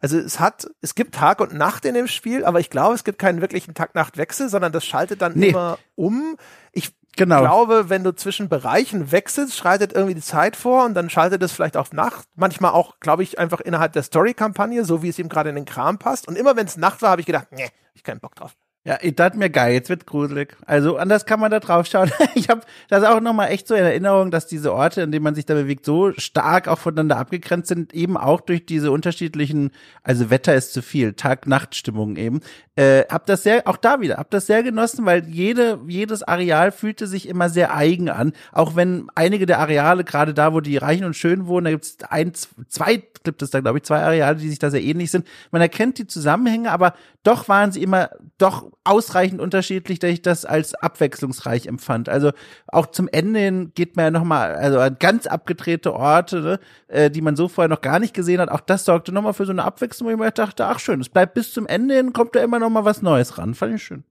Also 0.00 0.18
es 0.18 0.38
hat, 0.38 0.68
es 0.82 0.94
gibt 0.94 1.14
Tag 1.14 1.40
und 1.40 1.54
Nacht 1.54 1.86
in 1.86 1.94
dem 1.94 2.08
Spiel, 2.08 2.44
aber 2.44 2.60
ich 2.60 2.68
glaube, 2.68 2.94
es 2.94 3.04
gibt 3.04 3.18
keinen 3.18 3.40
wirklichen 3.40 3.72
Tag-Nacht-Wechsel, 3.72 4.50
sondern 4.50 4.72
das 4.72 4.84
schaltet 4.84 5.22
dann 5.22 5.32
nee. 5.34 5.48
immer 5.48 5.78
um. 5.94 6.36
Ich 6.72 6.92
Genau. 7.16 7.36
Ich 7.36 7.42
glaube, 7.42 7.88
wenn 7.88 8.04
du 8.04 8.14
zwischen 8.14 8.48
Bereichen 8.48 9.10
wechselst, 9.10 9.56
schreitet 9.56 9.94
irgendwie 9.94 10.14
die 10.14 10.20
Zeit 10.20 10.54
vor 10.54 10.84
und 10.84 10.94
dann 10.94 11.08
schaltet 11.08 11.42
es 11.42 11.50
vielleicht 11.50 11.76
auf 11.76 11.92
Nacht. 11.92 12.28
Manchmal 12.34 12.72
auch, 12.72 13.00
glaube 13.00 13.22
ich, 13.22 13.38
einfach 13.38 13.60
innerhalb 13.60 13.94
der 13.94 14.02
Story-Kampagne, 14.02 14.84
so 14.84 15.02
wie 15.02 15.08
es 15.08 15.18
ihm 15.18 15.30
gerade 15.30 15.48
in 15.48 15.56
den 15.56 15.64
Kram 15.64 15.98
passt. 15.98 16.28
Und 16.28 16.36
immer 16.36 16.56
wenn 16.56 16.66
es 16.66 16.76
Nacht 16.76 17.00
war, 17.00 17.10
habe 17.10 17.22
ich 17.22 17.26
gedacht, 17.26 17.48
nee, 17.52 17.70
ich 17.94 18.04
keinen 18.04 18.20
Bock 18.20 18.34
drauf. 18.34 18.54
Ja, 18.86 18.98
das 18.98 19.34
mir 19.34 19.50
geil, 19.50 19.72
jetzt 19.74 19.88
wird 19.88 20.06
gruselig. 20.06 20.56
Also 20.64 20.96
anders 20.96 21.26
kann 21.26 21.40
man 21.40 21.50
da 21.50 21.58
drauf 21.58 21.86
schauen. 21.86 22.08
ich 22.36 22.48
habe 22.48 22.60
das 22.88 23.02
auch 23.02 23.18
nochmal 23.18 23.50
echt 23.50 23.66
so 23.66 23.74
in 23.74 23.82
Erinnerung, 23.82 24.30
dass 24.30 24.46
diese 24.46 24.72
Orte, 24.72 25.02
in 25.02 25.10
denen 25.10 25.24
man 25.24 25.34
sich 25.34 25.44
da 25.44 25.54
bewegt, 25.54 25.84
so 25.84 26.12
stark 26.12 26.68
auch 26.68 26.78
voneinander 26.78 27.16
abgegrenzt 27.16 27.66
sind, 27.66 27.92
eben 27.92 28.16
auch 28.16 28.40
durch 28.40 28.64
diese 28.64 28.92
unterschiedlichen, 28.92 29.72
also 30.04 30.30
Wetter 30.30 30.54
ist 30.54 30.72
zu 30.72 30.82
viel, 30.82 31.14
Tag-Nacht-Stimmung 31.14 32.14
eben. 32.14 32.42
Äh, 32.76 33.02
hab 33.08 33.26
das 33.26 33.42
sehr, 33.42 33.66
auch 33.66 33.76
da 33.76 34.00
wieder, 34.00 34.18
hab 34.18 34.30
das 34.30 34.46
sehr 34.46 34.62
genossen, 34.62 35.04
weil 35.04 35.26
jede, 35.26 35.80
jedes 35.88 36.22
Areal 36.22 36.70
fühlte 36.70 37.08
sich 37.08 37.28
immer 37.28 37.48
sehr 37.48 37.74
eigen 37.74 38.08
an. 38.08 38.34
Auch 38.52 38.76
wenn 38.76 39.08
einige 39.16 39.46
der 39.46 39.58
Areale, 39.58 40.04
gerade 40.04 40.32
da, 40.32 40.52
wo 40.52 40.60
die 40.60 40.76
Reichen 40.76 41.06
und 41.06 41.16
Schönen 41.16 41.48
wohnen, 41.48 41.64
da 41.64 41.70
gibt's 41.72 41.96
ein, 42.08 42.34
zwei, 42.68 43.02
gibt 43.24 43.42
es 43.42 43.50
da, 43.50 43.58
glaube 43.58 43.78
ich, 43.78 43.84
zwei 43.84 43.98
Areale, 44.00 44.36
die 44.36 44.48
sich 44.48 44.60
da 44.60 44.70
sehr 44.70 44.84
ähnlich 44.84 45.10
sind. 45.10 45.26
Man 45.50 45.60
erkennt 45.60 45.98
die 45.98 46.06
Zusammenhänge, 46.06 46.70
aber 46.70 46.94
doch 47.24 47.48
waren 47.48 47.72
sie 47.72 47.82
immer 47.82 48.10
doch 48.38 48.70
ausreichend 48.84 49.40
unterschiedlich, 49.40 49.98
dass 49.98 50.10
ich 50.10 50.22
das 50.22 50.44
als 50.44 50.74
abwechslungsreich 50.74 51.66
empfand. 51.66 52.08
Also 52.08 52.30
auch 52.68 52.86
zum 52.86 53.08
Ende 53.08 53.40
hin 53.40 53.72
geht 53.74 53.96
man 53.96 54.04
ja 54.06 54.10
nochmal, 54.10 54.54
also 54.54 54.78
an 54.78 54.96
ganz 54.98 55.26
abgedrehte 55.26 55.92
Orte, 55.92 56.40
ne, 56.40 56.60
äh, 56.88 57.10
die 57.10 57.20
man 57.20 57.36
so 57.36 57.48
vorher 57.48 57.68
noch 57.68 57.80
gar 57.80 57.98
nicht 57.98 58.14
gesehen 58.14 58.40
hat. 58.40 58.48
Auch 58.48 58.60
das 58.60 58.84
sorgte 58.84 59.12
nochmal 59.12 59.34
für 59.34 59.46
so 59.46 59.52
eine 59.52 59.64
Abwechslung, 59.64 60.08
wo 60.08 60.12
ich 60.12 60.18
mir 60.18 60.30
dachte, 60.30 60.66
ach 60.66 60.78
schön, 60.78 61.00
es 61.00 61.08
bleibt 61.08 61.34
bis 61.34 61.52
zum 61.52 61.66
Ende 61.66 61.96
hin, 61.96 62.12
kommt 62.12 62.36
da 62.36 62.40
immer 62.40 62.58
nochmal 62.58 62.84
was 62.84 63.02
Neues 63.02 63.38
ran. 63.38 63.54
Fand 63.54 63.74
ich 63.74 63.82
schön. 63.82 64.04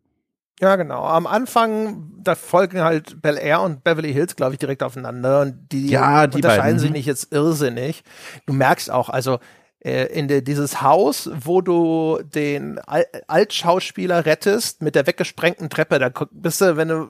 Ja, 0.59 0.77
genau. 0.77 1.03
Am 1.03 1.27
Anfang, 1.27 2.11
da 2.17 2.35
folgen 2.35 2.79
halt 2.79 3.21
Bel 3.21 3.37
Air 3.37 3.61
und 3.61 3.83
Beverly 3.83 4.13
Hills, 4.13 4.37
glaube 4.37 4.53
ich, 4.53 4.59
direkt 4.59 4.83
aufeinander 4.83 5.41
und 5.41 5.67
die, 5.71 5.89
ja, 5.89 6.27
die 6.27 6.37
unterscheiden 6.37 6.63
beiden. 6.63 6.79
sich 6.79 6.91
nicht 6.91 7.05
jetzt 7.05 7.33
irrsinnig. 7.33 8.03
Du 8.45 8.53
merkst 8.53 8.89
auch, 8.89 9.09
also 9.09 9.39
äh, 9.85 10.05
in 10.07 10.27
de, 10.27 10.41
dieses 10.41 10.81
Haus, 10.81 11.29
wo 11.31 11.61
du 11.61 12.19
den 12.23 12.79
Al 12.79 13.05
Altschauspieler 13.27 14.25
rettest 14.25 14.81
mit 14.81 14.95
der 14.95 15.05
weggesprengten 15.05 15.69
Treppe. 15.69 15.99
Da 15.99 16.11
bist 16.31 16.59
du, 16.59 16.75
wenn 16.75 16.87
du 16.87 17.09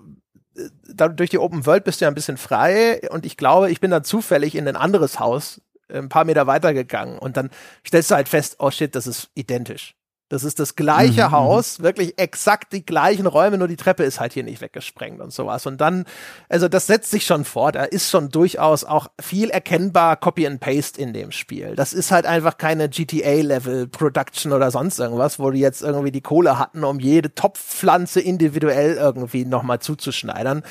äh, 0.58 0.70
da, 0.94 1.08
durch 1.08 1.30
die 1.30 1.40
Open 1.40 1.66
World 1.66 1.86
bist 1.86 2.02
du 2.02 2.06
ja 2.06 2.12
ein 2.12 2.16
bisschen 2.16 2.36
frei 2.36 3.00
und 3.10 3.26
ich 3.26 3.38
glaube, 3.38 3.72
ich 3.72 3.80
bin 3.80 3.92
dann 3.92 4.04
zufällig 4.04 4.56
in 4.56 4.68
ein 4.68 4.76
anderes 4.76 5.22
Haus 5.22 5.62
äh, 5.88 5.98
ein 6.00 6.10
paar 6.10 6.26
Meter 6.26 6.48
weiter 6.48 6.74
gegangen 6.74 7.18
und 7.18 7.38
dann 7.38 7.50
stellst 7.88 8.12
du 8.12 8.16
halt 8.16 8.28
fest, 8.28 8.58
oh 8.60 8.72
shit, 8.72 8.94
das 8.94 9.08
ist 9.08 9.30
identisch. 9.36 9.95
Das 10.28 10.44
ist 10.44 10.60
das 10.60 10.76
gleiche 10.76 11.28
mhm, 11.28 11.32
Haus, 11.32 11.78
mhm. 11.78 11.84
wirklich 11.84 12.18
exakt 12.18 12.74
die 12.74 12.84
gleichen 12.84 13.28
Räume, 13.28 13.60
nur 13.60 13.68
die 13.68 13.76
Treppe 13.76 14.04
ist 14.04 14.20
halt 14.20 14.34
hier 14.34 14.44
nicht 14.44 14.60
weggesprengt 14.60 15.22
und 15.22 15.32
sowas. 15.32 15.68
Und 15.68 15.80
dann, 15.80 16.06
also 16.50 16.68
das 16.68 16.88
setzt 16.88 17.12
sich 17.12 17.26
schon 17.26 17.46
fort. 17.46 17.76
Da 17.76 17.84
ist 17.84 18.10
schon 18.10 18.30
durchaus 18.30 18.84
auch 18.84 19.08
viel 19.22 19.52
erkennbar 19.52 20.18
Copy 20.18 20.48
and 20.48 20.60
Paste 20.60 21.00
in 21.00 21.14
dem 21.14 21.32
Spiel. 21.32 21.76
Das 21.76 21.94
ist 21.94 22.12
halt 22.12 22.26
einfach 22.26 22.58
keine 22.58 22.90
GTA-Level 22.90 23.88
Production 23.88 24.52
oder 24.52 24.72
sonst 24.72 25.00
irgendwas, 25.00 25.38
wo 25.38 25.52
die 25.52 25.60
jetzt 25.60 25.84
irgendwie 25.84 26.12
die 26.12 26.22
Kohle 26.22 26.58
hatten, 26.58 26.84
um 26.84 27.00
jede 27.00 27.36
Topfpflanze 27.36 28.20
individuell 28.20 28.96
irgendwie 28.96 29.46
nochmal 29.46 29.80
zuzuschneidern. 29.80 30.64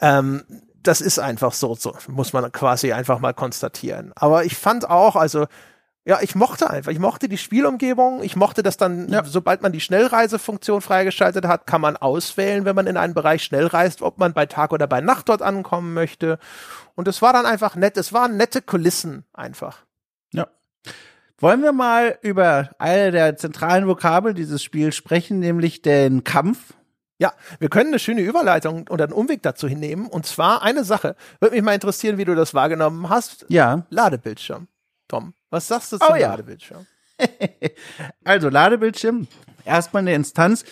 Ähm, 0.00 0.42
das 0.82 1.00
ist 1.00 1.18
einfach 1.18 1.52
so, 1.52 1.74
so, 1.76 1.94
muss 2.08 2.32
man 2.32 2.50
quasi 2.50 2.92
einfach 2.92 3.20
mal 3.20 3.34
konstatieren. 3.34 4.12
Aber 4.16 4.44
ich 4.44 4.56
fand 4.56 4.88
auch, 4.88 5.14
also 5.14 5.46
ja, 6.04 6.20
ich 6.22 6.34
mochte 6.34 6.70
einfach, 6.70 6.90
ich 6.90 6.98
mochte 6.98 7.28
die 7.28 7.36
Spielumgebung, 7.36 8.22
ich 8.22 8.34
mochte 8.34 8.62
das 8.62 8.76
dann, 8.76 9.08
ja. 9.10 9.24
sobald 9.24 9.60
man 9.60 9.72
die 9.72 9.80
Schnellreisefunktion 9.80 10.80
freigeschaltet 10.80 11.46
hat, 11.46 11.66
kann 11.66 11.80
man 11.80 11.96
auswählen, 11.96 12.64
wenn 12.64 12.74
man 12.74 12.86
in 12.86 12.96
einen 12.96 13.12
Bereich 13.12 13.42
schnell 13.44 13.66
reist, 13.66 14.00
ob 14.00 14.18
man 14.18 14.32
bei 14.32 14.46
Tag 14.46 14.72
oder 14.72 14.86
bei 14.86 15.02
Nacht 15.02 15.28
dort 15.28 15.42
ankommen 15.42 15.92
möchte. 15.92 16.38
Und 16.94 17.08
es 17.08 17.20
war 17.20 17.32
dann 17.32 17.44
einfach 17.44 17.76
nett, 17.76 17.96
es 17.98 18.12
waren 18.12 18.36
nette 18.36 18.62
Kulissen 18.62 19.24
einfach. 19.34 19.84
Ja. 20.32 20.48
Wollen 21.38 21.62
wir 21.62 21.72
mal 21.72 22.18
über 22.22 22.70
eine 22.78 23.10
der 23.10 23.36
zentralen 23.36 23.86
Vokabeln 23.86 24.34
dieses 24.34 24.62
Spiels 24.62 24.96
sprechen, 24.96 25.38
nämlich 25.40 25.82
den 25.82 26.24
Kampf? 26.24 26.74
Ja, 27.18 27.32
wir 27.58 27.68
können 27.68 27.88
eine 27.88 27.98
schöne 27.98 28.22
Überleitung 28.22 28.86
oder 28.88 29.04
einen 29.04 29.12
Umweg 29.12 29.42
dazu 29.42 29.68
hinnehmen. 29.68 30.06
Und 30.06 30.24
zwar 30.24 30.62
eine 30.62 30.84
Sache. 30.84 31.16
Würde 31.40 31.56
mich 31.56 31.64
mal 31.64 31.74
interessieren, 31.74 32.16
wie 32.16 32.24
du 32.24 32.34
das 32.34 32.54
wahrgenommen 32.54 33.08
hast. 33.08 33.44
Ja. 33.48 33.86
Ladebildschirm. 33.90 34.68
Tom. 35.08 35.34
Was 35.50 35.68
sagst 35.68 35.92
du 35.92 35.98
zum 35.98 36.08
oh, 36.12 36.14
ja. 36.14 36.28
Ladebildschirm? 36.28 36.86
also 38.24 38.48
Ladebildschirm 38.48 39.26
erstmal 39.64 40.02
eine 40.02 40.14
Instanz, 40.14 40.64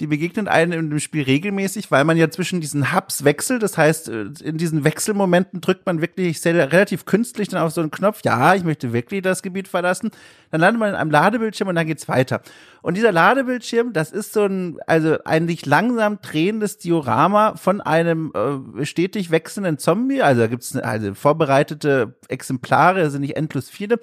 die 0.00 0.06
begegnet 0.06 0.48
einem 0.48 0.72
in 0.72 0.90
dem 0.90 0.98
Spiel 0.98 1.22
regelmäßig, 1.22 1.90
weil 1.90 2.04
man 2.04 2.16
ja 2.16 2.30
zwischen 2.30 2.60
diesen 2.60 2.94
Hubs 2.94 3.22
wechselt. 3.24 3.62
Das 3.62 3.76
heißt, 3.76 4.08
äh, 4.08 4.26
in 4.42 4.56
diesen 4.56 4.82
Wechselmomenten 4.82 5.60
drückt 5.60 5.84
man 5.84 6.00
wirklich 6.00 6.40
sehr, 6.40 6.54
relativ 6.72 7.04
künstlich 7.04 7.48
dann 7.48 7.62
auf 7.62 7.72
so 7.72 7.82
einen 7.82 7.90
Knopf. 7.90 8.22
Ja, 8.24 8.54
ich 8.54 8.64
möchte 8.64 8.94
wirklich 8.94 9.22
das 9.22 9.42
Gebiet 9.42 9.68
verlassen. 9.68 10.10
Dann 10.50 10.62
landet 10.62 10.80
man 10.80 10.88
in 10.90 10.94
einem 10.94 11.10
Ladebildschirm 11.10 11.68
und 11.68 11.74
dann 11.74 11.86
geht's 11.86 12.08
weiter. 12.08 12.40
Und 12.80 12.96
dieser 12.96 13.12
Ladebildschirm, 13.12 13.92
das 13.92 14.10
ist 14.10 14.32
so 14.32 14.46
ein, 14.46 14.78
also 14.86 15.18
eigentlich 15.24 15.66
langsam 15.66 16.18
drehendes 16.22 16.78
Diorama 16.78 17.56
von 17.56 17.82
einem 17.82 18.32
äh, 18.34 18.86
stetig 18.86 19.30
wechselnden 19.30 19.76
Zombie. 19.76 20.22
Also 20.22 20.40
da 20.40 20.46
gibt's 20.46 20.74
also 20.74 21.14
vorbereitete 21.14 22.14
Exemplare, 22.28 23.10
sind 23.10 23.20
nicht 23.20 23.36
endlos 23.36 23.68
viele. 23.68 24.00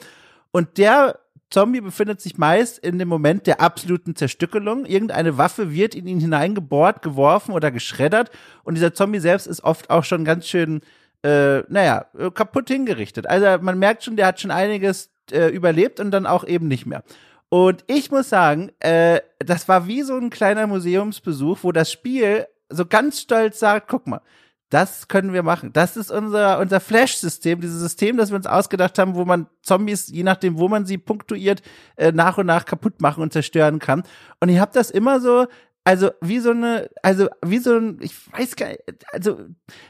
Und 0.52 0.78
der 0.78 1.20
Zombie 1.50 1.82
befindet 1.82 2.20
sich 2.20 2.38
meist 2.38 2.80
in 2.80 3.00
dem 3.00 3.08
Moment 3.08 3.48
der 3.48 3.62
absoluten 3.62 4.16
Zerstückelung. 4.16 4.86
Irgendeine 4.86 5.38
Waffe 5.38 5.72
wird 5.72 5.96
in 5.96 6.08
ihn 6.08 6.20
hineingebohrt, 6.20 7.02
geworfen 7.02 7.54
oder 7.54 7.72
geschreddert. 7.72 8.32
Und 8.64 8.76
dieser 8.76 8.94
Zombie 8.94 9.20
selbst 9.20 9.48
ist 9.48 9.64
oft 9.64 9.90
auch 9.90 10.04
schon 10.04 10.26
ganz 10.26 10.48
schön, 10.48 10.82
äh, 11.24 11.60
naja, 11.70 12.06
kaputt 12.34 12.68
hingerichtet. 12.68 13.28
Also 13.28 13.64
man 13.64 13.80
merkt 13.80 14.04
schon, 14.04 14.18
der 14.18 14.28
hat 14.28 14.42
schon 14.42 14.52
einiges 14.52 15.10
äh, 15.32 15.48
überlebt 15.48 16.00
und 16.00 16.12
dann 16.12 16.26
auch 16.26 16.46
eben 16.46 16.68
nicht 16.68 16.86
mehr. 16.86 17.04
Und 17.50 17.86
ich 17.88 18.12
muss 18.12 18.28
sagen, 18.28 18.72
äh, 18.80 19.22
das 19.40 19.70
war 19.70 19.88
wie 19.88 20.02
so 20.02 20.18
ein 20.18 20.30
kleiner 20.30 20.68
Museumsbesuch, 20.68 21.60
wo 21.62 21.72
das 21.72 21.92
Spiel 21.92 22.46
so 22.70 22.86
ganz 22.86 23.22
stolz 23.22 23.60
sagt, 23.60 23.88
guck 23.88 24.06
mal, 24.08 24.22
das 24.70 25.08
können 25.08 25.32
wir 25.32 25.44
machen. 25.44 25.72
Das 25.72 25.96
ist 25.96 26.12
unser, 26.12 26.60
unser 26.60 26.80
Flash-System, 26.80 27.62
dieses 27.62 27.80
System, 27.80 28.18
das 28.18 28.32
wir 28.32 28.36
uns 28.36 28.48
ausgedacht 28.48 29.00
haben, 29.00 29.16
wo 29.16 29.24
man 29.24 29.48
Zombies, 29.62 30.10
je 30.10 30.24
nachdem, 30.24 30.58
wo 30.58 30.68
man 30.68 30.86
sie 30.86 30.98
punktuiert, 30.98 31.62
äh, 31.96 32.12
nach 32.12 32.38
und 32.38 32.48
nach 32.48 32.66
kaputt 32.66 33.02
machen 33.02 33.24
und 33.24 33.32
zerstören 33.32 33.80
kann. 33.80 34.04
Und 34.40 34.50
ich 34.50 34.60
habe 34.60 34.72
das 34.74 34.92
immer 34.92 35.22
so, 35.22 35.48
also 35.86 36.12
wie 36.20 36.40
so 36.40 36.52
eine, 36.52 36.90
also 37.02 37.30
wie 37.46 37.60
so 37.60 37.78
ein, 37.78 38.00
ich 38.02 38.14
weiß 38.34 38.58
gar 38.58 38.68
nicht, 38.68 38.82
also 39.14 39.40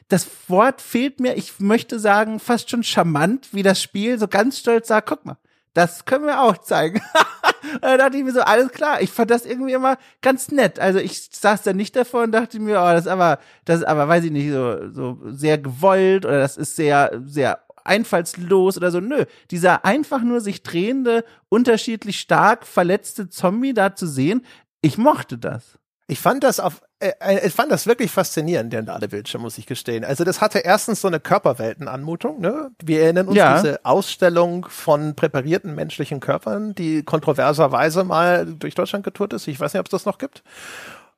das 0.09 0.27
Wort 0.47 0.79
fehlt 0.79 1.19
mir, 1.19 1.35
ich 1.35 1.59
möchte 1.59 1.97
sagen, 1.99 2.39
fast 2.39 2.69
schon 2.69 2.83
charmant, 2.83 3.51
wie 3.51 3.63
das 3.63 3.81
Spiel 3.81 4.19
so 4.19 4.27
ganz 4.27 4.59
stolz 4.59 4.89
sagt, 4.89 5.09
guck 5.09 5.25
mal, 5.25 5.37
das 5.77 6.05
können 6.05 6.25
wir 6.25 6.41
auch 6.41 6.57
zeigen. 6.57 6.99
da 7.81 7.97
dachte 7.97 8.17
ich 8.17 8.23
mir 8.23 8.31
so, 8.31 8.41
alles 8.41 8.71
klar. 8.71 8.99
Ich 9.01 9.11
fand 9.11 9.29
das 9.29 9.45
irgendwie 9.45 9.73
immer 9.73 9.97
ganz 10.23 10.49
nett. 10.49 10.79
Also 10.79 10.97
ich 10.97 11.29
saß 11.31 11.61
da 11.61 11.71
nicht 11.71 11.95
davor 11.95 12.23
und 12.23 12.31
dachte 12.31 12.59
mir, 12.59 12.79
oh, 12.79 12.85
das 12.85 13.01
ist 13.01 13.11
aber, 13.11 13.37
das 13.63 13.81
ist 13.81 13.85
aber, 13.85 14.07
weiß 14.07 14.23
ich 14.23 14.31
nicht, 14.31 14.51
so, 14.51 14.89
so 14.89 15.19
sehr 15.27 15.59
gewollt 15.59 16.25
oder 16.25 16.39
das 16.39 16.57
ist 16.57 16.75
sehr, 16.75 17.21
sehr 17.23 17.59
einfallslos 17.83 18.77
oder 18.77 18.89
so. 18.89 18.99
Nö, 18.99 19.25
dieser 19.51 19.85
einfach 19.85 20.23
nur 20.23 20.41
sich 20.41 20.63
drehende, 20.63 21.23
unterschiedlich 21.47 22.19
stark 22.19 22.65
verletzte 22.65 23.29
Zombie 23.29 23.75
da 23.75 23.95
zu 23.95 24.07
sehen, 24.07 24.43
ich 24.81 24.97
mochte 24.97 25.37
das. 25.37 25.77
Ich 26.07 26.19
fand 26.19 26.43
das 26.43 26.59
auf, 26.59 26.81
ich 26.99 27.53
fand 27.53 27.71
das 27.71 27.85
wirklich 27.85 28.09
faszinierend, 28.09 28.73
der 28.73 28.81
Ladebildschirm, 28.81 29.43
muss 29.43 29.57
ich 29.59 29.67
gestehen. 29.67 30.03
Also 30.03 30.23
das 30.23 30.41
hatte 30.41 30.59
erstens 30.59 31.01
so 31.01 31.07
eine 31.07 31.19
Körperweltenanmutung, 31.19 32.41
ne? 32.41 32.71
Wir 32.83 33.03
erinnern 33.03 33.27
uns 33.27 33.37
ja. 33.37 33.55
diese 33.55 33.85
Ausstellung 33.85 34.65
von 34.67 35.15
präparierten 35.15 35.75
menschlichen 35.75 36.19
Körpern, 36.19 36.73
die 36.73 37.03
kontroverserweise 37.03 38.03
mal 38.03 38.47
durch 38.47 38.73
Deutschland 38.73 39.05
getourt 39.05 39.33
ist. 39.33 39.47
Ich 39.47 39.59
weiß 39.59 39.73
nicht, 39.73 39.79
ob 39.79 39.85
es 39.85 39.91
das 39.91 40.05
noch 40.05 40.17
gibt. 40.17 40.43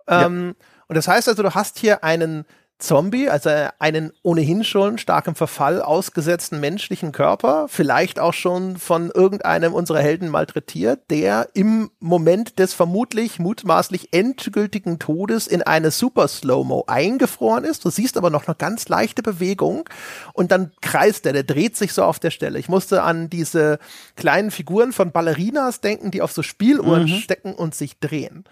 Ja. 0.09 0.25
Ähm, 0.25 0.55
und 0.87 0.95
das 0.95 1.07
heißt 1.07 1.29
also, 1.29 1.43
du 1.43 1.53
hast 1.53 1.77
hier 1.77 2.03
einen 2.03 2.45
Zombie, 2.79 3.29
also 3.29 3.49
einen 3.77 4.13
ohnehin 4.23 4.63
schon 4.63 4.97
starkem 4.97 5.35
Verfall 5.35 5.81
ausgesetzten 5.81 6.61
menschlichen 6.61 7.11
Körper, 7.11 7.67
vielleicht 7.67 8.19
auch 8.19 8.33
schon 8.33 8.77
von 8.77 9.11
irgendeinem 9.11 9.73
unserer 9.73 9.99
Helden 9.99 10.29
malträtiert, 10.29 11.01
der 11.11 11.49
im 11.53 11.91
Moment 11.99 12.57
des 12.57 12.73
vermutlich 12.73 13.37
mutmaßlich 13.37 14.13
endgültigen 14.13 14.97
Todes 14.97 15.45
in 15.45 15.61
eine 15.61 15.91
Super 15.91 16.29
Slow-Mo 16.29 16.85
eingefroren 16.87 17.65
ist. 17.65 17.83
Du 17.83 17.89
siehst 17.89 18.15
aber 18.15 18.29
noch 18.29 18.47
eine 18.47 18.55
ganz 18.55 18.87
leichte 18.87 19.21
Bewegung 19.21 19.89
und 20.31 20.53
dann 20.53 20.71
kreist 20.81 21.25
er, 21.25 21.33
der 21.33 21.43
dreht 21.43 21.75
sich 21.75 21.91
so 21.91 22.03
auf 22.05 22.17
der 22.17 22.31
Stelle. 22.31 22.59
Ich 22.59 22.69
musste 22.69 23.03
an 23.03 23.29
diese 23.29 23.79
kleinen 24.15 24.51
Figuren 24.51 24.93
von 24.93 25.11
Ballerinas 25.11 25.81
denken, 25.81 26.11
die 26.11 26.21
auf 26.21 26.31
so 26.31 26.43
Spieluhren 26.43 27.03
mhm. 27.03 27.17
stecken 27.17 27.53
und 27.53 27.75
sich 27.75 27.99
drehen. 27.99 28.45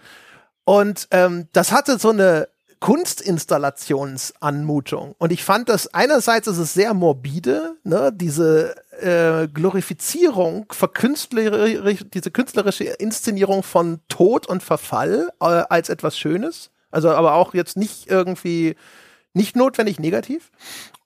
Und 0.64 1.08
ähm, 1.12 1.48
das 1.54 1.72
hatte 1.72 1.98
so 1.98 2.10
eine 2.10 2.48
Kunstinstallationsanmutung. 2.80 5.14
Und 5.18 5.32
ich 5.32 5.44
fand 5.44 5.68
das 5.68 5.92
einerseits 5.94 6.46
ist 6.46 6.58
es 6.58 6.74
sehr 6.74 6.94
morbide, 6.94 7.76
ne, 7.84 8.12
diese 8.14 8.74
äh, 9.00 9.48
Glorifizierung, 9.48 10.66
verkünstlerisch, 10.70 12.04
diese 12.12 12.30
künstlerische 12.30 12.84
Inszenierung 12.84 13.62
von 13.62 14.00
Tod 14.08 14.46
und 14.46 14.62
Verfall 14.62 15.30
äh, 15.40 15.44
als 15.44 15.88
etwas 15.88 16.18
Schönes. 16.18 16.70
Also 16.90 17.10
aber 17.10 17.34
auch 17.34 17.54
jetzt 17.54 17.76
nicht 17.76 18.08
irgendwie 18.08 18.74
nicht 19.34 19.56
notwendig 19.56 19.98
negativ. 19.98 20.50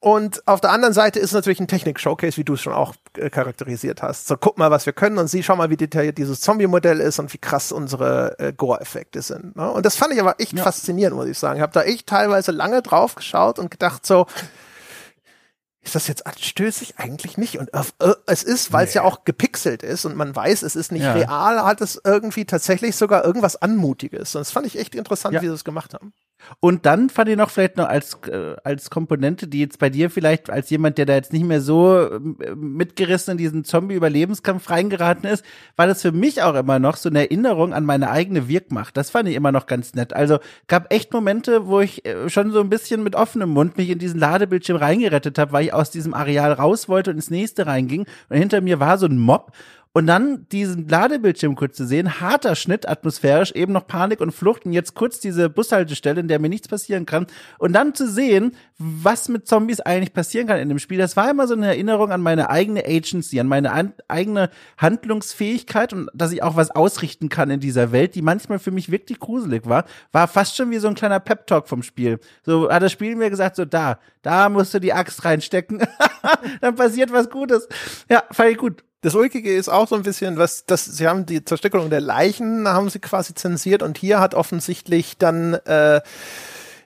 Und 0.01 0.47
auf 0.49 0.61
der 0.61 0.71
anderen 0.71 0.95
Seite 0.95 1.21
ist 1.21 1.33
natürlich 1.33 1.61
ein 1.61 1.69
Technik-Showcase, 1.69 2.37
wie 2.37 2.45
du 2.45 2.55
es 2.55 2.61
schon 2.61 2.73
auch 2.73 2.95
äh, 3.17 3.31
charakterisiert 3.31 4.03
hast. 4.03 4.27
So, 4.27 4.37
guck 4.37 4.59
mal, 4.59 4.71
was 4.71 4.87
wir 4.87 4.93
können 4.93 5.19
und 5.19 5.29
sieh, 5.29 5.43
schau 5.43 5.55
mal, 5.55 5.71
wie 5.71 5.77
detailliert 5.77 6.19
dieses 6.19 6.41
Zombie-Modell 6.41 7.01
ist 7.01 7.19
und 7.19 7.33
wie 7.33 7.39
krass 7.39 7.71
unsere 7.71 8.39
äh, 8.39 8.53
Gore-Effekte 8.53 9.23
sind. 9.23 9.55
Ne? 9.55 9.71
Und 9.71 9.87
das 9.87 9.97
fand 9.97 10.13
ich 10.13 10.21
aber 10.21 10.41
echt 10.41 10.55
ja. 10.55 10.65
faszinierend, 10.65 11.17
muss 11.17 11.29
ich 11.29 11.39
sagen. 11.39 11.59
Ich 11.59 11.63
habe 11.63 11.73
da 11.73 11.83
echt 11.83 12.09
teilweise 12.09 12.51
lange 12.51 12.83
drauf 12.83 13.15
geschaut 13.15 13.59
und 13.59 13.71
gedacht 13.71 14.05
so, 14.05 14.27
ist 15.85 15.97
das 15.97 16.07
jetzt 16.07 16.27
anstößig? 16.27 16.95
Eigentlich 16.99 17.37
nicht. 17.37 17.59
Und 17.59 17.71
äh, 17.75 18.15
es 18.27 18.45
ist, 18.45 18.73
weil 18.73 18.87
es 18.87 18.95
nee. 18.95 19.01
ja 19.01 19.05
auch 19.05 19.25
gepixelt 19.25 19.83
ist 19.83 20.05
und 20.05 20.17
man 20.17 20.35
weiß, 20.35 20.63
es 20.63 20.77
ist 20.77 20.93
nicht 20.93 21.03
ja. 21.03 21.13
real, 21.13 21.65
hat 21.65 21.81
es 21.81 22.01
irgendwie 22.05 22.45
tatsächlich 22.45 22.95
sogar 22.97 23.25
irgendwas 23.25 23.57
Anmutiges. 23.57 24.35
Und 24.35 24.41
das 24.41 24.53
fand 24.53 24.67
ich 24.67 24.79
echt 24.79 24.95
interessant, 24.95 25.35
ja. 25.35 25.43
wie 25.43 25.49
sie 25.49 25.55
es 25.55 25.65
gemacht 25.65 25.95
haben. 25.95 26.13
Und 26.61 26.87
dann 26.87 27.11
fand 27.11 27.29
ich 27.29 27.37
noch 27.37 27.51
vielleicht 27.51 27.77
noch 27.77 27.89
als, 27.89 28.19
äh, 28.29 28.57
als 28.65 28.91
Komponente, 28.91 29.49
die 29.49 29.61
jetzt 29.61 29.79
bei 29.79 29.91
dir 29.91 30.11
vielleicht 30.11 30.51
als 30.51 30.71
jemand, 30.71 30.99
der 30.99 31.07
da 31.07 31.15
jetzt 31.15 31.33
nicht 31.33 31.45
mehr 31.45 31.61
so 31.61 31.99
äh, 31.99 32.21
mitgerissen 32.55 33.33
in 33.33 33.39
diesen 33.39 33.65
Zombie-Überlebenskampf 33.65 34.71
reingeraten 34.71 35.29
ist, 35.29 35.45
war 35.77 35.87
das 35.87 36.03
für 36.03 36.13
mich 36.13 36.43
auch 36.43 36.55
immer 36.55 36.79
noch 36.79 36.97
so 36.97 37.09
eine 37.09 37.21
Erinnerung 37.21 37.73
an 37.73 37.85
meine 37.85 38.11
eigene 38.11 38.49
Wirkmacht. 38.49 38.97
Das 38.97 39.11
fand 39.11 39.29
ich 39.29 39.35
immer 39.35 39.53
noch 39.53 39.67
ganz 39.67 39.95
nett. 39.95 40.13
Also 40.13 40.39
gab 40.69 40.93
echt 40.93 41.13
Momente, 41.13 41.67
wo 41.67 41.81
ich 41.81 42.05
äh, 42.05 42.29
schon 42.29 42.53
so 42.53 42.61
ein 42.61 42.71
bisschen 42.71 43.03
mit 43.03 43.15
offenem 43.15 43.51
Mund 43.51 43.77
mich 43.77 43.91
in 43.91 43.99
diesen 43.99 44.21
Ladebildschirm 44.21 44.77
reingerettet 44.77 45.39
habe, 45.39 45.53
weil 45.53 45.65
ich 45.65 45.73
aus 45.73 45.91
diesem 45.91 46.15
Areal 46.15 46.53
raus 46.53 46.89
wollte 46.89 47.11
und 47.11 47.17
ins 47.17 47.31
nächste 47.31 47.67
reinging. 47.67 48.07
Und 48.29 48.37
hinter 48.37 48.61
mir 48.61 48.81
war 48.81 48.99
so 48.99 49.07
ein 49.07 49.19
Mob 49.19 49.53
und 49.95 50.07
dann 50.07 50.47
diesen 50.51 50.89
Ladebildschirm 50.89 51.55
kurz 51.55 51.77
zu 51.77 51.87
sehen, 51.87 52.21
harter 52.21 52.57
Schnitt, 52.57 52.89
atmosphärisch, 52.89 53.53
eben 53.53 53.73
noch 53.73 53.87
Panik 53.87 54.21
und 54.21 54.33
Flucht 54.33 54.65
und 54.65 54.73
jetzt 54.73 54.95
kurz 54.95 55.21
diese 55.21 55.51
Bushaltestelle, 55.51 56.21
in 56.21 56.29
der 56.29 56.39
mir 56.39 56.49
nichts 56.49 56.67
passieren 56.67 57.05
kann. 57.05 57.27
Und 57.59 57.75
dann 57.75 57.95
zu 57.95 58.09
sehen, 58.11 58.57
was 58.79 59.29
mit 59.29 59.47
Zombies 59.47 59.81
eigentlich 59.81 60.15
passieren 60.15 60.47
kann 60.47 60.59
in 60.61 60.71
dem 60.71 60.79
Spiel, 60.79 60.97
das 60.97 61.17
war 61.17 61.31
immer 61.31 61.47
so 61.47 61.55
eine 61.55 61.67
Erinnerung 61.67 62.11
an 62.11 62.23
meine 62.23 62.49
eigene 62.49 62.87
Agency, 62.87 63.39
an 63.39 63.49
meine 63.49 63.71
an, 63.73 63.93
eigene 64.09 64.49
Handlungsfähigkeit 64.79 65.93
und 65.93 66.09
dass 66.15 66.33
ich 66.33 66.43
auch 66.43 66.57
was 66.57 66.71
ausrichten 66.71 67.29
kann 67.29 67.51
in 67.51 67.61
dieser 67.61 67.93
Welt, 67.93 68.15
die 68.15 68.23
manchmal 68.23 68.59
für 68.59 68.71
mich 68.71 68.91
wirklich 68.91 69.21
gruselig 69.21 69.67
war, 69.67 69.85
war 70.11 70.27
fast 70.27 70.57
schon 70.57 70.71
wie 70.71 70.79
so 70.79 70.89
ein 70.89 70.95
kleiner 70.95 71.21
Pep-Talk 71.21 71.69
vom 71.69 71.83
Spiel. 71.83 72.19
So 72.45 72.71
hat 72.71 72.83
das 72.83 72.93
Spiel 72.93 73.15
mir 73.15 73.29
gesagt, 73.29 73.57
so 73.57 73.67
da, 73.67 73.99
da 74.23 74.49
musst 74.49 74.73
du 74.73 74.79
die 74.79 74.95
Axt 74.95 75.25
reinstecken, 75.27 75.83
dann 76.63 76.77
passiert 76.77 77.13
was 77.13 77.29
Gutes. 77.29 77.69
Ja, 78.09 78.23
fand 78.31 78.53
ich 78.53 78.57
gut. 78.57 78.83
Das 79.03 79.17
Ulkige 79.17 79.53
ist 79.53 79.69
auch 79.69 79.89
so 79.89 79.97
ein 79.97 80.05
bisschen, 80.05 80.39
was, 80.39 80.65
das, 80.65 80.85
sie 80.85 81.09
haben 81.09 81.27
die 81.27 81.45
Zerstückelung 81.45 81.91
der 81.91 82.01
Leichen, 82.01 82.69
haben 82.69 82.89
sie 82.89 83.01
quasi 83.01 83.35
zensiert 83.35 83.83
und 83.83 83.99
hier 83.99 84.21
hat 84.21 84.35
offensichtlich 84.35 85.19
dann 85.19 85.55
äh, 85.55 86.01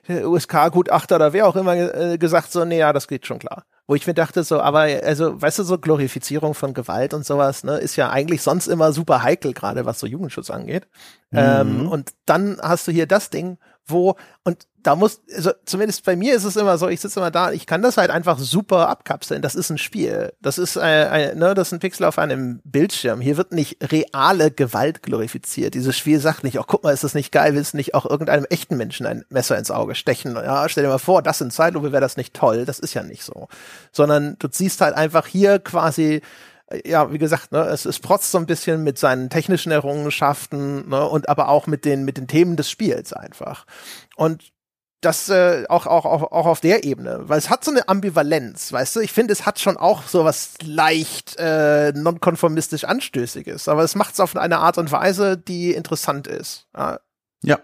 USK-Gutachter 0.09 1.17
oder 1.17 1.33
wer 1.33 1.47
auch 1.47 1.55
immer 1.55 1.75
äh, 1.75 2.17
gesagt, 2.17 2.51
so, 2.51 2.65
nee, 2.65 2.79
ja, 2.79 2.91
das 2.91 3.07
geht 3.07 3.27
schon 3.27 3.37
klar. 3.37 3.65
Wo 3.85 3.93
ich 3.93 4.07
mir 4.07 4.15
dachte, 4.15 4.43
so, 4.43 4.59
aber, 4.59 4.79
also, 4.79 5.39
weißt 5.41 5.59
du, 5.59 5.63
so 5.63 5.77
Glorifizierung 5.77 6.55
von 6.55 6.73
Gewalt 6.73 7.13
und 7.13 7.23
sowas, 7.23 7.63
ne, 7.63 7.77
ist 7.77 7.95
ja 7.95 8.09
eigentlich 8.09 8.41
sonst 8.41 8.67
immer 8.67 8.91
super 8.93 9.21
heikel, 9.21 9.53
gerade 9.53 9.85
was 9.85 9.99
so 9.99 10.07
Jugendschutz 10.07 10.49
angeht. 10.49 10.87
Ähm, 11.31 11.73
mhm. 11.73 11.79
Ähm, 11.81 11.87
und 11.89 12.11
dann 12.25 12.57
hast 12.61 12.87
du 12.87 12.91
hier 12.91 13.05
das 13.05 13.29
Ding, 13.29 13.59
wo, 13.87 14.15
und 14.43 14.67
da 14.87 14.95
muss, 14.95 15.21
also 15.35 15.51
zumindest 15.65 16.05
bei 16.05 16.15
mir 16.15 16.33
ist 16.33 16.45
es 16.45 16.55
immer 16.55 16.77
so, 16.77 16.87
ich 16.87 17.01
sitze 17.01 17.19
immer 17.19 17.29
da, 17.29 17.51
ich 17.51 17.65
kann 17.65 17.81
das 17.81 17.97
halt 17.97 18.09
einfach 18.09 18.39
super 18.39 18.87
abkapseln. 18.87 19.41
Das 19.41 19.53
ist 19.53 19.69
ein 19.69 19.77
Spiel. 19.77 20.31
Das 20.41 20.57
ist, 20.57 20.77
äh, 20.77 21.35
ne, 21.35 21.53
das 21.55 21.67
ist 21.67 21.73
ein 21.73 21.79
Pixel 21.79 22.05
auf 22.05 22.17
einem 22.17 22.61
Bildschirm. 22.63 23.19
Hier 23.19 23.35
wird 23.35 23.51
nicht 23.51 23.77
reale 23.91 24.49
Gewalt 24.49 25.03
glorifiziert. 25.03 25.73
Dieses 25.73 25.97
Spiel 25.97 26.21
sagt 26.21 26.45
nicht, 26.45 26.57
oh, 26.57 26.63
guck 26.65 26.83
mal, 26.83 26.93
ist 26.93 27.03
das 27.03 27.15
nicht 27.15 27.33
geil, 27.33 27.53
willst 27.53 27.73
du 27.73 27.77
nicht 27.77 27.95
auch 27.95 28.05
irgendeinem 28.05 28.45
echten 28.45 28.77
Menschen 28.77 29.05
ein 29.05 29.25
Messer 29.29 29.57
ins 29.57 29.71
Auge 29.71 29.93
stechen? 29.93 30.35
Ja, 30.35 30.69
stell 30.69 30.83
dir 30.83 30.89
mal 30.89 30.99
vor, 30.99 31.21
das 31.21 31.41
in 31.41 31.51
Zeitlupe 31.51 31.91
wäre 31.91 32.01
das 32.01 32.15
nicht 32.15 32.33
toll. 32.33 32.63
Das 32.63 32.79
ist 32.79 32.93
ja 32.93 33.03
nicht 33.03 33.23
so. 33.23 33.49
Sondern 33.91 34.37
du 34.39 34.47
siehst 34.49 34.79
halt 34.79 34.95
einfach 34.95 35.27
hier 35.27 35.59
quasi 35.59 36.21
ja, 36.85 37.11
wie 37.11 37.17
gesagt, 37.17 37.51
ne, 37.51 37.61
es, 37.65 37.85
es 37.85 37.99
protzt 37.99 38.31
so 38.31 38.37
ein 38.37 38.45
bisschen 38.45 38.83
mit 38.83 38.97
seinen 38.97 39.29
technischen 39.29 39.71
Errungenschaften, 39.71 40.89
ne, 40.89 41.07
und 41.07 41.29
aber 41.29 41.49
auch 41.49 41.67
mit 41.67 41.85
den, 41.85 42.03
mit 42.03 42.17
den 42.17 42.27
Themen 42.27 42.57
des 42.57 42.69
Spiels 42.69 43.13
einfach. 43.13 43.65
Und 44.15 44.51
das 45.01 45.29
äh, 45.29 45.65
auch, 45.69 45.85
auch, 45.85 46.05
auch, 46.05 46.31
auch 46.31 46.45
auf 46.47 46.59
der 46.59 46.83
Ebene, 46.83 47.29
weil 47.29 47.37
es 47.37 47.49
hat 47.49 47.63
so 47.63 47.71
eine 47.71 47.87
Ambivalenz, 47.87 48.73
weißt 48.73 48.95
du? 48.95 48.99
Ich 48.99 49.13
finde, 49.13 49.31
es 49.31 49.45
hat 49.45 49.59
schon 49.59 49.77
auch 49.77 50.03
so 50.07 50.25
was 50.25 50.55
leicht 50.63 51.37
äh, 51.37 51.93
nonkonformistisch 51.93 52.83
anstößiges, 52.83 53.67
aber 53.67 53.83
es 53.83 53.95
macht 53.95 54.15
es 54.15 54.19
auf 54.19 54.35
eine 54.35 54.57
Art 54.57 54.77
und 54.77 54.91
Weise, 54.91 55.37
die 55.37 55.73
interessant 55.73 56.27
ist. 56.27 56.67
Ja, 56.75 56.99
ja 57.43 57.59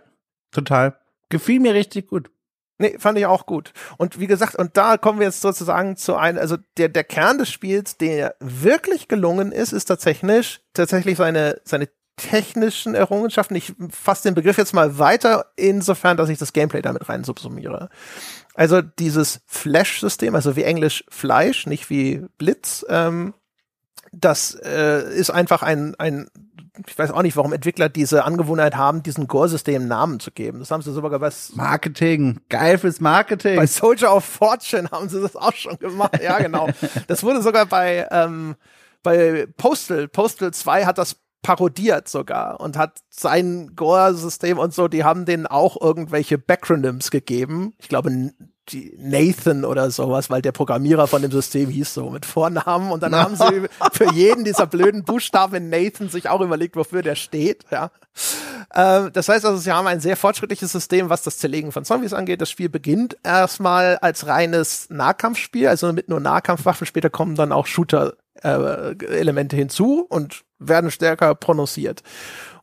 total. 0.51 0.97
Gefiel 1.30 1.60
mir 1.60 1.74
richtig 1.74 2.08
gut. 2.08 2.30
Nee, 2.80 2.98
fand 2.98 3.18
ich 3.18 3.26
auch 3.26 3.46
gut. 3.46 3.72
Und 3.98 4.20
wie 4.20 4.28
gesagt, 4.28 4.56
und 4.56 4.76
da 4.78 4.98
kommen 4.98 5.20
wir 5.20 5.28
jetzt 5.28 5.42
sozusagen 5.42 5.96
zu 5.96 6.16
einem, 6.16 6.40
also 6.40 6.58
der, 6.78 6.90
der 6.90 7.04
Kern 7.04 7.38
des 7.38 7.52
Spiels, 7.52 7.98
der 7.98 8.36
wirklich 8.40 9.08
gelungen 9.08 9.52
ist, 9.52 9.74
ist 9.74 9.86
tatsächlich, 9.86 10.62
tatsächlich 10.74 11.18
seine, 11.18 11.62
seine 11.64 11.90
technischen 12.18 12.96
Errungenschaften. 12.96 13.56
Ich 13.56 13.74
fasse 13.90 14.24
den 14.24 14.36
Begriff 14.36 14.58
jetzt 14.58 14.74
mal 14.74 14.98
weiter, 14.98 15.52
insofern, 15.56 16.18
dass 16.18 16.30
ich 16.30 16.38
das 16.38 16.54
Gameplay 16.54 16.82
damit 16.82 17.10
rein 17.10 17.24
subsumiere. 17.24 17.90
Also 18.56 18.82
dieses 18.82 19.42
Flash-System, 19.48 20.36
also 20.36 20.56
wie 20.56 20.64
Englisch 20.64 21.04
Fleisch, 21.10 21.66
nicht 21.66 21.90
wie 21.90 22.26
Blitz, 22.38 22.86
ähm, 22.88 23.34
das 24.12 24.54
äh, 24.64 25.12
ist 25.14 25.32
einfach 25.32 25.64
ein, 25.64 25.96
ein, 25.98 26.28
ich 26.88 26.98
weiß 26.98 27.12
auch 27.12 27.22
nicht, 27.22 27.38
warum 27.38 27.54
Entwickler 27.54 27.88
diese 27.88 28.26
Angewohnheit 28.26 28.76
haben, 28.76 29.04
diesen 29.04 29.28
Gore-System 29.28 29.88
Namen 29.88 30.20
zu 30.20 30.32
geben. 30.32 30.60
Das 30.60 30.72
haben 30.72 30.82
sie 30.82 30.92
sogar 30.92 31.20
bei 31.20 31.30
Marketing, 31.54 32.40
geil 32.50 32.78
fürs 32.78 33.00
Marketing. 33.00 33.58
Bei 33.58 33.68
Soldier 33.68 34.16
of 34.16 34.26
Fortune 34.26 34.90
haben 34.92 35.08
sie 35.10 35.22
das 35.22 35.36
auch 35.36 35.54
schon 35.54 35.78
gemacht. 35.78 36.20
Ja, 36.22 36.40
genau. 36.40 36.70
das 37.08 37.24
wurde 37.24 37.42
sogar 37.42 37.68
bei 37.68 38.08
ähm, 38.10 38.56
bei 39.04 39.48
Postal, 39.58 40.08
Postal 40.08 40.54
2 40.54 40.86
hat 40.86 40.98
das 40.98 41.18
parodiert 41.44 42.08
sogar 42.08 42.60
und 42.62 42.78
hat 42.78 43.02
sein 43.10 43.76
Gore-System 43.76 44.58
und 44.58 44.74
so, 44.74 44.88
die 44.88 45.04
haben 45.04 45.26
denen 45.26 45.46
auch 45.46 45.80
irgendwelche 45.80 46.38
Backronyms 46.38 47.12
gegeben. 47.12 47.74
Ich 47.80 47.90
glaube, 47.90 48.32
Nathan 48.97 49.66
oder 49.66 49.91
sowas, 49.91 50.30
weil 50.30 50.41
der 50.41 50.51
Programmierer 50.51 51.07
von 51.07 51.22
dem 51.22 51.32
System 51.32 51.70
hieß 51.70 51.93
so 51.93 52.09
mit 52.09 52.26
Vornamen 52.26 52.91
und 52.91 53.03
dann 53.03 53.16
haben 53.16 53.36
sie 53.36 53.68
für 53.91 54.11
jeden 54.14 54.45
dieser 54.45 54.68
blöden 54.68 55.03
Buchstaben 55.03 55.70
Nathan 55.70 56.09
sich 56.09 56.30
auch 56.30 56.41
überlegt, 56.41 56.76
wofür 56.76 57.01
der 57.01 57.16
steht, 57.16 57.66
ja. 57.72 57.91
Äh, 58.70 59.11
das 59.11 59.28
heißt 59.30 59.45
also, 59.45 59.57
sie 59.57 59.72
haben 59.72 59.88
ein 59.88 59.99
sehr 59.99 60.16
fortschrittliches 60.16 60.72
System, 60.72 61.09
was 61.09 61.24
das 61.24 61.38
Zerlegen 61.38 61.72
von 61.72 61.84
Zombies 61.86 62.14
angeht. 62.14 62.41
Das 62.41 62.49
Spiel 62.49 62.70
beginnt 62.70 63.18
erstmal 63.24 63.97
als 63.97 64.28
reines 64.28 64.89
Nahkampfspiel, 64.89 65.68
also 65.68 65.91
mit 65.91 66.09
nur 66.09 66.20
Nahkampfwaffen. 66.20 66.88
Später 66.88 67.09
kommen 67.09 67.36
dann 67.36 67.51
auch 67.51 67.68
Shooter 67.68 68.14
äh, 68.41 68.95
hinzu 69.51 70.05
und 70.07 70.43
werden 70.59 70.91
stärker 70.91 71.36
prononciert. 71.36 72.01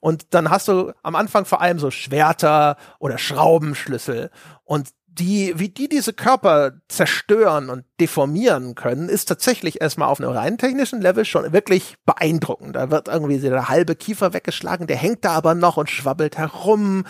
Und 0.00 0.32
dann 0.34 0.50
hast 0.50 0.68
du 0.68 0.92
am 1.02 1.14
Anfang 1.14 1.44
vor 1.44 1.60
allem 1.60 1.78
so 1.78 1.90
Schwerter 1.90 2.76
oder 2.98 3.18
Schraubenschlüssel. 3.18 4.30
Und 4.64 4.88
die, 5.12 5.52
wie 5.56 5.68
die 5.68 5.88
diese 5.88 6.12
Körper 6.12 6.72
zerstören 6.88 7.68
und 7.68 7.84
deformieren 8.00 8.74
können, 8.74 9.08
ist 9.08 9.26
tatsächlich 9.26 9.80
erstmal 9.80 10.08
auf 10.08 10.20
einem 10.20 10.30
rein 10.30 10.56
technischen 10.56 11.00
Level 11.00 11.24
schon 11.24 11.52
wirklich 11.52 11.96
beeindruckend. 12.06 12.76
Da 12.76 12.90
wird 12.90 13.08
irgendwie 13.08 13.38
der 13.38 13.68
halbe 13.68 13.96
Kiefer 13.96 14.32
weggeschlagen, 14.32 14.86
der 14.86 14.96
hängt 14.96 15.24
da 15.24 15.32
aber 15.32 15.54
noch 15.54 15.76
und 15.76 15.90
schwabbelt 15.90 16.38
herum. 16.38 17.04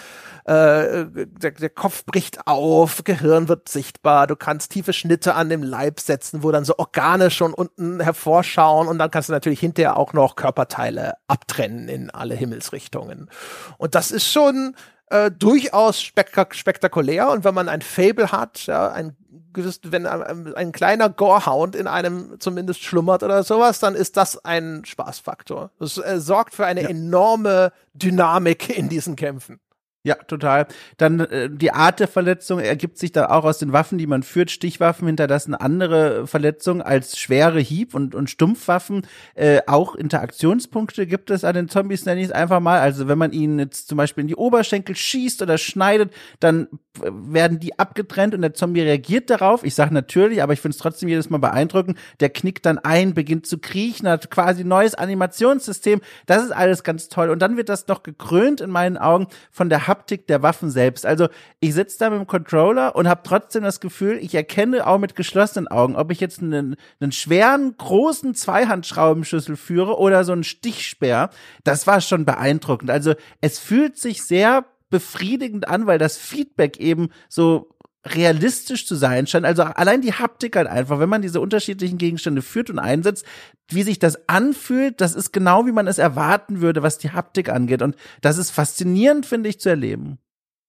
Äh, 0.44 1.04
der, 1.06 1.50
der 1.52 1.68
Kopf 1.68 2.04
bricht 2.06 2.46
auf, 2.46 3.04
Gehirn 3.04 3.48
wird 3.48 3.68
sichtbar, 3.68 4.26
du 4.26 4.34
kannst 4.34 4.72
tiefe 4.72 4.94
Schnitte 4.94 5.34
an 5.34 5.50
dem 5.50 5.62
Leib 5.62 6.00
setzen, 6.00 6.42
wo 6.42 6.50
dann 6.50 6.64
so 6.64 6.78
Organe 6.78 7.30
schon 7.30 7.52
unten 7.52 8.00
hervorschauen 8.00 8.88
und 8.88 8.98
dann 8.98 9.10
kannst 9.10 9.28
du 9.28 9.32
natürlich 9.32 9.60
hinterher 9.60 9.96
auch 9.96 10.14
noch 10.14 10.36
Körperteile 10.36 11.14
abtrennen 11.28 11.88
in 11.88 12.10
alle 12.10 12.34
Himmelsrichtungen. 12.34 13.28
Und 13.76 13.94
das 13.94 14.10
ist 14.10 14.26
schon 14.26 14.74
äh, 15.10 15.30
durchaus 15.30 16.00
spek 16.00 16.54
spektakulär 16.54 17.30
und 17.30 17.44
wenn 17.44 17.54
man 17.54 17.68
ein 17.68 17.82
Fable 17.82 18.32
hat, 18.32 18.66
ja, 18.66 18.90
ein 18.90 19.16
gewiss, 19.52 19.80
wenn 19.84 20.06
ein, 20.06 20.54
ein 20.54 20.72
kleiner 20.72 21.08
Gorehound 21.08 21.74
in 21.74 21.86
einem 21.86 22.36
zumindest 22.38 22.82
schlummert 22.82 23.22
oder 23.22 23.42
sowas, 23.42 23.80
dann 23.80 23.94
ist 23.94 24.16
das 24.16 24.44
ein 24.44 24.84
Spaßfaktor. 24.84 25.70
Das 25.78 25.98
äh, 25.98 26.20
sorgt 26.20 26.54
für 26.54 26.66
eine 26.66 26.82
ja. 26.82 26.88
enorme 26.88 27.72
Dynamik 27.94 28.76
in 28.76 28.88
diesen 28.88 29.16
Kämpfen. 29.16 29.60
Ja, 30.02 30.14
total. 30.14 30.66
Dann 30.96 31.20
äh, 31.20 31.50
die 31.50 31.72
Art 31.72 32.00
der 32.00 32.08
Verletzung 32.08 32.58
ergibt 32.58 32.96
sich 32.96 33.12
dann 33.12 33.26
auch 33.26 33.44
aus 33.44 33.58
den 33.58 33.74
Waffen, 33.74 33.98
die 33.98 34.06
man 34.06 34.22
führt. 34.22 34.50
Stichwaffen 34.50 35.06
hinterlassen 35.06 35.54
andere 35.54 36.26
Verletzungen 36.26 36.80
als 36.80 37.18
schwere 37.18 37.60
Hieb- 37.60 37.94
und, 37.94 38.14
und 38.14 38.30
Stumpfwaffen. 38.30 39.06
Äh, 39.34 39.60
auch 39.66 39.94
Interaktionspunkte 39.94 41.06
gibt 41.06 41.30
es 41.30 41.44
an 41.44 41.54
den 41.54 41.68
Zombies, 41.68 42.06
nenne 42.06 42.22
ich 42.22 42.28
es 42.28 42.32
einfach 42.32 42.60
mal. 42.60 42.80
Also 42.80 43.08
wenn 43.08 43.18
man 43.18 43.32
ihnen 43.32 43.58
jetzt 43.58 43.88
zum 43.88 43.98
Beispiel 43.98 44.22
in 44.22 44.28
die 44.28 44.36
Oberschenkel 44.36 44.96
schießt 44.96 45.42
oder 45.42 45.58
schneidet, 45.58 46.14
dann 46.40 46.68
werden 46.98 47.60
die 47.60 47.78
abgetrennt 47.78 48.34
und 48.34 48.40
der 48.40 48.54
Zombie 48.54 48.80
reagiert 48.80 49.28
darauf. 49.28 49.64
Ich 49.64 49.74
sage 49.74 49.92
natürlich, 49.92 50.42
aber 50.42 50.54
ich 50.54 50.60
finde 50.60 50.76
es 50.76 50.78
trotzdem 50.78 51.08
jedes 51.08 51.30
Mal 51.30 51.38
beeindruckend. 51.38 51.98
Der 52.20 52.30
knickt 52.30 52.66
dann 52.66 52.78
ein, 52.78 53.14
beginnt 53.14 53.46
zu 53.46 53.58
kriechen, 53.58 54.08
hat 54.08 54.30
quasi 54.30 54.64
neues 54.64 54.94
Animationssystem. 54.94 56.00
Das 56.26 56.42
ist 56.42 56.52
alles 56.52 56.82
ganz 56.84 57.08
toll. 57.08 57.30
Und 57.30 57.40
dann 57.40 57.56
wird 57.56 57.68
das 57.68 57.86
noch 57.86 58.02
gekrönt 58.02 58.60
in 58.60 58.70
meinen 58.70 58.96
Augen 58.96 59.26
von 59.50 59.68
der 59.68 59.88
Haptik 59.90 60.26
der 60.26 60.42
Waffen 60.42 60.70
selbst. 60.70 61.04
Also 61.04 61.28
ich 61.60 61.74
sitze 61.74 61.98
da 61.98 62.08
mit 62.08 62.20
dem 62.20 62.26
Controller 62.26 62.96
und 62.96 63.06
habe 63.06 63.20
trotzdem 63.24 63.62
das 63.62 63.80
Gefühl, 63.80 64.16
ich 64.22 64.34
erkenne 64.34 64.86
auch 64.86 64.98
mit 64.98 65.16
geschlossenen 65.16 65.68
Augen, 65.68 65.96
ob 65.96 66.10
ich 66.10 66.20
jetzt 66.20 66.40
einen, 66.40 66.76
einen 67.00 67.12
schweren, 67.12 67.74
großen 67.76 68.34
Zweihandschraubenschlüssel 68.34 69.56
führe 69.56 69.98
oder 69.98 70.24
so 70.24 70.32
einen 70.32 70.44
Stichsperr. 70.44 71.28
Das 71.64 71.86
war 71.86 72.00
schon 72.00 72.24
beeindruckend. 72.24 72.90
Also 72.90 73.14
es 73.42 73.58
fühlt 73.58 73.98
sich 73.98 74.22
sehr 74.22 74.64
befriedigend 74.88 75.68
an, 75.68 75.86
weil 75.86 75.98
das 75.98 76.16
Feedback 76.16 76.78
eben 76.78 77.10
so 77.28 77.68
realistisch 78.06 78.86
zu 78.86 78.94
sein 78.94 79.26
scheint. 79.26 79.44
Also 79.44 79.62
allein 79.62 80.00
die 80.00 80.14
Haptik 80.14 80.56
halt 80.56 80.66
einfach, 80.66 80.98
wenn 81.00 81.08
man 81.08 81.22
diese 81.22 81.40
unterschiedlichen 81.40 81.98
Gegenstände 81.98 82.42
führt 82.42 82.70
und 82.70 82.78
einsetzt, 82.78 83.26
wie 83.68 83.82
sich 83.82 83.98
das 83.98 84.28
anfühlt, 84.28 85.00
das 85.00 85.14
ist 85.14 85.32
genau 85.32 85.66
wie 85.66 85.72
man 85.72 85.86
es 85.86 85.98
erwarten 85.98 86.60
würde, 86.60 86.82
was 86.82 86.98
die 86.98 87.10
Haptik 87.10 87.50
angeht. 87.50 87.82
Und 87.82 87.96
das 88.22 88.38
ist 88.38 88.50
faszinierend, 88.50 89.26
finde 89.26 89.50
ich, 89.50 89.60
zu 89.60 89.68
erleben. 89.68 90.18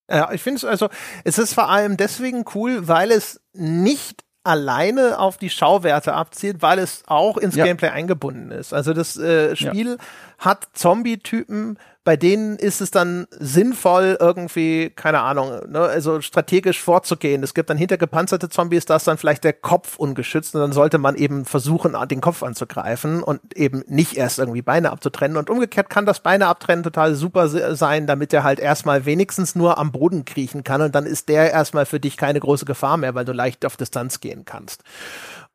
Ja, 0.09 0.31
ich 0.33 0.41
finde 0.41 0.57
es 0.57 0.65
also, 0.65 0.89
es 1.23 1.37
ist 1.37 1.53
vor 1.53 1.69
allem 1.69 1.95
deswegen 1.95 2.43
cool, 2.53 2.87
weil 2.89 3.11
es 3.11 3.39
nicht 3.53 4.25
alleine 4.43 5.19
auf 5.19 5.37
die 5.37 5.49
Schauwerte 5.49 6.13
abzielt, 6.13 6.61
weil 6.61 6.79
es 6.79 7.03
auch 7.07 7.37
ins 7.37 7.55
ja. 7.55 7.63
Gameplay 7.63 7.89
eingebunden 7.89 8.51
ist. 8.51 8.73
Also 8.73 8.93
das 8.93 9.15
äh, 9.17 9.55
Spiel 9.55 9.97
ja. 9.97 10.05
hat 10.39 10.67
Zombie-Typen, 10.73 11.77
bei 12.03 12.17
denen 12.17 12.55
ist 12.57 12.81
es 12.81 12.89
dann 12.89 13.27
sinnvoll, 13.29 14.17
irgendwie, 14.19 14.89
keine 14.89 15.21
Ahnung, 15.21 15.69
ne, 15.69 15.81
also 15.81 16.19
strategisch 16.21 16.81
vorzugehen. 16.81 17.43
Es 17.43 17.53
gibt 17.53 17.69
dann 17.69 17.77
hintergepanzerte 17.77 18.49
Zombies, 18.49 18.85
da 18.85 18.95
ist 18.95 19.07
dann 19.07 19.19
vielleicht 19.19 19.43
der 19.43 19.53
Kopf 19.53 19.97
ungeschützt 19.97 20.55
und 20.55 20.61
dann 20.61 20.71
sollte 20.71 20.97
man 20.97 21.15
eben 21.15 21.45
versuchen, 21.45 21.95
den 22.09 22.21
Kopf 22.21 22.41
anzugreifen 22.41 23.21
und 23.21 23.55
eben 23.55 23.83
nicht 23.87 24.17
erst 24.17 24.39
irgendwie 24.39 24.63
Beine 24.63 24.91
abzutrennen. 24.91 25.37
Und 25.37 25.51
umgekehrt 25.51 25.91
kann 25.91 26.07
das 26.07 26.21
Beine 26.21 26.47
abtrennen 26.47 26.83
total 26.83 27.13
super 27.13 27.47
sein, 27.47 28.07
damit 28.07 28.33
er 28.33 28.43
halt 28.43 28.59
erstmal 28.59 29.05
wenigstens 29.05 29.53
nur 29.53 29.77
am 29.77 29.91
Boden 29.91 30.25
kriechen 30.25 30.63
kann 30.63 30.81
und 30.81 30.95
dann 30.95 31.05
ist 31.05 31.29
der 31.29 31.51
erstmal 31.51 31.85
für 31.85 31.99
dich 31.99 32.17
keine 32.17 32.39
große 32.39 32.65
Gefahr 32.65 32.97
mehr, 32.97 33.13
weil 33.13 33.25
du 33.25 33.31
leicht 33.33 33.63
auf 33.63 33.77
Distanz 33.77 34.19
gehen 34.19 34.43
kannst. 34.45 34.83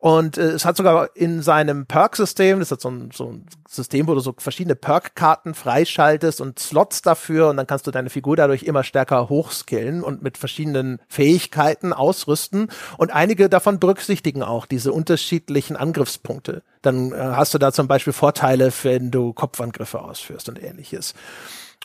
Und 0.07 0.39
äh, 0.39 0.51
es 0.51 0.65
hat 0.65 0.77
sogar 0.77 1.17
in 1.17 1.43
seinem 1.43 1.87
Perk-System, 1.87 2.61
das 2.61 2.71
ist 2.71 2.81
so 2.81 2.91
ein, 2.91 3.11
so 3.13 3.33
ein 3.33 3.47
System, 3.69 4.07
wo 4.07 4.15
du 4.15 4.21
so 4.21 4.37
verschiedene 4.39 4.77
Perk-Karten 4.77 5.53
freischaltest 5.53 6.41
und 6.41 6.61
Slots 6.61 7.03
dafür 7.03 7.49
und 7.49 7.57
dann 7.57 7.67
kannst 7.67 7.89
du 7.89 7.91
deine 7.91 8.09
Figur 8.09 8.37
dadurch 8.37 8.63
immer 8.63 8.85
stärker 8.85 9.29
hochskillen 9.29 10.05
und 10.05 10.23
mit 10.23 10.39
verschiedenen 10.39 11.01
Fähigkeiten 11.09 11.93
ausrüsten. 11.93 12.69
Und 12.99 13.13
einige 13.13 13.49
davon 13.49 13.81
berücksichtigen 13.81 14.45
auch 14.45 14.67
diese 14.67 14.93
unterschiedlichen 14.93 15.75
Angriffspunkte. 15.75 16.63
Dann 16.83 17.11
äh, 17.11 17.17
hast 17.17 17.53
du 17.55 17.59
da 17.59 17.73
zum 17.73 17.89
Beispiel 17.89 18.13
Vorteile, 18.13 18.73
wenn 18.85 19.11
du 19.11 19.33
Kopfangriffe 19.33 20.01
ausführst 20.01 20.49
und 20.49 20.63
ähnliches. 20.63 21.15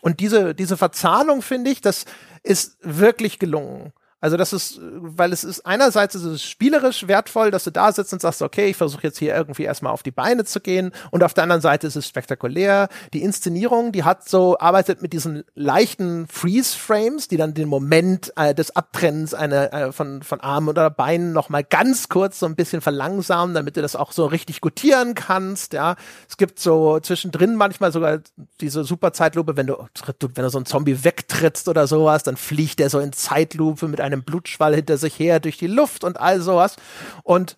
Und 0.02 0.20
diese, 0.20 0.54
diese 0.54 0.78
Verzahnung, 0.78 1.42
finde 1.42 1.72
ich, 1.72 1.82
das 1.82 2.06
ist 2.44 2.78
wirklich 2.84 3.40
gelungen. 3.40 3.94
Also 4.22 4.38
das 4.38 4.54
ist, 4.54 4.80
weil 4.82 5.34
es 5.34 5.44
ist 5.44 5.66
einerseits 5.66 6.14
ist 6.14 6.24
es 6.24 6.44
spielerisch 6.44 7.08
wertvoll, 7.08 7.50
dass 7.50 7.64
du 7.64 7.72
da 7.72 7.92
sitzt 7.92 8.14
und 8.14 8.22
sagst, 8.22 8.44
okay, 8.44 8.68
ich 8.68 8.78
versuche 8.78 9.02
jetzt 9.04 9.18
hier 9.18 9.36
irgendwie 9.36 9.64
erstmal 9.64 9.92
auf 9.92 10.04
die 10.04 10.12
Beine 10.12 10.46
zu 10.46 10.62
gehen 10.62 10.92
und 11.10 11.24
auf 11.24 11.34
der 11.34 11.44
anderen 11.44 11.62
Seite 11.62 11.88
ist 11.88 11.96
es 11.96 12.08
spektakulär. 12.08 12.88
Die 13.14 13.24
Inszenierung, 13.24 13.92
die 13.92 14.04
hat 14.04 14.30
so, 14.30 14.60
arbeitet 14.60 15.02
mit 15.02 15.12
diesen 15.12 15.44
leichten 15.56 16.28
Freeze-Frames, 16.28 17.30
die 17.30 17.38
dann 17.38 17.56
den 17.56 17.68
Moment 17.68 18.32
äh, 18.36 18.54
des 18.54 18.76
Abtrennens 18.76 19.34
einer, 19.34 19.74
äh, 19.74 19.92
von, 19.92 20.22
von 20.22 20.40
Armen 20.40 20.70
oder 20.70 20.92
Beinen 20.92 21.34
nochmal 21.34 21.64
ganz 21.64 22.08
kurz 22.08 22.38
so 22.38 22.46
ein 22.46 22.56
bisschen 22.56 22.82
verlangsamen, 22.82 23.56
damit 23.56 23.76
du 23.76 23.82
das 23.82 23.96
auch 23.96 24.12
so 24.12 24.28
richtig 24.28 24.62
gutieren 24.62 25.16
kannst, 25.16 25.74
ja. 25.74 25.96
Es 26.30 26.38
gibt 26.38 26.60
so 26.60 27.00
zwischendrin 27.00 27.56
manchmal 27.56 27.92
sogar 27.92 28.20
diese 28.60 28.84
super 28.84 29.14
Zeitlupe, 29.14 29.58
wenn 29.58 29.66
du, 29.66 29.78
wenn 30.20 30.44
du 30.44 30.50
so 30.50 30.60
einen 30.60 30.68
Zombie 30.68 31.04
wegtrittst 31.04 31.68
oder 31.68 31.88
sowas, 31.88 32.22
dann 32.22 32.38
fliegt 32.38 32.78
der 32.78 32.92
so 32.92 33.00
in 33.00 33.14
Zeitlupe 33.14 33.88
mit 33.88 34.00
einem 34.00 34.11
einem 34.12 34.24
Blutschwall 34.24 34.76
hinter 34.76 34.98
sich 34.98 35.18
her 35.20 35.40
durch 35.40 35.58
die 35.58 35.68
Luft 35.68 36.04
und 36.04 36.20
all 36.20 36.42
sowas. 36.42 36.76
Und 37.24 37.58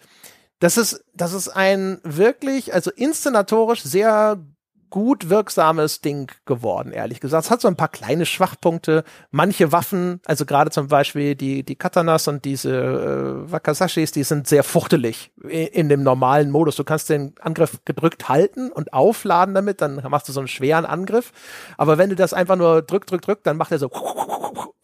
das 0.59 0.77
ist, 0.77 1.03
das 1.13 1.33
ist 1.33 1.49
ein 1.49 1.99
wirklich, 2.03 2.73
also 2.73 2.91
inszenatorisch 2.91 3.81
sehr 3.83 4.37
gut 4.93 5.31
wirksames 5.31 6.01
Ding 6.01 6.31
geworden, 6.45 6.91
ehrlich 6.91 7.19
gesagt. 7.19 7.45
Es 7.45 7.49
hat 7.49 7.61
so 7.61 7.67
ein 7.67 7.75
paar 7.75 7.87
kleine 7.87 8.27
Schwachpunkte. 8.27 9.03
Manche 9.31 9.71
Waffen, 9.71 10.21
also 10.23 10.45
gerade 10.45 10.69
zum 10.69 10.87
Beispiel 10.87 11.33
die, 11.33 11.63
die 11.63 11.75
Katanas 11.75 12.27
und 12.27 12.45
diese 12.45 12.69
äh, 12.69 13.51
Wakasashis, 13.51 14.11
die 14.11 14.21
sind 14.21 14.47
sehr 14.47 14.63
fuchtelig 14.63 15.31
in, 15.41 15.65
in, 15.65 15.89
dem 15.89 16.03
normalen 16.03 16.51
Modus. 16.51 16.75
Du 16.75 16.83
kannst 16.83 17.09
den 17.09 17.33
Angriff 17.41 17.79
gedrückt 17.85 18.29
halten 18.29 18.71
und 18.71 18.93
aufladen 18.93 19.55
damit, 19.55 19.81
dann 19.81 19.95
machst 20.11 20.29
du 20.29 20.31
so 20.31 20.41
einen 20.41 20.47
schweren 20.47 20.85
Angriff. 20.85 21.31
Aber 21.75 21.97
wenn 21.97 22.11
du 22.11 22.15
das 22.15 22.31
einfach 22.31 22.55
nur 22.55 22.83
drück, 22.83 23.07
drück, 23.07 23.23
drück, 23.23 23.43
dann 23.43 23.57
macht 23.57 23.71
er 23.71 23.79
so 23.79 23.89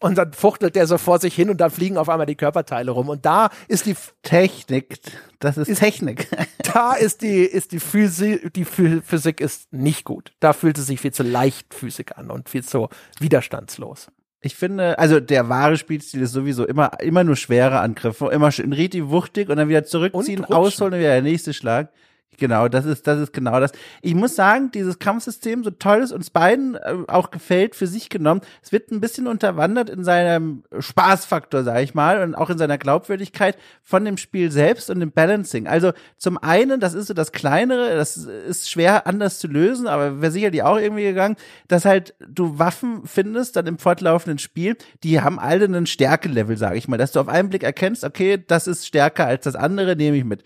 und 0.00 0.16
dann 0.16 0.32
fuchtelt 0.32 0.74
der 0.74 0.86
so 0.86 0.98
vor 0.98 1.18
sich 1.18 1.34
hin 1.34 1.50
und 1.50 1.60
dann 1.60 1.70
fliegen 1.70 1.96
auf 1.96 2.08
einmal 2.08 2.26
die 2.26 2.34
Körperteile 2.34 2.90
rum. 2.90 3.08
Und 3.08 3.26
da 3.26 3.50
ist 3.68 3.86
die 3.86 3.94
Technik. 4.22 4.98
Das 5.38 5.56
ist, 5.56 5.68
ist 5.68 5.78
Technik. 5.78 6.26
Da 6.72 6.92
ist 6.92 7.22
die, 7.22 7.40
ist 7.40 7.72
die 7.72 7.80
Physik, 7.80 8.54
die 8.54 8.64
Physik 8.64 9.40
ist 9.40 9.72
nicht 9.72 10.04
gut. 10.04 10.32
Da 10.38 10.52
fühlt 10.52 10.78
es 10.78 10.86
sich 10.86 11.00
viel 11.00 11.12
zu 11.12 11.24
leicht 11.24 11.74
Physik 11.74 12.16
an 12.16 12.30
und 12.30 12.48
viel 12.48 12.62
zu 12.62 12.88
widerstandslos. 13.18 14.06
Ich 14.40 14.54
finde, 14.54 14.96
also 14.96 15.18
der 15.18 15.48
wahre 15.48 15.76
Spielstil 15.76 16.22
ist 16.22 16.32
sowieso 16.32 16.64
immer, 16.64 17.00
immer 17.00 17.24
nur 17.24 17.34
schwere 17.34 17.80
Angriffe, 17.80 18.28
immer 18.28 18.52
schön 18.52 18.72
richtig 18.72 19.08
wuchtig 19.08 19.48
und 19.48 19.56
dann 19.56 19.68
wieder 19.68 19.84
zurückziehen, 19.84 20.44
ausholen 20.44 20.94
und 20.94 21.00
wieder 21.00 21.10
der 21.10 21.22
nächste 21.22 21.52
Schlag. 21.52 21.90
Genau, 22.38 22.68
das 22.68 22.86
ist, 22.86 23.06
das 23.06 23.20
ist 23.20 23.32
genau 23.34 23.60
das. 23.60 23.72
Ich 24.00 24.14
muss 24.14 24.34
sagen, 24.34 24.70
dieses 24.72 24.98
Kampfsystem, 24.98 25.62
so 25.62 25.70
toll 25.70 25.98
es 25.98 26.10
uns 26.10 26.30
beiden 26.30 26.74
äh, 26.74 26.94
auch 27.06 27.30
gefällt, 27.30 27.74
für 27.74 27.86
sich 27.86 28.08
genommen, 28.08 28.40
es 28.62 28.72
wird 28.72 28.90
ein 28.90 29.00
bisschen 29.00 29.26
unterwandert 29.26 29.90
in 29.90 30.04
seinem 30.04 30.62
Spaßfaktor, 30.78 31.64
sag 31.64 31.82
ich 31.82 31.92
mal, 31.92 32.22
und 32.22 32.34
auch 32.34 32.48
in 32.48 32.56
seiner 32.56 32.78
Glaubwürdigkeit 32.78 33.58
von 33.82 34.06
dem 34.06 34.16
Spiel 34.16 34.50
selbst 34.50 34.88
und 34.88 35.00
dem 35.00 35.12
Balancing. 35.12 35.66
Also 35.66 35.92
zum 36.16 36.38
einen, 36.38 36.80
das 36.80 36.94
ist 36.94 37.08
so 37.08 37.14
das 37.14 37.32
Kleinere, 37.32 37.94
das 37.96 38.16
ist 38.16 38.70
schwer 38.70 39.06
anders 39.06 39.38
zu 39.38 39.46
lösen, 39.46 39.86
aber 39.86 40.22
wäre 40.22 40.32
sicherlich 40.32 40.62
auch 40.62 40.78
irgendwie 40.78 41.02
gegangen, 41.02 41.36
dass 41.68 41.84
halt 41.84 42.14
du 42.26 42.58
Waffen 42.58 43.02
findest 43.04 43.56
dann 43.56 43.66
im 43.66 43.78
fortlaufenden 43.78 44.38
Spiel, 44.38 44.76
die 45.02 45.20
haben 45.20 45.38
alle 45.38 45.66
einen 45.66 45.86
Stärkelevel, 45.86 46.56
sag 46.56 46.76
ich 46.76 46.88
mal, 46.88 46.96
dass 46.96 47.12
du 47.12 47.20
auf 47.20 47.28
einen 47.28 47.50
Blick 47.50 47.64
erkennst, 47.64 48.02
okay, 48.02 48.42
das 48.46 48.66
ist 48.66 48.86
stärker 48.86 49.26
als 49.26 49.44
das 49.44 49.56
andere, 49.56 49.94
nehme 49.94 50.16
ich 50.16 50.24
mit. 50.24 50.42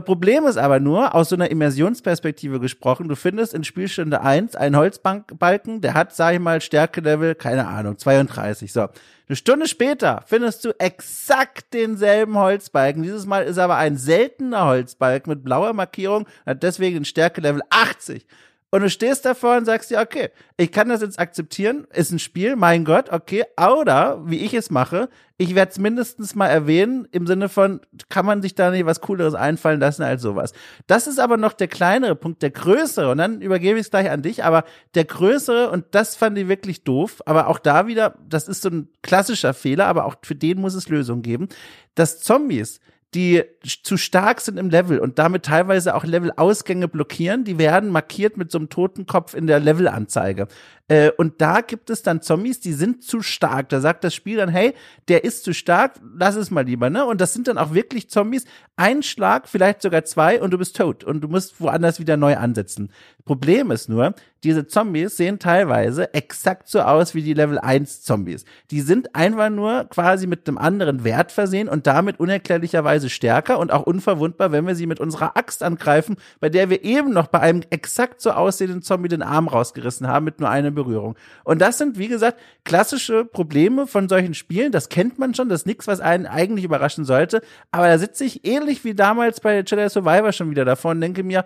Problem 0.00 0.46
ist 0.46 0.56
aber 0.56 0.80
nur, 0.80 1.14
aus 1.14 1.28
so 1.28 1.36
einer 1.36 1.50
Immersionsperspektive 1.50 2.60
gesprochen, 2.60 3.08
du 3.08 3.14
findest 3.14 3.52
in 3.52 3.62
Spielstunde 3.62 4.22
1 4.22 4.56
einen 4.56 4.76
Holzbalken, 4.76 5.82
der 5.82 5.92
hat, 5.92 6.14
sag 6.14 6.32
ich 6.32 6.40
mal, 6.40 6.62
Stärkelevel, 6.62 7.34
keine 7.34 7.66
Ahnung, 7.66 7.98
32. 7.98 8.72
So. 8.72 8.88
Eine 9.28 9.36
Stunde 9.36 9.68
später 9.68 10.22
findest 10.26 10.64
du 10.64 10.70
exakt 10.78 11.74
denselben 11.74 12.38
Holzbalken. 12.38 13.02
Dieses 13.02 13.26
Mal 13.26 13.44
ist 13.44 13.58
aber 13.58 13.76
ein 13.76 13.98
seltener 13.98 14.64
Holzbalken 14.64 15.30
mit 15.30 15.44
blauer 15.44 15.74
Markierung, 15.74 16.26
hat 16.46 16.62
deswegen 16.62 16.98
ein 16.98 17.04
Stärkelevel 17.04 17.60
80 17.68 18.26
und 18.72 18.80
du 18.80 18.88
stehst 18.88 19.26
davor 19.26 19.58
und 19.58 19.66
sagst 19.66 19.90
dir, 19.90 20.00
okay, 20.00 20.30
ich 20.56 20.72
kann 20.72 20.88
das 20.88 21.02
jetzt 21.02 21.18
akzeptieren, 21.18 21.86
ist 21.92 22.10
ein 22.10 22.18
Spiel, 22.18 22.56
mein 22.56 22.86
Gott, 22.86 23.12
okay, 23.12 23.44
oder 23.58 24.22
wie 24.24 24.38
ich 24.38 24.54
es 24.54 24.70
mache, 24.70 25.10
ich 25.36 25.54
werde 25.54 25.72
es 25.72 25.78
mindestens 25.78 26.34
mal 26.34 26.46
erwähnen, 26.48 27.06
im 27.12 27.26
Sinne 27.26 27.50
von, 27.50 27.82
kann 28.08 28.24
man 28.24 28.40
sich 28.40 28.54
da 28.54 28.70
nicht 28.70 28.86
was 28.86 29.02
Cooleres 29.02 29.34
einfallen 29.34 29.78
lassen 29.78 30.02
als 30.02 30.22
sowas. 30.22 30.54
Das 30.86 31.06
ist 31.06 31.20
aber 31.20 31.36
noch 31.36 31.52
der 31.52 31.68
kleinere 31.68 32.16
Punkt, 32.16 32.40
der 32.40 32.50
größere, 32.50 33.10
und 33.10 33.18
dann 33.18 33.42
übergebe 33.42 33.78
ich 33.78 33.84
es 33.84 33.90
gleich 33.90 34.10
an 34.10 34.22
dich, 34.22 34.42
aber 34.42 34.64
der 34.94 35.04
größere, 35.04 35.70
und 35.70 35.84
das 35.90 36.16
fand 36.16 36.38
ich 36.38 36.48
wirklich 36.48 36.82
doof, 36.82 37.20
aber 37.26 37.48
auch 37.48 37.58
da 37.58 37.86
wieder, 37.86 38.14
das 38.26 38.48
ist 38.48 38.62
so 38.62 38.70
ein 38.70 38.88
klassischer 39.02 39.52
Fehler, 39.52 39.86
aber 39.86 40.06
auch 40.06 40.14
für 40.22 40.34
den 40.34 40.58
muss 40.58 40.72
es 40.72 40.88
Lösungen 40.88 41.20
geben, 41.20 41.48
dass 41.94 42.20
Zombies 42.20 42.80
die 43.14 43.44
zu 43.60 43.98
stark 43.98 44.40
sind 44.40 44.58
im 44.58 44.70
Level 44.70 44.98
und 44.98 45.18
damit 45.18 45.44
teilweise 45.44 45.94
auch 45.94 46.04
Levelausgänge 46.04 46.88
blockieren, 46.88 47.44
die 47.44 47.58
werden 47.58 47.90
markiert 47.90 48.38
mit 48.38 48.50
so 48.50 48.58
einem 48.58 48.70
Totenkopf 48.70 49.34
in 49.34 49.46
der 49.46 49.60
Levelanzeige. 49.60 50.48
Äh, 50.88 51.10
und 51.10 51.40
da 51.42 51.60
gibt 51.60 51.90
es 51.90 52.02
dann 52.02 52.22
Zombies, 52.22 52.60
die 52.60 52.72
sind 52.72 53.04
zu 53.04 53.20
stark. 53.20 53.68
Da 53.68 53.80
sagt 53.80 54.04
das 54.04 54.14
Spiel 54.14 54.38
dann, 54.38 54.48
hey, 54.48 54.74
der 55.08 55.24
ist 55.24 55.44
zu 55.44 55.52
stark, 55.52 56.00
lass 56.16 56.36
es 56.36 56.50
mal 56.50 56.64
lieber, 56.64 56.88
ne? 56.88 57.04
Und 57.04 57.20
das 57.20 57.34
sind 57.34 57.48
dann 57.48 57.58
auch 57.58 57.74
wirklich 57.74 58.08
Zombies. 58.08 58.46
Ein 58.76 59.02
Schlag, 59.02 59.46
vielleicht 59.46 59.82
sogar 59.82 60.04
zwei 60.04 60.40
und 60.40 60.50
du 60.50 60.58
bist 60.58 60.76
tot 60.76 61.04
und 61.04 61.20
du 61.20 61.28
musst 61.28 61.60
woanders 61.60 62.00
wieder 62.00 62.16
neu 62.16 62.36
ansetzen. 62.36 62.90
Problem 63.24 63.70
ist 63.70 63.90
nur, 63.90 64.14
diese 64.44 64.66
Zombies 64.66 65.16
sehen 65.16 65.38
teilweise 65.38 66.12
exakt 66.14 66.68
so 66.68 66.80
aus 66.80 67.14
wie 67.14 67.22
die 67.22 67.34
Level 67.34 67.58
1 67.58 68.02
Zombies. 68.02 68.44
Die 68.70 68.80
sind 68.80 69.14
einfach 69.14 69.50
nur 69.50 69.84
quasi 69.84 70.26
mit 70.26 70.48
einem 70.48 70.58
anderen 70.58 71.04
Wert 71.04 71.30
versehen 71.30 71.68
und 71.68 71.86
damit 71.86 72.18
unerklärlicherweise 72.18 73.08
stärker 73.08 73.58
und 73.60 73.72
auch 73.72 73.84
unverwundbar, 73.84 74.50
wenn 74.50 74.66
wir 74.66 74.74
sie 74.74 74.86
mit 74.86 74.98
unserer 74.98 75.36
Axt 75.36 75.62
angreifen, 75.62 76.16
bei 76.40 76.48
der 76.48 76.70
wir 76.70 76.82
eben 76.82 77.12
noch 77.12 77.28
bei 77.28 77.40
einem 77.40 77.62
exakt 77.70 78.20
so 78.20 78.32
aussehenden 78.32 78.82
Zombie 78.82 79.08
den 79.08 79.22
Arm 79.22 79.46
rausgerissen 79.46 80.08
haben 80.08 80.24
mit 80.24 80.40
nur 80.40 80.50
einer 80.50 80.72
Berührung. 80.72 81.16
Und 81.44 81.60
das 81.60 81.78
sind, 81.78 81.98
wie 81.98 82.08
gesagt, 82.08 82.40
klassische 82.64 83.24
Probleme 83.24 83.86
von 83.86 84.08
solchen 84.08 84.34
Spielen. 84.34 84.72
Das 84.72 84.88
kennt 84.88 85.18
man 85.18 85.34
schon, 85.34 85.48
das 85.48 85.62
ist 85.62 85.66
nichts, 85.66 85.86
was 85.86 86.00
einen 86.00 86.26
eigentlich 86.26 86.64
überraschen 86.64 87.04
sollte. 87.04 87.42
Aber 87.70 87.86
da 87.86 87.98
sitze 87.98 88.24
ich 88.24 88.44
ähnlich 88.44 88.84
wie 88.84 88.94
damals 88.94 89.40
bei 89.40 89.60
Jedi 89.60 89.88
Survivor 89.88 90.32
schon 90.32 90.50
wieder 90.50 90.64
davor 90.64 90.90
und 90.90 91.00
denke 91.00 91.22
mir, 91.22 91.44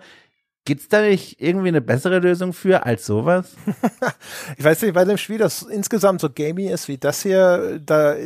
Gibt's 0.67 0.89
da 0.89 1.01
nicht 1.01 1.39
irgendwie 1.39 1.69
eine 1.69 1.79
bessere 1.79 2.19
Lösung 2.19 2.51
für 2.51 2.85
als 2.85 3.05
sowas? 3.05 3.55
ich 4.57 4.65
weiß 4.65 4.81
nicht, 4.81 4.93
bei 4.93 5.05
dem 5.05 5.17
Spiel, 5.17 5.37
das 5.37 5.61
insgesamt 5.61 6.19
so 6.19 6.29
gamey 6.29 6.67
ist 6.67 6.89
wie 6.89 6.97
das 6.97 7.21
hier, 7.21 7.79
da 7.79 8.17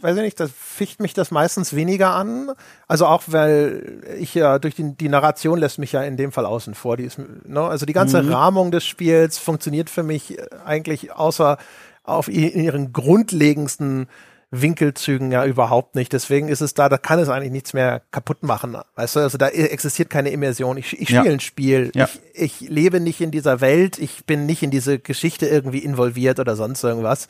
weiß 0.00 0.16
ich 0.16 0.22
nicht, 0.22 0.40
da 0.40 0.46
ficht 0.48 1.00
mich 1.00 1.12
das 1.12 1.30
meistens 1.30 1.76
weniger 1.76 2.14
an. 2.14 2.50
Also 2.88 3.04
auch, 3.04 3.24
weil 3.26 4.00
ich 4.18 4.34
ja 4.34 4.58
durch 4.58 4.74
die, 4.74 4.96
die 4.96 5.10
Narration 5.10 5.58
lässt 5.58 5.78
mich 5.78 5.92
ja 5.92 6.02
in 6.02 6.16
dem 6.16 6.32
Fall 6.32 6.46
außen 6.46 6.74
vor. 6.74 6.96
Die 6.96 7.04
ist, 7.04 7.20
ne? 7.44 7.60
Also 7.60 7.84
die 7.84 7.92
ganze 7.92 8.22
mhm. 8.22 8.32
Rahmung 8.32 8.70
des 8.70 8.86
Spiels 8.86 9.36
funktioniert 9.36 9.90
für 9.90 10.02
mich 10.02 10.38
eigentlich 10.64 11.12
außer 11.12 11.58
auf 12.04 12.28
ihren 12.28 12.94
grundlegendsten 12.94 14.06
Winkelzügen 14.52 15.32
ja 15.32 15.46
überhaupt 15.46 15.94
nicht. 15.94 16.12
Deswegen 16.12 16.48
ist 16.48 16.60
es 16.60 16.74
da, 16.74 16.90
da 16.90 16.98
kann 16.98 17.18
es 17.18 17.30
eigentlich 17.30 17.50
nichts 17.50 17.72
mehr 17.72 18.02
kaputt 18.10 18.42
machen. 18.42 18.76
Weißt 18.96 19.16
du, 19.16 19.20
also 19.20 19.38
da 19.38 19.48
existiert 19.48 20.10
keine 20.10 20.28
Immersion. 20.28 20.76
Ich, 20.76 21.00
ich 21.00 21.08
spiele 21.08 21.24
ja. 21.24 21.32
ein 21.32 21.40
Spiel. 21.40 21.90
Ja. 21.94 22.08
Ich, 22.34 22.60
ich 22.60 22.68
lebe 22.68 23.00
nicht 23.00 23.22
in 23.22 23.30
dieser 23.30 23.62
Welt. 23.62 23.98
Ich 23.98 24.26
bin 24.26 24.44
nicht 24.44 24.62
in 24.62 24.70
diese 24.70 24.98
Geschichte 24.98 25.46
irgendwie 25.46 25.78
involviert 25.78 26.38
oder 26.38 26.54
sonst 26.54 26.84
irgendwas. 26.84 27.28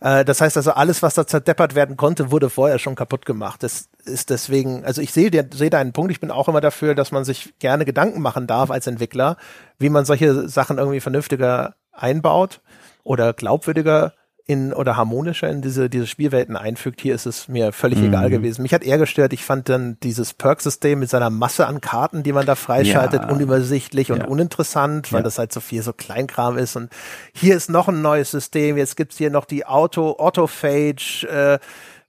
Äh, 0.00 0.24
das 0.24 0.40
heißt 0.40 0.56
also, 0.56 0.72
alles, 0.72 1.00
was 1.00 1.14
da 1.14 1.28
zerdeppert 1.28 1.76
werden 1.76 1.96
konnte, 1.96 2.32
wurde 2.32 2.50
vorher 2.50 2.80
schon 2.80 2.96
kaputt 2.96 3.24
gemacht. 3.24 3.62
Das 3.62 3.88
ist 4.04 4.30
deswegen, 4.30 4.84
also 4.84 5.00
ich 5.00 5.12
sehe 5.12 5.30
sehe 5.54 5.70
deinen 5.70 5.92
Punkt. 5.92 6.10
Ich 6.10 6.20
bin 6.20 6.32
auch 6.32 6.48
immer 6.48 6.60
dafür, 6.60 6.96
dass 6.96 7.12
man 7.12 7.24
sich 7.24 7.54
gerne 7.60 7.84
Gedanken 7.84 8.20
machen 8.20 8.48
darf 8.48 8.72
als 8.72 8.88
Entwickler, 8.88 9.36
wie 9.78 9.90
man 9.90 10.04
solche 10.04 10.48
Sachen 10.48 10.78
irgendwie 10.78 11.00
vernünftiger 11.00 11.76
einbaut 11.92 12.60
oder 13.04 13.32
glaubwürdiger 13.32 14.12
in 14.48 14.72
oder 14.72 14.96
harmonischer 14.96 15.50
in 15.50 15.60
diese, 15.60 15.90
diese 15.90 16.06
Spielwelten 16.06 16.56
einfügt. 16.56 17.02
Hier 17.02 17.14
ist 17.14 17.26
es 17.26 17.48
mir 17.48 17.70
völlig 17.70 17.98
mhm. 17.98 18.06
egal 18.06 18.30
gewesen. 18.30 18.62
Mich 18.62 18.72
hat 18.72 18.82
eher 18.82 18.96
gestört, 18.96 19.34
ich 19.34 19.44
fand 19.44 19.68
dann 19.68 19.98
dieses 20.02 20.32
Perk-System 20.32 21.00
mit 21.00 21.10
seiner 21.10 21.28
Masse 21.28 21.66
an 21.66 21.82
Karten, 21.82 22.22
die 22.22 22.32
man 22.32 22.46
da 22.46 22.54
freischaltet, 22.54 23.24
ja. 23.24 23.28
unübersichtlich 23.28 24.10
und 24.10 24.20
ja. 24.20 24.26
uninteressant, 24.26 25.12
weil 25.12 25.20
ja. 25.20 25.24
das 25.24 25.38
halt 25.38 25.52
so 25.52 25.60
viel 25.60 25.82
so 25.82 25.92
Kleinkram 25.92 26.56
ist. 26.56 26.76
Und 26.76 26.90
hier 27.34 27.56
ist 27.56 27.68
noch 27.68 27.88
ein 27.88 28.00
neues 28.00 28.30
System, 28.30 28.78
jetzt 28.78 28.96
gibt's 28.96 29.18
hier 29.18 29.30
noch 29.30 29.44
die 29.44 29.66
Auto, 29.66 30.16
Autophage, 30.18 31.28
äh? 31.28 31.58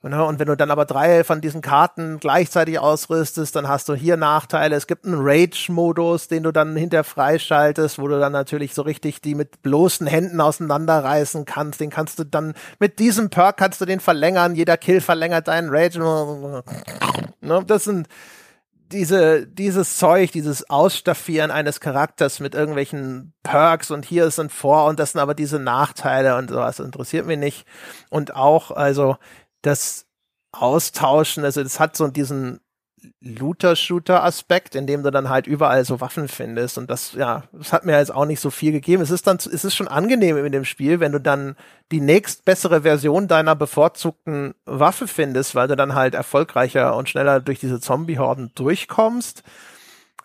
Und 0.02 0.40
wenn 0.40 0.48
du 0.48 0.56
dann 0.56 0.72
aber 0.72 0.86
drei 0.86 1.26
von 1.26 1.42
diesen 1.42 1.62
Karten 1.62 2.20
gleichzeitig 2.20 2.80
ausrüstest, 2.80 3.54
dann 3.54 3.68
hast 3.68 3.90
du 3.90 3.96
hier 3.96 4.16
Nachteile. 4.16 4.78
Es 4.78 4.88
gibt 4.88 5.06
einen 5.06 5.20
Rage-Modus, 5.20 6.30
den 6.30 6.44
du 6.44 6.54
dann 6.54 6.78
hinter 6.78 7.04
freischaltest, 7.04 8.00
wo 8.00 8.08
du 8.08 8.18
dann 8.18 8.32
natürlich 8.32 8.74
so 8.74 8.82
richtig 8.82 9.20
die 9.20 9.36
mit 9.36 9.62
bloßen 9.62 10.08
Händen 10.08 10.40
auseinanderreißen 10.40 11.44
kannst. 11.44 11.82
Den 11.82 11.90
kannst 11.90 12.18
du 12.18 12.24
dann, 12.24 12.54
mit 12.80 13.00
diesem 13.00 13.30
Perk 13.30 13.58
kannst 13.58 13.82
du 13.82 13.86
den 13.86 14.00
verlängern. 14.00 14.56
Jeder 14.56 14.78
Kill 14.78 15.02
verlängert 15.02 15.50
deinen 15.50 15.70
Rage. 15.70 16.00
Ne? 17.42 17.64
Das 17.66 17.84
sind 17.84 18.08
diese, 18.92 19.46
dieses 19.46 19.98
Zeug, 19.98 20.32
dieses 20.32 20.70
Ausstaffieren 20.70 21.52
eines 21.52 21.82
Charakters 21.82 22.40
mit 22.40 22.56
irgendwelchen 22.56 23.34
Perks 23.44 23.92
und 23.92 24.06
hier 24.06 24.26
ist 24.26 24.40
ein 24.40 24.50
Vor 24.50 24.86
und 24.86 25.00
das 25.00 25.12
sind 25.12 25.22
aber 25.22 25.36
diese 25.36 25.60
Nachteile 25.60 26.38
und 26.38 26.50
sowas 26.50 26.80
interessiert 26.80 27.28
mich 27.28 27.38
nicht. 27.38 27.68
Und 28.10 28.34
auch, 28.36 28.72
also, 28.72 29.18
das 29.62 30.06
Austauschen, 30.52 31.44
also 31.44 31.62
das 31.64 31.80
hat 31.80 31.96
so 31.96 32.08
diesen 32.08 32.60
Looter-Shooter-Aspekt, 33.22 34.76
in 34.76 34.88
dem 34.88 35.04
du 35.04 35.12
dann 35.12 35.30
halt 35.30 35.48
überall 35.48 35.86
so 35.86 36.02
Waffen 36.02 36.28
findest 36.28 36.78
und 36.78 36.90
das, 36.90 37.14
ja, 37.14 37.44
das 37.54 37.72
hat 37.72 37.86
mir 37.86 37.98
jetzt 37.98 38.14
auch 38.14 38.26
nicht 38.26 38.40
so 38.40 38.50
viel 38.50 38.72
gegeben. 38.72 39.02
Es 39.02 39.12
ist 39.12 39.28
dann, 39.28 39.38
es 39.38 39.48
ist 39.48 39.76
schon 39.76 39.88
angenehm 39.88 40.38
in 40.44 40.52
dem 40.52 40.66
Spiel, 40.66 41.00
wenn 41.00 41.12
du 41.12 41.20
dann 41.20 41.56
die 41.92 42.02
nächst 42.02 42.46
bessere 42.46 42.82
Version 42.82 43.28
deiner 43.28 43.56
bevorzugten 43.56 44.54
Waffe 44.66 45.08
findest, 45.08 45.56
weil 45.56 45.68
du 45.68 45.76
dann 45.76 45.96
halt 45.96 46.14
erfolgreicher 46.14 46.96
und 46.96 47.10
schneller 47.10 47.40
durch 47.40 47.60
diese 47.60 47.80
Zombie-Horden 47.80 48.52
durchkommst. 48.56 49.44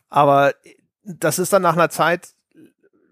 Aber 0.08 0.52
das 1.04 1.38
ist 1.38 1.52
dann 1.52 1.62
nach 1.62 1.74
einer 1.74 1.90
Zeit, 1.90 2.34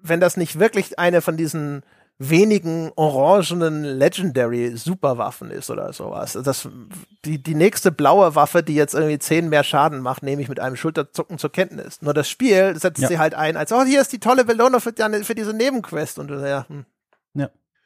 wenn 0.02 0.20
das 0.20 0.36
nicht 0.36 0.58
wirklich 0.58 0.98
eine 0.98 1.20
von 1.20 1.36
diesen 1.36 1.82
wenigen 2.30 2.92
orangenen 2.96 3.84
Legendary 3.84 4.76
Superwaffen 4.76 5.50
ist 5.50 5.70
oder 5.70 5.92
sowas. 5.92 6.38
Das, 6.42 6.68
die, 7.24 7.42
die 7.42 7.54
nächste 7.54 7.90
blaue 7.90 8.34
Waffe, 8.34 8.62
die 8.62 8.74
jetzt 8.74 8.94
irgendwie 8.94 9.18
zehn 9.18 9.48
mehr 9.48 9.64
Schaden 9.64 10.00
macht, 10.00 10.22
nehme 10.22 10.42
ich 10.42 10.48
mit 10.48 10.60
einem 10.60 10.76
Schulterzucken 10.76 11.38
zur 11.38 11.50
Kenntnis. 11.50 12.00
Nur 12.02 12.14
das 12.14 12.28
Spiel 12.28 12.78
setzt 12.78 13.00
ja. 13.02 13.08
sie 13.08 13.18
halt 13.18 13.34
ein 13.34 13.56
als, 13.56 13.72
oh, 13.72 13.84
hier 13.84 14.00
ist 14.00 14.12
die 14.12 14.20
tolle 14.20 14.44
Belohnung 14.44 14.80
für, 14.80 14.92
für 15.24 15.34
diese 15.34 15.52
Nebenquest 15.52 16.18
und 16.18 16.30
ja, 16.30 16.66
hm. 16.68 16.84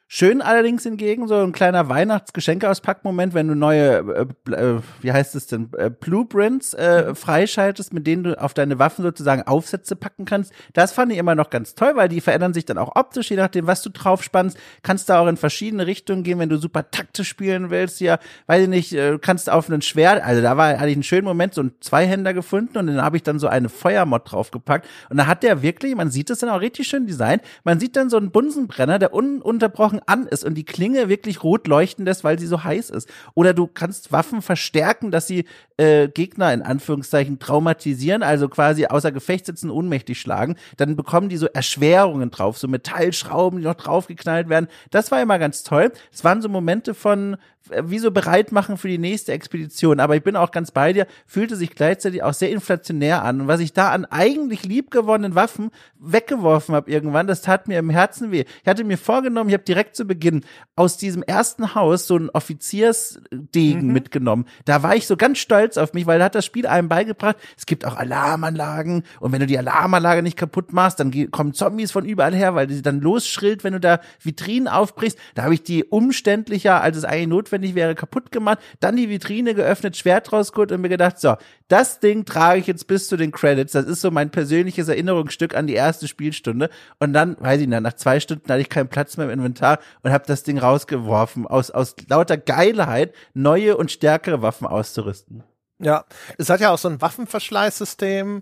Schön 0.09 0.41
allerdings 0.41 0.83
hingegen 0.83 1.27
so 1.27 1.35
ein 1.35 1.51
kleiner 1.51 1.89
Weihnachtsgeschenkeauspackmoment, 1.89 3.33
wenn 3.33 3.49
du 3.49 3.55
neue, 3.55 4.27
äh, 4.47 4.53
äh, 4.53 4.79
wie 5.01 5.11
heißt 5.11 5.35
es 5.35 5.47
denn, 5.47 5.69
äh, 5.77 5.89
Blueprints 5.89 6.73
äh, 6.73 7.13
freischaltest, 7.13 7.93
mit 7.93 8.07
denen 8.07 8.23
du 8.23 8.41
auf 8.41 8.53
deine 8.53 8.79
Waffen 8.79 9.03
sozusagen 9.03 9.41
Aufsätze 9.41 9.97
packen 9.97 10.23
kannst. 10.23 10.53
Das 10.71 10.93
fand 10.93 11.11
ich 11.11 11.17
immer 11.17 11.35
noch 11.35 11.49
ganz 11.49 11.75
toll, 11.75 11.91
weil 11.95 12.07
die 12.07 12.21
verändern 12.21 12.53
sich 12.53 12.63
dann 12.63 12.77
auch 12.77 12.95
optisch, 12.95 13.29
je 13.31 13.35
nachdem, 13.35 13.67
was 13.67 13.81
du 13.81 13.89
drauf 13.89 14.23
spannst. 14.23 14.57
Kannst 14.81 15.09
da 15.09 15.19
auch 15.19 15.27
in 15.27 15.35
verschiedene 15.35 15.85
Richtungen 15.85 16.23
gehen, 16.23 16.39
wenn 16.39 16.47
du 16.47 16.55
super 16.55 16.89
taktisch 16.89 17.27
spielen 17.27 17.69
willst. 17.69 17.99
Ja, 17.99 18.17
weiß 18.45 18.63
ich 18.63 18.69
nicht, 18.69 18.93
äh, 18.93 19.19
kannst 19.21 19.49
auf 19.49 19.69
einen 19.69 19.81
Schwert, 19.81 20.23
also 20.23 20.41
da 20.41 20.55
war 20.55 20.79
hatte 20.79 20.87
ich 20.87 20.95
einen 20.95 21.03
schönen 21.03 21.25
Moment, 21.25 21.53
so 21.53 21.63
ein 21.63 21.73
Zweihänder 21.81 22.33
gefunden 22.33 22.77
und 22.77 22.87
dann 22.87 23.01
habe 23.01 23.17
ich 23.17 23.23
dann 23.23 23.39
so 23.39 23.47
eine 23.47 23.67
Feuermod 23.67 24.31
draufgepackt 24.31 24.87
und 25.09 25.17
da 25.17 25.27
hat 25.27 25.43
der 25.43 25.61
wirklich, 25.61 25.95
man 25.95 26.11
sieht 26.11 26.29
es 26.29 26.39
dann 26.39 26.49
auch 26.49 26.61
richtig 26.61 26.87
schön 26.87 27.07
designt, 27.07 27.41
man 27.65 27.77
sieht 27.81 27.97
dann 27.97 28.09
so 28.09 28.15
einen 28.15 28.31
Bunsenbrenner, 28.31 28.99
der 28.99 29.13
ununterbrochen 29.13 29.96
Augen 29.97 30.01
an 30.05 30.27
ist 30.27 30.43
und 30.43 30.55
die 30.55 30.63
Klinge 30.63 31.09
wirklich 31.09 31.43
rot 31.43 31.67
leuchten 31.67 32.05
lässt, 32.05 32.23
weil 32.23 32.39
sie 32.39 32.47
so 32.47 32.63
heiß 32.63 32.89
ist. 32.89 33.09
Oder 33.33 33.53
du 33.53 33.67
kannst 33.67 34.11
Waffen 34.11 34.41
verstärken, 34.41 35.11
dass 35.11 35.27
sie 35.27 35.45
äh, 35.77 36.07
Gegner 36.07 36.53
in 36.53 36.61
Anführungszeichen 36.61 37.39
traumatisieren, 37.39 38.23
also 38.23 38.49
quasi 38.49 38.85
außer 38.85 39.11
Gefecht 39.11 39.45
sitzen, 39.45 39.69
ohnmächtig 39.69 40.19
schlagen. 40.19 40.55
Dann 40.77 40.95
bekommen 40.95 41.29
die 41.29 41.37
so 41.37 41.47
Erschwerungen 41.47 42.31
drauf, 42.31 42.57
so 42.57 42.67
Metallschrauben, 42.67 43.59
die 43.59 43.65
noch 43.65 43.75
draufgeknallt 43.75 44.49
werden. 44.49 44.67
Das 44.91 45.11
war 45.11 45.21
immer 45.21 45.39
ganz 45.39 45.63
toll. 45.63 45.91
Es 46.11 46.23
waren 46.23 46.41
so 46.41 46.49
Momente 46.49 46.93
von, 46.93 47.37
äh, 47.69 47.83
wie 47.85 47.99
so 47.99 48.11
bereit 48.11 48.51
machen 48.51 48.77
für 48.77 48.87
die 48.87 48.97
nächste 48.97 49.33
Expedition. 49.33 49.99
Aber 49.99 50.15
ich 50.15 50.23
bin 50.23 50.35
auch 50.35 50.51
ganz 50.51 50.71
bei 50.71 50.93
dir, 50.93 51.07
fühlte 51.25 51.55
sich 51.55 51.71
gleichzeitig 51.71 52.23
auch 52.23 52.33
sehr 52.33 52.49
inflationär 52.49 53.23
an. 53.23 53.41
Und 53.41 53.47
was 53.47 53.59
ich 53.59 53.73
da 53.73 53.91
an 53.91 54.05
eigentlich 54.05 54.63
liebgewonnenen 54.63 55.35
Waffen 55.35 55.71
weggeworfen 55.99 56.75
habe 56.75 56.89
irgendwann, 56.89 57.27
das 57.27 57.41
tat 57.41 57.67
mir 57.67 57.79
im 57.79 57.89
Herzen 57.89 58.31
weh. 58.31 58.45
Ich 58.61 58.67
hatte 58.67 58.83
mir 58.83 58.97
vorgenommen, 58.97 59.49
ich 59.49 59.53
habe 59.53 59.63
direkt 59.63 59.86
zu 59.95 60.05
Beginn 60.05 60.43
aus 60.75 60.97
diesem 60.97 61.23
ersten 61.23 61.75
Haus 61.75 62.07
so 62.07 62.17
ein 62.17 62.29
Offiziersdegen 62.29 63.87
mhm. 63.87 63.93
mitgenommen. 63.93 64.45
Da 64.65 64.83
war 64.83 64.95
ich 64.95 65.07
so 65.07 65.17
ganz 65.17 65.39
stolz 65.39 65.77
auf 65.77 65.93
mich, 65.93 66.05
weil 66.05 66.19
da 66.19 66.25
hat 66.25 66.35
das 66.35 66.45
Spiel 66.45 66.67
einem 66.67 66.89
beigebracht, 66.89 67.37
es 67.57 67.65
gibt 67.65 67.85
auch 67.85 67.97
Alarmanlagen 67.97 69.03
und 69.19 69.31
wenn 69.31 69.39
du 69.39 69.47
die 69.47 69.57
Alarmanlage 69.57 70.23
nicht 70.23 70.37
kaputt 70.37 70.73
machst, 70.73 70.99
dann 70.99 71.31
kommen 71.31 71.53
Zombies 71.53 71.91
von 71.91 72.05
überall 72.05 72.35
her, 72.35 72.55
weil 72.55 72.69
sie 72.69 72.81
dann 72.81 73.01
losschrillt, 73.01 73.63
wenn 73.63 73.73
du 73.73 73.79
da 73.79 73.99
Vitrinen 74.21 74.67
aufbrichst. 74.67 75.17
Da 75.35 75.43
habe 75.43 75.53
ich 75.53 75.63
die 75.63 75.83
umständlicher, 75.83 76.81
als 76.81 76.97
es 76.97 77.03
eigentlich 77.03 77.27
notwendig 77.27 77.47
notwendig 77.47 77.75
wäre, 77.75 77.95
kaputt 77.95 78.31
gemacht, 78.31 78.59
dann 78.79 78.95
die 78.95 79.09
Vitrine 79.09 79.53
geöffnet, 79.53 79.97
Schwert 79.97 80.31
rausgeholt 80.31 80.71
und 80.71 80.81
mir 80.81 80.89
gedacht, 80.89 81.19
so, 81.19 81.35
das 81.67 81.99
Ding 81.99 82.25
trage 82.25 82.59
ich 82.59 82.67
jetzt 82.67 82.87
bis 82.87 83.07
zu 83.07 83.17
den 83.17 83.31
Credits. 83.31 83.73
Das 83.73 83.85
ist 83.85 84.01
so 84.01 84.11
mein 84.11 84.29
persönliches 84.29 84.87
Erinnerungsstück 84.87 85.55
an 85.55 85.67
die 85.67 85.73
erste 85.73 86.07
Spielstunde. 86.07 86.69
Und 86.99 87.13
dann, 87.13 87.35
weiß 87.39 87.61
ich 87.61 87.67
nicht, 87.67 87.81
nach 87.81 87.93
zwei 87.93 88.19
Stunden 88.19 88.49
hatte 88.49 88.61
ich 88.61 88.69
keinen 88.69 88.87
Platz 88.87 89.17
mehr 89.17 89.25
im 89.25 89.31
Inventar 89.31 89.76
und 90.03 90.11
habe 90.11 90.25
das 90.27 90.43
Ding 90.43 90.57
rausgeworfen, 90.57 91.47
aus, 91.47 91.71
aus 91.71 91.95
lauter 92.07 92.37
Geilheit 92.37 93.13
neue 93.33 93.77
und 93.77 93.91
stärkere 93.91 94.41
Waffen 94.41 94.67
auszurüsten. 94.67 95.43
Ja, 95.79 96.05
es 96.37 96.49
hat 96.49 96.59
ja 96.59 96.71
auch 96.71 96.77
so 96.77 96.89
ein 96.89 97.01
Waffenverschleißsystem 97.01 98.41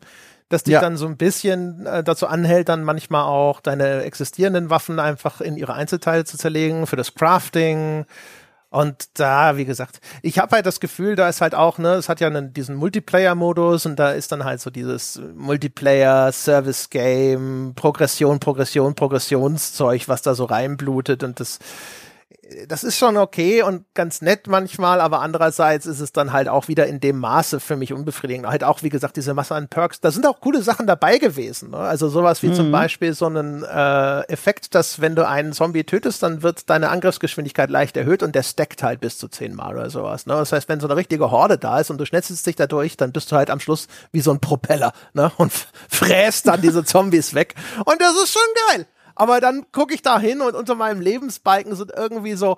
das 0.49 0.64
dich 0.64 0.74
ja. 0.74 0.82
dann 0.82 0.98
so 0.98 1.07
ein 1.07 1.18
bisschen 1.18 1.86
äh, 1.86 2.03
dazu 2.03 2.28
anhält, 2.28 2.70
dann 2.70 2.84
manchmal 2.84 3.24
auch 3.24 3.62
deine 3.62 4.03
existierenden 4.03 4.70
Waffen 4.70 4.99
einfach 4.99 5.41
in 5.41 5.57
ihre 5.57 5.74
Einzelteile 5.74 6.24
zu 6.24 6.38
zerlegen 6.38 6.86
für 6.86 6.95
das 6.95 7.16
Crafting. 7.16 8.06
Und 8.76 9.07
da, 9.14 9.56
wie 9.56 9.64
gesagt, 9.64 10.02
ich 10.22 10.38
habe 10.38 10.53
halt 10.53 10.65
das 10.65 10.81
Gefühl, 10.81 11.15
da 11.15 11.30
ist 11.30 11.39
halt 11.39 11.56
auch, 11.56 11.77
ne, 11.77 11.93
es 11.93 12.10
hat 12.10 12.19
ja 12.19 12.27
einen, 12.27 12.53
diesen 12.53 12.76
Multiplayer-Modus 12.76 13.85
und 13.85 13.97
da 13.97 14.11
ist 14.11 14.34
dann 14.34 14.43
halt 14.43 14.60
so 14.60 14.69
dieses 14.69 15.22
Multiplayer-Service-Game, 15.34 17.72
Progression, 17.73 18.41
Progression, 18.41 18.93
Progressionszeug, 18.93 20.10
was 20.10 20.23
da 20.23 20.35
so 20.35 20.43
reinblutet 20.43 21.23
und 21.23 21.39
das 21.39 21.60
das 22.67 22.84
ist 22.84 22.97
schon 22.97 23.17
okay 23.17 23.63
und 23.63 23.85
ganz 23.95 24.22
nett 24.22 24.47
manchmal, 24.47 25.01
aber 25.01 25.22
andererseits 25.22 25.85
ist 25.85 25.99
es 25.99 26.11
dann 26.11 26.31
halt 26.31 26.47
auch 26.47 26.67
wieder 26.67 26.85
in 26.85 26.99
dem 26.99 27.17
Maße 27.19 27.59
für 27.59 27.76
mich 27.76 27.91
unbefriedigend. 27.91 28.47
Halt 28.47 28.63
auch, 28.63 28.84
wie 28.84 28.89
gesagt, 28.89 29.17
diese 29.17 29.34
Masse 29.34 29.55
an 29.55 29.67
Perks. 29.67 29.99
Da 29.99 30.11
sind 30.11 30.27
auch 30.27 30.41
coole 30.41 30.61
Sachen 30.61 30.85
dabei 30.85 31.17
gewesen. 31.17 31.72
Ne? 31.72 31.77
Also 31.77 32.07
sowas 32.07 32.43
wie 32.43 32.49
mhm. 32.49 32.53
zum 32.53 32.72
Beispiel 32.72 33.13
so 33.13 33.26
einen 33.26 33.63
äh, 33.63 34.22
Effekt, 34.31 34.76
dass 34.76 35.01
wenn 35.01 35.15
du 35.15 35.27
einen 35.27 35.53
Zombie 35.53 35.84
tötest, 35.84 36.22
dann 36.22 36.43
wird 36.43 36.69
deine 36.69 36.89
Angriffsgeschwindigkeit 36.89 37.69
leicht 37.69 37.97
erhöht 37.97 38.22
und 38.22 38.35
der 38.35 38.43
stackt 38.43 38.84
halt 38.84 38.99
bis 38.99 39.17
zu 39.17 39.27
zehnmal 39.27 39.73
oder 39.76 39.89
sowas. 39.89 40.27
Ne? 40.27 40.34
Das 40.34 40.51
heißt, 40.51 40.69
wenn 40.69 40.80
so 40.80 40.88
eine 40.88 40.95
richtige 40.95 41.31
Horde 41.31 41.57
da 41.57 41.80
ist 41.80 41.89
und 41.89 41.97
du 41.97 42.05
schnetzelst 42.05 42.45
dich 42.45 42.55
dadurch, 42.55 42.95
dann 42.95 43.11
bist 43.11 43.31
du 43.31 43.35
halt 43.35 43.49
am 43.49 43.59
Schluss 43.59 43.88
wie 44.11 44.22
so 44.22 44.31
ein 44.31 44.39
Propeller 44.39 44.93
ne? 45.13 45.31
und 45.38 45.51
fräst 45.89 46.47
dann 46.47 46.61
diese 46.61 46.84
Zombies 46.85 47.34
weg. 47.34 47.55
Und 47.85 47.99
das 47.99 48.13
ist 48.22 48.34
schon 48.34 48.41
geil. 48.69 48.85
Aber 49.15 49.39
dann 49.39 49.71
gucke 49.71 49.93
ich 49.93 50.01
da 50.01 50.19
hin 50.19 50.41
und 50.41 50.55
unter 50.55 50.75
meinem 50.75 51.01
Lebensbalken 51.01 51.75
sind 51.75 51.91
irgendwie 51.95 52.33
so 52.33 52.57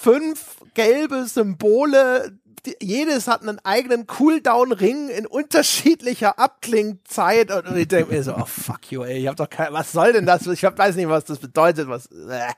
fünf 0.00 0.58
gelbe 0.74 1.24
Symbole. 1.26 2.38
Jedes 2.80 3.26
hat 3.26 3.42
einen 3.42 3.58
eigenen 3.64 4.06
Cooldown-Ring 4.06 5.08
in 5.08 5.26
unterschiedlicher 5.26 6.38
Abklingzeit. 6.38 7.50
Und 7.50 7.76
ich 7.76 7.88
denke 7.88 8.12
mir 8.12 8.22
so, 8.22 8.36
oh 8.36 8.44
fuck 8.44 8.92
you, 8.92 9.02
ey, 9.02 9.18
ich 9.18 9.26
hab 9.26 9.36
doch 9.36 9.50
kein, 9.50 9.72
was 9.72 9.92
soll 9.92 10.12
denn 10.12 10.26
das? 10.26 10.46
Ich 10.46 10.62
weiß 10.62 10.94
nicht, 10.96 11.08
was 11.08 11.24
das 11.24 11.38
bedeutet. 11.38 11.88
Was, 11.88 12.06
äh. 12.06 12.52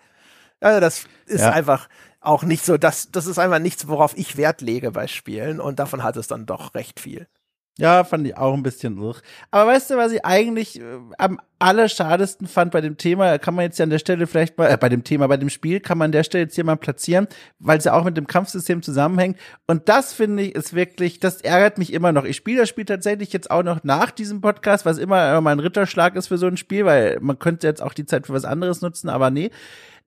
Also 0.61 0.81
das 0.81 1.05
ist 1.27 1.41
ja. 1.41 1.51
einfach 1.51 1.89
auch 2.21 2.43
nicht 2.43 2.65
so, 2.65 2.77
das, 2.77 3.11
das 3.11 3.27
ist 3.27 3.39
einfach 3.39 3.59
nichts, 3.59 3.87
worauf 3.87 4.17
ich 4.17 4.37
Wert 4.37 4.61
lege 4.61 4.91
bei 4.91 5.07
Spielen. 5.07 5.61
Und 5.61 5.79
davon 5.79 6.03
hat 6.03 6.17
es 6.17 6.27
dann 6.27 6.47
doch 6.47 6.75
recht 6.75 7.01
viel. 7.01 7.29
Ja, 7.77 8.05
fand 8.05 8.25
ich 8.25 8.37
auch 8.37 8.55
ein 8.55 8.63
bisschen 8.63 8.99
irr. 8.99 9.17
Aber 9.51 9.73
weißt 9.73 9.91
du, 9.91 9.97
was 9.97 10.13
ich 10.13 10.25
eigentlich 10.25 10.81
äh, 10.81 10.85
am 11.19 11.41
allerschadesten 11.59 12.47
fand 12.47 12.71
bei 12.71 12.81
dem 12.81 12.97
Thema, 12.99 13.37
kann 13.39 13.55
man 13.57 13.65
jetzt 13.65 13.81
ja 13.81 13.83
an 13.83 13.91
der 13.91 13.99
Stelle 13.99 14.29
vielleicht 14.29 14.57
mal, 14.57 14.71
äh, 14.71 14.77
bei 14.77 14.89
dem 14.89 15.03
Thema, 15.03 15.27
bei 15.27 15.37
dem 15.37 15.51
Spiel, 15.51 15.81
kann 15.81 15.99
man 15.99 16.07
an 16.07 16.13
der 16.13 16.23
Stelle 16.23 16.45
jetzt 16.45 16.55
hier 16.55 16.63
mal 16.63 16.77
platzieren, 16.77 17.27
weil 17.59 17.79
es 17.79 17.85
ja 17.85 17.95
auch 17.95 18.05
mit 18.05 18.17
dem 18.17 18.29
Kampfsystem 18.29 18.81
zusammenhängt. 18.81 19.39
Und 19.67 19.89
das 19.89 20.13
finde 20.13 20.45
ich 20.45 20.55
ist 20.55 20.75
wirklich, 20.75 21.19
das 21.19 21.41
ärgert 21.41 21.79
mich 21.79 21.93
immer 21.93 22.13
noch. 22.13 22.25
Ich 22.25 22.37
spiele 22.37 22.61
das 22.61 22.69
Spiel 22.69 22.85
tatsächlich 22.85 23.33
jetzt 23.33 23.51
auch 23.51 23.65
noch 23.65 23.83
nach 23.83 24.13
diesem 24.13 24.41
Podcast, 24.41 24.87
was 24.87 24.99
immer 24.99 25.41
mein 25.41 25.59
Ritterschlag 25.59 26.15
ist 26.15 26.29
für 26.29 26.39
so 26.39 26.47
ein 26.47 26.57
Spiel, 26.57 26.85
weil 26.85 27.19
man 27.21 27.41
könnte 27.41 27.67
jetzt 27.67 27.83
auch 27.83 27.95
die 27.95 28.07
Zeit 28.07 28.29
für 28.29 28.35
was 28.35 28.45
anderes 28.45 28.83
nutzen, 28.83 29.09
aber 29.09 29.31
nee. 29.31 29.51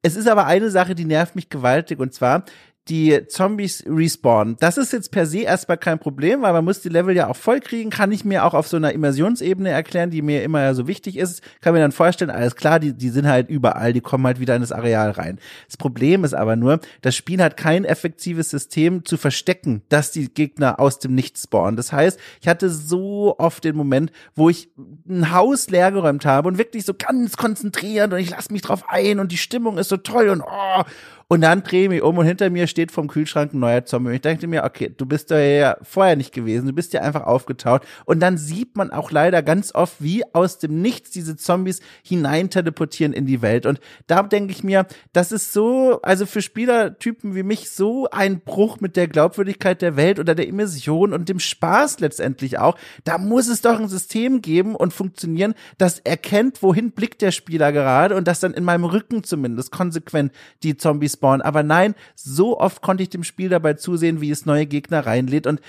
Es 0.03 0.15
ist 0.15 0.29
aber 0.29 0.45
eine 0.45 0.69
Sache, 0.69 0.95
die 0.95 1.05
nervt 1.05 1.35
mich 1.35 1.49
gewaltig 1.49 1.99
und 1.99 2.13
zwar, 2.13 2.45
die 2.89 3.27
Zombies 3.27 3.83
respawnen. 3.87 4.57
Das 4.59 4.77
ist 4.77 4.93
jetzt 4.93 5.11
per 5.11 5.25
se 5.25 5.39
erstmal 5.39 5.77
kein 5.77 5.99
Problem, 5.99 6.41
weil 6.41 6.53
man 6.53 6.65
muss 6.65 6.81
die 6.81 6.89
Level 6.89 7.15
ja 7.15 7.27
auch 7.27 7.35
voll 7.35 7.59
kriegen, 7.59 7.89
kann 7.89 8.11
ich 8.11 8.25
mir 8.25 8.45
auch 8.45 8.53
auf 8.53 8.67
so 8.67 8.77
einer 8.77 8.93
Immersionsebene 8.93 9.69
erklären, 9.69 10.09
die 10.09 10.21
mir 10.21 10.43
immer 10.43 10.61
ja 10.61 10.73
so 10.73 10.87
wichtig 10.87 11.17
ist. 11.17 11.41
Kann 11.61 11.73
mir 11.73 11.79
dann 11.79 11.91
vorstellen, 11.91 12.31
alles 12.31 12.55
klar, 12.55 12.79
die, 12.79 12.93
die 12.93 13.09
sind 13.09 13.27
halt 13.27 13.49
überall, 13.49 13.93
die 13.93 14.01
kommen 14.01 14.25
halt 14.25 14.39
wieder 14.39 14.55
in 14.55 14.61
das 14.61 14.71
Areal 14.71 15.11
rein. 15.11 15.39
Das 15.67 15.77
Problem 15.77 16.23
ist 16.23 16.33
aber 16.33 16.55
nur, 16.55 16.79
das 17.01 17.15
Spiel 17.15 17.41
hat 17.41 17.57
kein 17.57 17.85
effektives 17.85 18.49
System 18.49 19.05
zu 19.05 19.17
verstecken, 19.17 19.81
dass 19.89 20.11
die 20.11 20.33
Gegner 20.33 20.79
aus 20.79 20.99
dem 20.99 21.15
Nichts 21.15 21.43
spawnen. 21.43 21.75
Das 21.75 21.91
heißt, 21.91 22.19
ich 22.41 22.47
hatte 22.47 22.69
so 22.69 23.35
oft 23.37 23.63
den 23.63 23.75
Moment, 23.75 24.11
wo 24.35 24.49
ich 24.49 24.69
ein 25.07 25.31
Haus 25.31 25.69
leergeräumt 25.69 26.25
habe 26.25 26.47
und 26.47 26.57
wirklich 26.57 26.85
so 26.85 26.93
ganz 26.93 27.37
konzentriert 27.37 28.13
und 28.13 28.19
ich 28.19 28.29
lasse 28.29 28.53
mich 28.53 28.61
drauf 28.61 28.83
ein 28.87 29.19
und 29.19 29.31
die 29.31 29.37
Stimmung 29.37 29.77
ist 29.77 29.89
so 29.89 29.97
toll 29.97 30.29
und 30.29 30.41
oh, 30.41 30.83
und 31.29 31.41
dann 31.41 31.61
drehe 31.61 31.83
ich 31.83 31.89
mich 31.89 32.01
um 32.01 32.17
und 32.17 32.25
hinter 32.25 32.49
mir 32.49 32.67
steht 32.67 32.89
vom 32.89 33.09
Kühlschrank 33.09 33.53
ein 33.53 33.59
neuer 33.59 33.83
Zombie. 33.83 34.09
Und 34.09 34.15
ich 34.15 34.21
dachte 34.21 34.47
mir, 34.47 34.63
okay, 34.63 34.93
du 34.95 35.05
bist 35.05 35.29
da 35.29 35.37
ja 35.37 35.75
vorher 35.81 36.15
nicht 36.15 36.33
gewesen, 36.33 36.67
du 36.67 36.73
bist 36.73 36.93
ja 36.93 37.01
einfach 37.01 37.25
aufgetaucht. 37.25 37.81
Und 38.05 38.21
dann 38.21 38.37
sieht 38.37 38.77
man 38.77 38.91
auch 38.91 39.11
leider 39.11 39.43
ganz 39.43 39.75
oft, 39.75 40.01
wie 40.01 40.23
aus 40.33 40.57
dem 40.57 40.81
Nichts 40.81 41.11
diese 41.11 41.35
Zombies 41.35 41.81
hinein 42.01 42.49
teleportieren 42.49 43.11
in 43.11 43.25
die 43.25 43.41
Welt. 43.41 43.65
Und 43.65 43.81
da 44.07 44.23
denke 44.23 44.53
ich 44.53 44.63
mir, 44.63 44.87
das 45.11 45.33
ist 45.33 45.51
so, 45.51 46.01
also 46.01 46.25
für 46.25 46.41
Spielertypen 46.41 47.35
wie 47.35 47.43
mich 47.43 47.71
so 47.71 48.09
ein 48.09 48.39
Bruch 48.39 48.79
mit 48.79 48.95
der 48.95 49.09
Glaubwürdigkeit 49.09 49.81
der 49.81 49.97
Welt 49.97 50.19
oder 50.19 50.33
der 50.33 50.47
Immersion 50.47 51.11
und 51.11 51.27
dem 51.27 51.39
Spaß 51.39 51.99
letztendlich 51.99 52.57
auch. 52.57 52.77
Da 53.03 53.17
muss 53.17 53.49
es 53.49 53.59
doch 53.59 53.77
ein 53.77 53.89
System 53.89 54.41
geben 54.41 54.75
und 54.75 54.93
funktionieren, 54.93 55.55
das 55.77 55.99
erkennt, 55.99 56.63
wohin 56.63 56.91
blickt 56.91 57.21
der 57.21 57.31
Spieler 57.31 57.73
gerade 57.73 58.15
und 58.15 58.29
das 58.29 58.39
dann 58.39 58.53
in 58.53 58.63
meinem 58.63 58.85
Rücken 58.85 59.25
zumindest 59.25 59.73
konsequent 59.73 60.31
die 60.63 60.77
Zombies 60.77 61.16
spawnen. 61.17 61.41
Aber 61.41 61.63
nein, 61.63 61.95
so 62.15 62.59
oft 62.59 62.81
konnte 62.81 63.03
ich 63.03 63.09
dem 63.09 63.23
Spiel 63.23 63.49
dabei 63.49 63.73
zusehen, 63.73 64.21
wie 64.21 64.31
es 64.31 64.45
neue 64.45 64.65
Gegner 64.65 65.05
reinlädt 65.05 65.47
und 65.47 65.61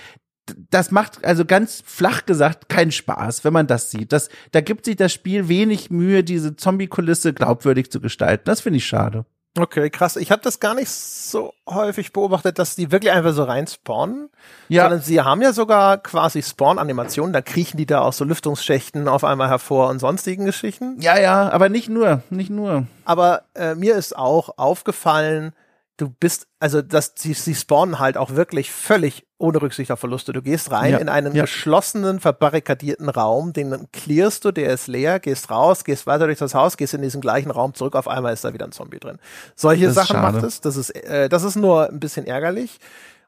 das 0.71 0.89
macht 0.89 1.23
also 1.23 1.45
ganz 1.45 1.83
flach 1.85 2.25
gesagt 2.25 2.69
keinen 2.69 2.91
Spaß, 2.91 3.43
wenn 3.43 3.53
man 3.53 3.67
das 3.67 3.91
sieht. 3.91 4.11
Das, 4.11 4.29
da 4.51 4.61
gibt 4.61 4.85
sich 4.85 4.95
das 4.95 5.13
Spiel 5.13 5.47
wenig 5.47 5.91
Mühe, 5.91 6.23
diese 6.23 6.55
Zombie-Kulisse 6.55 7.33
glaubwürdig 7.33 7.91
zu 7.91 8.01
gestalten. 8.01 8.45
Das 8.45 8.61
finde 8.61 8.77
ich 8.77 8.87
schade. 8.87 9.25
Okay, 9.57 9.89
krass. 9.89 10.15
Ich 10.15 10.31
habe 10.31 10.41
das 10.41 10.59
gar 10.59 10.73
nicht 10.75 10.89
so 10.89 11.53
häufig 11.67 12.13
beobachtet, 12.13 12.59
dass 12.59 12.75
die 12.75 12.91
wirklich 12.91 13.11
einfach 13.11 13.33
so 13.33 13.43
rein 13.43 13.67
spawnen. 13.67 14.29
Ja. 14.67 14.83
Sondern 14.83 15.01
sie 15.01 15.21
haben 15.21 15.41
ja 15.41 15.53
sogar 15.53 15.97
quasi 15.97 16.41
Spawn-Animationen, 16.41 17.33
da 17.33 17.41
kriechen 17.41 17.77
die 17.77 17.85
da 17.85 18.01
aus 18.01 18.17
so 18.17 18.25
Lüftungsschächten 18.25 19.07
auf 19.07 19.23
einmal 19.23 19.49
hervor 19.49 19.89
und 19.89 19.99
sonstigen 19.99 20.45
Geschichten. 20.45 20.97
Ja, 21.01 21.19
ja, 21.19 21.49
aber 21.49 21.69
nicht 21.69 21.89
nur, 21.89 22.21
nicht 22.29 22.51
nur. 22.51 22.85
Aber 23.05 23.43
äh, 23.55 23.75
mir 23.75 23.95
ist 23.95 24.15
auch 24.15 24.57
aufgefallen, 24.57 25.53
du 25.99 26.09
bist, 26.09 26.47
also 26.59 26.81
dass 26.81 27.13
sie, 27.17 27.33
sie 27.33 27.53
spawnen 27.53 27.99
halt 27.99 28.17
auch 28.17 28.31
wirklich 28.31 28.71
völlig 28.71 29.27
ohne 29.37 29.61
Rücksicht 29.61 29.91
auf 29.91 29.99
Verluste. 29.99 30.33
Du 30.33 30.41
gehst 30.41 30.71
rein 30.71 30.93
Ja, 30.93 30.97
in 30.97 31.09
einen 31.09 31.35
ja. 31.35 31.43
geschlossenen, 31.43 32.19
verbarrikadierten 32.19 33.09
Raum, 33.09 33.53
den 33.53 33.87
clearst 33.91 34.45
du, 34.45 34.51
der 34.51 34.73
ist 34.73 34.87
leer, 34.87 35.19
gehst 35.19 35.49
raus, 35.49 35.83
gehst 35.83 36.07
weiter 36.07 36.25
durch 36.25 36.39
das 36.39 36.55
Haus, 36.55 36.77
gehst 36.77 36.93
in 36.93 37.01
diesen 37.01 37.21
gleichen 37.21 37.51
Raum 37.51 37.73
zurück, 37.73 37.95
auf 37.95 38.07
einmal 38.07 38.33
ist 38.33 38.43
da 38.43 38.53
wieder 38.53 38.65
ein 38.65 38.71
Zombie 38.71 38.99
drin. 38.99 39.19
Solche 39.55 39.87
Das 39.87 39.95
Sachen 39.95 40.21
macht 40.21 40.43
es, 40.43 40.61
das 40.61 40.77
ist, 40.77 40.91
äh, 40.91 41.29
das 41.29 41.43
ist 41.43 41.55
nur 41.55 41.89
ein 41.89 41.99
bisschen 41.99 42.25
ärgerlich. 42.25 42.79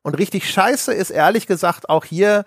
Und 0.01 0.17
richtig 0.17 0.49
scheiße 0.49 0.93
ist 0.93 1.11
ehrlich 1.11 1.47
gesagt 1.47 1.89
auch 1.89 2.05
hier 2.05 2.45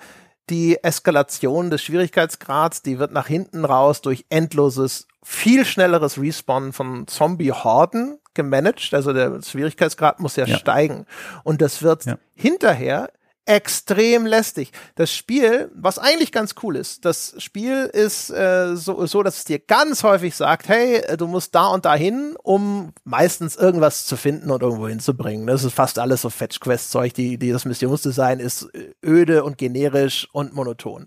die 0.51 0.83
Eskalation 0.83 1.71
des 1.71 1.83
Schwierigkeitsgrads, 1.83 2.83
die 2.83 2.99
wird 2.99 3.13
nach 3.13 3.27
hinten 3.27 3.65
raus 3.65 4.03
durch 4.03 4.27
endloses, 4.29 5.07
viel 5.23 5.65
schnelleres 5.65 6.21
Respawnen 6.21 6.73
von 6.73 7.07
Zombie-Horden 7.07 8.19
gemanagt. 8.35 8.93
Also 8.93 9.13
der 9.13 9.41
Schwierigkeitsgrad 9.43 10.21
muss 10.21 10.37
ja, 10.37 10.47
Ja. 10.47 10.57
steigen. 10.59 11.07
Und 11.43 11.61
das 11.63 11.83
wird 11.83 12.05
Ja. 12.05 12.19
hinterher 12.35 13.11
extrem 13.47 14.25
lästig. 14.25 14.73
Das 14.95 15.13
Spiel, 15.13 15.71
was 15.75 15.99
eigentlich 15.99 16.33
ganz 16.33 16.55
cool 16.63 16.77
ist, 16.77 17.05
das 17.05 17.35
Spiel 17.37 17.91
ist 17.93 18.31
äh, 18.31 18.75
so, 18.75 19.05
so, 19.05 19.23
dass 19.23 19.37
es 19.37 19.45
dir 19.45 19.59
ganz 19.59 20.03
häufig 20.03 20.35
sagt, 20.35 20.67
hey, 20.69 20.97
äh, 20.97 21.19
du 21.19 21.27
musst 21.27 21.55
da 21.55 21.67
und 21.67 21.85
da 21.85 21.95
hin, 21.95 22.37
um 22.43 22.93
meistens 23.05 23.57
irgendwas 23.57 24.07
zu 24.07 24.17
finden 24.17 24.51
und 24.51 24.63
irgendwo 24.63 24.89
hinzubringen. 24.89 25.47
Das 25.47 25.63
ist 25.63 25.75
fast 25.75 25.99
alles 25.99 26.23
so 26.23 26.31
Fetch-Quest-Zeug, 26.31 27.13
die, 27.13 27.37
die 27.37 27.53
das 27.53 27.67
Missionsdesign 27.67 28.41
ist 28.41 28.63
äh, 28.75 28.95
öde 29.05 29.45
und 29.45 29.59
generisch 29.59 30.27
und 30.33 30.55
monoton. 30.55 31.07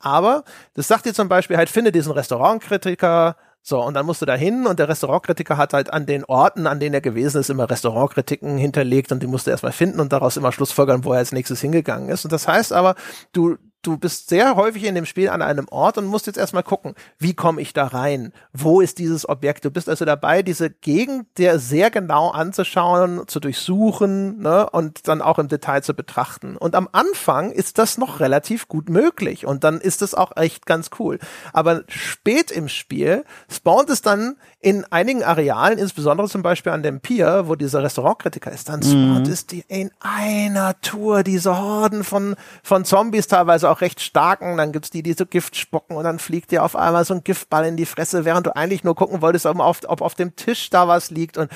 Aber 0.00 0.44
das 0.72 0.88
sagt 0.88 1.04
dir 1.04 1.12
zum 1.12 1.28
Beispiel 1.28 1.58
halt, 1.58 1.68
finde 1.68 1.92
diesen 1.92 2.12
Restaurantkritiker, 2.12 3.36
so, 3.68 3.82
und 3.82 3.94
dann 3.94 4.06
musst 4.06 4.22
du 4.22 4.26
da 4.26 4.36
hin 4.36 4.64
und 4.68 4.78
der 4.78 4.88
Restaurantkritiker 4.88 5.56
hat 5.56 5.72
halt 5.72 5.92
an 5.92 6.06
den 6.06 6.24
Orten, 6.24 6.68
an 6.68 6.78
denen 6.78 6.94
er 6.94 7.00
gewesen 7.00 7.40
ist, 7.40 7.50
immer 7.50 7.68
Restaurantkritiken 7.68 8.58
hinterlegt 8.58 9.10
und 9.10 9.24
die 9.24 9.26
musst 9.26 9.48
du 9.48 9.50
erstmal 9.50 9.72
finden 9.72 9.98
und 9.98 10.12
daraus 10.12 10.36
immer 10.36 10.52
schlussfolgern, 10.52 11.04
wo 11.04 11.12
er 11.12 11.18
als 11.18 11.32
nächstes 11.32 11.62
hingegangen 11.62 12.08
ist. 12.08 12.24
Und 12.24 12.30
das 12.30 12.46
heißt 12.46 12.72
aber, 12.72 12.94
du, 13.32 13.56
du 13.86 13.96
bist 13.96 14.28
sehr 14.28 14.56
häufig 14.56 14.84
in 14.84 14.94
dem 14.94 15.06
Spiel 15.06 15.28
an 15.28 15.42
einem 15.42 15.66
Ort 15.70 15.96
und 15.98 16.06
musst 16.06 16.26
jetzt 16.26 16.38
erstmal 16.38 16.62
gucken, 16.62 16.94
wie 17.18 17.34
komme 17.34 17.60
ich 17.60 17.72
da 17.72 17.86
rein? 17.86 18.32
Wo 18.52 18.80
ist 18.80 18.98
dieses 18.98 19.28
Objekt? 19.28 19.64
Du 19.64 19.70
bist 19.70 19.88
also 19.88 20.04
dabei, 20.04 20.42
diese 20.42 20.70
Gegend 20.70 21.26
der 21.38 21.58
sehr 21.58 21.90
genau 21.90 22.30
anzuschauen, 22.30 23.28
zu 23.28 23.40
durchsuchen 23.40 24.40
ne, 24.40 24.68
und 24.70 25.06
dann 25.08 25.22
auch 25.22 25.38
im 25.38 25.48
Detail 25.48 25.82
zu 25.82 25.94
betrachten. 25.94 26.56
Und 26.56 26.74
am 26.74 26.88
Anfang 26.92 27.52
ist 27.52 27.78
das 27.78 27.96
noch 27.98 28.20
relativ 28.20 28.68
gut 28.68 28.88
möglich 28.88 29.46
und 29.46 29.62
dann 29.62 29.80
ist 29.80 30.02
es 30.02 30.14
auch 30.14 30.36
echt 30.36 30.66
ganz 30.66 30.90
cool. 30.98 31.18
Aber 31.52 31.84
spät 31.88 32.50
im 32.50 32.68
Spiel 32.68 33.24
spawnt 33.48 33.90
es 33.90 34.02
dann 34.02 34.36
in 34.66 34.84
einigen 34.90 35.22
Arealen, 35.22 35.78
insbesondere 35.78 36.28
zum 36.28 36.42
Beispiel 36.42 36.72
an 36.72 36.82
dem 36.82 36.98
Pier, 36.98 37.44
wo 37.46 37.54
dieser 37.54 37.84
Restaurantkritiker 37.84 38.50
ist, 38.50 38.68
dann 38.68 38.82
spawnt 38.82 39.28
es 39.28 39.46
die 39.46 39.64
in 39.68 39.92
einer 40.00 40.80
Tour, 40.80 41.22
diese 41.22 41.56
Horden 41.56 42.02
von, 42.02 42.34
von 42.64 42.84
Zombies, 42.84 43.28
teilweise 43.28 43.70
auch 43.70 43.80
recht 43.80 44.00
starken, 44.00 44.56
dann 44.56 44.72
gibt's 44.72 44.90
die, 44.90 45.04
die 45.04 45.12
so 45.12 45.24
Gift 45.24 45.54
spucken 45.54 45.94
und 45.94 46.02
dann 46.02 46.18
fliegt 46.18 46.50
dir 46.50 46.64
auf 46.64 46.74
einmal 46.74 47.04
so 47.04 47.14
ein 47.14 47.22
Giftball 47.22 47.64
in 47.64 47.76
die 47.76 47.86
Fresse, 47.86 48.24
während 48.24 48.48
du 48.48 48.56
eigentlich 48.56 48.82
nur 48.82 48.96
gucken 48.96 49.22
wolltest, 49.22 49.46
ob 49.46 49.60
auf, 49.60 49.82
ob 49.86 50.02
auf 50.02 50.16
dem 50.16 50.34
Tisch 50.34 50.68
da 50.68 50.88
was 50.88 51.12
liegt 51.12 51.38
und 51.38 51.48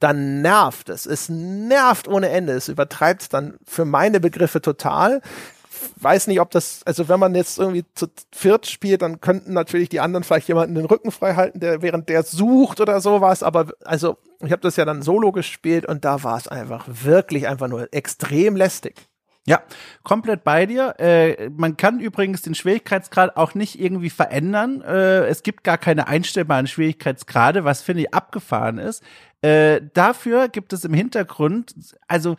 dann 0.00 0.40
nervt 0.40 0.88
es. 0.88 1.04
Es 1.04 1.28
nervt 1.28 2.08
ohne 2.08 2.30
Ende. 2.30 2.54
Es 2.54 2.68
übertreibt 2.68 3.34
dann 3.34 3.58
für 3.66 3.84
meine 3.84 4.20
Begriffe 4.20 4.62
total 4.62 5.20
weiß 5.96 6.26
nicht, 6.26 6.40
ob 6.40 6.50
das, 6.50 6.82
also 6.84 7.08
wenn 7.08 7.20
man 7.20 7.34
jetzt 7.34 7.58
irgendwie 7.58 7.84
zu 7.94 8.06
viert 8.32 8.66
spielt, 8.66 9.02
dann 9.02 9.20
könnten 9.20 9.52
natürlich 9.52 9.88
die 9.88 10.00
anderen 10.00 10.24
vielleicht 10.24 10.48
jemanden 10.48 10.74
den 10.74 10.86
Rücken 10.86 11.10
frei 11.10 11.34
halten, 11.34 11.60
der 11.60 11.82
während 11.82 12.08
der 12.08 12.22
sucht 12.22 12.80
oder 12.80 13.00
sowas, 13.00 13.42
aber 13.42 13.72
also 13.84 14.16
ich 14.40 14.52
habe 14.52 14.62
das 14.62 14.76
ja 14.76 14.84
dann 14.84 15.02
solo 15.02 15.32
gespielt 15.32 15.86
und 15.86 16.04
da 16.04 16.22
war 16.22 16.36
es 16.36 16.48
einfach 16.48 16.86
wirklich 16.88 17.48
einfach 17.48 17.68
nur 17.68 17.92
extrem 17.92 18.56
lästig. 18.56 19.08
Ja, 19.46 19.62
komplett 20.04 20.42
bei 20.42 20.64
dir. 20.64 20.94
Äh, 20.98 21.50
man 21.50 21.76
kann 21.76 22.00
übrigens 22.00 22.40
den 22.40 22.54
Schwierigkeitsgrad 22.54 23.36
auch 23.36 23.54
nicht 23.54 23.78
irgendwie 23.78 24.08
verändern. 24.08 24.80
Äh, 24.80 25.26
es 25.26 25.42
gibt 25.42 25.64
gar 25.64 25.76
keine 25.76 26.08
einstellbaren 26.08 26.66
Schwierigkeitsgrade, 26.66 27.62
was 27.62 27.82
finde 27.82 28.02
ich 28.02 28.14
abgefahren 28.14 28.78
ist. 28.78 29.02
Äh, 29.42 29.82
dafür 29.92 30.48
gibt 30.48 30.72
es 30.72 30.86
im 30.86 30.94
Hintergrund, 30.94 31.74
also 32.08 32.36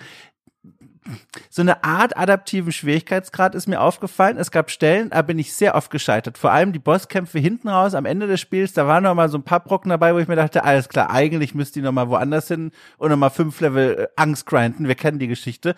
so 1.49 1.61
eine 1.61 1.83
Art 1.83 2.17
adaptiven 2.17 2.71
Schwierigkeitsgrad 2.71 3.55
ist 3.55 3.67
mir 3.67 3.81
aufgefallen. 3.81 4.37
Es 4.37 4.51
gab 4.51 4.71
Stellen, 4.71 5.09
da 5.11 5.21
bin 5.21 5.37
ich 5.37 5.53
sehr 5.53 5.75
oft 5.75 5.91
gescheitert. 5.91 6.37
Vor 6.37 6.51
allem 6.51 6.73
die 6.73 6.79
Bosskämpfe 6.79 7.39
hinten 7.39 7.69
raus 7.69 7.93
am 7.93 8.05
Ende 8.05 8.27
des 8.27 8.39
Spiels, 8.39 8.73
da 8.73 8.87
waren 8.87 9.03
noch 9.03 9.15
mal 9.15 9.29
so 9.29 9.37
ein 9.37 9.43
paar 9.43 9.59
Brocken 9.59 9.89
dabei, 9.89 10.13
wo 10.13 10.19
ich 10.19 10.27
mir 10.27 10.35
dachte, 10.35 10.63
alles 10.63 10.89
klar, 10.89 11.09
eigentlich 11.11 11.53
müsste 11.53 11.79
ich 11.79 11.85
noch 11.85 11.91
mal 11.91 12.09
woanders 12.09 12.47
hin 12.47 12.71
und 12.97 13.09
noch 13.09 13.17
mal 13.17 13.29
fünf 13.29 13.59
Level 13.61 13.99
äh, 13.99 14.07
Angst 14.15 14.45
grinden. 14.45 14.87
Wir 14.87 14.95
kennen 14.95 15.19
die 15.19 15.27
Geschichte. 15.27 15.75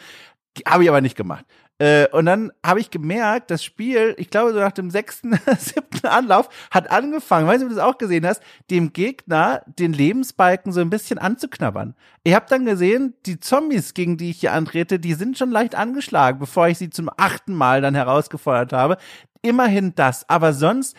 Habe 0.65 0.83
ich 0.83 0.89
aber 0.89 1.01
nicht 1.01 1.15
gemacht. 1.15 1.45
Äh, 1.79 2.07
und 2.09 2.25
dann 2.25 2.51
habe 2.65 2.79
ich 2.79 2.89
gemerkt, 2.89 3.51
das 3.51 3.63
Spiel, 3.63 4.15
ich 4.17 4.29
glaube 4.29 4.51
so 4.51 4.59
nach 4.59 4.71
dem 4.71 4.89
sechsten, 4.89 5.39
siebten 5.59 6.07
Anlauf, 6.07 6.49
hat 6.71 6.89
angefangen, 6.89 7.47
weiß 7.47 7.59
nicht, 7.59 7.65
ob 7.65 7.69
du 7.69 7.75
das 7.75 7.83
auch 7.83 7.97
gesehen 7.97 8.25
hast, 8.25 8.41
dem 8.71 8.93
Gegner 8.93 9.61
den 9.67 9.93
Lebensbalken 9.93 10.71
so 10.71 10.81
ein 10.81 10.89
bisschen 10.89 11.19
anzuknabbern. 11.19 11.95
Ich 12.23 12.33
habe 12.33 12.47
dann 12.49 12.65
gesehen, 12.65 13.13
die 13.25 13.39
Zombies, 13.39 13.93
gegen 13.93 14.17
die 14.17 14.31
ich 14.31 14.39
hier 14.39 14.53
antrete, 14.53 14.99
die 14.99 15.13
sind 15.13 15.37
schon 15.37 15.51
leicht 15.51 15.75
angeschlagen, 15.75 16.39
bevor 16.39 16.67
ich 16.67 16.79
sie 16.79 16.89
zum 16.89 17.09
achten 17.15 17.53
Mal 17.53 17.81
dann 17.81 17.95
herausgefordert 17.95 18.73
habe. 18.73 18.97
Immerhin 19.43 19.93
das. 19.95 20.27
Aber 20.27 20.53
sonst 20.53 20.97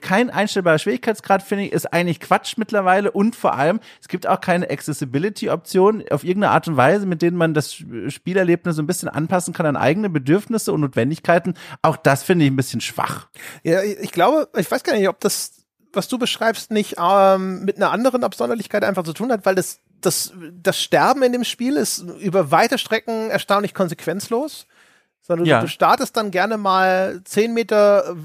kein 0.00 0.30
einstellbarer 0.30 0.78
Schwierigkeitsgrad, 0.78 1.42
finde 1.42 1.64
ich, 1.64 1.72
ist 1.72 1.92
eigentlich 1.92 2.20
Quatsch 2.20 2.56
mittlerweile 2.56 3.10
und 3.10 3.36
vor 3.36 3.54
allem, 3.54 3.80
es 4.00 4.08
gibt 4.08 4.26
auch 4.26 4.40
keine 4.40 4.70
Accessibility-Option 4.70 6.04
auf 6.10 6.24
irgendeine 6.24 6.52
Art 6.52 6.68
und 6.68 6.76
Weise, 6.76 7.06
mit 7.06 7.22
denen 7.22 7.36
man 7.36 7.54
das 7.54 7.74
Spielerlebnis 8.08 8.78
ein 8.78 8.86
bisschen 8.86 9.08
anpassen 9.08 9.54
kann 9.54 9.66
an 9.66 9.76
eigene 9.76 10.10
Bedürfnisse 10.10 10.72
und 10.72 10.80
Notwendigkeiten. 10.80 11.54
Auch 11.82 11.96
das 11.96 12.22
finde 12.22 12.44
ich 12.44 12.50
ein 12.50 12.56
bisschen 12.56 12.80
schwach. 12.80 13.28
Ja, 13.62 13.82
ich 13.82 14.12
glaube, 14.12 14.48
ich 14.56 14.70
weiß 14.70 14.82
gar 14.84 14.96
nicht, 14.96 15.08
ob 15.08 15.20
das, 15.20 15.52
was 15.92 16.08
du 16.08 16.18
beschreibst, 16.18 16.70
nicht 16.70 16.96
ähm, 16.98 17.64
mit 17.64 17.76
einer 17.76 17.90
anderen 17.90 18.24
Absonderlichkeit 18.24 18.84
einfach 18.84 19.04
zu 19.04 19.12
tun 19.12 19.32
hat, 19.32 19.46
weil 19.46 19.54
das, 19.54 19.80
das, 20.00 20.32
das 20.62 20.80
Sterben 20.80 21.22
in 21.22 21.32
dem 21.32 21.44
Spiel 21.44 21.76
ist 21.76 22.04
über 22.20 22.50
weite 22.50 22.78
Strecken 22.78 23.30
erstaunlich 23.30 23.74
konsequenzlos. 23.74 24.66
Sondern 25.24 25.46
Ja. 25.46 25.60
du 25.60 25.68
startest 25.68 26.16
dann 26.16 26.32
gerne 26.32 26.58
mal 26.58 27.20
zehn 27.24 27.54
Meter 27.54 28.16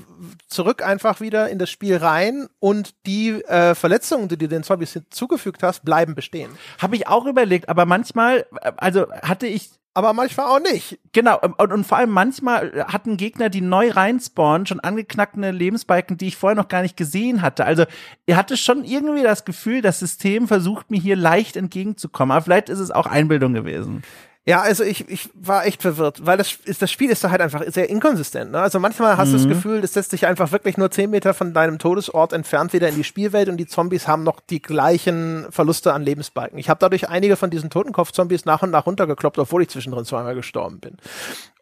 zurück 0.48 0.84
einfach 0.84 1.22
wieder 1.22 1.48
in 1.50 1.60
das 1.60 1.70
Spiel 1.70 1.96
rein 1.98 2.48
und 2.60 2.96
die 3.06 3.44
äh, 3.46 3.76
Verletzungen, 3.76 4.28
die 4.30 4.38
du 4.38 4.48
den 4.48 4.64
Zombies 4.64 4.94
hinzugefügt 4.94 5.62
hast, 5.62 5.86
bleiben 5.86 6.16
bestehen. 6.16 6.50
Habe 6.80 6.96
ich 6.96 7.08
auch 7.08 7.26
überlegt, 7.26 7.70
aber 7.70 7.86
manchmal, 7.86 8.46
äh, 8.62 8.72
also 8.78 9.06
hatte 9.22 9.46
ich 9.48 9.70
Aber 9.94 10.14
manchmal 10.14 10.46
auch 10.46 10.60
nicht. 10.60 11.00
Genau, 11.12 11.40
und, 11.40 11.72
und 11.74 11.84
vor 11.84 11.98
allem 11.98 12.12
manchmal 12.12 12.86
hatten 12.88 13.18
Gegner, 13.18 13.50
die 13.50 13.62
neu 13.62 13.90
reinspawnen, 13.90 14.68
schon 14.68 14.80
angeknackte 14.80 15.50
Lebensbalken, 15.50 16.18
die 16.18 16.28
ich 16.28 16.38
vorher 16.38 16.56
noch 16.56 16.68
gar 16.68 16.84
nicht 16.84 16.98
gesehen 16.98 17.42
hatte. 17.42 17.66
Also 17.66 17.84
ihr 18.28 18.38
hatte 18.38 18.58
schon 18.58 18.84
irgendwie 18.84 19.24
das 19.24 19.44
Gefühl, 19.44 19.82
das 19.82 19.98
System 19.98 20.48
versucht 20.48 20.92
mir 20.92 21.00
hier 21.02 21.16
leicht 21.16 21.56
entgegenzukommen. 21.58 22.32
Aber 22.32 22.44
vielleicht 22.44 22.70
ist 22.70 22.78
es 22.78 22.92
auch 22.92 23.08
Einbildung 23.08 23.54
gewesen. 23.54 24.04
Ja, 24.48 24.62
also 24.62 24.86
ich, 24.86 25.10
ich 25.10 25.30
war 25.34 25.66
echt 25.66 25.82
verwirrt, 25.82 26.26
weil 26.26 26.38
das, 26.38 26.54
ist, 26.64 26.82
das 26.82 26.90
Spiel 26.90 27.10
ist 27.10 27.22
da 27.22 27.32
halt 27.32 27.42
einfach 27.42 27.64
sehr 27.68 27.90
inkonsistent. 27.90 28.54
Ne? 28.54 28.62
Also 28.62 28.80
manchmal 28.80 29.18
hast 29.18 29.34
du 29.34 29.38
das 29.38 29.46
Gefühl, 29.46 29.82
das 29.82 29.92
setzt 29.92 30.14
dich 30.14 30.26
einfach 30.26 30.54
wirklich 30.54 30.78
nur 30.78 30.90
zehn 30.90 31.10
Meter 31.10 31.34
von 31.34 31.54
deinem 31.54 31.80
Todesort 31.80 32.32
entfernt 32.32 32.72
wieder 32.72 32.88
in 32.88 32.96
die 32.96 33.04
Spielwelt 33.04 33.50
und 33.50 33.58
die 33.58 33.68
Zombies 33.68 34.08
haben 34.08 34.24
noch 34.24 34.40
die 34.40 34.62
gleichen 34.62 35.48
Verluste 35.50 35.92
an 35.92 36.02
Lebensbalken. 36.02 36.58
Ich 36.60 36.70
habe 36.70 36.80
dadurch 36.80 37.10
einige 37.10 37.36
von 37.36 37.50
diesen 37.50 37.70
Totenkopf-Zombies 37.70 38.46
nach 38.46 38.64
und 38.64 38.72
nach 38.72 38.86
runtergekloppt, 38.86 39.38
obwohl 39.38 39.64
ich 39.64 39.68
zwischendrin 39.68 40.06
zweimal 40.06 40.34
gestorben 40.34 40.80
bin. 40.80 40.96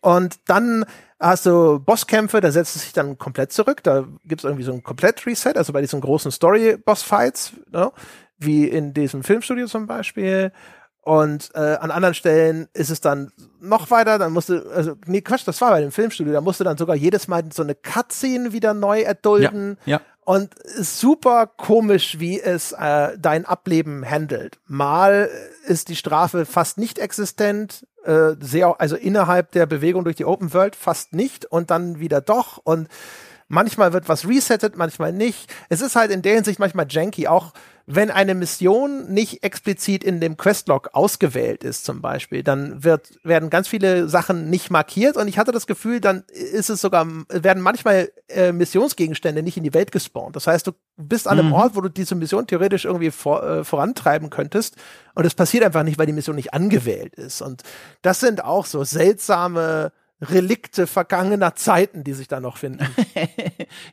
Und 0.01 0.35
dann 0.45 0.85
hast 1.19 1.47
du 1.47 1.79
Bosskämpfe, 1.79 2.39
da 2.39 2.51
setzt 2.51 2.75
es 2.75 2.83
sich 2.83 2.93
dann 2.93 3.17
komplett 3.17 3.51
zurück. 3.51 3.81
Da 3.81 4.05
gibt's 4.25 4.43
irgendwie 4.43 4.63
so 4.63 4.73
ein 4.73 4.83
Komplett-Reset, 4.83 5.53
also 5.55 5.73
bei 5.73 5.81
diesen 5.81 6.01
großen 6.01 6.29
Story-Boss-Fights, 6.29 7.53
ne? 7.71 7.91
wie 8.37 8.67
in 8.67 8.93
diesem 8.93 9.23
Filmstudio 9.23 9.65
zum 9.65 9.87
Beispiel. 9.87 10.51
Und 11.05 11.51
äh, 11.53 11.59
an 11.59 11.91
anderen 11.91 12.15
Stellen 12.15 12.67
ist 12.73 12.89
es 12.89 12.99
dann 12.99 13.31
noch 13.61 13.91
weiter, 13.91 14.17
dann 14.17 14.33
musste, 14.33 14.65
also, 14.73 14.95
nee, 15.05 15.21
Quatsch, 15.21 15.43
das 15.45 15.61
war 15.61 15.69
bei 15.69 15.81
dem 15.81 15.91
Filmstudio, 15.91 16.33
da 16.33 16.41
musste 16.41 16.63
dann 16.63 16.77
sogar 16.77 16.95
jedes 16.95 17.27
Mal 17.27 17.43
so 17.53 17.61
eine 17.61 17.75
Cutscene 17.75 18.53
wieder 18.53 18.73
neu 18.73 19.01
erdulden. 19.01 19.77
Ja, 19.85 19.97
ja. 19.97 20.01
Und 20.23 20.55
super 20.65 21.45
komisch, 21.45 22.17
wie 22.17 22.41
es 22.41 22.71
äh, 22.71 23.15
dein 23.19 23.45
Ableben 23.45 24.03
handelt. 24.03 24.57
Mal 24.65 25.29
ist 25.67 25.89
die 25.89 25.95
Strafe 25.95 26.47
fast 26.47 26.79
nicht 26.79 26.97
existent, 26.97 27.85
äh, 28.03 28.31
sehr, 28.39 28.81
also 28.81 28.95
innerhalb 28.95 29.51
der 29.51 29.67
Bewegung 29.67 30.05
durch 30.05 30.15
die 30.15 30.25
Open 30.25 30.55
World 30.55 30.75
fast 30.75 31.13
nicht 31.13 31.45
und 31.45 31.69
dann 31.69 31.99
wieder 31.99 32.19
doch. 32.19 32.57
Und 32.57 32.87
manchmal 33.47 33.93
wird 33.93 34.09
was 34.09 34.27
resettet, 34.27 34.75
manchmal 34.75 35.13
nicht. 35.13 35.53
Es 35.69 35.81
ist 35.81 35.95
halt 35.95 36.09
in 36.09 36.23
der 36.23 36.33
Hinsicht 36.33 36.57
manchmal 36.57 36.87
janky, 36.89 37.27
auch 37.27 37.53
wenn 37.87 38.09
eine 38.09 38.33
Mission 38.33 39.11
nicht 39.13 39.43
explizit 39.43 40.03
in 40.03 40.19
dem 40.19 40.37
Questlog 40.37 40.89
ausgewählt 40.93 41.63
ist, 41.63 41.85
zum 41.85 42.01
Beispiel, 42.01 42.41
dann 42.41 42.83
wird, 42.83 43.19
werden 43.23 43.51
ganz 43.51 43.67
viele 43.67 44.09
Sachen 44.09 44.49
nicht 44.49 44.71
markiert 44.71 45.17
und 45.17 45.27
ich 45.27 45.37
hatte 45.37 45.51
das 45.51 45.67
Gefühl, 45.67 46.01
dann 46.01 46.23
ist 46.29 46.71
es 46.71 46.81
sogar, 46.81 47.05
werden 47.29 47.61
manchmal 47.61 48.11
äh, 48.27 48.51
Missionsgegenstände 48.51 49.43
nicht 49.43 49.57
in 49.57 49.63
die 49.63 49.73
Welt 49.75 49.91
gespawnt. 49.91 50.35
Das 50.35 50.47
heißt, 50.47 50.65
du 50.65 50.71
bist 50.97 51.27
an 51.27 51.37
einem 51.37 51.49
mhm. 51.49 51.53
Ort, 51.53 51.75
wo 51.75 51.81
du 51.81 51.89
diese 51.89 52.15
Mission 52.15 52.47
theoretisch 52.47 52.85
irgendwie 52.85 53.11
vor, 53.11 53.43
äh, 53.43 53.63
vorantreiben 53.63 54.31
könntest 54.31 54.77
und 55.13 55.25
es 55.25 55.35
passiert 55.35 55.63
einfach 55.63 55.83
nicht, 55.83 55.99
weil 55.99 56.07
die 56.07 56.13
Mission 56.13 56.35
nicht 56.35 56.55
angewählt 56.55 57.13
ist. 57.15 57.43
Und 57.43 57.61
das 58.01 58.19
sind 58.19 58.43
auch 58.43 58.65
so 58.65 58.83
seltsame 58.83 59.91
Relikte 60.21 60.87
vergangener 60.87 61.55
Zeiten, 61.55 62.03
die 62.03 62.13
sich 62.13 62.27
da 62.27 62.39
noch 62.39 62.57
finden. 62.57 62.87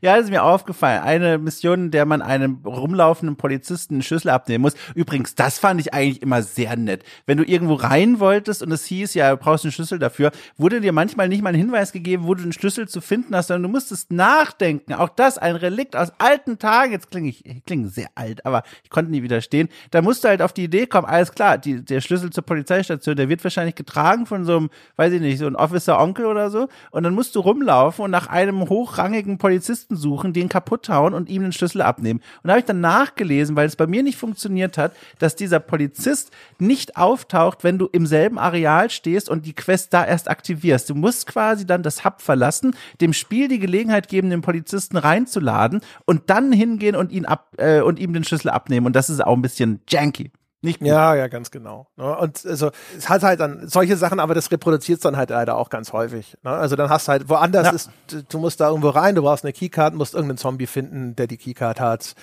ja, 0.01 0.17
ist 0.17 0.31
mir 0.31 0.43
aufgefallen. 0.43 1.03
Eine 1.03 1.39
Mission, 1.39 1.87
in 1.87 1.91
der 1.91 2.05
man 2.05 2.23
einem 2.23 2.59
rumlaufenden 2.65 3.37
Polizisten 3.37 3.95
einen 3.95 4.03
Schlüssel 4.03 4.31
abnehmen 4.31 4.63
muss. 4.63 4.75
Übrigens, 4.95 5.35
das 5.35 5.59
fand 5.59 5.81
ich 5.81 5.95
eigentlich 5.95 6.23
immer 6.23 6.43
sehr 6.43 6.77
nett. 6.77 7.05
Wenn 7.27 7.39
du 7.39 7.45
irgendwo 7.45 7.75
rein 7.75 8.21
wolltest 8.21 8.63
und 8.63 8.73
es 8.73 8.85
hieß, 8.87 9.15
ja, 9.15 9.31
du 9.31 9.37
brauchst 9.37 9.65
einen 9.65 9.73
Schlüssel 9.73 9.99
dafür, 9.99 10.33
wurde 10.57 10.81
dir 10.81 10.93
manchmal 10.93 11.29
nicht 11.29 11.43
mal 11.43 11.51
ein 11.51 11.55
Hinweis 11.55 11.93
gegeben, 11.93 12.25
wo 12.27 12.35
du 12.35 12.43
den 12.43 12.53
Schlüssel 12.53 12.89
zu 12.89 13.01
finden 13.01 13.35
hast, 13.35 13.49
sondern 13.49 13.65
du 13.65 13.69
musstest 13.69 14.13
nachdenken. 14.13 14.95
Auch 14.95 15.09
das 15.09 15.39
ein 15.39 15.57
Relikt 15.57 15.97
aus 15.97 16.13
alten 16.19 16.59
Tagen. 16.59 16.93
Jetzt 16.93 17.11
klinge 17.11 17.29
ich, 17.29 17.45
ich 17.47 17.65
klinge 17.65 17.89
sehr 17.89 18.09
alt, 18.15 18.45
aber 18.47 18.63
ich 18.85 18.91
konnte 18.91 19.11
nie 19.11 19.23
widerstehen. 19.23 19.69
Da 19.91 20.03
musst 20.03 20.25
du 20.25 20.29
halt 20.29 20.43
auf 20.43 20.53
die 20.53 20.65
Idee 20.65 20.87
kommen, 20.87 21.07
alles 21.07 21.33
klar, 21.33 21.59
die, 21.59 21.85
der 21.85 22.01
Schlüssel 22.01 22.31
zur 22.31 22.45
Polizeistation, 22.45 23.17
der 23.17 23.29
wird 23.29 23.43
wahrscheinlich 23.45 23.75
getragen 23.75 24.27
von 24.27 24.45
so 24.45 24.57
einem, 24.57 24.71
weiß 24.97 25.13
ich 25.13 25.21
nicht, 25.21 25.39
so 25.39 25.47
ein 25.47 25.57
Officer 25.57 26.01
Onkel 26.01 26.27
oder 26.27 26.51
so. 26.51 26.69
Und 26.91 27.03
dann 27.03 27.15
musst 27.15 27.35
du 27.35 27.41
rumlaufen 27.41 28.05
und 28.05 28.11
nach 28.11 28.27
einem 28.29 28.69
hochrangigen 28.69 29.39
Polizisten 29.39 29.62
suchen, 29.65 30.33
den 30.33 30.49
kaputt 30.49 30.89
hauen 30.89 31.15
und 31.15 31.29
ihm 31.29 31.43
den 31.43 31.53
Schlüssel 31.53 31.83
abnehmen. 31.83 32.21
Und 32.43 32.49
da 32.49 32.53
habe 32.53 32.61
ich 32.61 32.67
dann 32.67 32.81
nachgelesen, 32.81 33.57
weil 33.57 33.67
es 33.67 33.77
bei 33.77 33.87
mir 33.87 34.03
nicht 34.03 34.19
funktioniert 34.19 34.79
hat, 34.79 34.93
dass 35.19 35.37
dieser 35.37 35.61
Polizist 35.61 36.31
nicht 36.59 36.97
auftaucht, 36.97 37.65
wenn 37.65 37.79
du 37.79 37.89
im 37.93 38.07
selben 38.07 38.39
Areal 38.39 38.91
stehst 38.91 39.29
und 39.29 39.47
die 39.47 39.55
Quest 39.55 39.93
da 39.95 40.05
erst 40.05 40.29
aktivierst. 40.29 40.91
Du 40.91 40.95
musst 40.95 41.27
quasi 41.27 41.67
dann 41.67 41.83
das 41.83 42.05
Hub 42.05 42.21
verlassen, 42.21 42.75
dem 43.01 43.13
Spiel 43.13 43.49
die 43.49 43.59
Gelegenheit 43.59 44.09
geben, 44.09 44.31
den 44.31 44.43
Polizisten 44.43 44.97
reinzuladen 44.97 45.81
und 46.05 46.31
dann 46.31 46.53
hingehen 46.53 46.97
und 46.97 47.13
ihn 47.13 47.25
ab 47.25 47.55
äh, 47.59 47.81
und 47.81 47.99
ihm 47.99 48.13
den 48.13 48.25
Schlüssel 48.25 48.51
abnehmen. 48.51 48.87
Und 48.87 48.97
das 48.97 49.11
ist 49.11 49.25
auch 49.25 49.35
ein 49.35 49.43
bisschen 49.43 49.81
janky. 49.89 50.31
Nicht 50.63 50.79
gut. 50.79 50.89
Ja, 50.89 51.15
ja, 51.17 51.27
ganz 51.27 51.51
genau. 51.51 51.89
Ne? 51.97 52.17
Und 52.17 52.47
also 52.47 52.71
es 52.97 53.09
hat 53.09 53.25
halt 53.25 53.41
dann 53.41 53.67
solche 53.67 53.97
Sachen, 53.97 54.21
aber 54.21 54.33
das 54.35 54.51
reproduziert 54.53 55.05
dann 55.05 55.17
halt 55.17 55.31
leider 55.31 55.57
auch 55.57 55.71
ganz 55.71 55.93
häufig. 55.93 56.39
Ne? 56.45 56.51
Also 56.51 56.77
dann 56.77 56.89
hast 56.89 57.09
du 57.09 57.13
halt 57.13 57.29
woanders 57.29 57.67
ja. 57.67 57.73
ist, 57.73 57.91
du 58.29 58.39
musst 58.39 58.61
da 58.61 58.69
irgendwo 58.69 58.91
rein, 58.91 59.17
du 59.17 59.23
brauchst 59.23 59.45
eine 59.45 59.53
Keycard, 59.53 59.95
musst 59.95 60.15
irgendeinen 60.15 60.39
Zombie 60.39 60.69
finden, 60.69 61.17
der 61.17 61.27
die 61.27 61.37
Keycard 61.37 61.81
hat. 61.81 62.15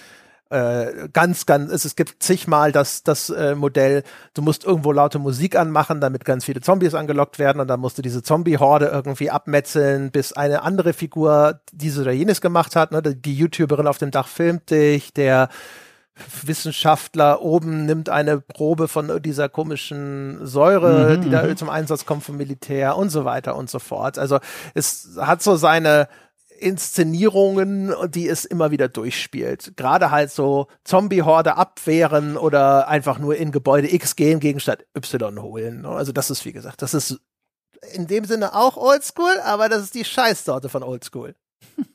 Äh, 0.51 1.09
ganz, 1.13 1.45
ganz, 1.45 1.71
es, 1.71 1.83
es 1.85 1.95
gibt 1.95 2.23
zigmal 2.23 2.71
das, 2.71 3.03
das 3.03 3.29
äh, 3.29 3.53
Modell, 3.55 4.03
du 4.33 4.41
musst 4.41 4.63
irgendwo 4.63 4.91
laute 4.93 5.19
Musik 5.19 5.55
anmachen, 5.55 6.01
damit 6.01 6.25
ganz 6.25 6.45
viele 6.45 6.61
Zombies 6.61 6.95
angelockt 6.95 7.37
werden 7.37 7.59
und 7.59 7.67
dann 7.67 7.79
musst 7.79 7.99
du 7.99 8.01
diese 8.01 8.23
Zombie-Horde 8.23 8.87
irgendwie 8.87 9.29
abmetzeln, 9.29 10.09
bis 10.09 10.33
eine 10.33 10.63
andere 10.63 10.93
Figur 10.93 11.59
diese 11.71 12.01
oder 12.01 12.13
jenes 12.13 12.41
gemacht 12.41 12.75
hat. 12.75 12.91
Ne? 12.91 13.01
Die 13.03 13.35
YouTuberin 13.35 13.85
auf 13.85 13.99
dem 13.99 14.09
Dach 14.09 14.27
filmt 14.27 14.71
dich, 14.71 15.13
der 15.13 15.49
Wissenschaftler 16.43 17.41
oben 17.41 17.85
nimmt 17.85 18.09
eine 18.09 18.39
Probe 18.39 18.87
von 18.87 19.21
dieser 19.21 19.49
komischen 19.49 20.45
Säure, 20.45 21.17
mhm, 21.17 21.21
die 21.21 21.29
da 21.29 21.43
mhm. 21.43 21.57
zum 21.57 21.69
Einsatz 21.69 22.05
kommt 22.05 22.23
vom 22.23 22.37
Militär 22.37 22.97
und 22.97 23.09
so 23.09 23.25
weiter 23.25 23.55
und 23.55 23.69
so 23.69 23.79
fort. 23.79 24.17
Also 24.17 24.39
es 24.73 25.17
hat 25.17 25.41
so 25.41 25.55
seine 25.55 26.07
Inszenierungen, 26.59 27.93
die 28.09 28.27
es 28.27 28.45
immer 28.45 28.71
wieder 28.71 28.87
durchspielt. 28.87 29.73
Gerade 29.77 30.11
halt 30.11 30.31
so 30.31 30.67
Zombie-Horde 30.83 31.55
abwehren 31.55 32.37
oder 32.37 32.87
einfach 32.87 33.17
nur 33.17 33.35
in 33.35 33.51
Gebäude 33.51 33.93
X 33.93 34.15
gehen, 34.15 34.39
Gegenstand 34.39 34.85
Y 34.95 35.41
holen. 35.41 35.85
Also 35.85 36.11
das 36.11 36.29
ist, 36.29 36.45
wie 36.45 36.53
gesagt, 36.53 36.81
das 36.81 36.93
ist 36.93 37.19
in 37.93 38.07
dem 38.07 38.25
Sinne 38.25 38.53
auch 38.55 38.77
Oldschool, 38.77 39.39
aber 39.43 39.69
das 39.69 39.83
ist 39.83 39.95
die 39.95 40.05
Scheißsorte 40.05 40.69
von 40.69 40.83
Oldschool. 40.83 41.35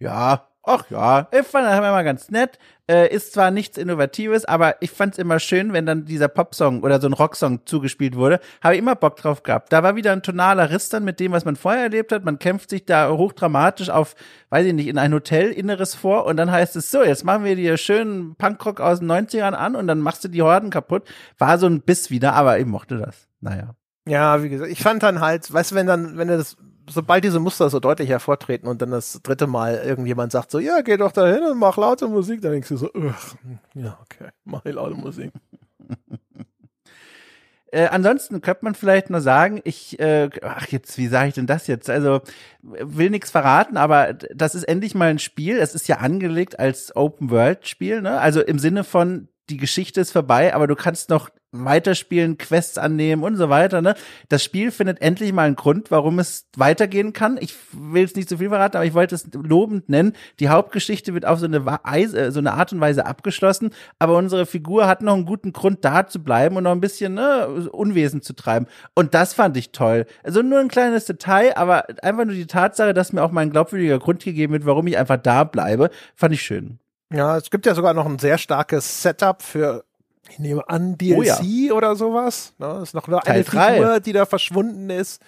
Ja, 0.00 0.48
ach 0.64 0.84
ja, 0.90 1.28
ich 1.32 1.46
fand 1.46 1.66
das 1.66 1.78
immer 1.78 2.04
ganz 2.04 2.30
nett. 2.30 2.58
Äh, 2.88 3.14
ist 3.14 3.32
zwar 3.32 3.50
nichts 3.50 3.78
Innovatives, 3.78 4.44
aber 4.44 4.76
ich 4.80 4.90
fand's 4.90 5.16
immer 5.16 5.38
schön, 5.38 5.72
wenn 5.72 5.86
dann 5.86 6.04
dieser 6.04 6.28
Popsong 6.28 6.82
oder 6.82 7.00
so 7.00 7.06
ein 7.06 7.12
Rocksong 7.12 7.64
zugespielt 7.64 8.16
wurde. 8.16 8.40
Habe 8.60 8.74
ich 8.74 8.80
immer 8.80 8.96
Bock 8.96 9.16
drauf 9.16 9.42
gehabt. 9.42 9.72
Da 9.72 9.82
war 9.82 9.94
wieder 9.94 10.12
ein 10.12 10.22
tonaler 10.22 10.70
Riss 10.70 10.88
dann 10.88 11.04
mit 11.04 11.20
dem, 11.20 11.32
was 11.32 11.44
man 11.44 11.56
vorher 11.56 11.84
erlebt 11.84 12.12
hat. 12.12 12.24
Man 12.24 12.38
kämpft 12.38 12.70
sich 12.70 12.84
da 12.84 13.10
hochdramatisch 13.10 13.88
auf, 13.90 14.14
weiß 14.50 14.66
ich 14.66 14.74
nicht, 14.74 14.88
in 14.88 14.98
ein 14.98 15.14
Hotelinneres 15.14 15.94
vor 15.94 16.26
und 16.26 16.36
dann 16.36 16.50
heißt 16.50 16.74
es 16.76 16.90
so, 16.90 17.02
jetzt 17.04 17.24
machen 17.24 17.44
wir 17.44 17.56
dir 17.56 17.76
schönen 17.76 18.34
Punkrock 18.34 18.80
aus 18.80 18.98
den 18.98 19.10
90ern 19.10 19.52
an 19.52 19.76
und 19.76 19.86
dann 19.86 20.00
machst 20.00 20.24
du 20.24 20.28
die 20.28 20.42
Horden 20.42 20.70
kaputt. 20.70 21.08
War 21.38 21.58
so 21.58 21.66
ein 21.66 21.82
Biss 21.82 22.10
wieder, 22.10 22.34
aber 22.34 22.58
ich 22.58 22.66
mochte 22.66 22.98
das. 22.98 23.28
Naja. 23.40 23.74
Ja, 24.08 24.42
wie 24.42 24.48
gesagt, 24.48 24.70
ich 24.70 24.82
fand 24.82 25.02
dann 25.02 25.20
halt, 25.20 25.52
weißt 25.52 25.70
du, 25.70 25.74
wenn 25.76 25.86
dann, 25.86 26.18
wenn 26.18 26.28
du 26.28 26.36
das 26.36 26.56
sobald 26.88 27.24
diese 27.24 27.40
Muster 27.40 27.70
so 27.70 27.80
deutlich 27.80 28.08
hervortreten 28.08 28.68
und 28.68 28.82
dann 28.82 28.90
das 28.90 29.20
dritte 29.22 29.46
Mal 29.46 29.76
irgendjemand 29.84 30.32
sagt 30.32 30.50
so, 30.50 30.58
ja, 30.58 30.80
geh 30.80 30.96
doch 30.96 31.12
da 31.12 31.26
hin 31.26 31.44
und 31.44 31.58
mach 31.58 31.76
laute 31.76 32.08
Musik, 32.08 32.42
dann 32.42 32.52
denkst 32.52 32.68
du 32.68 32.76
so, 32.76 32.90
ja, 33.74 33.98
okay, 34.02 34.30
mach 34.44 34.64
ich 34.64 34.74
laute 34.74 34.94
Musik. 34.94 35.32
Äh, 37.74 37.86
ansonsten 37.86 38.42
könnte 38.42 38.66
man 38.66 38.74
vielleicht 38.74 39.08
nur 39.08 39.22
sagen, 39.22 39.62
ich, 39.64 39.98
äh, 39.98 40.28
ach 40.42 40.66
jetzt, 40.66 40.98
wie 40.98 41.06
sage 41.06 41.28
ich 41.28 41.34
denn 41.34 41.46
das 41.46 41.66
jetzt? 41.66 41.88
Also 41.88 42.20
will 42.60 43.08
nichts 43.08 43.30
verraten, 43.30 43.78
aber 43.78 44.12
das 44.12 44.54
ist 44.54 44.64
endlich 44.64 44.94
mal 44.94 45.08
ein 45.08 45.18
Spiel. 45.18 45.56
Es 45.56 45.74
ist 45.74 45.88
ja 45.88 45.96
angelegt 45.96 46.60
als 46.60 46.94
Open 46.94 47.30
World 47.30 47.66
Spiel, 47.66 48.02
ne? 48.02 48.20
Also 48.20 48.42
im 48.42 48.58
Sinne 48.58 48.84
von 48.84 49.28
die 49.48 49.56
Geschichte 49.56 50.02
ist 50.02 50.12
vorbei, 50.12 50.54
aber 50.54 50.66
du 50.66 50.76
kannst 50.76 51.08
noch 51.08 51.30
weiterspielen, 51.52 52.38
Quests 52.38 52.78
annehmen 52.78 53.22
und 53.22 53.36
so 53.36 53.50
weiter. 53.50 53.82
Ne? 53.82 53.94
Das 54.28 54.42
Spiel 54.42 54.70
findet 54.70 55.02
endlich 55.02 55.32
mal 55.32 55.46
einen 55.46 55.56
Grund, 55.56 55.90
warum 55.90 56.18
es 56.18 56.46
weitergehen 56.56 57.12
kann. 57.12 57.38
Ich 57.40 57.54
will 57.72 58.04
es 58.04 58.14
nicht 58.16 58.28
zu 58.28 58.38
viel 58.38 58.48
verraten, 58.48 58.76
aber 58.76 58.86
ich 58.86 58.94
wollte 58.94 59.14
es 59.14 59.28
lobend 59.32 59.88
nennen. 59.88 60.14
Die 60.40 60.48
Hauptgeschichte 60.48 61.12
wird 61.12 61.26
auf 61.26 61.38
so 61.38 61.46
eine, 61.46 61.64
Weise, 61.66 62.18
äh, 62.18 62.30
so 62.32 62.40
eine 62.40 62.54
Art 62.54 62.72
und 62.72 62.80
Weise 62.80 63.04
abgeschlossen, 63.04 63.70
aber 63.98 64.16
unsere 64.16 64.46
Figur 64.46 64.86
hat 64.86 65.02
noch 65.02 65.14
einen 65.14 65.26
guten 65.26 65.52
Grund, 65.52 65.84
da 65.84 66.06
zu 66.06 66.22
bleiben 66.22 66.56
und 66.56 66.64
noch 66.64 66.72
ein 66.72 66.80
bisschen 66.80 67.14
ne, 67.14 67.68
Unwesen 67.70 68.22
zu 68.22 68.32
treiben. 68.32 68.66
Und 68.94 69.14
das 69.14 69.34
fand 69.34 69.56
ich 69.56 69.72
toll. 69.72 70.06
Also 70.22 70.42
nur 70.42 70.58
ein 70.58 70.68
kleines 70.68 71.04
Detail, 71.04 71.56
aber 71.56 71.84
einfach 72.02 72.24
nur 72.24 72.34
die 72.34 72.46
Tatsache, 72.46 72.94
dass 72.94 73.12
mir 73.12 73.22
auch 73.22 73.30
mal 73.30 73.42
ein 73.42 73.50
glaubwürdiger 73.50 73.98
Grund 73.98 74.24
gegeben 74.24 74.54
wird, 74.54 74.66
warum 74.66 74.86
ich 74.86 74.96
einfach 74.96 75.18
da 75.18 75.44
bleibe, 75.44 75.90
fand 76.16 76.32
ich 76.32 76.42
schön. 76.42 76.78
Ja, 77.12 77.36
es 77.36 77.50
gibt 77.50 77.66
ja 77.66 77.74
sogar 77.74 77.92
noch 77.92 78.06
ein 78.06 78.18
sehr 78.18 78.38
starkes 78.38 79.02
Setup 79.02 79.42
für, 79.42 79.84
ich 80.28 80.38
nehme 80.38 80.68
an, 80.68 80.96
DLC 80.96 81.18
oh 81.18 81.22
ja. 81.22 81.72
oder 81.74 81.96
sowas. 81.96 82.54
Ne? 82.58 82.80
Ist 82.82 82.94
noch 82.94 83.08
nur 83.08 83.26
eine 83.26 83.44
drei. 83.44 83.74
Figur, 83.74 84.00
die 84.00 84.12
da 84.12 84.26
verschwunden 84.26 84.88
ist. 84.90 85.20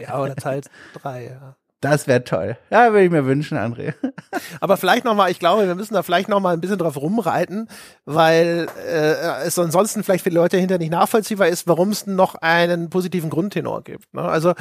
Ja, 0.00 0.20
oder 0.20 0.36
Teil 0.36 0.62
3, 1.02 1.24
ja. 1.24 1.56
Das 1.80 2.08
wäre 2.08 2.24
toll. 2.24 2.58
Ja, 2.70 2.90
würde 2.90 3.04
ich 3.04 3.10
mir 3.10 3.24
wünschen, 3.24 3.56
André. 3.56 3.94
Aber 4.60 4.76
vielleicht 4.76 5.04
nochmal, 5.04 5.30
ich 5.30 5.38
glaube, 5.38 5.66
wir 5.68 5.76
müssen 5.76 5.94
da 5.94 6.02
vielleicht 6.02 6.28
nochmal 6.28 6.54
ein 6.54 6.60
bisschen 6.60 6.78
drauf 6.78 6.96
rumreiten, 6.96 7.68
weil 8.04 8.66
äh, 8.84 9.44
es 9.44 9.56
ansonsten 9.60 10.02
vielleicht 10.02 10.24
für 10.24 10.30
die 10.30 10.36
Leute 10.36 10.56
hinter 10.56 10.78
nicht 10.78 10.90
nachvollziehbar 10.90 11.46
ist, 11.46 11.68
warum 11.68 11.90
es 11.90 12.06
noch 12.06 12.34
einen 12.34 12.90
positiven 12.90 13.30
Grundtenor 13.30 13.84
gibt. 13.84 14.12
Ne? 14.12 14.22
Also 14.22 14.54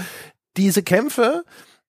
diese 0.58 0.84
Kämpfe, 0.84 1.44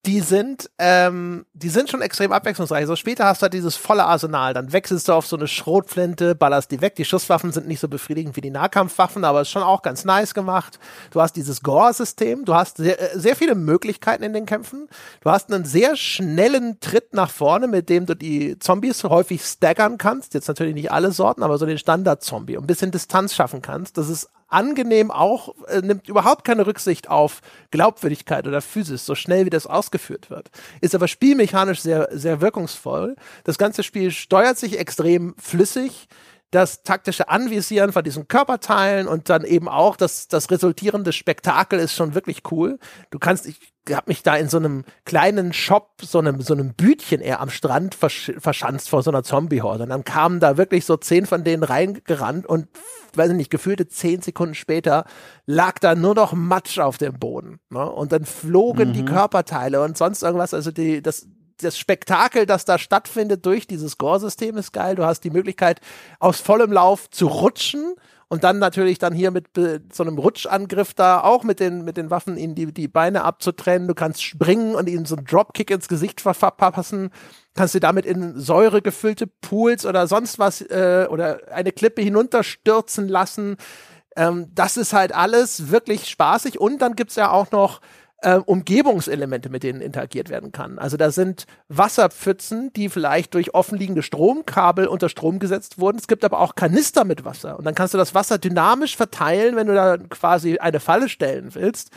die 0.06 0.20
sind, 0.20 0.70
ähm, 0.78 1.44
die 1.54 1.68
sind 1.68 1.90
schon 1.90 2.02
extrem 2.02 2.32
abwechslungsreich. 2.32 2.86
So 2.86 2.94
später 2.94 3.24
hast 3.24 3.42
du 3.42 3.44
halt 3.44 3.52
dieses 3.52 3.76
volle 3.76 4.04
Arsenal. 4.04 4.54
Dann 4.54 4.72
wechselst 4.72 5.08
du 5.08 5.12
auf 5.12 5.26
so 5.26 5.36
eine 5.36 5.48
Schrotflinte, 5.48 6.34
ballerst 6.34 6.70
die 6.70 6.80
weg. 6.80 6.94
Die 6.94 7.04
Schusswaffen 7.04 7.52
sind 7.52 7.66
nicht 7.66 7.80
so 7.80 7.88
befriedigend 7.88 8.36
wie 8.36 8.40
die 8.40 8.50
Nahkampfwaffen, 8.50 9.24
aber 9.24 9.42
ist 9.42 9.50
schon 9.50 9.64
auch 9.64 9.82
ganz 9.82 10.04
nice 10.04 10.34
gemacht. 10.34 10.78
Du 11.10 11.20
hast 11.20 11.34
dieses 11.34 11.62
Gore-System. 11.62 12.44
Du 12.44 12.54
hast 12.54 12.76
sehr, 12.76 13.00
äh, 13.00 13.18
sehr 13.18 13.34
viele 13.34 13.56
Möglichkeiten 13.56 14.22
in 14.22 14.32
den 14.32 14.46
Kämpfen. 14.46 14.88
Du 15.20 15.30
hast 15.30 15.52
einen 15.52 15.64
sehr 15.64 15.96
schnellen 15.96 16.78
Tritt 16.80 17.12
nach 17.12 17.30
vorne, 17.30 17.66
mit 17.66 17.88
dem 17.88 18.06
du 18.06 18.14
die 18.14 18.58
Zombies 18.58 19.02
häufig 19.04 19.44
staggern 19.44 19.98
kannst. 19.98 20.32
Jetzt 20.32 20.48
natürlich 20.48 20.74
nicht 20.74 20.92
alle 20.92 21.10
Sorten, 21.10 21.42
aber 21.42 21.58
so 21.58 21.66
den 21.66 21.78
Standard-Zombie. 21.78 22.56
Und 22.56 22.64
ein 22.64 22.68
bisschen 22.68 22.92
Distanz 22.92 23.34
schaffen 23.34 23.62
kannst. 23.62 23.98
Das 23.98 24.08
ist 24.08 24.28
angenehm 24.48 25.10
auch, 25.10 25.54
äh, 25.66 25.80
nimmt 25.80 26.08
überhaupt 26.08 26.44
keine 26.44 26.66
Rücksicht 26.66 27.08
auf 27.08 27.40
Glaubwürdigkeit 27.70 28.46
oder 28.46 28.60
Physis, 28.60 29.04
so 29.04 29.14
schnell 29.14 29.46
wie 29.46 29.50
das 29.50 29.66
ausgeführt 29.66 30.30
wird. 30.30 30.50
Ist 30.80 30.94
aber 30.94 31.08
spielmechanisch 31.08 31.80
sehr, 31.80 32.08
sehr 32.12 32.40
wirkungsvoll. 32.40 33.16
Das 33.44 33.58
ganze 33.58 33.82
Spiel 33.82 34.10
steuert 34.10 34.58
sich 34.58 34.78
extrem 34.78 35.34
flüssig 35.38 36.08
das 36.50 36.82
taktische 36.82 37.28
Anvisieren 37.28 37.92
von 37.92 38.02
diesen 38.02 38.26
Körperteilen 38.26 39.06
und 39.06 39.28
dann 39.28 39.44
eben 39.44 39.68
auch 39.68 39.96
das, 39.96 40.28
das 40.28 40.50
resultierende 40.50 41.12
Spektakel 41.12 41.78
ist 41.78 41.94
schon 41.94 42.14
wirklich 42.14 42.42
cool. 42.50 42.78
Du 43.10 43.18
kannst, 43.18 43.46
ich 43.46 43.58
habe 43.90 44.04
mich 44.08 44.22
da 44.22 44.36
in 44.36 44.48
so 44.48 44.56
einem 44.56 44.84
kleinen 45.04 45.52
Shop, 45.52 46.00
so 46.02 46.18
einem, 46.18 46.40
so 46.40 46.54
einem 46.54 46.72
Bütchen 46.74 47.20
eher 47.20 47.40
am 47.40 47.50
Strand 47.50 47.94
versch 47.94 48.32
verschanzt 48.38 48.88
vor 48.88 49.02
so 49.02 49.10
einer 49.10 49.22
Zombie-Horde. 49.22 49.84
Und 49.84 49.90
dann 49.90 50.04
kamen 50.04 50.40
da 50.40 50.56
wirklich 50.56 50.86
so 50.86 50.96
zehn 50.96 51.26
von 51.26 51.44
denen 51.44 51.64
reingerannt 51.64 52.46
und, 52.46 52.68
weiß 53.14 53.30
ich 53.30 53.36
nicht, 53.36 53.50
gefühlte 53.50 53.86
zehn 53.86 54.22
Sekunden 54.22 54.54
später 54.54 55.04
lag 55.44 55.78
da 55.78 55.94
nur 55.94 56.14
noch 56.14 56.32
Matsch 56.32 56.78
auf 56.78 56.96
dem 56.96 57.18
Boden. 57.18 57.60
Ne? 57.68 57.90
Und 57.90 58.12
dann 58.12 58.24
flogen 58.24 58.90
mhm. 58.90 58.92
die 58.94 59.04
Körperteile 59.04 59.82
und 59.82 59.98
sonst 59.98 60.22
irgendwas. 60.22 60.54
Also 60.54 60.70
die, 60.70 61.02
das, 61.02 61.26
das 61.58 61.78
Spektakel, 61.78 62.46
das 62.46 62.64
da 62.64 62.78
stattfindet 62.78 63.44
durch 63.46 63.66
dieses 63.66 63.98
Gore-System 63.98 64.56
ist 64.56 64.72
geil. 64.72 64.94
Du 64.94 65.04
hast 65.04 65.24
die 65.24 65.30
Möglichkeit, 65.30 65.80
aus 66.18 66.40
vollem 66.40 66.72
Lauf 66.72 67.10
zu 67.10 67.26
rutschen 67.26 67.94
und 68.28 68.44
dann 68.44 68.58
natürlich 68.58 68.98
dann 68.98 69.14
hier 69.14 69.30
mit 69.30 69.46
so 69.90 70.02
einem 70.02 70.18
Rutschangriff 70.18 70.92
da 70.92 71.22
auch 71.22 71.44
mit 71.44 71.60
den, 71.60 71.84
mit 71.84 71.96
den 71.96 72.10
Waffen 72.10 72.36
ihnen 72.36 72.54
die, 72.54 72.72
die 72.72 72.88
Beine 72.88 73.24
abzutrennen. 73.24 73.88
Du 73.88 73.94
kannst 73.94 74.22
springen 74.22 74.74
und 74.74 74.88
ihnen 74.88 75.06
so 75.06 75.16
einen 75.16 75.24
Dropkick 75.24 75.70
ins 75.70 75.88
Gesicht 75.88 76.20
verpassen. 76.20 77.10
Kannst 77.54 77.74
du 77.74 77.80
damit 77.80 78.04
in 78.04 78.38
Säure 78.38 78.82
gefüllte 78.82 79.26
Pools 79.26 79.86
oder 79.86 80.06
sonst 80.06 80.38
was 80.38 80.60
äh, 80.60 81.06
oder 81.10 81.40
eine 81.50 81.72
Klippe 81.72 82.02
hinunterstürzen 82.02 83.08
lassen. 83.08 83.56
Ähm, 84.14 84.48
das 84.54 84.76
ist 84.76 84.92
halt 84.92 85.14
alles 85.14 85.70
wirklich 85.70 86.06
spaßig. 86.06 86.60
Und 86.60 86.82
dann 86.82 86.96
gibt's 86.96 87.16
ja 87.16 87.30
auch 87.30 87.50
noch 87.50 87.80
äh, 88.20 88.36
Umgebungselemente, 88.36 89.48
mit 89.48 89.62
denen 89.62 89.80
interagiert 89.80 90.28
werden 90.28 90.50
kann. 90.50 90.78
Also 90.78 90.96
da 90.96 91.10
sind 91.10 91.46
Wasserpfützen, 91.68 92.72
die 92.72 92.88
vielleicht 92.88 93.34
durch 93.34 93.54
offenliegende 93.54 94.02
Stromkabel 94.02 94.86
unter 94.86 95.08
Strom 95.08 95.38
gesetzt 95.38 95.78
wurden. 95.78 95.98
Es 95.98 96.08
gibt 96.08 96.24
aber 96.24 96.40
auch 96.40 96.54
Kanister 96.56 97.04
mit 97.04 97.24
Wasser. 97.24 97.58
Und 97.58 97.64
dann 97.64 97.74
kannst 97.74 97.94
du 97.94 97.98
das 97.98 98.14
Wasser 98.14 98.38
dynamisch 98.38 98.96
verteilen, 98.96 99.54
wenn 99.56 99.68
du 99.68 99.74
da 99.74 99.96
quasi 99.96 100.58
eine 100.58 100.80
Falle 100.80 101.08
stellen 101.08 101.54
willst. 101.54 101.90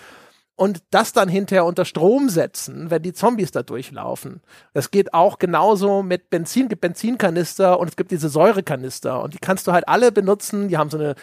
Und 0.56 0.84
das 0.92 1.12
dann 1.12 1.28
hinterher 1.28 1.66
unter 1.66 1.86
Strom 1.86 2.30
setzen, 2.30 2.92
wenn 2.92 3.02
die 3.02 3.14
Zombies 3.14 3.50
da 3.50 3.64
durchlaufen. 3.64 4.42
Das 4.76 4.92
geht 4.92 5.16
auch 5.16 5.40
genauso 5.40 6.04
mit 6.04 6.30
Benzin, 6.30 6.68
gibt 6.68 6.82
Benzinkanister 6.82 7.80
und 7.80 7.88
es 7.88 7.96
gibt 7.96 8.12
diese 8.12 8.30
Säurekanister 8.30 9.24
und 9.24 9.34
die 9.34 9.40
kannst 9.40 9.66
du 9.66 9.72
halt 9.72 9.88
alle 9.88 10.12
benutzen. 10.12 10.68
Die 10.68 10.78
haben 10.78 10.92
so 10.92 11.00
eine 11.00 11.16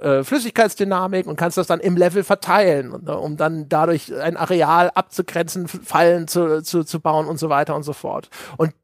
äh, 0.00 0.22
Flüssigkeitsdynamik 0.22 1.26
und 1.26 1.36
kannst 1.36 1.56
das 1.56 1.66
dann 1.66 1.80
im 1.80 1.96
Level 1.96 2.22
verteilen, 2.24 2.94
ne, 3.02 3.16
um 3.16 3.36
dann 3.36 3.68
dadurch 3.68 4.14
ein 4.14 4.36
Areal 4.36 4.90
abzugrenzen, 4.90 5.66
Fallen 5.66 6.28
zu, 6.28 6.62
zu, 6.62 6.84
zu 6.84 7.00
bauen 7.00 7.26
und 7.26 7.38
so 7.38 7.48
weiter 7.48 7.74
und 7.74 7.82
so 7.82 7.92
fort. 7.92 8.28
Und 8.56 8.74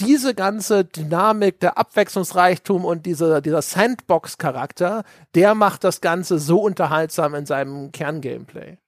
diese 0.00 0.34
ganze 0.34 0.84
Dynamik, 0.84 1.60
der 1.60 1.76
Abwechslungsreichtum 1.76 2.84
und 2.84 3.06
dieser, 3.06 3.40
dieser 3.40 3.62
Sandbox-Charakter, 3.62 5.04
der 5.34 5.54
macht 5.54 5.84
das 5.84 6.00
Ganze 6.00 6.38
so 6.38 6.60
unterhaltsam 6.60 7.34
in 7.34 7.46
seinem 7.46 7.90
Kerngameplay. 7.92 8.78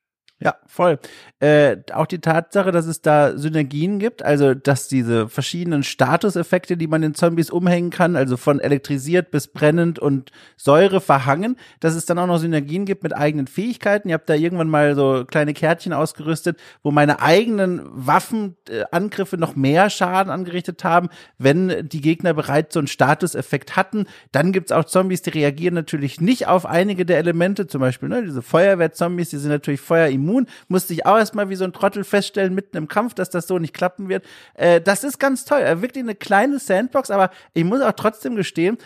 Ja, 0.43 0.57
voll. 0.67 0.99
Äh, 1.41 1.77
auch 1.93 2.07
die 2.07 2.19
Tatsache, 2.19 2.73
dass 2.73 2.87
es 2.87 3.03
da 3.03 3.37
Synergien 3.37 3.99
gibt, 3.99 4.23
also 4.23 4.55
dass 4.55 4.89
diese 4.89 5.29
verschiedenen 5.29 5.83
Statuseffekte, 5.83 6.79
die 6.79 6.87
man 6.87 7.03
den 7.03 7.15
Zombies 7.15 7.51
umhängen 7.51 7.91
kann, 7.91 8.17
also 8.17 8.39
von 8.39 8.59
elektrisiert 8.59 9.31
bis 9.31 9.49
brennend 9.49 9.99
und 9.99 10.31
Säure 10.57 11.03
verhangen, 11.03 11.57
dass 11.81 11.95
es 11.95 12.07
dann 12.07 12.19
auch 12.19 12.27
noch 12.27 12.39
Synergien 12.39 12.87
gibt 12.87 13.03
mit 13.03 13.15
eigenen 13.15 13.49
Fähigkeiten. 13.49 14.09
Ihr 14.09 14.15
habt 14.15 14.31
da 14.31 14.35
irgendwann 14.35 14.71
mal 14.71 14.95
so 14.95 15.27
kleine 15.27 15.53
Kärtchen 15.53 15.93
ausgerüstet, 15.93 16.59
wo 16.83 16.91
meine 16.91 17.21
eigenen 17.21 17.83
Waffenangriffe 17.85 19.37
noch 19.37 19.57
mehr 19.57 19.91
Schaden 19.91 20.33
angerichtet 20.33 20.85
haben, 20.85 21.11
wenn 21.37 21.87
die 21.87 22.01
Gegner 22.01 22.33
bereits 22.33 22.73
so 22.73 22.81
einen 22.81 22.87
Statuseffekt 22.87 23.77
hatten. 23.77 24.07
Dann 24.33 24.53
gibt's 24.53 24.73
auch 24.73 24.87
Zombies, 24.87 25.21
die 25.21 25.31
reagieren 25.31 25.75
natürlich 25.75 26.19
nicht 26.19 26.49
auf 26.49 26.65
einige 26.65 27.05
der 27.05 27.19
Elemente, 27.19 27.67
zum 27.67 27.83
Beispiel 27.83 28.09
ne, 28.09 28.23
diese 28.23 28.41
Feuerwehrzombies, 28.41 29.29
die 29.29 29.37
sind 29.37 29.51
natürlich 29.51 29.83
feuerimmun 29.83 30.30
immun. 30.31 30.47
Musste 30.69 30.93
ich 30.93 31.07
auch 31.07 31.19
erstmal 31.19 31.49
wie 31.49 31.57
so 31.57 31.65
ein 31.65 31.73
Trottel 31.73 32.05
feststellen, 32.05 32.55
mitten 32.55 32.77
im 32.77 32.89
Kampf, 32.89 33.15
dass 33.15 33.31
das 33.31 33.47
so 33.47 33.59
nicht 33.59 33.75
klappen 33.75 34.09
wird. 34.09 34.25
Äh, 34.55 34.81
das 34.81 35.05
ist 35.05 35.19
ganz 35.19 35.45
toll. 35.45 35.61
Er 35.61 35.83
wirklich 35.83 36.05
eine 36.05 36.15
kleine 36.15 36.59
Sandbox, 36.59 37.11
aber 37.11 37.31
ich 37.55 37.65
muss 37.65 37.81
auch 37.83 37.93
trotzdem 37.93 38.37
gestehen, 38.37 38.79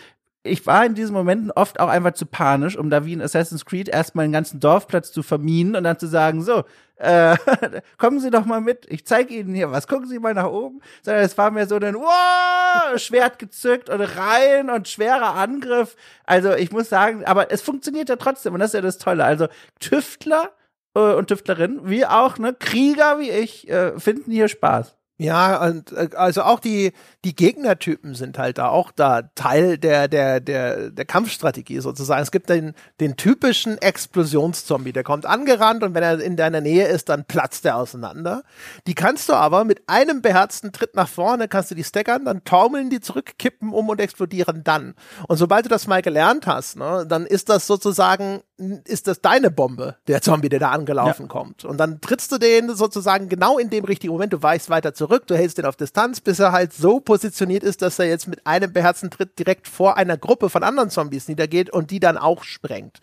ich 0.45 0.67
war 0.67 0.85
in 0.85 0.93
diesen 0.93 1.13
Momenten 1.13 1.51
oft 1.51 1.79
auch 1.79 1.89
einfach 1.89 2.13
zu 2.13 2.25
panisch, 2.25 2.77
um 2.77 2.89
da 2.89 3.05
wie 3.05 3.13
in 3.13 3.21
Assassin's 3.21 3.65
Creed 3.65 3.89
erstmal 3.89 4.25
einen 4.25 4.33
ganzen 4.33 4.59
Dorfplatz 4.59 5.11
zu 5.11 5.23
verminen 5.23 5.75
und 5.75 5.83
dann 5.83 5.97
zu 5.97 6.07
sagen, 6.07 6.43
so, 6.43 6.63
äh, 6.97 7.35
kommen 7.97 8.19
Sie 8.19 8.29
doch 8.29 8.45
mal 8.45 8.61
mit, 8.61 8.85
ich 8.89 9.05
zeige 9.05 9.33
Ihnen 9.33 9.55
hier 9.55 9.71
was, 9.71 9.87
gucken 9.87 10.07
Sie 10.07 10.19
mal 10.19 10.33
nach 10.33 10.47
oben. 10.47 10.81
Sondern 11.01 11.23
es 11.23 11.37
war 11.37 11.51
mir 11.51 11.67
so 11.67 11.75
ein 11.75 11.95
wow, 11.95 12.99
Schwert 12.99 13.39
gezückt 13.39 13.89
und 13.89 14.01
rein 14.01 14.69
und 14.69 14.87
schwerer 14.87 15.35
Angriff. 15.35 15.95
Also 16.25 16.53
ich 16.53 16.71
muss 16.71 16.89
sagen, 16.89 17.25
aber 17.25 17.51
es 17.51 17.61
funktioniert 17.61 18.09
ja 18.09 18.15
trotzdem 18.15 18.53
und 18.53 18.59
das 18.59 18.69
ist 18.69 18.75
ja 18.75 18.81
das 18.81 18.97
Tolle. 18.97 19.25
Also 19.25 19.47
Tüftler 19.79 20.51
äh, 20.95 21.13
und 21.13 21.27
Tüftlerinnen, 21.27 21.81
wie 21.89 22.05
auch 22.05 22.37
ne, 22.37 22.53
Krieger 22.53 23.19
wie 23.19 23.29
ich, 23.29 23.69
äh, 23.69 23.99
finden 23.99 24.31
hier 24.31 24.47
Spaß. 24.47 24.95
Ja, 25.17 25.63
und 25.65 25.93
äh, 25.93 26.09
also 26.15 26.41
auch 26.41 26.59
die 26.59 26.91
die 27.23 27.35
Gegnertypen 27.35 28.15
sind 28.15 28.37
halt 28.37 28.57
da 28.57 28.67
auch 28.67 28.91
da 28.91 29.21
Teil 29.33 29.77
der 29.77 30.09
der 30.09 30.41
der 30.41 30.91
der 30.91 31.05
Kampfstrategie 31.05 31.79
sozusagen. 31.79 32.21
Es 32.21 32.31
gibt 32.31 32.49
den 32.49 32.73
den 32.99 33.15
typischen 33.15 33.77
Explosionszombie, 33.77 34.91
der 34.91 35.03
kommt 35.03 35.25
angerannt 35.25 35.83
und 35.83 35.93
wenn 35.93 36.03
er 36.03 36.19
in 36.19 36.35
deiner 36.35 36.59
Nähe 36.59 36.87
ist, 36.87 37.07
dann 37.07 37.23
platzt 37.23 37.63
er 37.63 37.77
auseinander. 37.77 38.43
Die 38.87 38.93
kannst 38.93 39.29
du 39.29 39.33
aber 39.33 39.63
mit 39.63 39.87
einem 39.87 40.21
beherzten 40.21 40.73
Tritt 40.73 40.95
nach 40.95 41.07
vorne 41.07 41.47
kannst 41.47 41.71
du 41.71 41.75
die 41.75 41.85
stackern, 41.85 42.25
dann 42.25 42.43
taumeln 42.43 42.89
die 42.89 42.99
zurück, 42.99 43.37
kippen 43.39 43.71
um 43.71 43.87
und 43.87 44.01
explodieren 44.01 44.65
dann. 44.65 44.95
Und 45.29 45.37
sobald 45.37 45.63
du 45.63 45.69
das 45.69 45.87
mal 45.87 46.01
gelernt 46.01 46.45
hast, 46.45 46.75
ne, 46.75 47.05
dann 47.07 47.25
ist 47.25 47.47
das 47.47 47.67
sozusagen 47.67 48.41
ist 48.57 49.07
das 49.07 49.21
deine 49.21 49.51
Bombe, 49.51 49.97
der 50.07 50.21
Zombie, 50.21 50.47
der 50.47 50.59
da 50.59 50.71
angelaufen 50.71 51.23
ja. 51.23 51.27
kommt. 51.27 51.65
Und 51.65 51.77
dann 51.77 51.99
trittst 51.99 52.31
du 52.31 52.37
den 52.37 52.73
sozusagen 52.73 53.27
genau 53.27 53.57
in 53.57 53.69
dem 53.69 53.83
richtigen 53.83 54.13
Moment, 54.13 54.31
du 54.31 54.41
weichst 54.41 54.69
weiter 54.69 54.93
zurück, 54.93 55.27
du 55.27 55.35
hältst 55.35 55.57
den 55.57 55.65
auf 55.65 55.75
Distanz, 55.75 56.21
bis 56.21 56.39
er 56.39 56.53
halt 56.53 56.73
so 56.73 56.99
positioniert 56.99 57.63
ist, 57.63 57.81
dass 57.81 57.99
er 57.99 58.05
jetzt 58.05 58.27
mit 58.27 58.47
einem 58.47 58.71
beherzten 58.71 59.11
Tritt 59.11 59.37
direkt 59.37 59.67
vor 59.67 59.97
einer 59.97 60.17
Gruppe 60.17 60.49
von 60.49 60.63
anderen 60.63 60.89
Zombies 60.89 61.27
niedergeht 61.27 61.69
und 61.69 61.91
die 61.91 61.99
dann 61.99 62.17
auch 62.17 62.43
sprengt. 62.43 62.99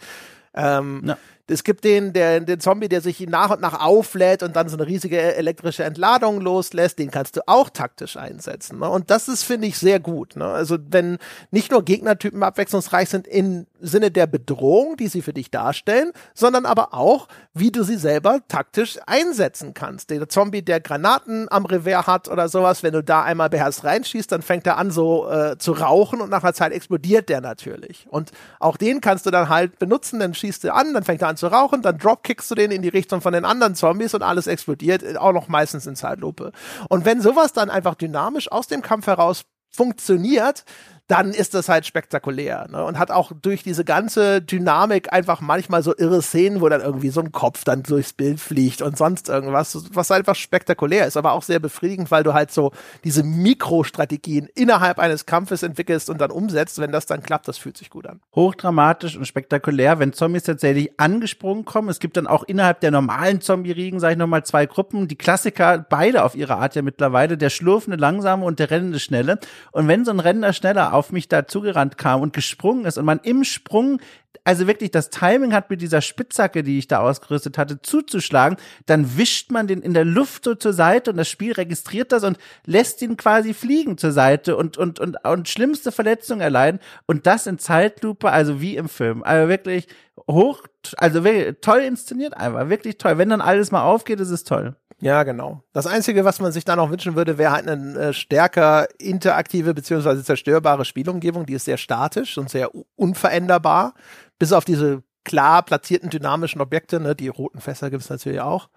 Ähm, 0.55 1.03
ja. 1.05 1.19
Es 1.53 1.65
gibt 1.65 1.85
den, 1.85 2.13
der, 2.13 2.41
den 2.41 2.61
Zombie, 2.61 2.89
der 2.89 3.01
sich 3.01 3.21
nach 3.21 3.51
und 3.51 3.61
nach 3.61 3.81
auflädt 3.81 4.43
und 4.43 4.57
dann 4.57 4.69
so 4.69 4.77
eine 4.77 4.87
riesige 4.87 5.21
elektrische 5.37 5.85
Entladung 5.85 6.41
loslässt. 6.41 6.99
Den 6.99 7.11
kannst 7.11 7.37
du 7.37 7.41
auch 7.47 7.71
taktisch 7.71 8.17
einsetzen. 8.17 8.79
Ne? 8.79 8.89
Und 8.89 9.11
das 9.11 9.29
ist, 9.29 9.45
finde 9.45 9.69
ich, 9.69 9.79
sehr 9.79 10.01
gut. 10.01 10.37
Ne? 10.37 10.47
Also 10.47 10.79
wenn 10.89 11.19
nicht 11.51 11.71
nur 11.71 11.85
Gegnertypen 11.85 12.43
abwechslungsreich 12.43 13.09
sind 13.09 13.27
im 13.29 13.67
Sinne 13.81 14.11
der 14.11 14.27
Bedrohung, 14.27 14.97
die 14.97 15.09
sie 15.09 15.23
für 15.23 15.33
dich 15.33 15.51
darstellen, 15.51 16.13
sondern 16.35 16.67
aber 16.67 16.95
auch, 16.95 17.29
wie 17.53 17.71
du 17.71 17.83
sie 17.83 17.97
selber 17.97 18.41
taktisch 18.49 18.99
einsetzen 19.07 19.75
kannst. 19.75 20.11
Der 20.11 20.29
Zombie, 20.29 20.63
der 20.63 20.81
Granaten 20.81 21.49
am 21.51 21.67
Revers 21.67 22.07
hat 22.07 22.29
oder 22.29 22.49
sowas, 22.49 22.83
wenn 22.83 22.93
du 22.93 23.03
da 23.03 23.23
einmal 23.23 23.51
beherzt 23.51 23.85
reinschießt, 23.85 24.31
dann 24.33 24.43
fängt 24.43 24.67
er 24.67 24.79
an 24.79 24.91
so 24.91 25.29
äh, 25.29 25.59
zu 25.59 25.73
rauchen 25.73 26.21
und 26.21 26.31
nach 26.31 26.43
einer 26.43 26.55
Zeit 26.55 26.73
explodiert 26.73 27.29
der 27.29 27.41
natürlich. 27.41 28.07
Und 28.09 28.31
auch 28.59 28.77
den 28.77 29.01
kannst 29.01 29.27
du 29.27 29.31
dann 29.31 29.49
halt 29.49 29.79
benutzen, 29.79 30.21
dann 30.21 30.35
schießt 30.35 30.65
du 30.65 30.73
an, 30.73 30.95
dann 30.95 31.05
fängt 31.05 31.23
er 31.23 31.29
an 31.29 31.37
zu 31.43 31.49
rauchen, 31.49 31.83
dann 31.83 31.99
dropkickst 31.99 32.49
du 32.53 32.55
den 32.55 32.71
in 32.71 32.83
die 32.83 32.89
Richtung 32.89 33.21
von 33.21 33.33
den 33.33 33.45
anderen 33.45 33.75
Zombies 33.75 34.15
und 34.15 34.23
alles 34.23 34.47
explodiert, 34.47 35.17
auch 35.17 35.33
noch 35.33 35.49
meistens 35.49 35.89
in 35.89 35.97
Zeitlupe. 35.97 36.53
Und 36.89 37.05
wenn 37.05 37.21
sowas 37.21 37.53
dann 37.53 37.69
einfach 37.69 37.97
dynamisch 37.97 38.51
aus 38.53 38.69
dem 38.69 38.81
Kampf 38.81 39.09
heraus 39.09 39.45
funktioniert, 39.69 40.65
dann 41.09 41.33
ist 41.33 41.55
das 41.55 41.69
halt 41.69 41.85
spektakulär 41.85 42.69
ne? 42.71 42.85
und 42.85 42.99
hat 42.99 43.11
auch 43.11 43.33
durch 43.33 43.63
diese 43.63 43.85
ganze 43.85 44.41
Dynamik 44.41 45.13
einfach 45.13 45.41
manchmal 45.41 45.83
so 45.83 45.95
irre 45.97 46.23
Szenen, 46.23 46.61
wo 46.61 46.69
dann 46.69 46.81
irgendwie 46.81 47.11
so 47.11 47.21
ein 47.21 47.33
Kopf 47.33 47.65
dann 47.65 47.83
durchs 47.83 48.13
Bild 48.13 48.41
fliegt 48.41 48.83
und 48.83 48.97
sonst 48.97 49.29
irgendwas, 49.29 49.85
was 49.93 50.11
einfach 50.11 50.37
spektakulär 50.37 51.07
ist, 51.07 51.17
aber 51.17 51.33
auch 51.33 51.43
sehr 51.43 51.59
befriedigend, 51.59 52.11
weil 52.11 52.23
du 52.23 52.35
halt 52.35 52.51
so 52.51 52.73
diese 53.05 53.23
Mikrostrategien 53.25 54.49
innerhalb 54.55 54.99
eines 54.99 55.27
Kampfes 55.27 55.63
entwickelst 55.63 56.09
und 56.09 56.21
dann 56.21 56.31
umsetzt. 56.31 56.79
Wenn 56.79 56.93
das 56.93 57.07
dann 57.07 57.23
klappt, 57.23 57.49
das 57.49 57.59
fühlt 57.59 57.77
sich 57.77 57.91
gut 57.91 58.07
an. 58.07 58.21
Hochdramatisch 58.35 59.17
und 59.17 59.27
spektakulär, 59.27 59.99
wenn 59.99 60.13
Zombies 60.13 60.45
tatsächlich 60.45 60.99
angesprungen 60.99 61.65
kommen. 61.65 61.89
Es 61.89 61.99
gibt 61.99 62.17
dann 62.17 62.27
auch 62.27 62.45
innerhalb 62.45 62.81
der 62.81 62.91
normalen 62.91 63.41
Zombie-Riegen, 63.41 64.01
sage 64.01 64.13
ich 64.13 64.19
nochmal, 64.19 64.45
zwei 64.45 64.67
Gruppen. 64.67 65.09
Die 65.09 65.17
Klassiker, 65.17 65.85
beide 65.89 66.25
auf 66.25 66.35
ihre 66.35 66.57
Art 66.57 66.75
ja 66.75 66.83
mittlerweile, 66.83 67.37
der 67.37 67.51
schlurfende 67.51 67.97
langsame 67.97 68.45
und 68.45 68.59
der 68.59 68.71
rennende 68.71 69.01
schnelle. 69.01 69.39
Und 69.73 69.89
wenn 69.89 70.05
so 70.05 70.11
ein 70.11 70.21
Rennender 70.21 70.53
schneller 70.53 70.92
auf 70.93 71.13
mich 71.13 71.29
da 71.29 71.47
zugerannt 71.47 71.99
kam 71.99 72.21
und 72.21 72.33
gesprungen 72.33 72.85
ist 72.85 72.99
und 72.99 73.05
man 73.05 73.21
im 73.23 73.45
Sprung 73.45 74.01
also 74.45 74.67
wirklich 74.67 74.91
das 74.91 75.11
Timing 75.11 75.53
hat 75.53 75.71
mit 75.71 75.81
dieser 75.81 76.01
Spitzhacke, 76.01 76.63
die 76.63 76.79
ich 76.79 76.89
da 76.89 77.01
ausgerüstet 77.01 77.59
hatte, 77.59 77.81
zuzuschlagen, 77.81 78.59
dann 78.87 79.17
wischt 79.17 79.53
man 79.53 79.67
den 79.67 79.83
in 79.83 79.95
der 79.95 80.05
Luft 80.05 80.45
so 80.45 80.55
zur 80.55 80.73
Seite 80.73 81.11
und 81.11 81.17
das 81.17 81.29
Spiel 81.29 81.53
registriert 81.53 82.13
das 82.13 82.25
und 82.25 82.39
lässt 82.67 83.03
ihn 83.03 83.17
quasi 83.17 83.55
fliegen 83.55 83.99
zur 83.99 84.13
Seite 84.13 84.57
und, 84.57 84.77
und, 84.77 84.99
und, 84.99 85.25
und 85.25 85.49
schlimmste 85.49 85.93
Verletzungen 85.93 86.41
erleiden 86.41 86.81
und 87.07 87.27
das 87.27 87.47
in 87.47 87.59
Zeitlupe, 87.59 88.31
also 88.31 88.61
wie 88.61 88.77
im 88.77 88.89
Film. 88.89 89.23
Also 89.23 89.49
wirklich 89.49 89.87
hoch, 90.29 90.63
also 90.97 91.25
wirklich 91.25 91.57
toll 91.61 91.81
inszeniert 91.81 92.37
einfach, 92.37 92.69
wirklich 92.69 92.99
toll. 92.99 93.19
Wenn 93.19 93.29
dann 93.29 93.41
alles 93.41 93.71
mal 93.71 93.83
aufgeht, 93.83 94.21
ist 94.21 94.31
es 94.31 94.45
toll. 94.45 94.77
Ja, 95.03 95.25
genau. 95.25 95.65
Das 95.73 95.89
Einzige, 95.89 96.25
was 96.25 96.41
man 96.41 96.53
sich 96.53 96.65
da 96.65 96.77
noch 96.77 96.89
wünschen 96.93 97.17
würde, 97.17 97.37
wäre 97.37 97.51
halt 97.51 97.67
eine 97.67 97.99
äh, 97.99 98.13
stärker 98.13 98.87
interaktive 99.01 99.75
beziehungsweise 99.75 100.23
zerstörbare 100.23 100.85
Spielumgebung. 100.85 101.45
Die 101.45 101.55
ist 101.55 101.65
sehr 101.65 101.77
statisch 101.77 102.39
und 102.39 102.49
sehr 102.49 102.71
unveränderbar, 102.95 103.95
bis 104.43 104.53
auf 104.53 104.65
diese 104.65 105.05
klar 105.23 105.63
platzierten 105.63 106.11
dynamischen 106.11 106.61
Objekte. 106.61 106.99
Ne? 106.99 107.15
Die 107.15 107.29
roten 107.29 107.61
Fässer 107.61 107.91
gibt 107.91 108.03
es 108.03 108.11
natürlich 108.11 108.41
auch. 108.41 108.71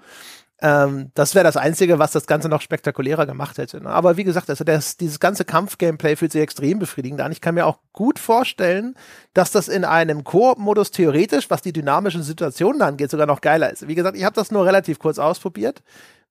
Ähm, 0.61 1.09
das 1.15 1.33
wäre 1.33 1.43
das 1.43 1.57
Einzige, 1.57 1.97
was 1.97 2.11
das 2.11 2.27
Ganze 2.27 2.49
noch 2.49 2.61
spektakulärer 2.61 3.25
gemacht 3.25 3.57
hätte. 3.57 3.81
Ne? 3.81 3.89
Aber 3.89 4.15
wie 4.15 4.23
gesagt, 4.23 4.47
also 4.51 4.63
das, 4.63 4.95
dieses 4.95 5.19
ganze 5.19 5.43
Kampf-Gameplay 5.43 6.17
fühlt 6.17 6.33
sich 6.33 6.43
extrem 6.43 6.77
befriedigend 6.77 7.19
an. 7.19 7.31
Ich 7.31 7.41
kann 7.41 7.55
mir 7.55 7.65
auch 7.65 7.79
gut 7.93 8.19
vorstellen, 8.19 8.93
dass 9.33 9.49
das 9.49 9.67
in 9.67 9.85
einem 9.85 10.23
Koop-Modus 10.23 10.91
theoretisch, 10.91 11.49
was 11.49 11.63
die 11.63 11.73
dynamischen 11.73 12.21
Situationen 12.21 12.83
angeht, 12.83 13.09
sogar 13.09 13.25
noch 13.25 13.41
geiler 13.41 13.73
ist. 13.73 13.87
Wie 13.87 13.95
gesagt, 13.95 14.15
ich 14.15 14.23
habe 14.23 14.35
das 14.35 14.51
nur 14.51 14.67
relativ 14.67 14.99
kurz 14.99 15.17
ausprobiert 15.17 15.81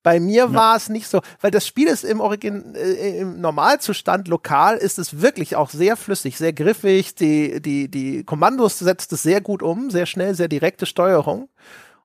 Bei 0.05 0.19
mir 0.19 0.45
ja. 0.45 0.53
war 0.53 0.75
es 0.75 0.87
nicht 0.87 1.07
so, 1.07 1.21
weil 1.41 1.49
das 1.49 1.65
Spiel 1.65 1.87
ist 1.87 2.03
im 2.03 2.21
Origin, 2.21 2.75
äh, 2.75 3.21
im 3.21 3.41
Normalzustand 3.41 4.27
lokal 4.27 4.77
ist 4.77 4.99
es 4.99 5.19
wirklich 5.19 5.55
auch 5.55 5.71
sehr 5.71 5.97
flüssig, 5.97 6.37
sehr 6.37 6.53
griffig. 6.53 7.15
Die, 7.15 7.59
die, 7.59 7.89
die 7.89 8.23
Kommandos 8.23 8.77
setzt 8.77 9.11
es 9.13 9.23
sehr 9.23 9.41
gut 9.41 9.63
um, 9.63 9.89
sehr 9.89 10.05
schnell, 10.05 10.35
sehr 10.35 10.47
direkte 10.47 10.85
Steuerung. 10.85 11.49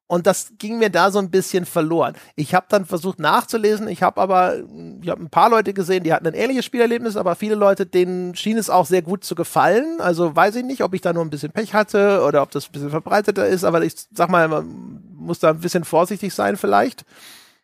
Und 0.07 0.27
das 0.27 0.55
ging 0.57 0.79
mir 0.79 0.89
da 0.89 1.11
so 1.11 1.19
ein 1.19 1.31
bisschen 1.31 1.67
verloren. 1.67 2.15
Ich 2.37 2.55
habe 2.55 2.65
dann 2.71 2.87
versucht 2.87 3.19
nachzulesen. 3.19 3.87
Ich 3.87 4.03
habe 4.03 4.19
aber, 4.19 4.57
ich 5.03 5.11
habe 5.11 5.23
ein 5.23 5.29
paar 5.29 5.51
Leute 5.51 5.75
gesehen, 5.75 6.03
die 6.03 6.15
hatten 6.15 6.27
ein 6.27 6.33
ähnliches 6.33 6.65
Spielerlebnis, 6.65 7.19
aber 7.19 7.35
viele 7.35 7.55
Leute, 7.55 7.85
denen 7.85 8.35
schien 8.35 8.57
es 8.57 8.71
auch 8.71 8.87
sehr 8.87 9.03
gut 9.03 9.25
zu 9.25 9.35
gefallen. 9.35 10.01
Also 10.01 10.35
weiß 10.35 10.57
ich 10.57 10.65
nicht, 10.65 10.83
ob 10.83 10.95
ich 10.95 11.03
da 11.03 11.13
nur 11.13 11.23
ein 11.23 11.31
bisschen 11.31 11.53
Pech 11.53 11.75
hatte 11.75 12.25
oder 12.27 12.41
ob 12.41 12.51
das 12.51 12.65
ein 12.67 12.73
bisschen 12.73 12.89
verbreiteter 12.89 13.47
ist. 13.47 13.63
Aber 13.63 13.83
ich 13.83 13.93
sag 14.15 14.31
mal, 14.31 14.49
man 14.49 15.03
muss 15.19 15.39
da 15.39 15.51
ein 15.51 15.61
bisschen 15.61 15.85
vorsichtig 15.85 16.33
sein 16.33 16.57
vielleicht. 16.57 17.05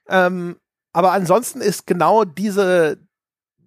Ähm, 0.08 0.56
aber 0.92 1.12
ansonsten 1.12 1.60
ist 1.60 1.86
genau 1.86 2.24
diese, 2.24 2.98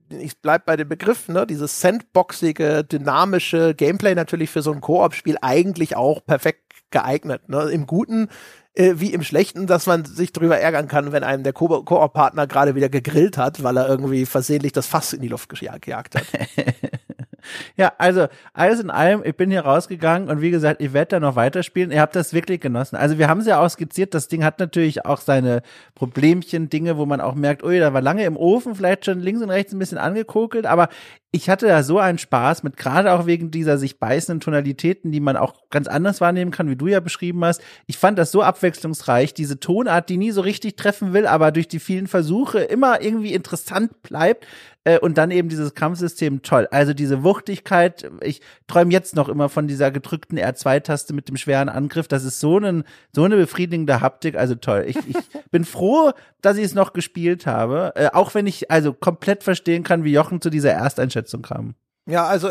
ich 0.10 0.42
bleib 0.42 0.66
bei 0.66 0.76
dem 0.76 0.90
Begriff, 0.90 1.28
ne, 1.28 1.46
dieses 1.46 1.82
sandboxige, 1.82 2.84
dynamische 2.84 3.76
Gameplay 3.76 4.16
natürlich 4.16 4.50
für 4.50 4.62
so 4.62 4.72
ein 4.72 4.82
Koop-Spiel 4.82 5.38
eigentlich 5.42 5.96
auch 5.96 6.26
perfekt 6.26 6.74
geeignet. 6.92 7.48
Ne? 7.50 7.70
Im 7.70 7.86
Guten 7.86 8.30
äh, 8.74 8.96
wie 8.96 9.14
im 9.14 9.24
Schlechten, 9.24 9.68
dass 9.68 9.88
man 9.88 10.06
sich 10.06 10.32
darüber 10.32 10.58
ärgern 10.58 10.88
kann, 10.88 11.12
wenn 11.12 11.24
einem 11.24 11.44
der 11.44 11.54
Koop-Partner 11.54 12.48
gerade 12.48 12.76
wieder 12.76 12.90
gegrillt 12.90 13.38
hat, 13.38 13.62
weil 13.62 13.78
er 13.78 13.88
irgendwie 13.88 14.26
versehentlich 14.26 14.74
das 14.74 14.88
Fass 14.88 15.14
in 15.14 15.22
die 15.22 15.28
Luft 15.28 15.50
gejagt 15.50 16.16
hat. 16.16 16.26
Ja, 17.76 17.94
also 17.98 18.28
alles 18.54 18.80
in 18.80 18.90
allem, 18.90 19.22
ich 19.24 19.36
bin 19.36 19.50
hier 19.52 19.62
rausgegangen 19.62 20.30
und 20.30 20.42
wie 20.42 20.52
gesagt, 20.52 20.82
ich 20.82 20.94
werde 20.94 21.10
da 21.10 21.20
noch 21.20 21.36
weiterspielen. 21.36 21.92
Ihr 21.92 22.02
habt 22.02 22.16
das 22.16 22.34
wirklich 22.34 22.62
genossen. 22.62 22.96
Also 22.96 23.18
wir 23.18 23.28
haben 23.28 23.42
es 23.42 23.48
ja 23.48 23.64
auch 23.64 23.70
skizziert, 23.70 24.14
das 24.14 24.28
Ding 24.28 24.44
hat 24.44 24.60
natürlich 24.60 25.06
auch 25.06 25.20
seine 25.20 25.62
Problemchen, 25.96 26.70
Dinge, 26.70 26.98
wo 26.98 27.06
man 27.06 27.22
auch 27.22 27.36
merkt, 27.36 27.64
ui, 27.64 27.80
da 27.80 27.94
war 27.94 28.02
lange 28.02 28.26
im 28.26 28.38
Ofen, 28.38 28.76
vielleicht 28.76 29.06
schon 29.06 29.20
links 29.20 29.42
und 29.42 29.50
rechts 29.50 29.74
ein 29.74 29.80
bisschen 29.80 29.98
angekokelt, 29.98 30.66
aber 30.66 30.90
ich 31.32 31.50
hatte 31.50 31.68
da 31.68 31.84
so 31.84 32.00
einen 32.00 32.18
Spaß 32.18 32.64
mit, 32.64 32.76
gerade 32.76 33.12
auch 33.14 33.28
wegen 33.28 33.52
dieser 33.52 33.78
sich 33.78 34.00
beißenden 34.00 34.40
Tonalitäten, 34.40 35.12
die 35.12 35.20
man 35.20 35.38
auch 35.38 35.70
ganz 35.70 35.88
anders 35.88 36.22
wahrnehmen 36.22 36.50
kann, 36.50 36.70
wie 36.70 36.76
du 36.76 36.88
ja 36.88 37.02
beschrieben 37.02 37.46
hast. 37.46 37.62
Ich 37.86 37.98
fand 37.98 38.18
das 38.18 38.32
so 38.32 38.42
abwechslungsreich, 38.42 39.36
diese 39.36 39.60
Tonart, 39.60 40.10
die 40.10 40.18
nie 40.18 40.32
so 40.32 40.42
richtig 40.42 40.76
treffen 40.76 41.14
will, 41.14 41.28
aber 41.28 41.52
durch 41.52 41.68
die 41.68 41.80
vielen 41.80 42.08
Versuche 42.08 42.62
immer 42.62 43.02
irgendwie 43.02 43.34
interessant 43.34 44.02
bleibt. 44.02 44.48
Äh, 44.90 45.00
und 45.00 45.18
dann 45.18 45.30
eben 45.30 45.50
dieses 45.50 45.76
Kampfsystem 45.76 46.42
toll. 46.42 46.68
Also 46.72 46.94
diese 46.94 47.24
Wuchtigkeit, 47.24 48.10
ich 48.22 48.42
träume 48.68 48.92
jetzt 48.92 49.16
noch 49.16 49.30
immer 49.30 49.50
von 49.50 49.68
dieser 49.68 49.92
gedrückten 49.92 50.40
R2-Taste 50.40 51.14
mit 51.14 51.30
dem 51.30 51.38
schweren 51.38 51.70
Angriff. 51.70 52.08
Das 52.08 52.24
ist 52.24 52.40
so, 52.40 52.58
ein, 52.58 52.84
so 53.14 53.24
eine 53.24 53.36
befriedigende 53.36 54.02
Haptik, 54.02 54.36
also 54.36 54.56
toll. 54.56 54.86
Ich, 54.88 54.98
ich 55.08 55.18
bin 55.52 55.64
froh, 55.64 56.12
dass 56.42 56.58
ich 56.58 56.66
es 56.66 56.74
noch 56.74 56.94
gespielt 56.94 57.46
habe, 57.46 57.94
äh, 57.96 58.10
auch 58.14 58.34
wenn 58.34 58.48
ich 58.48 58.72
also 58.72 58.94
komplett 58.94 59.44
verstehen 59.44 59.84
kann, 59.84 60.04
wie 60.04 60.12
Jochen 60.12 60.42
zu 60.42 60.50
dieser 60.50 60.72
Ersteinschätzung 60.72 61.44
kam. 61.44 61.76
Ja, 62.08 62.26
also 62.26 62.50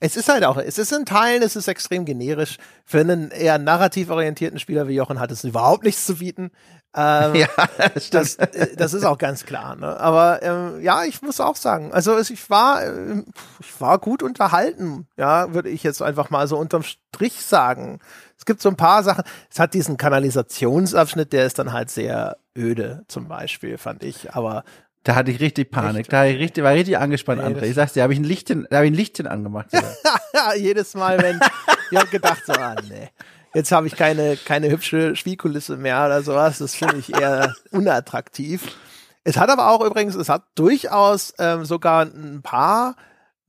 es 0.00 0.16
ist 0.16 0.28
halt 0.28 0.44
auch, 0.44 0.56
es 0.56 0.78
ist 0.78 0.92
in 0.92 1.04
Teilen, 1.04 1.42
es 1.42 1.56
ist 1.56 1.68
extrem 1.68 2.04
generisch. 2.04 2.56
Für 2.84 3.00
einen 3.00 3.30
eher 3.30 3.58
narrativ 3.58 4.08
orientierten 4.08 4.58
Spieler 4.58 4.88
wie 4.88 4.94
Jochen 4.94 5.20
hat 5.20 5.30
es 5.30 5.44
überhaupt 5.44 5.84
nichts 5.84 6.06
zu 6.06 6.16
bieten. 6.16 6.50
Ähm, 6.96 7.34
ja, 7.34 7.48
das, 7.94 8.10
das, 8.10 8.34
äh, 8.36 8.74
das, 8.74 8.94
ist 8.94 9.04
auch 9.04 9.18
ganz 9.18 9.44
klar. 9.44 9.76
Ne? 9.76 10.00
Aber 10.00 10.42
ähm, 10.42 10.80
ja, 10.80 11.04
ich 11.04 11.20
muss 11.20 11.40
auch 11.40 11.56
sagen, 11.56 11.92
also 11.92 12.18
ich 12.18 12.48
war, 12.48 12.82
äh, 12.82 13.22
ich 13.60 13.80
war 13.80 13.98
gut 13.98 14.22
unterhalten. 14.22 15.06
Ja, 15.18 15.52
würde 15.52 15.68
ich 15.68 15.82
jetzt 15.82 16.00
einfach 16.00 16.30
mal 16.30 16.48
so 16.48 16.56
unterm 16.56 16.82
Strich 16.82 17.42
sagen. 17.42 18.00
Es 18.38 18.46
gibt 18.46 18.62
so 18.62 18.70
ein 18.70 18.76
paar 18.76 19.02
Sachen. 19.02 19.24
Es 19.50 19.60
hat 19.60 19.74
diesen 19.74 19.98
Kanalisationsabschnitt, 19.98 21.34
der 21.34 21.44
ist 21.44 21.58
dann 21.58 21.72
halt 21.72 21.90
sehr 21.90 22.38
öde, 22.56 23.04
zum 23.08 23.28
Beispiel, 23.28 23.76
fand 23.76 24.02
ich. 24.02 24.34
Aber 24.34 24.64
da 25.02 25.16
hatte 25.16 25.30
ich 25.30 25.40
richtig 25.40 25.70
Panik. 25.70 26.00
Echt? 26.00 26.12
Da 26.12 26.24
ich 26.24 26.38
richtig, 26.38 26.64
war 26.64 26.72
richtig 26.72 26.96
angespannt, 26.96 27.42
nee, 27.42 27.48
André. 27.48 27.64
Ich 27.64 27.74
sag's 27.74 27.92
dir, 27.92 28.02
habe 28.02 28.14
ich 28.14 28.18
ein 28.18 28.24
Lichtchen, 28.24 28.66
da 28.70 28.76
habe 28.76 28.86
ich 28.86 28.92
ein 28.92 28.96
Lichtchen 28.96 29.26
angemacht. 29.26 29.68
Jedes 30.56 30.94
Mal, 30.94 31.20
wenn 31.22 31.40
ich 31.90 32.10
gedacht, 32.10 32.42
so, 32.46 32.54
ah, 32.54 32.74
nee 32.88 33.10
jetzt 33.56 33.72
habe 33.72 33.86
ich 33.86 33.96
keine, 33.96 34.36
keine 34.36 34.70
hübsche 34.70 35.16
Spielkulisse 35.16 35.78
mehr 35.78 36.04
oder 36.04 36.22
sowas. 36.22 36.58
Das 36.58 36.74
finde 36.74 36.98
ich 36.98 37.14
eher 37.14 37.54
unattraktiv. 37.70 38.76
Es 39.24 39.38
hat 39.38 39.48
aber 39.48 39.70
auch 39.70 39.82
übrigens, 39.82 40.14
es 40.14 40.28
hat 40.28 40.44
durchaus 40.54 41.32
ähm, 41.38 41.64
sogar 41.64 42.02
ein 42.04 42.42
paar 42.42 42.96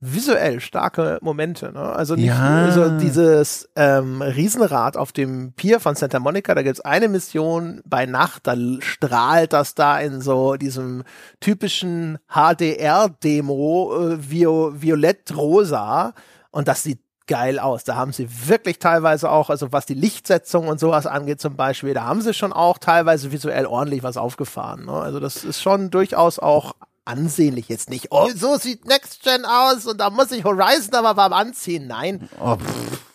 visuell 0.00 0.60
starke 0.60 1.18
Momente. 1.20 1.72
Ne? 1.72 1.80
Also 1.80 2.14
nicht 2.14 2.28
ja. 2.28 2.64
also 2.64 2.98
dieses 2.98 3.68
ähm, 3.76 4.22
Riesenrad 4.22 4.96
auf 4.96 5.12
dem 5.12 5.52
Pier 5.52 5.78
von 5.78 5.94
Santa 5.94 6.20
Monica, 6.20 6.54
da 6.54 6.62
gibt's 6.62 6.80
eine 6.80 7.08
Mission 7.08 7.82
bei 7.84 8.06
Nacht, 8.06 8.46
da 8.46 8.56
strahlt 8.80 9.52
das 9.52 9.74
da 9.74 10.00
in 10.00 10.22
so 10.22 10.54
diesem 10.54 11.04
typischen 11.40 12.18
HDR-Demo 12.28 14.12
äh, 14.12 14.30
violett-rosa 14.30 16.14
und 16.50 16.66
das 16.66 16.82
sieht 16.82 17.00
geil 17.28 17.60
aus. 17.60 17.84
Da 17.84 17.94
haben 17.94 18.12
sie 18.12 18.28
wirklich 18.48 18.80
teilweise 18.80 19.30
auch, 19.30 19.50
also 19.50 19.70
was 19.70 19.86
die 19.86 19.94
Lichtsetzung 19.94 20.66
und 20.66 20.80
sowas 20.80 21.06
angeht 21.06 21.40
zum 21.40 21.54
Beispiel, 21.54 21.94
da 21.94 22.04
haben 22.04 22.20
sie 22.20 22.34
schon 22.34 22.52
auch 22.52 22.78
teilweise 22.78 23.30
visuell 23.30 23.66
ordentlich 23.66 24.02
was 24.02 24.16
aufgefahren. 24.16 24.86
Ne? 24.86 24.92
Also 24.92 25.20
das 25.20 25.44
ist 25.44 25.62
schon 25.62 25.90
durchaus 25.90 26.40
auch 26.40 26.74
ansehnlich 27.04 27.68
jetzt 27.68 27.88
nicht. 27.88 28.08
Oh, 28.10 28.28
so 28.34 28.56
sieht 28.56 28.86
Next 28.86 29.22
Gen 29.22 29.44
aus 29.44 29.86
und 29.86 29.98
da 29.98 30.10
muss 30.10 30.32
ich 30.32 30.44
Horizon 30.44 30.94
aber 30.94 31.14
beim 31.14 31.32
Anziehen. 31.32 31.86
Nein. 31.86 32.28
Oh, 32.40 32.56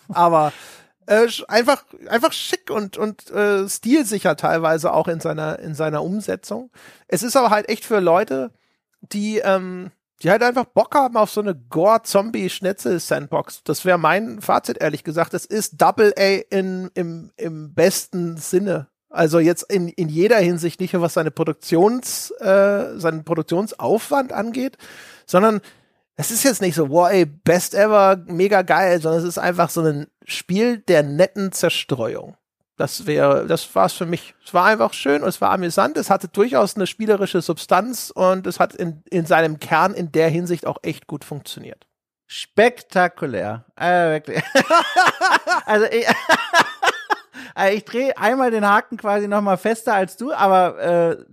aber 0.08 0.52
äh, 1.06 1.28
einfach 1.48 1.84
einfach 2.08 2.32
schick 2.32 2.70
und 2.70 2.96
und 2.96 3.30
äh, 3.30 3.68
stilsicher 3.68 4.36
teilweise 4.36 4.92
auch 4.92 5.06
in 5.06 5.20
seiner 5.20 5.58
in 5.58 5.74
seiner 5.74 6.02
Umsetzung. 6.02 6.70
Es 7.08 7.22
ist 7.22 7.36
aber 7.36 7.50
halt 7.50 7.68
echt 7.68 7.84
für 7.84 8.00
Leute, 8.00 8.50
die 9.00 9.38
ähm, 9.38 9.90
die 10.24 10.30
halt 10.30 10.42
einfach 10.42 10.64
Bock 10.64 10.94
haben 10.94 11.18
auf 11.18 11.30
so 11.30 11.42
eine 11.42 11.54
Gore-Zombie-Schnetzel-Sandbox. 11.54 13.62
Das 13.64 13.84
wäre 13.84 13.98
mein 13.98 14.40
Fazit, 14.40 14.78
ehrlich 14.78 15.04
gesagt. 15.04 15.34
Es 15.34 15.44
ist 15.44 15.80
Double 15.80 16.14
A 16.18 16.40
in, 16.50 16.90
im, 16.94 17.30
im 17.36 17.74
besten 17.74 18.38
Sinne. 18.38 18.88
Also 19.10 19.38
jetzt 19.38 19.70
in, 19.70 19.88
in 19.88 20.08
jeder 20.08 20.38
Hinsicht 20.38 20.80
nicht 20.80 20.94
nur 20.94 21.02
was 21.02 21.14
seine 21.14 21.30
Produktions, 21.30 22.30
äh, 22.40 22.98
seinen 22.98 23.24
Produktionsaufwand 23.24 24.32
angeht, 24.32 24.78
sondern 25.26 25.60
es 26.16 26.30
ist 26.30 26.42
jetzt 26.42 26.62
nicht 26.62 26.74
so, 26.74 26.88
wow, 26.88 27.10
ey, 27.10 27.26
best 27.26 27.74
ever, 27.74 28.24
mega 28.26 28.62
geil, 28.62 29.00
sondern 29.00 29.20
es 29.20 29.28
ist 29.28 29.38
einfach 29.38 29.68
so 29.68 29.82
ein 29.82 30.06
Spiel 30.24 30.78
der 30.78 31.02
netten 31.02 31.52
Zerstreuung. 31.52 32.36
Das 32.76 33.06
wäre, 33.06 33.46
das 33.46 33.72
war 33.74 33.86
es 33.86 33.92
für 33.92 34.06
mich. 34.06 34.34
Es 34.44 34.52
war 34.52 34.64
einfach 34.64 34.92
schön 34.92 35.22
und 35.22 35.28
es 35.28 35.40
war 35.40 35.52
amüsant. 35.52 35.96
Es 35.96 36.10
hatte 36.10 36.26
durchaus 36.26 36.74
eine 36.74 36.86
spielerische 36.88 37.40
Substanz 37.40 38.10
und 38.10 38.46
es 38.48 38.58
hat 38.58 38.74
in, 38.74 39.02
in 39.10 39.26
seinem 39.26 39.60
Kern 39.60 39.94
in 39.94 40.10
der 40.10 40.28
Hinsicht 40.28 40.66
auch 40.66 40.78
echt 40.82 41.06
gut 41.06 41.24
funktioniert. 41.24 41.86
Spektakulär. 42.26 43.64
Äh, 43.76 44.10
wirklich. 44.10 44.42
also 45.66 45.86
ich, 45.86 46.06
also 47.54 47.76
ich 47.76 47.84
drehe 47.84 48.18
einmal 48.18 48.50
den 48.50 48.66
Haken 48.66 48.96
quasi 48.96 49.28
noch 49.28 49.40
mal 49.40 49.56
fester 49.56 49.94
als 49.94 50.16
du, 50.16 50.32
aber 50.32 50.78
äh, 50.80 51.24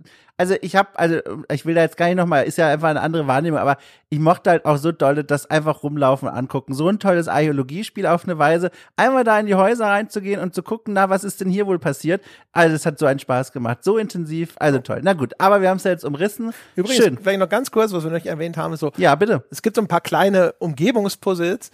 also 0.42 0.56
ich 0.60 0.74
habe, 0.74 0.88
also 0.98 1.20
ich 1.52 1.64
will 1.64 1.76
da 1.76 1.82
jetzt 1.82 1.96
gar 1.96 2.06
nicht 2.06 2.16
nochmal, 2.16 2.42
ist 2.42 2.58
ja 2.58 2.66
einfach 2.66 2.88
eine 2.88 3.00
andere 3.00 3.28
Wahrnehmung, 3.28 3.60
aber 3.60 3.76
ich 4.08 4.18
mochte 4.18 4.50
halt 4.50 4.64
auch 4.64 4.76
so 4.76 4.90
dolle 4.90 5.22
das 5.22 5.48
einfach 5.48 5.84
rumlaufen 5.84 6.28
und 6.28 6.34
angucken. 6.34 6.74
So 6.74 6.88
ein 6.88 6.98
tolles 6.98 7.28
Archäologiespiel 7.28 8.08
auf 8.08 8.24
eine 8.24 8.38
Weise, 8.38 8.72
einmal 8.96 9.22
da 9.22 9.38
in 9.38 9.46
die 9.46 9.54
Häuser 9.54 9.86
reinzugehen 9.86 10.40
und 10.40 10.52
zu 10.52 10.64
gucken, 10.64 10.94
na, 10.94 11.08
was 11.08 11.22
ist 11.22 11.40
denn 11.40 11.48
hier 11.48 11.68
wohl 11.68 11.78
passiert? 11.78 12.24
Also 12.50 12.74
es 12.74 12.84
hat 12.84 12.98
so 12.98 13.06
einen 13.06 13.20
Spaß 13.20 13.52
gemacht, 13.52 13.84
so 13.84 13.98
intensiv, 13.98 14.56
also 14.58 14.80
toll. 14.80 14.98
Na 15.04 15.12
gut, 15.12 15.32
aber 15.38 15.60
wir 15.60 15.68
haben 15.68 15.76
es 15.76 15.84
ja 15.84 15.92
jetzt 15.92 16.04
umrissen. 16.04 16.52
Übrigens, 16.74 17.04
Schön. 17.04 17.18
vielleicht 17.18 17.38
noch 17.38 17.48
ganz 17.48 17.70
kurz, 17.70 17.92
was 17.92 18.02
wir 18.02 18.10
noch 18.10 18.16
nicht 18.16 18.26
erwähnt 18.26 18.56
haben, 18.56 18.74
so. 18.74 18.90
Ja, 18.96 19.14
bitte. 19.14 19.44
Es 19.52 19.62
gibt 19.62 19.76
so 19.76 19.82
ein 19.82 19.86
paar 19.86 20.00
kleine 20.00 20.54
Umgebungspuzzles, 20.58 21.70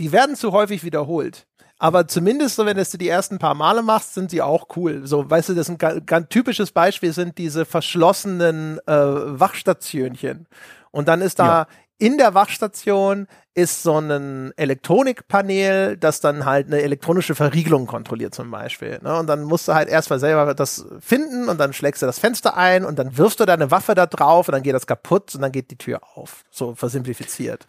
die 0.00 0.10
werden 0.10 0.34
zu 0.34 0.50
häufig 0.50 0.82
wiederholt. 0.82 1.46
Aber 1.78 2.08
zumindest 2.08 2.56
so, 2.56 2.66
wenn 2.66 2.76
du 2.76 2.84
die 2.84 3.08
ersten 3.08 3.38
paar 3.38 3.54
Male 3.54 3.82
machst, 3.82 4.14
sind 4.14 4.30
sie 4.30 4.42
auch 4.42 4.66
cool. 4.76 5.06
So, 5.06 5.30
weißt 5.30 5.50
du, 5.50 5.54
das 5.54 5.68
ist 5.68 5.80
ein 5.80 6.06
ganz 6.06 6.28
typisches 6.28 6.72
Beispiel 6.72 7.12
sind 7.12 7.38
diese 7.38 7.64
verschlossenen 7.64 8.80
äh, 8.86 8.92
Wachstationchen. 8.92 10.46
Und 10.90 11.06
dann 11.06 11.20
ist 11.20 11.38
da 11.38 11.46
ja. 11.46 11.66
in 11.98 12.18
der 12.18 12.34
Wachstation 12.34 13.28
ist 13.54 13.82
so 13.82 13.98
ein 13.98 14.52
Elektronikpanel, 14.56 15.96
das 15.96 16.20
dann 16.20 16.44
halt 16.44 16.66
eine 16.66 16.82
elektronische 16.82 17.36
Verriegelung 17.36 17.86
kontrolliert 17.86 18.34
zum 18.34 18.50
Beispiel. 18.50 18.98
Ne? 19.02 19.16
Und 19.16 19.28
dann 19.28 19.44
musst 19.44 19.68
du 19.68 19.74
halt 19.74 19.88
erstmal 19.88 20.18
selber 20.18 20.54
das 20.54 20.86
finden 21.00 21.48
und 21.48 21.58
dann 21.58 21.72
schlägst 21.72 22.02
du 22.02 22.06
das 22.06 22.18
Fenster 22.18 22.56
ein 22.56 22.84
und 22.84 22.98
dann 22.98 23.16
wirfst 23.16 23.38
du 23.38 23.46
deine 23.46 23.70
Waffe 23.70 23.94
da 23.94 24.06
drauf 24.06 24.48
und 24.48 24.52
dann 24.52 24.62
geht 24.62 24.74
das 24.74 24.86
kaputt 24.86 25.34
und 25.34 25.42
dann 25.42 25.52
geht 25.52 25.70
die 25.70 25.78
Tür 25.78 26.00
auf. 26.14 26.44
So 26.50 26.74
versimplifiziert. 26.74 27.66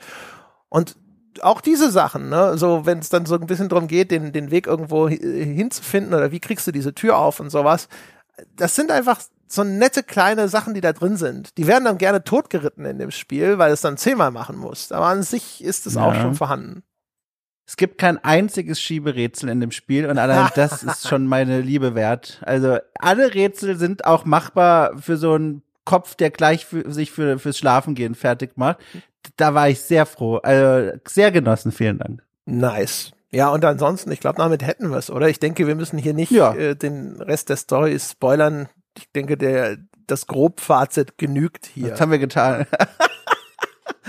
Und 0.70 0.96
auch 1.42 1.62
diese 1.62 1.92
Sachen, 1.92 2.30
ne, 2.30 2.58
so 2.58 2.86
wenn 2.86 3.00
es 3.00 3.10
dann 3.10 3.26
so 3.26 3.36
ein 3.36 3.48
bisschen 3.48 3.70
darum 3.70 3.88
geht, 3.88 4.12
den, 4.12 4.32
den 4.32 4.52
Weg 4.52 4.68
irgendwo 4.68 5.08
hinzufinden 5.10 6.14
oder 6.14 6.32
wie 6.32 6.40
kriegst 6.40 6.68
du 6.68 6.72
diese 6.72 6.94
Tür 6.94 7.18
auf 7.18 7.40
und 7.40 7.50
sowas, 7.50 7.88
das 8.56 8.76
sind 8.76 8.92
einfach 8.92 9.20
so 9.48 9.64
nette 9.64 10.04
kleine 10.04 10.48
Sachen, 10.48 10.74
die 10.74 10.82
da 10.82 10.94
drin 10.94 11.18
sind. 11.18 11.58
Die 11.58 11.68
werden 11.68 11.86
dann 11.86 11.98
gerne 11.98 12.24
totgeritten 12.24 12.86
in 12.86 13.00
dem 13.00 13.12
Spiel, 13.12 13.58
weil 13.58 13.72
es 13.72 13.82
dann 13.82 13.98
zehnmal 13.98 14.32
machen 14.32 14.58
muss. 14.58 14.92
Aber 14.92 15.08
an 15.08 15.24
sich 15.24 15.64
ist 15.64 15.88
es 15.88 15.96
ja. 15.96 16.06
auch 16.06 16.16
schon 16.16 16.36
vorhanden. 16.36 16.84
Es 17.66 17.78
gibt 17.78 17.98
kein 17.98 18.24
einziges 18.24 18.82
Schieberätsel 18.82 19.50
in 19.50 19.60
dem 19.60 19.72
Spiel 19.72 20.08
und 20.08 20.18
allein 20.18 20.50
das 20.56 20.84
ist 20.84 21.08
schon 21.08 21.28
meine 21.28 21.62
Liebe 21.62 21.96
wert. 21.96 22.42
Also 22.46 22.78
alle 23.00 23.34
Rätsel 23.34 23.78
sind 23.78 24.06
auch 24.06 24.26
machbar 24.26 24.98
für 24.98 25.18
so 25.18 25.34
einen 25.34 25.64
Kopf, 25.86 26.16
der 26.16 26.30
gleich 26.30 26.66
für, 26.66 26.92
sich 26.92 27.12
für, 27.12 27.40
fürs 27.40 27.58
Schlafengehen 27.58 28.14
fertig 28.14 28.58
macht. 28.58 28.78
Da 29.38 29.54
war 29.54 29.70
ich 29.70 29.82
sehr 29.82 30.06
froh. 30.06 30.38
Also 30.38 30.98
sehr 31.08 31.32
genossen. 31.32 31.72
Vielen 31.72 31.98
Dank. 31.98 32.24
Nice. 32.46 33.12
Ja, 33.32 33.50
und 33.50 33.64
ansonsten, 33.64 34.12
ich 34.12 34.20
glaube, 34.20 34.38
damit 34.38 34.66
hätten 34.66 34.90
wir 34.90 34.98
es, 34.98 35.12
oder? 35.12 35.30
Ich 35.30 35.40
denke, 35.40 35.68
wir 35.68 35.76
müssen 35.76 35.98
hier 35.98 36.14
nicht 36.14 36.32
ja. 36.32 36.54
äh, 36.54 36.76
den 36.76 37.22
Rest 37.22 37.50
der 37.50 37.58
Story 37.58 38.00
spoilern. 38.00 38.70
Ich 38.98 39.12
denke, 39.12 39.38
der, 39.38 39.78
das 40.08 40.26
Grobfazit 40.26 41.18
genügt 41.18 41.68
hier. 41.68 41.90
Das 41.90 42.02
haben 42.02 42.12
wir 42.12 42.20
getan. 42.20 42.66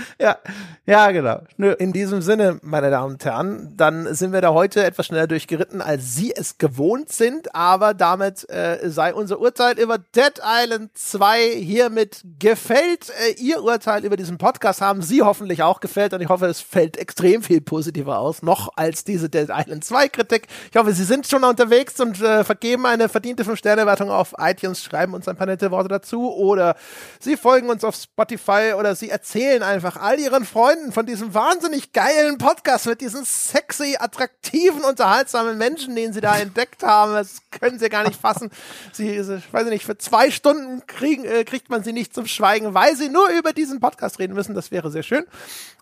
ja, 0.19 0.37
ja, 0.85 1.11
genau. 1.11 1.41
Nö. 1.57 1.71
In 1.71 1.93
diesem 1.93 2.21
Sinne, 2.21 2.59
meine 2.61 2.89
Damen 2.89 3.13
und 3.13 3.25
Herren, 3.25 3.73
dann 3.75 4.13
sind 4.13 4.33
wir 4.33 4.41
da 4.41 4.53
heute 4.53 4.83
etwas 4.83 5.07
schneller 5.07 5.27
durchgeritten, 5.27 5.81
als 5.81 6.15
Sie 6.15 6.33
es 6.35 6.57
gewohnt 6.57 7.11
sind, 7.11 7.55
aber 7.55 7.93
damit 7.93 8.49
äh, 8.49 8.89
sei 8.89 9.13
unser 9.13 9.39
Urteil 9.39 9.79
über 9.79 9.97
Dead 9.97 10.33
Island 10.43 10.91
2 10.97 11.51
hiermit 11.55 12.21
gefällt. 12.39 13.09
Äh, 13.09 13.33
Ihr 13.41 13.63
Urteil 13.63 14.05
über 14.05 14.17
diesen 14.17 14.37
Podcast 14.37 14.81
haben 14.81 15.01
Sie 15.01 15.21
hoffentlich 15.21 15.63
auch 15.63 15.79
gefällt 15.79 16.13
und 16.13 16.21
ich 16.21 16.29
hoffe, 16.29 16.45
es 16.47 16.61
fällt 16.61 16.97
extrem 16.97 17.43
viel 17.43 17.61
positiver 17.61 18.19
aus, 18.19 18.41
noch 18.41 18.69
als 18.75 19.03
diese 19.03 19.29
Dead 19.29 19.49
Island 19.49 19.83
2 19.83 20.09
Kritik. 20.09 20.47
Ich 20.71 20.77
hoffe, 20.77 20.93
Sie 20.93 21.03
sind 21.03 21.27
schon 21.27 21.43
unterwegs 21.43 21.99
und 21.99 22.21
äh, 22.21 22.43
vergeben 22.43 22.85
eine 22.85 23.09
verdiente 23.09 23.43
5-Sterne-Wertung 23.43 24.09
auf 24.09 24.33
iTunes, 24.37 24.83
schreiben 24.83 25.13
uns 25.13 25.27
ein 25.27 25.35
paar 25.35 25.47
nette 25.47 25.71
Worte 25.71 25.89
dazu 25.89 26.33
oder 26.33 26.75
Sie 27.19 27.37
folgen 27.37 27.69
uns 27.69 27.83
auf 27.83 27.95
Spotify 27.95 28.73
oder 28.77 28.95
Sie 28.95 29.09
erzählen 29.09 29.63
einfach 29.63 29.90
all 29.97 30.19
Ihren 30.19 30.45
Freunden 30.45 30.91
von 30.91 31.05
diesem 31.05 31.33
wahnsinnig 31.33 31.93
geilen 31.93 32.37
Podcast 32.37 32.85
mit 32.85 33.01
diesen 33.01 33.25
sexy, 33.25 33.97
attraktiven, 33.99 34.83
unterhaltsamen 34.83 35.57
Menschen, 35.57 35.95
den 35.95 36.13
Sie 36.13 36.21
da 36.21 36.37
entdeckt 36.37 36.83
haben. 36.83 37.13
Das 37.13 37.41
können 37.51 37.79
Sie 37.79 37.89
gar 37.89 38.03
nicht 38.03 38.19
fassen. 38.19 38.51
Sie, 38.91 39.09
ich 39.09 39.53
weiß 39.53 39.67
nicht, 39.67 39.85
für 39.85 39.97
zwei 39.97 40.31
Stunden 40.31 40.85
kriegen, 40.87 41.25
äh, 41.25 41.43
kriegt 41.43 41.69
man 41.69 41.83
Sie 41.83 41.93
nicht 41.93 42.13
zum 42.13 42.25
Schweigen, 42.25 42.73
weil 42.73 42.95
Sie 42.95 43.09
nur 43.09 43.29
über 43.29 43.53
diesen 43.53 43.79
Podcast 43.79 44.19
reden 44.19 44.33
müssen. 44.33 44.55
Das 44.55 44.71
wäre 44.71 44.91
sehr 44.91 45.03
schön. 45.03 45.25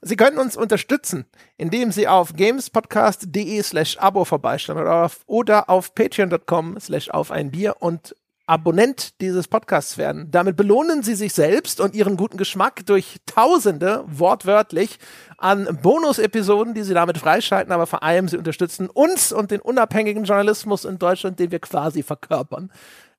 Sie 0.02 0.16
können 0.16 0.38
uns 0.38 0.56
unterstützen, 0.56 1.26
indem 1.58 1.92
Sie 1.92 2.08
auf 2.08 2.34
gamespodcast.de 2.34 3.62
slash 3.64 3.98
Abo 3.98 4.26
vorbeischauen 4.26 4.80
oder 4.80 5.06
auf, 5.06 5.20
oder 5.28 5.70
auf 5.70 5.94
patreon.com 5.94 6.80
slash 6.80 7.10
auf 7.10 7.32
ein 7.32 7.52
Bier 7.52 7.76
und 7.80 8.16
Abonnent 8.50 9.22
dieses 9.22 9.48
Podcasts 9.48 10.00
werden. 10.00 10.32
Damit 10.32 10.58
belohnen 10.58 11.04
sie 11.04 11.14
sich 11.14 11.34
selbst 11.34 11.80
und 11.80 11.94
ihren 11.94 12.18
guten 12.18 12.38
Geschmack 12.38 12.84
durch 12.88 13.18
Tausende, 13.28 14.04
wortwörtlich, 14.08 14.98
an 15.38 15.78
Bonus-Episoden, 15.82 16.74
die 16.74 16.82
sie 16.82 16.96
damit 16.96 17.20
freischalten, 17.20 17.72
aber 17.72 17.86
vor 17.86 18.02
allem 18.02 18.28
sie 18.28 18.38
unterstützen 18.38 18.90
uns 18.90 19.32
und 19.32 19.52
den 19.52 19.62
unabhängigen 19.62 20.24
Journalismus 20.24 20.84
in 20.84 20.98
Deutschland, 20.98 21.38
den 21.40 21.52
wir 21.52 21.60
quasi 21.60 22.02
verkörpern. 22.02 22.72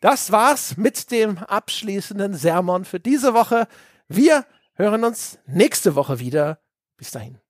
Das 0.00 0.30
war's 0.30 0.76
mit 0.76 1.10
dem 1.10 1.38
abschließenden 1.38 2.34
Sermon 2.34 2.84
für 2.84 3.00
diese 3.00 3.34
Woche. 3.34 3.66
Wir 4.06 4.46
hören 4.74 5.04
uns 5.04 5.38
nächste 5.46 5.96
Woche 5.96 6.20
wieder. 6.20 6.60
Bis 6.96 7.10
dahin. 7.10 7.40